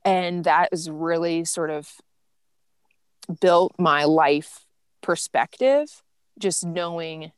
And 0.05 0.43
that 0.43 0.69
has 0.71 0.89
really 0.89 1.45
sort 1.45 1.69
of 1.69 1.89
built 3.39 3.73
my 3.79 4.03
life 4.03 4.65
perspective 5.01 6.01
just 6.39 6.65
knowing 6.65 7.31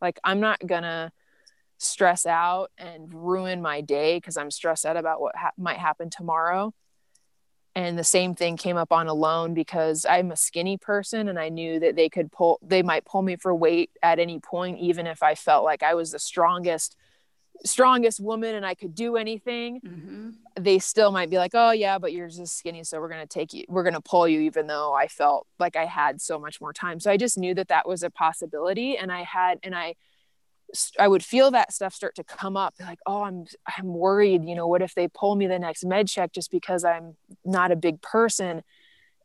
like 0.00 0.18
i'm 0.24 0.40
not 0.40 0.58
gonna 0.66 1.12
stress 1.78 2.26
out 2.26 2.70
and 2.78 3.12
ruin 3.12 3.62
my 3.62 3.80
day 3.80 4.16
because 4.16 4.36
i'm 4.36 4.50
stressed 4.50 4.84
out 4.86 4.96
about 4.96 5.20
what 5.20 5.36
ha- 5.36 5.52
might 5.58 5.78
happen 5.78 6.10
tomorrow 6.10 6.72
and 7.74 7.98
the 7.98 8.04
same 8.04 8.34
thing 8.34 8.56
came 8.56 8.76
up 8.76 8.92
on 8.92 9.06
Alone 9.06 9.54
because 9.54 10.04
i'm 10.08 10.30
a 10.30 10.36
skinny 10.36 10.76
person 10.76 11.28
and 11.28 11.38
i 11.38 11.48
knew 11.48 11.80
that 11.80 11.96
they 11.96 12.08
could 12.08 12.30
pull 12.30 12.58
they 12.62 12.82
might 12.82 13.04
pull 13.04 13.22
me 13.22 13.36
for 13.36 13.54
weight 13.54 13.90
at 14.02 14.18
any 14.18 14.38
point 14.38 14.78
even 14.78 15.06
if 15.06 15.22
i 15.22 15.34
felt 15.34 15.64
like 15.64 15.82
i 15.82 15.94
was 15.94 16.12
the 16.12 16.18
strongest 16.18 16.96
strongest 17.64 18.20
woman 18.20 18.54
and 18.54 18.66
I 18.66 18.74
could 18.74 18.94
do 18.94 19.16
anything, 19.16 19.80
mm-hmm. 19.80 20.30
they 20.58 20.78
still 20.78 21.12
might 21.12 21.30
be 21.30 21.36
like, 21.36 21.52
oh, 21.54 21.70
yeah, 21.70 21.98
but 21.98 22.12
you're 22.12 22.28
just 22.28 22.58
skinny. 22.58 22.84
So 22.84 23.00
we're 23.00 23.08
going 23.08 23.20
to 23.20 23.26
take 23.26 23.52
you, 23.52 23.64
we're 23.68 23.82
going 23.82 23.94
to 23.94 24.00
pull 24.00 24.26
you, 24.26 24.40
even 24.40 24.66
though 24.66 24.92
I 24.92 25.08
felt 25.08 25.46
like 25.58 25.76
I 25.76 25.84
had 25.84 26.20
so 26.20 26.38
much 26.38 26.60
more 26.60 26.72
time. 26.72 27.00
So 27.00 27.10
I 27.10 27.16
just 27.16 27.38
knew 27.38 27.54
that 27.54 27.68
that 27.68 27.86
was 27.86 28.02
a 28.02 28.10
possibility. 28.10 28.96
And 28.96 29.12
I 29.12 29.22
had, 29.22 29.58
and 29.62 29.74
I, 29.74 29.94
I 30.98 31.08
would 31.08 31.24
feel 31.24 31.50
that 31.50 31.72
stuff 31.72 31.94
start 31.94 32.14
to 32.16 32.24
come 32.24 32.56
up 32.56 32.74
like, 32.80 32.98
oh, 33.06 33.22
I'm, 33.22 33.46
I'm 33.78 33.92
worried, 33.92 34.44
you 34.44 34.54
know, 34.54 34.66
what 34.66 34.82
if 34.82 34.94
they 34.94 35.08
pull 35.08 35.36
me 35.36 35.46
the 35.46 35.58
next 35.58 35.84
med 35.84 36.08
check 36.08 36.32
just 36.32 36.50
because 36.50 36.84
I'm 36.84 37.16
not 37.44 37.72
a 37.72 37.76
big 37.76 38.00
person 38.00 38.62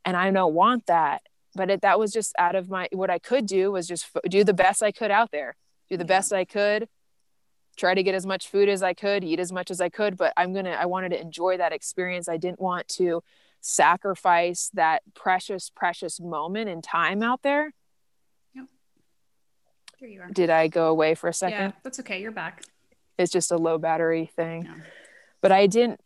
and 0.04 0.16
I 0.16 0.30
don't 0.30 0.54
want 0.54 0.86
that. 0.86 1.22
But 1.54 1.70
it, 1.70 1.82
that 1.82 1.98
was 1.98 2.12
just 2.12 2.34
out 2.38 2.54
of 2.54 2.68
my, 2.68 2.88
what 2.92 3.10
I 3.10 3.18
could 3.18 3.46
do 3.46 3.72
was 3.72 3.88
just 3.88 4.06
f- 4.14 4.22
do 4.30 4.44
the 4.44 4.54
best 4.54 4.82
I 4.82 4.92
could 4.92 5.10
out 5.10 5.30
there, 5.30 5.56
do 5.88 5.96
the 5.96 6.04
yeah. 6.04 6.08
best 6.08 6.32
I 6.32 6.44
could 6.44 6.88
try 7.78 7.94
to 7.94 8.02
get 8.02 8.14
as 8.14 8.26
much 8.26 8.48
food 8.48 8.68
as 8.68 8.82
I 8.82 8.92
could, 8.92 9.24
eat 9.24 9.40
as 9.40 9.52
much 9.52 9.70
as 9.70 9.80
I 9.80 9.88
could, 9.88 10.16
but 10.16 10.32
I'm 10.36 10.52
going 10.52 10.64
to 10.66 10.72
I 10.72 10.86
wanted 10.86 11.10
to 11.10 11.20
enjoy 11.20 11.56
that 11.56 11.72
experience. 11.72 12.28
I 12.28 12.36
didn't 12.36 12.60
want 12.60 12.88
to 12.88 13.22
sacrifice 13.60 14.70
that 14.74 15.02
precious 15.14 15.70
precious 15.74 16.20
moment 16.20 16.68
in 16.68 16.82
time 16.82 17.22
out 17.22 17.42
there. 17.42 17.72
Here 19.98 20.08
you 20.08 20.20
are. 20.22 20.30
Did 20.30 20.50
I 20.50 20.68
go 20.68 20.88
away 20.88 21.14
for 21.14 21.28
a 21.28 21.34
second? 21.34 21.58
Yeah, 21.58 21.72
that's 21.82 22.00
okay. 22.00 22.20
You're 22.20 22.32
back. 22.32 22.62
It's 23.18 23.32
just 23.32 23.50
a 23.50 23.56
low 23.56 23.78
battery 23.78 24.30
thing. 24.36 24.64
Yeah. 24.64 24.74
But 25.40 25.52
I 25.52 25.66
didn't 25.66 26.00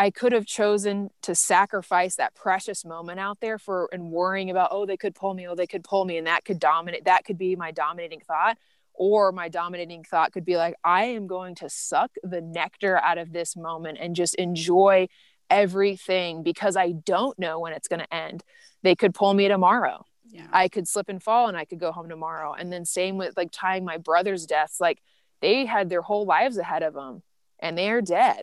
I 0.00 0.10
could 0.10 0.30
have 0.30 0.46
chosen 0.46 1.10
to 1.22 1.34
sacrifice 1.34 2.14
that 2.16 2.36
precious 2.36 2.84
moment 2.84 3.18
out 3.18 3.40
there 3.40 3.58
for 3.58 3.88
and 3.92 4.12
worrying 4.12 4.48
about, 4.48 4.68
oh, 4.70 4.86
they 4.86 4.96
could 4.96 5.16
pull 5.16 5.34
me, 5.34 5.48
oh, 5.48 5.56
they 5.56 5.66
could 5.66 5.82
pull 5.82 6.04
me, 6.04 6.16
and 6.16 6.28
that 6.28 6.44
could 6.44 6.60
dominate. 6.60 7.06
That 7.06 7.24
could 7.24 7.36
be 7.36 7.56
my 7.56 7.72
dominating 7.72 8.20
thought 8.20 8.56
or 8.98 9.30
my 9.32 9.48
dominating 9.48 10.02
thought 10.02 10.32
could 10.32 10.44
be 10.44 10.56
like 10.56 10.74
i 10.84 11.04
am 11.04 11.26
going 11.26 11.54
to 11.54 11.70
suck 11.70 12.10
the 12.22 12.40
nectar 12.40 12.98
out 12.98 13.16
of 13.16 13.32
this 13.32 13.56
moment 13.56 13.96
and 14.00 14.14
just 14.14 14.34
enjoy 14.34 15.08
everything 15.48 16.42
because 16.42 16.76
i 16.76 16.92
don't 16.92 17.38
know 17.38 17.58
when 17.58 17.72
it's 17.72 17.88
going 17.88 18.00
to 18.00 18.14
end 18.14 18.42
they 18.82 18.94
could 18.94 19.14
pull 19.14 19.32
me 19.32 19.48
tomorrow 19.48 20.04
yeah. 20.30 20.46
i 20.52 20.68
could 20.68 20.86
slip 20.86 21.08
and 21.08 21.22
fall 21.22 21.48
and 21.48 21.56
i 21.56 21.64
could 21.64 21.80
go 21.80 21.92
home 21.92 22.08
tomorrow 22.08 22.52
and 22.52 22.72
then 22.72 22.84
same 22.84 23.16
with 23.16 23.36
like 23.36 23.50
tying 23.52 23.84
my 23.84 23.96
brother's 23.96 24.46
deaths 24.46 24.80
like 24.80 25.00
they 25.40 25.66
had 25.66 25.88
their 25.88 26.02
whole 26.02 26.24
lives 26.24 26.58
ahead 26.58 26.82
of 26.82 26.94
them 26.94 27.22
and 27.60 27.76
they're 27.76 28.02
dead 28.02 28.42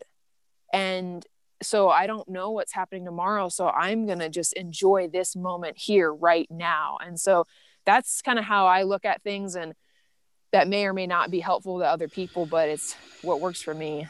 and 0.73 1.25
so 1.61 1.89
i 1.89 2.07
don't 2.07 2.27
know 2.27 2.51
what's 2.51 2.73
happening 2.73 3.05
tomorrow 3.05 3.49
so 3.49 3.67
i'm 3.69 4.05
going 4.05 4.19
to 4.19 4.29
just 4.29 4.53
enjoy 4.53 5.07
this 5.07 5.35
moment 5.35 5.77
here 5.77 6.13
right 6.13 6.47
now 6.49 6.97
and 7.05 7.19
so 7.19 7.45
that's 7.85 8.21
kind 8.21 8.39
of 8.39 8.45
how 8.45 8.67
i 8.67 8.83
look 8.83 9.05
at 9.05 9.21
things 9.23 9.55
and 9.55 9.73
that 10.55 10.69
may 10.69 10.85
or 10.85 10.93
may 10.93 11.05
not 11.05 11.31
be 11.31 11.41
helpful 11.41 11.79
to 11.79 11.85
other 11.85 12.07
people, 12.07 12.45
but 12.45 12.69
it's 12.69 12.95
what 13.21 13.41
works 13.41 13.61
for 13.61 13.73
me. 13.73 14.07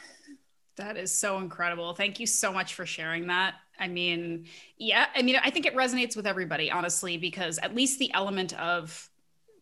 That 0.75 0.95
is 0.95 1.11
so 1.11 1.39
incredible. 1.39 1.95
Thank 1.95 2.19
you 2.19 2.27
so 2.27 2.53
much 2.53 2.75
for 2.75 2.85
sharing 2.85 3.27
that. 3.27 3.55
I 3.79 3.87
mean, 3.87 4.45
yeah, 4.77 5.07
I 5.15 5.21
mean, 5.21 5.37
I 5.43 5.49
think 5.49 5.65
it 5.65 5.75
resonates 5.75 6.15
with 6.15 6.27
everybody, 6.27 6.71
honestly, 6.71 7.17
because 7.17 7.57
at 7.59 7.75
least 7.75 7.99
the 7.99 8.13
element 8.13 8.57
of 8.59 9.09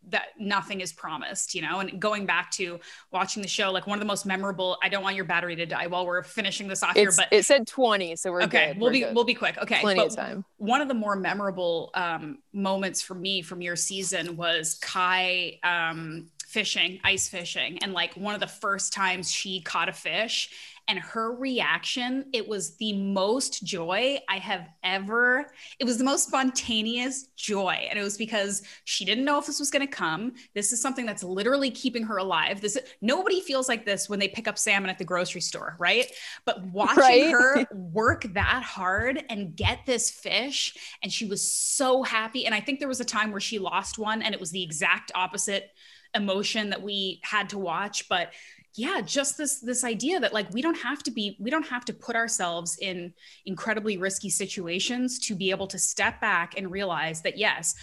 that 0.09 0.29
nothing 0.37 0.81
is 0.81 0.91
promised, 0.91 1.55
you 1.55 1.61
know, 1.61 1.79
and 1.79 1.99
going 1.99 2.25
back 2.25 2.51
to 2.51 2.79
watching 3.11 3.41
the 3.41 3.47
show, 3.47 3.71
like 3.71 3.87
one 3.87 3.97
of 3.97 4.01
the 4.01 4.07
most 4.07 4.25
memorable, 4.25 4.77
I 4.83 4.89
don't 4.89 5.03
want 5.03 5.15
your 5.15 5.25
battery 5.25 5.55
to 5.55 5.65
die 5.65 5.87
while 5.87 6.05
we're 6.05 6.23
finishing 6.23 6.67
this 6.67 6.83
off 6.83 6.91
it's, 6.91 6.99
here, 6.99 7.11
but 7.15 7.35
it 7.35 7.45
said 7.45 7.67
20. 7.67 8.15
So 8.17 8.31
we're 8.31 8.43
okay. 8.43 8.73
Good. 8.73 8.79
We'll 8.79 8.89
we're 8.89 8.93
be, 8.93 8.99
good. 8.99 9.15
we'll 9.15 9.23
be 9.23 9.33
quick. 9.33 9.57
Okay. 9.57 9.79
Plenty 9.79 10.01
but 10.01 10.07
of 10.07 10.15
time. 10.15 10.45
One 10.57 10.81
of 10.81 10.87
the 10.87 10.93
more 10.93 11.15
memorable 11.15 11.91
um, 11.93 12.39
moments 12.51 13.01
for 13.01 13.15
me 13.15 13.41
from 13.41 13.61
your 13.61 13.75
season 13.75 14.35
was 14.35 14.77
Kai 14.81 15.59
um, 15.63 16.29
fishing, 16.47 16.99
ice 17.03 17.29
fishing. 17.29 17.79
And 17.81 17.93
like 17.93 18.13
one 18.13 18.35
of 18.35 18.41
the 18.41 18.47
first 18.47 18.93
times 18.93 19.31
she 19.31 19.61
caught 19.61 19.89
a 19.89 19.93
fish 19.93 20.49
and 20.87 20.99
her 20.99 21.33
reaction, 21.33 22.25
it 22.33 22.47
was 22.47 22.75
the 22.75 22.93
most 22.93 23.63
joy 23.63 24.19
I 24.27 24.37
have 24.37 24.67
ever, 24.83 25.51
it 25.79 25.85
was 25.85 25.97
the 25.97 26.03
most 26.03 26.27
spontaneous 26.27 27.27
joy. 27.37 27.87
And 27.89 27.97
it 27.97 28.03
was 28.03 28.17
because 28.17 28.63
she 28.83 29.05
didn't 29.05 29.23
know 29.23 29.39
if 29.39 29.45
this 29.45 29.59
was 29.59 29.71
going 29.71 29.85
to 29.85 29.91
come. 29.91 30.33
This 30.53 30.73
is 30.73 30.81
something 30.81 31.05
that's 31.05 31.23
literally 31.23 31.71
keeping 31.71 32.03
her 32.03 32.17
alive. 32.17 32.59
This 32.59 32.77
nobody 33.01 33.39
feels 33.39 33.69
like 33.69 33.85
this 33.85 34.09
when 34.09 34.19
they 34.19 34.27
pick 34.27 34.47
up 34.47 34.57
salmon 34.57 34.89
at 34.89 34.97
the 34.97 35.05
grocery 35.05 35.41
store, 35.41 35.77
right? 35.79 36.05
But 36.45 36.65
watching 36.67 36.97
right? 36.97 37.31
her 37.31 37.67
work 37.73 38.23
that 38.33 38.63
hard 38.63 39.23
and 39.29 39.55
get 39.55 39.85
this 39.85 40.11
fish, 40.11 40.75
and 41.01 41.11
she 41.11 41.25
was 41.25 41.49
so 41.49 42.03
happy. 42.03 42.45
And 42.45 42.53
I 42.53 42.59
think 42.59 42.79
there 42.79 42.87
was 42.87 42.99
a 42.99 43.05
time 43.05 43.31
where 43.31 43.39
she 43.39 43.57
lost 43.57 43.97
one 43.97 44.21
and 44.21 44.33
it 44.33 44.39
was 44.39 44.51
the 44.51 44.63
exact 44.63 45.11
opposite 45.15 45.71
emotion 46.15 46.69
that 46.69 46.81
we 46.81 47.19
had 47.23 47.49
to 47.49 47.57
watch 47.57 48.07
but 48.09 48.31
yeah 48.75 49.01
just 49.01 49.37
this 49.37 49.59
this 49.59 49.83
idea 49.83 50.19
that 50.19 50.33
like 50.33 50.51
we 50.51 50.61
don't 50.61 50.77
have 50.77 51.03
to 51.03 51.11
be 51.11 51.37
we 51.39 51.51
don't 51.51 51.67
have 51.67 51.85
to 51.85 51.93
put 51.93 52.15
ourselves 52.15 52.77
in 52.81 53.13
incredibly 53.45 53.97
risky 53.97 54.29
situations 54.29 55.19
to 55.19 55.35
be 55.35 55.51
able 55.51 55.67
to 55.67 55.77
step 55.77 56.19
back 56.19 56.57
and 56.57 56.71
realize 56.71 57.21
that 57.21 57.37
yes 57.37 57.75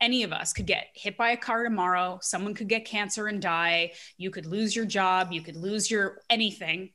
any 0.00 0.22
of 0.22 0.32
us 0.32 0.52
could 0.52 0.66
get 0.66 0.86
hit 0.94 1.16
by 1.16 1.30
a 1.30 1.36
car 1.36 1.64
tomorrow 1.64 2.18
someone 2.22 2.54
could 2.54 2.68
get 2.68 2.84
cancer 2.84 3.26
and 3.26 3.42
die 3.42 3.92
you 4.16 4.30
could 4.30 4.46
lose 4.46 4.74
your 4.74 4.86
job 4.86 5.32
you 5.32 5.42
could 5.42 5.56
lose 5.56 5.90
your 5.90 6.20
anything. 6.30 6.90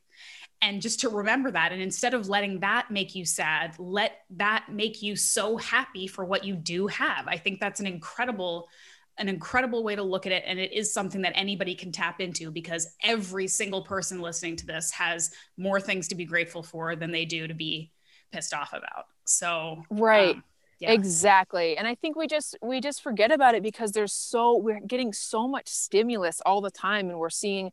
And 0.61 0.81
just 0.81 1.01
to 1.01 1.09
remember 1.09 1.51
that 1.51 1.73
and 1.73 1.81
instead 1.81 2.13
of 2.13 2.29
letting 2.29 2.61
that 2.61 2.89
make 2.89 3.15
you 3.15 3.25
sad 3.25 3.75
let 3.77 4.19
that 4.37 4.67
make 4.71 5.01
you 5.01 5.17
so 5.17 5.57
happy 5.57 6.07
for 6.07 6.23
what 6.23 6.45
you 6.45 6.55
do 6.55 6.87
have. 6.87 7.27
I 7.27 7.35
think 7.35 7.59
that's 7.59 7.81
an 7.81 7.85
incredible 7.85 8.69
an 9.17 9.29
incredible 9.29 9.83
way 9.83 9.95
to 9.95 10.03
look 10.03 10.25
at 10.25 10.31
it 10.31 10.43
and 10.47 10.59
it 10.59 10.73
is 10.73 10.93
something 10.93 11.21
that 11.21 11.33
anybody 11.35 11.75
can 11.75 11.91
tap 11.91 12.19
into 12.19 12.49
because 12.49 12.95
every 13.03 13.47
single 13.47 13.83
person 13.83 14.21
listening 14.21 14.55
to 14.55 14.65
this 14.65 14.91
has 14.91 15.31
more 15.57 15.79
things 15.79 16.07
to 16.07 16.15
be 16.15 16.25
grateful 16.25 16.63
for 16.63 16.95
than 16.95 17.11
they 17.11 17.25
do 17.25 17.47
to 17.47 17.53
be 17.53 17.91
pissed 18.31 18.53
off 18.53 18.73
about. 18.73 19.05
So 19.25 19.83
right. 19.91 20.35
um, 20.35 20.43
yeah. 20.79 20.91
exactly. 20.91 21.77
And 21.77 21.87
i 21.87 21.95
think 21.95 22.15
we 22.15 22.27
just 22.27 22.57
we 22.61 22.81
just 22.81 23.01
forget 23.03 23.31
about 23.31 23.55
it 23.55 23.63
because 23.63 23.91
there's 23.91 24.13
so 24.13 24.57
we're 24.57 24.81
getting 24.81 25.13
so 25.13 25.47
much 25.47 25.67
stimulus 25.67 26.41
all 26.45 26.61
the 26.61 26.71
time 26.71 27.09
and 27.09 27.19
we're 27.19 27.29
seeing 27.29 27.71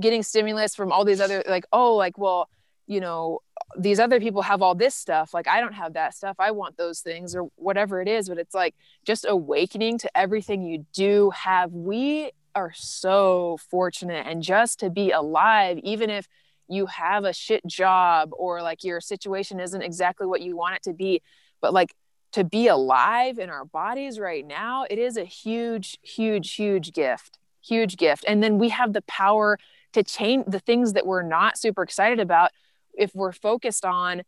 getting 0.00 0.22
stimulus 0.22 0.74
from 0.74 0.92
all 0.92 1.04
these 1.04 1.20
other 1.20 1.42
like 1.48 1.64
oh 1.72 1.94
like 1.94 2.18
well 2.18 2.48
you 2.86 3.00
know 3.00 3.40
these 3.78 3.98
other 3.98 4.20
people 4.20 4.42
have 4.42 4.62
all 4.62 4.74
this 4.74 4.94
stuff 4.94 5.32
like 5.32 5.48
i 5.48 5.60
don't 5.60 5.72
have 5.72 5.94
that 5.94 6.14
stuff 6.14 6.36
i 6.38 6.50
want 6.50 6.76
those 6.76 7.00
things 7.00 7.34
or 7.34 7.48
whatever 7.56 8.00
it 8.00 8.08
is 8.08 8.28
but 8.28 8.38
it's 8.38 8.54
like 8.54 8.74
just 9.04 9.24
awakening 9.28 9.98
to 9.98 10.16
everything 10.16 10.62
you 10.62 10.86
do 10.92 11.30
have. 11.30 11.72
We 11.72 12.30
are 12.54 12.72
so 12.74 13.58
fortunate 13.70 14.26
and 14.26 14.42
just 14.42 14.80
to 14.80 14.90
be 14.90 15.10
alive 15.10 15.78
even 15.82 16.08
if 16.08 16.28
you 16.68 16.86
have 16.86 17.24
a 17.24 17.32
shit 17.32 17.66
job 17.66 18.30
or 18.32 18.62
like 18.62 18.84
your 18.84 19.00
situation 19.00 19.60
isn't 19.60 19.82
exactly 19.82 20.26
what 20.26 20.40
you 20.40 20.56
want 20.56 20.76
it 20.76 20.82
to 20.84 20.92
be 20.92 21.20
but 21.60 21.74
like 21.74 21.94
to 22.32 22.44
be 22.44 22.68
alive 22.68 23.38
in 23.38 23.50
our 23.50 23.64
bodies 23.64 24.18
right 24.20 24.46
now 24.46 24.84
it 24.88 24.98
is 24.98 25.16
a 25.16 25.24
huge 25.24 25.98
huge 26.02 26.54
huge 26.54 26.92
gift 26.92 27.38
huge 27.64 27.96
gift. 27.96 28.24
And 28.28 28.42
then 28.42 28.58
we 28.58 28.68
have 28.70 28.92
the 28.92 29.02
power 29.02 29.58
to 29.92 30.02
change 30.02 30.44
the 30.46 30.60
things 30.60 30.92
that 30.92 31.06
we're 31.06 31.22
not 31.22 31.56
super 31.58 31.82
excited 31.82 32.20
about 32.20 32.50
if 32.98 33.14
we're 33.14 33.32
focused 33.32 33.84
on 33.84 34.22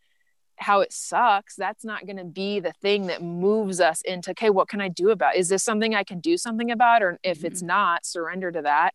how 0.58 0.80
it 0.80 0.92
sucks 0.92 1.54
that's 1.54 1.84
not 1.84 2.06
going 2.06 2.16
to 2.16 2.24
be 2.24 2.60
the 2.60 2.72
thing 2.72 3.08
that 3.08 3.22
moves 3.22 3.80
us 3.80 4.00
into 4.02 4.30
okay 4.30 4.50
what 4.50 4.68
can 4.68 4.80
i 4.80 4.88
do 4.88 5.10
about 5.10 5.36
is 5.36 5.48
this 5.48 5.62
something 5.62 5.94
i 5.94 6.02
can 6.02 6.18
do 6.18 6.36
something 6.36 6.70
about 6.70 7.02
or 7.02 7.18
if 7.22 7.38
mm-hmm. 7.38 7.46
it's 7.46 7.62
not 7.62 8.06
surrender 8.06 8.50
to 8.50 8.62
that 8.62 8.94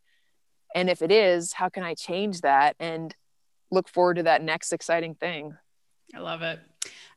and 0.73 0.89
if 0.89 1.01
it 1.01 1.11
is 1.11 1.53
how 1.53 1.69
can 1.69 1.83
i 1.83 1.93
change 1.93 2.41
that 2.41 2.75
and 2.79 3.15
look 3.69 3.87
forward 3.87 4.15
to 4.15 4.23
that 4.23 4.43
next 4.43 4.73
exciting 4.73 5.13
thing 5.13 5.55
i 6.15 6.19
love 6.19 6.41
it 6.41 6.59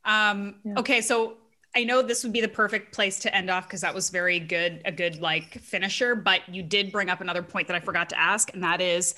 um, 0.04 0.56
yeah. 0.64 0.74
okay 0.76 1.00
so 1.00 1.38
I 1.76 1.82
know 1.82 2.02
this 2.02 2.22
would 2.22 2.32
be 2.32 2.40
the 2.40 2.48
perfect 2.48 2.94
place 2.94 3.18
to 3.20 3.34
end 3.34 3.50
off 3.50 3.66
because 3.66 3.80
that 3.80 3.94
was 3.94 4.10
very 4.10 4.38
good, 4.38 4.80
a 4.84 4.92
good 4.92 5.20
like 5.20 5.58
finisher. 5.60 6.14
But 6.14 6.48
you 6.48 6.62
did 6.62 6.92
bring 6.92 7.10
up 7.10 7.20
another 7.20 7.42
point 7.42 7.66
that 7.66 7.74
I 7.74 7.80
forgot 7.80 8.08
to 8.10 8.20
ask, 8.20 8.54
and 8.54 8.62
that 8.62 8.80
is 8.80 9.16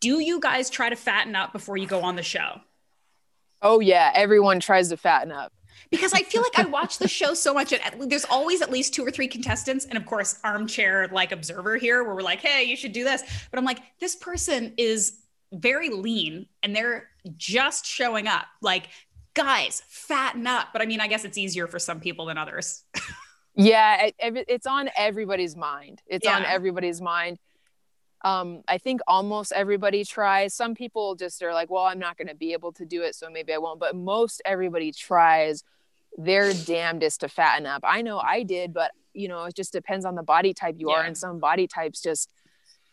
do 0.00 0.20
you 0.20 0.40
guys 0.40 0.70
try 0.70 0.88
to 0.88 0.96
fatten 0.96 1.36
up 1.36 1.52
before 1.52 1.76
you 1.76 1.86
go 1.86 2.00
on 2.00 2.16
the 2.16 2.22
show? 2.22 2.60
Oh 3.62 3.80
yeah, 3.80 4.10
everyone 4.14 4.60
tries 4.60 4.88
to 4.88 4.96
fatten 4.96 5.30
up. 5.30 5.52
Because 5.90 6.12
I 6.12 6.22
feel 6.22 6.42
like 6.42 6.58
I 6.58 6.68
watch 6.68 6.98
the 6.98 7.08
show 7.20 7.34
so 7.34 7.52
much. 7.52 7.72
And 7.72 8.10
there's 8.10 8.24
always 8.24 8.62
at 8.62 8.70
least 8.70 8.94
two 8.94 9.04
or 9.04 9.10
three 9.10 9.28
contestants, 9.28 9.84
and 9.84 9.96
of 9.96 10.06
course, 10.06 10.38
armchair 10.42 11.08
like 11.08 11.32
observer 11.32 11.76
here, 11.76 12.02
where 12.02 12.14
we're 12.14 12.22
like, 12.22 12.40
"Hey, 12.40 12.64
you 12.64 12.76
should 12.76 12.92
do 12.92 13.04
this." 13.04 13.22
But 13.50 13.58
I'm 13.58 13.64
like, 13.64 13.80
this 13.98 14.16
person 14.16 14.72
is 14.76 15.18
very 15.52 15.90
lean, 15.90 16.46
and 16.62 16.74
they're 16.74 17.08
just 17.36 17.84
showing 17.84 18.26
up. 18.26 18.46
Like, 18.62 18.88
guys, 19.34 19.82
fatten 19.88 20.46
up. 20.46 20.68
But 20.72 20.80
I 20.80 20.86
mean, 20.86 21.00
I 21.00 21.08
guess 21.08 21.24
it's 21.24 21.38
easier 21.38 21.66
for 21.66 21.78
some 21.78 22.00
people 22.00 22.26
than 22.26 22.38
others. 22.38 22.84
yeah, 23.54 24.06
it, 24.06 24.14
it's 24.48 24.66
on 24.66 24.90
everybody's 24.96 25.56
mind. 25.56 26.02
It's 26.06 26.24
yeah. 26.24 26.36
on 26.36 26.44
everybody's 26.44 27.00
mind 27.00 27.38
um, 28.22 28.62
I 28.68 28.78
think 28.78 29.00
almost 29.06 29.52
everybody 29.52 30.04
tries. 30.04 30.52
Some 30.54 30.74
people 30.74 31.14
just 31.14 31.42
are 31.42 31.54
like, 31.54 31.70
well, 31.70 31.84
I'm 31.84 31.98
not 31.98 32.18
going 32.18 32.28
to 32.28 32.34
be 32.34 32.52
able 32.52 32.72
to 32.72 32.84
do 32.84 33.02
it, 33.02 33.14
so 33.14 33.30
maybe 33.30 33.52
I 33.52 33.58
won't. 33.58 33.80
But 33.80 33.96
most 33.96 34.42
everybody 34.44 34.92
tries 34.92 35.64
their 36.18 36.52
damnedest 36.52 37.20
to 37.20 37.28
fatten 37.28 37.66
up. 37.66 37.82
I 37.84 38.02
know 38.02 38.18
I 38.18 38.42
did, 38.42 38.74
but 38.74 38.92
you 39.14 39.28
know, 39.28 39.44
it 39.44 39.54
just 39.54 39.72
depends 39.72 40.04
on 40.04 40.14
the 40.14 40.22
body 40.22 40.52
type 40.52 40.76
you 40.78 40.90
yeah. 40.90 40.96
are, 40.96 41.02
and 41.02 41.16
some 41.16 41.38
body 41.38 41.66
types 41.66 42.02
just 42.02 42.30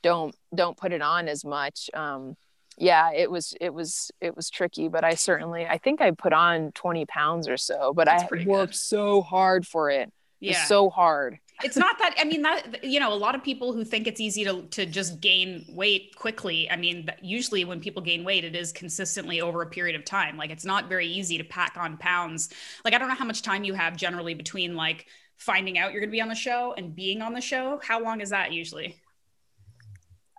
don't 0.01 0.33
don't 0.55 0.77
put 0.77 0.93
it 0.93 1.01
on 1.01 1.27
as 1.27 1.43
much. 1.43 1.89
Um, 1.93 2.37
yeah, 2.77 3.11
it 3.11 3.29
was 3.29 3.53
it 3.59 3.73
was 3.73 4.11
it 4.21 4.35
was 4.35 4.49
tricky, 4.49 4.87
but 4.87 5.03
I 5.03 5.15
certainly 5.15 5.65
I 5.65 5.77
think 5.77 5.99
I 5.99 6.11
put 6.11 6.31
on 6.31 6.71
20 6.71 7.05
pounds 7.05 7.49
or 7.49 7.57
so, 7.57 7.91
but 7.93 8.05
That's 8.05 8.23
I 8.23 8.45
worked 8.45 8.71
good. 8.71 8.75
so 8.75 9.21
hard 9.21 9.67
for 9.67 9.89
it. 9.89 10.11
Yeah, 10.39 10.63
so 10.65 10.89
hard 10.89 11.39
it's 11.63 11.77
not 11.77 11.97
that 11.99 12.13
i 12.19 12.23
mean 12.23 12.43
that 12.43 12.83
you 12.83 12.99
know 12.99 13.11
a 13.11 13.15
lot 13.15 13.35
of 13.35 13.43
people 13.43 13.73
who 13.73 13.83
think 13.83 14.05
it's 14.05 14.21
easy 14.21 14.43
to, 14.43 14.61
to 14.63 14.85
just 14.85 15.19
gain 15.19 15.65
weight 15.69 16.15
quickly 16.15 16.69
i 16.69 16.75
mean 16.75 17.09
usually 17.21 17.65
when 17.65 17.79
people 17.79 18.01
gain 18.01 18.23
weight 18.23 18.43
it 18.43 18.55
is 18.55 18.71
consistently 18.71 19.41
over 19.41 19.61
a 19.61 19.67
period 19.67 19.95
of 19.95 20.05
time. 20.05 20.37
Like 20.37 20.49
it's 20.49 20.65
not 20.65 20.89
very 20.89 21.07
easy 21.07 21.37
to 21.37 21.43
pack 21.43 21.75
on 21.77 21.97
pounds. 21.97 22.49
Like 22.83 22.93
i 22.93 22.97
don't 22.97 23.09
know 23.09 23.15
how 23.15 23.25
much 23.25 23.41
time 23.41 23.63
you 23.63 23.73
have 23.73 23.95
generally 23.95 24.33
between 24.33 24.75
like 24.75 25.07
finding 25.35 25.77
out 25.77 25.91
you're 25.91 26.01
going 26.01 26.09
to 26.09 26.11
be 26.11 26.21
on 26.21 26.29
the 26.29 26.35
show 26.35 26.73
and 26.77 26.95
being 26.95 27.21
on 27.21 27.33
the 27.33 27.41
show. 27.41 27.79
How 27.83 28.01
long 28.01 28.21
is 28.21 28.29
that 28.31 28.51
usually? 28.51 28.99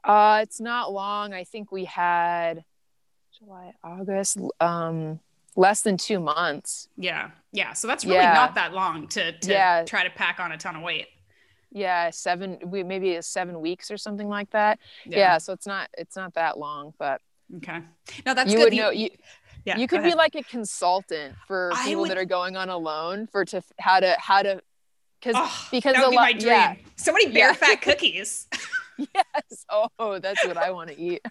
Uh 0.02 0.40
it's 0.42 0.60
not 0.60 0.92
long. 0.92 1.34
I 1.34 1.44
think 1.44 1.70
we 1.70 1.84
had 1.84 2.64
july 3.38 3.72
august 3.84 4.38
um 4.58 5.20
less 5.58 5.82
than 5.82 5.96
two 5.96 6.20
months. 6.20 6.88
Yeah. 6.96 7.30
Yeah. 7.52 7.72
So 7.72 7.88
that's 7.88 8.04
really 8.04 8.18
yeah. 8.18 8.32
not 8.32 8.54
that 8.54 8.72
long 8.72 9.08
to, 9.08 9.36
to 9.36 9.50
yeah. 9.50 9.84
try 9.84 10.04
to 10.04 10.10
pack 10.10 10.38
on 10.38 10.52
a 10.52 10.56
ton 10.56 10.76
of 10.76 10.82
weight. 10.82 11.08
Yeah. 11.72 12.10
Seven, 12.10 12.58
we 12.64 12.84
maybe 12.84 13.20
seven 13.22 13.60
weeks 13.60 13.90
or 13.90 13.96
something 13.96 14.28
like 14.28 14.50
that. 14.50 14.78
Yeah. 15.04 15.18
yeah 15.18 15.38
so 15.38 15.52
it's 15.52 15.66
not, 15.66 15.90
it's 15.98 16.14
not 16.14 16.34
that 16.34 16.58
long, 16.58 16.94
but. 16.96 17.20
Okay. 17.56 17.80
No, 18.24 18.34
that's 18.34 18.52
you 18.52 18.58
good. 18.58 18.64
Would 18.66 18.74
you, 18.74 18.82
know, 18.82 18.90
you, 18.90 19.10
yeah, 19.64 19.78
you 19.78 19.88
could 19.88 20.04
be 20.04 20.14
like 20.14 20.36
a 20.36 20.44
consultant 20.44 21.34
for 21.48 21.72
I 21.74 21.86
people 21.86 22.02
would... 22.02 22.10
that 22.10 22.18
are 22.18 22.24
going 22.24 22.56
on 22.56 22.68
alone 22.68 23.26
for 23.26 23.44
to 23.46 23.62
how 23.78 24.00
to 24.00 24.16
how 24.18 24.42
to 24.42 24.60
because 25.18 25.34
oh, 25.36 25.68
because 25.70 25.96
a 25.96 26.02
lot, 26.02 26.14
my 26.14 26.32
dream. 26.32 26.52
Yeah. 26.52 26.74
So 26.96 27.12
many 27.12 27.26
bear 27.26 27.48
yeah. 27.48 27.52
fat 27.54 27.80
cookies. 27.82 28.46
yes. 28.98 29.64
Oh, 29.70 30.18
that's 30.18 30.46
what 30.46 30.58
I 30.58 30.70
want 30.70 30.90
to 30.90 31.00
eat 31.00 31.22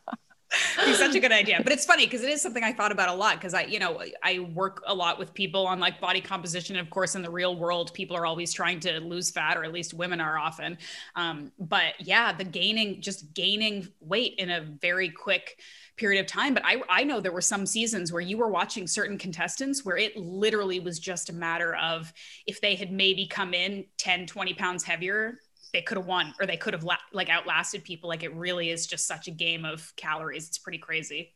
be 0.85 0.93
such 0.93 1.15
a 1.15 1.19
good 1.19 1.31
idea. 1.31 1.61
But 1.67 1.73
it's 1.73 1.85
funny 1.85 2.05
because 2.05 2.23
it 2.23 2.29
is 2.29 2.41
something 2.41 2.63
I 2.63 2.71
thought 2.71 2.91
about 2.91 3.09
a 3.09 3.13
lot 3.13 3.35
because 3.35 3.53
I, 3.53 3.63
you 3.63 3.79
know, 3.79 4.01
I 4.23 4.39
work 4.39 4.81
a 4.85 4.93
lot 4.93 5.19
with 5.19 5.33
people 5.33 5.67
on 5.67 5.79
like 5.79 5.99
body 5.99 6.21
composition. 6.21 6.77
Of 6.77 6.89
course, 6.89 7.15
in 7.15 7.21
the 7.21 7.29
real 7.29 7.57
world, 7.57 7.93
people 7.93 8.15
are 8.15 8.25
always 8.25 8.53
trying 8.53 8.79
to 8.81 8.99
lose 8.99 9.29
fat, 9.29 9.57
or 9.57 9.65
at 9.65 9.73
least 9.73 9.93
women 9.93 10.21
are 10.21 10.37
often. 10.37 10.77
Um, 11.15 11.51
but 11.59 11.93
yeah, 11.99 12.31
the 12.31 12.45
gaining, 12.45 13.01
just 13.01 13.33
gaining 13.33 13.87
weight 13.99 14.35
in 14.37 14.49
a 14.49 14.61
very 14.61 15.09
quick 15.09 15.59
period 15.97 16.21
of 16.21 16.27
time. 16.27 16.53
But 16.53 16.63
I, 16.65 16.81
I 16.89 17.03
know 17.03 17.19
there 17.19 17.31
were 17.31 17.41
some 17.41 17.65
seasons 17.65 18.13
where 18.13 18.21
you 18.21 18.37
were 18.37 18.49
watching 18.49 18.87
certain 18.87 19.17
contestants 19.17 19.83
where 19.83 19.97
it 19.97 20.15
literally 20.15 20.79
was 20.79 20.99
just 20.99 21.29
a 21.29 21.33
matter 21.33 21.75
of 21.75 22.13
if 22.45 22.61
they 22.61 22.75
had 22.75 22.91
maybe 22.91 23.27
come 23.27 23.53
in 23.53 23.85
10, 23.97 24.27
20 24.27 24.53
pounds 24.53 24.83
heavier, 24.83 25.39
they 25.77 25.83
could 25.83 25.97
have 25.97 26.07
won 26.07 26.33
or 26.39 26.47
they 26.47 26.57
could 26.57 26.73
have 26.73 26.83
la- 26.83 26.97
like 27.13 27.29
outlasted 27.29 27.83
people 27.83 28.09
like 28.09 28.23
it 28.23 28.33
really 28.33 28.71
is 28.71 28.87
just 28.87 29.05
such 29.05 29.27
a 29.27 29.31
game 29.31 29.63
of 29.63 29.93
calories 29.95 30.47
it's 30.47 30.57
pretty 30.57 30.79
crazy 30.79 31.35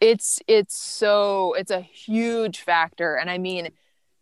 it's 0.00 0.38
it's 0.46 0.76
so 0.76 1.52
it's 1.54 1.72
a 1.72 1.80
huge 1.80 2.60
factor 2.60 3.16
and 3.16 3.28
i 3.28 3.38
mean 3.38 3.70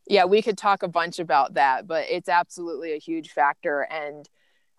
yeah 0.06 0.24
we 0.24 0.40
could 0.40 0.56
talk 0.56 0.82
a 0.82 0.88
bunch 0.88 1.18
about 1.18 1.52
that 1.54 1.86
but 1.86 2.06
it's 2.08 2.28
absolutely 2.30 2.94
a 2.94 2.98
huge 2.98 3.32
factor 3.32 3.82
and 3.82 4.30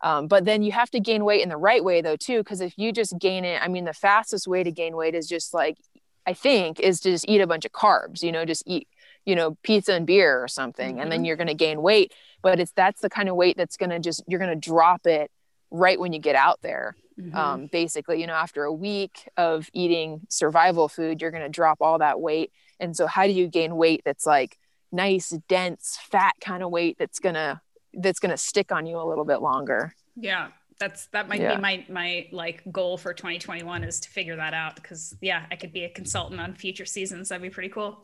um, 0.04 0.28
but 0.28 0.46
then 0.46 0.64
you 0.64 0.72
have 0.72 0.90
to 0.90 1.00
gain 1.00 1.24
weight 1.24 1.44
in 1.44 1.50
the 1.50 1.58
right 1.58 1.84
way 1.84 2.02
though 2.02 2.16
too 2.16 2.40
because 2.40 2.60
if 2.60 2.76
you 2.76 2.92
just 2.92 3.20
gain 3.20 3.46
it 3.46 3.62
i 3.62 3.68
mean 3.68 3.86
the 3.86 3.94
fastest 3.94 4.48
way 4.48 4.64
to 4.64 4.72
gain 4.72 4.96
weight 4.96 5.14
is 5.14 5.28
just 5.28 5.54
like 5.54 5.78
i 6.26 6.34
think 6.34 6.80
is 6.80 7.00
to 7.02 7.12
just 7.12 7.30
eat 7.30 7.42
a 7.42 7.46
bunch 7.46 7.66
of 7.66 7.72
carbs 7.72 8.24
you 8.24 8.32
know 8.32 8.46
just 8.46 8.64
eat 8.66 8.88
you 9.26 9.36
know 9.36 9.56
pizza 9.62 9.94
and 9.94 10.08
beer 10.08 10.44
or 10.44 10.48
something 10.48 10.94
mm-hmm. 10.94 11.02
and 11.02 11.12
then 11.12 11.20
mm-hmm. 11.20 11.26
you're 11.26 11.36
going 11.36 11.46
to 11.46 11.54
gain 11.54 11.84
weight 11.84 12.12
but 12.42 12.60
it's 12.60 12.72
that's 12.72 13.02
the 13.02 13.10
kind 13.10 13.30
of 13.30 13.36
weight 13.36 13.58
that's 13.58 13.78
going 13.78 13.90
to 13.90 14.00
just 14.00 14.24
you're 14.28 14.40
going 14.40 14.52
to 14.52 14.70
drop 14.70 15.06
it 15.08 15.32
right 15.70 16.00
when 16.00 16.14
you 16.14 16.20
get 16.20 16.36
out 16.36 16.60
there. 16.62 16.96
Mm-hmm. 17.20 17.36
um, 17.36 17.66
basically 17.68 18.22
you 18.22 18.26
know 18.26 18.34
after 18.34 18.64
a 18.64 18.74
week 18.74 19.28
of 19.36 19.70
eating 19.74 20.22
survival 20.30 20.88
food 20.88 21.22
you're 21.22 21.30
going 21.30 21.44
to 21.44 21.50
drop 21.50 21.80
all 21.82 22.00
that 22.00 22.22
weight. 22.22 22.52
And 22.80 22.96
so 22.96 23.06
how 23.06 23.28
do 23.28 23.34
you 23.34 23.48
gain 23.48 23.76
weight 23.76 24.02
that's 24.06 24.26
like 24.26 24.58
nice 24.94 25.30
dense 25.50 26.00
fat 26.02 26.36
kind 26.40 26.64
of 26.64 26.72
weight 26.72 26.96
that's 26.98 27.20
going 27.20 27.36
to 27.36 27.60
that's 27.94 28.20
going 28.20 28.32
to 28.32 28.38
stick 28.38 28.72
on 28.72 28.86
you 28.86 28.98
a 28.98 29.04
little 29.04 29.26
bit 29.26 29.42
longer? 29.42 29.94
Yeah 30.16 30.48
that's 30.82 31.06
that 31.08 31.30
might 31.30 31.40
yeah. 31.40 31.56
be 31.56 31.62
my 31.62 31.86
my 31.88 32.28
like 32.32 32.64
goal 32.72 32.98
for 32.98 33.14
2021 33.14 33.84
is 33.84 34.00
to 34.00 34.10
figure 34.10 34.36
that 34.36 34.56
out 34.56 34.76
because 34.76 35.16
yeah 35.22 35.46
i 35.52 35.56
could 35.56 35.72
be 35.72 35.84
a 35.84 35.90
consultant 35.90 36.42
on 36.42 36.56
future 36.56 36.86
seasons. 36.86 37.30
That'd 37.30 37.44
be 37.44 37.50
pretty 37.50 37.70
cool. 37.70 38.04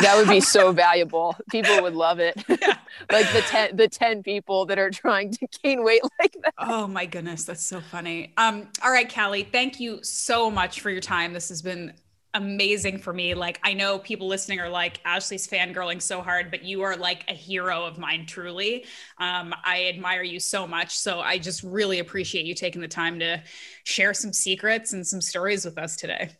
That 0.00 0.16
would 0.16 0.28
be 0.28 0.40
so 0.40 0.72
valuable. 0.86 1.36
People 1.50 1.80
would 1.82 1.94
love 1.94 2.18
it. 2.18 2.36
Yeah. 2.66 2.78
like 3.12 3.30
the 3.32 3.42
10 3.42 3.76
the 3.76 3.86
10 3.86 4.22
people 4.22 4.64
that 4.66 4.78
are 4.78 4.90
trying 4.90 5.30
to 5.32 5.46
gain 5.62 5.84
weight 5.84 6.00
like 6.18 6.34
that. 6.42 6.54
Oh 6.58 6.86
my 6.86 7.04
goodness 7.04 7.44
that's 7.44 7.62
so 7.62 7.80
funny. 7.80 8.32
Um 8.38 8.68
all 8.82 8.90
right 8.90 9.12
callie 9.12 9.42
thank 9.42 9.78
you 9.78 10.02
so 10.02 10.50
much 10.50 10.80
for 10.80 10.90
your 10.90 11.02
time. 11.02 11.32
This 11.32 11.50
has 11.50 11.60
been 11.60 11.92
amazing 12.36 12.98
for 12.98 13.12
me. 13.12 13.34
Like, 13.34 13.58
I 13.62 13.72
know 13.72 13.98
people 13.98 14.28
listening 14.28 14.60
are 14.60 14.68
like, 14.68 15.00
Ashley's 15.04 15.46
fangirling 15.48 16.00
so 16.00 16.20
hard, 16.20 16.50
but 16.50 16.62
you 16.62 16.82
are 16.82 16.96
like 16.96 17.24
a 17.28 17.34
hero 17.34 17.84
of 17.84 17.98
mine, 17.98 18.26
truly. 18.26 18.84
Um, 19.18 19.54
I 19.64 19.86
admire 19.86 20.22
you 20.22 20.38
so 20.38 20.66
much. 20.66 20.96
So 20.96 21.20
I 21.20 21.38
just 21.38 21.62
really 21.62 21.98
appreciate 21.98 22.44
you 22.44 22.54
taking 22.54 22.82
the 22.82 22.88
time 22.88 23.18
to 23.20 23.42
share 23.84 24.14
some 24.14 24.32
secrets 24.32 24.92
and 24.92 25.06
some 25.06 25.20
stories 25.20 25.64
with 25.64 25.78
us 25.78 25.96
today. 25.96 26.30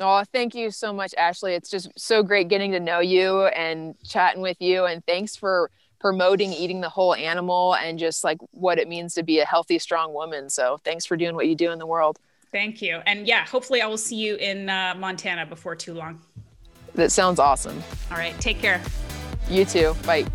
Oh, 0.00 0.24
thank 0.32 0.54
you 0.54 0.70
so 0.70 0.92
much, 0.92 1.14
Ashley. 1.18 1.52
It's 1.52 1.68
just 1.68 1.90
so 1.98 2.22
great 2.22 2.48
getting 2.48 2.72
to 2.72 2.80
know 2.80 3.00
you 3.00 3.44
and 3.48 3.94
chatting 4.04 4.40
with 4.40 4.56
you. 4.60 4.86
And 4.86 5.04
thanks 5.06 5.36
for 5.36 5.70
promoting 6.00 6.52
eating 6.52 6.80
the 6.80 6.88
whole 6.88 7.14
animal 7.14 7.74
and 7.76 7.98
just 7.98 8.24
like 8.24 8.38
what 8.50 8.78
it 8.78 8.88
means 8.88 9.14
to 9.14 9.22
be 9.22 9.40
a 9.40 9.44
healthy, 9.44 9.78
strong 9.78 10.14
woman. 10.14 10.48
So 10.48 10.78
thanks 10.82 11.04
for 11.04 11.16
doing 11.16 11.34
what 11.34 11.46
you 11.46 11.54
do 11.54 11.70
in 11.70 11.78
the 11.78 11.86
world. 11.86 12.18
Thank 12.52 12.82
you. 12.82 13.00
And 13.06 13.26
yeah, 13.26 13.46
hopefully 13.46 13.80
I 13.80 13.86
will 13.86 13.96
see 13.96 14.16
you 14.16 14.36
in 14.36 14.68
uh, 14.68 14.94
Montana 14.98 15.46
before 15.46 15.74
too 15.74 15.94
long. 15.94 16.20
That 16.94 17.10
sounds 17.10 17.38
awesome. 17.38 17.82
All 18.10 18.18
right. 18.18 18.38
Take 18.38 18.58
care. 18.58 18.82
You 19.48 19.64
too. 19.64 19.96
Bye. 20.04 20.26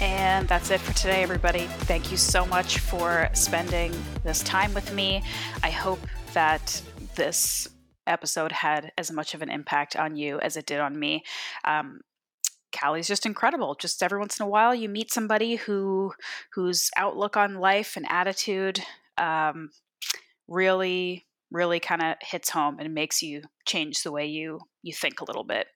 And 0.00 0.46
that's 0.46 0.70
it 0.70 0.80
for 0.80 0.94
today, 0.94 1.24
everybody. 1.24 1.66
Thank 1.80 2.12
you 2.12 2.16
so 2.16 2.46
much 2.46 2.78
for 2.78 3.28
spending 3.32 3.92
this 4.22 4.44
time 4.44 4.72
with 4.72 4.94
me. 4.94 5.24
I 5.64 5.70
hope 5.70 5.98
that 6.34 6.80
this 7.16 7.66
episode 8.06 8.52
had 8.52 8.92
as 8.96 9.10
much 9.10 9.34
of 9.34 9.42
an 9.42 9.50
impact 9.50 9.96
on 9.96 10.14
you 10.16 10.38
as 10.38 10.56
it 10.56 10.66
did 10.66 10.78
on 10.78 10.96
me. 10.96 11.24
Um, 11.64 12.00
Callie's 12.72 13.08
just 13.08 13.26
incredible. 13.26 13.74
Just 13.74 14.02
every 14.02 14.18
once 14.18 14.38
in 14.38 14.44
a 14.44 14.48
while, 14.48 14.74
you 14.74 14.88
meet 14.88 15.12
somebody 15.12 15.56
who 15.56 16.12
whose 16.52 16.90
outlook 16.96 17.36
on 17.36 17.56
life 17.56 17.96
and 17.96 18.06
attitude 18.10 18.80
um, 19.16 19.70
really, 20.46 21.26
really 21.50 21.80
kind 21.80 22.02
of 22.02 22.16
hits 22.20 22.50
home 22.50 22.78
and 22.78 22.94
makes 22.94 23.22
you 23.22 23.42
change 23.66 24.02
the 24.02 24.12
way 24.12 24.26
you 24.26 24.60
you 24.82 24.92
think 24.92 25.20
a 25.20 25.24
little 25.24 25.44
bit. 25.44 25.66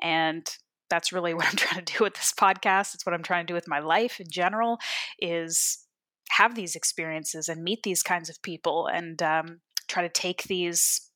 And 0.00 0.46
that's 0.88 1.12
really 1.12 1.34
what 1.34 1.46
I'm 1.46 1.56
trying 1.56 1.84
to 1.84 1.92
do 1.92 2.04
with 2.04 2.14
this 2.14 2.32
podcast. 2.32 2.94
It's 2.94 3.04
what 3.04 3.14
I'm 3.14 3.22
trying 3.22 3.46
to 3.46 3.50
do 3.50 3.54
with 3.54 3.68
my 3.68 3.80
life 3.80 4.20
in 4.20 4.26
general. 4.30 4.78
Is 5.20 5.78
have 6.30 6.54
these 6.54 6.74
experiences 6.74 7.48
and 7.48 7.62
meet 7.62 7.82
these 7.82 8.02
kinds 8.02 8.28
of 8.28 8.42
people 8.42 8.88
and 8.88 9.22
um, 9.22 9.60
try 9.88 10.02
to 10.02 10.08
take 10.08 10.44
these 10.44 11.10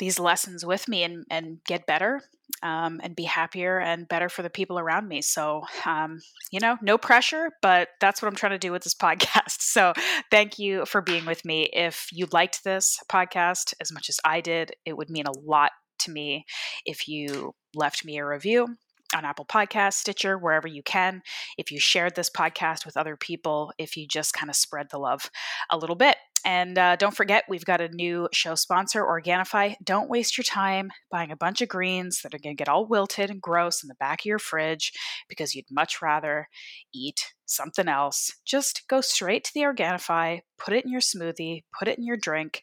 these 0.00 0.18
lessons 0.18 0.66
with 0.66 0.88
me 0.88 1.04
and, 1.04 1.24
and 1.30 1.58
get 1.64 1.86
better 1.86 2.22
um, 2.62 3.00
and 3.02 3.14
be 3.14 3.24
happier 3.24 3.78
and 3.78 4.08
better 4.08 4.28
for 4.28 4.42
the 4.42 4.50
people 4.50 4.78
around 4.78 5.06
me. 5.06 5.22
So, 5.22 5.62
um, 5.86 6.20
you 6.50 6.58
know, 6.58 6.76
no 6.82 6.98
pressure, 6.98 7.50
but 7.62 7.88
that's 8.00 8.20
what 8.20 8.28
I'm 8.28 8.34
trying 8.34 8.52
to 8.52 8.58
do 8.58 8.72
with 8.72 8.82
this 8.82 8.94
podcast. 9.00 9.60
So, 9.60 9.92
thank 10.30 10.58
you 10.58 10.84
for 10.86 11.00
being 11.00 11.26
with 11.26 11.44
me. 11.44 11.68
If 11.72 12.08
you 12.12 12.26
liked 12.32 12.64
this 12.64 12.98
podcast 13.08 13.74
as 13.80 13.92
much 13.92 14.08
as 14.08 14.18
I 14.24 14.40
did, 14.40 14.72
it 14.84 14.96
would 14.96 15.10
mean 15.10 15.26
a 15.26 15.38
lot 15.38 15.70
to 16.00 16.10
me 16.10 16.46
if 16.84 17.06
you 17.06 17.52
left 17.74 18.04
me 18.04 18.18
a 18.18 18.26
review 18.26 18.66
on 19.14 19.24
Apple 19.24 19.44
Podcasts, 19.44 19.94
Stitcher, 19.94 20.38
wherever 20.38 20.68
you 20.68 20.82
can. 20.82 21.22
If 21.58 21.70
you 21.70 21.78
shared 21.78 22.14
this 22.14 22.30
podcast 22.30 22.84
with 22.86 22.96
other 22.96 23.16
people, 23.16 23.72
if 23.78 23.96
you 23.96 24.06
just 24.06 24.34
kind 24.34 24.50
of 24.50 24.56
spread 24.56 24.88
the 24.90 24.98
love 24.98 25.30
a 25.70 25.78
little 25.78 25.96
bit. 25.96 26.16
And 26.44 26.78
uh, 26.78 26.96
don't 26.96 27.14
forget, 27.14 27.44
we've 27.48 27.64
got 27.64 27.82
a 27.82 27.88
new 27.88 28.28
show 28.32 28.54
sponsor, 28.54 29.04
Organifi. 29.04 29.74
Don't 29.84 30.08
waste 30.08 30.38
your 30.38 30.44
time 30.44 30.90
buying 31.10 31.30
a 31.30 31.36
bunch 31.36 31.60
of 31.60 31.68
greens 31.68 32.22
that 32.22 32.34
are 32.34 32.38
going 32.38 32.56
to 32.56 32.58
get 32.58 32.68
all 32.68 32.86
wilted 32.86 33.30
and 33.30 33.42
gross 33.42 33.82
in 33.82 33.88
the 33.88 33.94
back 33.96 34.22
of 34.22 34.26
your 34.26 34.38
fridge 34.38 34.92
because 35.28 35.54
you'd 35.54 35.66
much 35.70 36.00
rather 36.00 36.48
eat 36.94 37.34
something 37.44 37.88
else. 37.88 38.30
Just 38.46 38.84
go 38.88 39.00
straight 39.02 39.44
to 39.44 39.50
the 39.54 39.60
Organifi, 39.60 40.40
put 40.58 40.72
it 40.72 40.84
in 40.84 40.90
your 40.90 41.02
smoothie, 41.02 41.64
put 41.78 41.88
it 41.88 41.98
in 41.98 42.04
your 42.04 42.16
drink. 42.16 42.62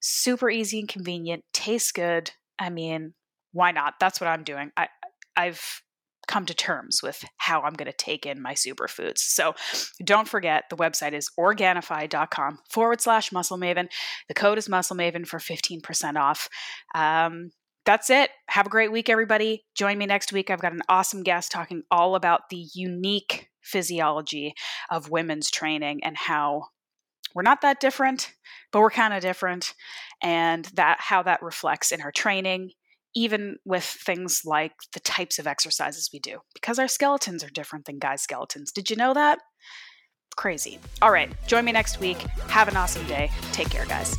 Super 0.00 0.48
easy 0.48 0.78
and 0.78 0.88
convenient, 0.88 1.42
tastes 1.52 1.90
good. 1.90 2.30
I 2.60 2.70
mean, 2.70 3.14
why 3.52 3.72
not? 3.72 3.94
That's 3.98 4.20
what 4.20 4.28
I'm 4.28 4.44
doing. 4.44 4.70
I, 4.76 4.88
I've 5.38 5.82
come 6.26 6.44
to 6.44 6.54
terms 6.54 7.02
with 7.02 7.24
how 7.38 7.62
I'm 7.62 7.72
going 7.72 7.90
to 7.90 7.96
take 7.96 8.26
in 8.26 8.42
my 8.42 8.52
superfoods. 8.52 9.18
So 9.18 9.54
don't 10.04 10.28
forget 10.28 10.64
the 10.68 10.76
website 10.76 11.14
is 11.14 11.30
organifi.com 11.38 12.58
forward 12.68 13.00
slash 13.00 13.32
muscle 13.32 13.56
maven. 13.56 13.88
The 14.28 14.34
code 14.34 14.58
is 14.58 14.68
muscle 14.68 14.96
maven 14.96 15.26
for 15.26 15.38
15% 15.38 16.16
off. 16.16 16.50
Um, 16.94 17.50
that's 17.86 18.10
it. 18.10 18.30
Have 18.48 18.66
a 18.66 18.70
great 18.70 18.92
week, 18.92 19.08
everybody. 19.08 19.64
Join 19.74 19.96
me 19.96 20.04
next 20.04 20.30
week. 20.30 20.50
I've 20.50 20.60
got 20.60 20.74
an 20.74 20.82
awesome 20.90 21.22
guest 21.22 21.50
talking 21.50 21.84
all 21.90 22.14
about 22.14 22.50
the 22.50 22.66
unique 22.74 23.48
physiology 23.62 24.54
of 24.90 25.10
women's 25.10 25.50
training 25.50 26.04
and 26.04 26.16
how 26.16 26.64
we're 27.34 27.42
not 27.42 27.62
that 27.62 27.80
different, 27.80 28.32
but 28.72 28.80
we're 28.80 28.90
kind 28.90 29.14
of 29.14 29.22
different, 29.22 29.74
and 30.22 30.64
that 30.74 30.98
how 31.00 31.22
that 31.22 31.42
reflects 31.42 31.92
in 31.92 32.00
our 32.00 32.12
training 32.12 32.72
even 33.18 33.56
with 33.64 33.82
things 33.82 34.42
like 34.44 34.72
the 34.92 35.00
types 35.00 35.40
of 35.40 35.46
exercises 35.48 36.08
we 36.12 36.20
do, 36.20 36.38
because 36.54 36.78
our 36.78 36.86
skeletons 36.86 37.42
are 37.42 37.50
different 37.50 37.84
than 37.84 37.98
guys' 37.98 38.22
skeletons. 38.22 38.70
Did 38.70 38.90
you 38.90 38.96
know 38.96 39.12
that? 39.12 39.40
Crazy. 40.36 40.78
All 41.02 41.10
right, 41.10 41.28
join 41.48 41.64
me 41.64 41.72
next 41.72 41.98
week. 41.98 42.18
Have 42.48 42.68
an 42.68 42.76
awesome 42.76 43.04
day. 43.08 43.28
Take 43.50 43.70
care, 43.70 43.86
guys. 43.86 44.16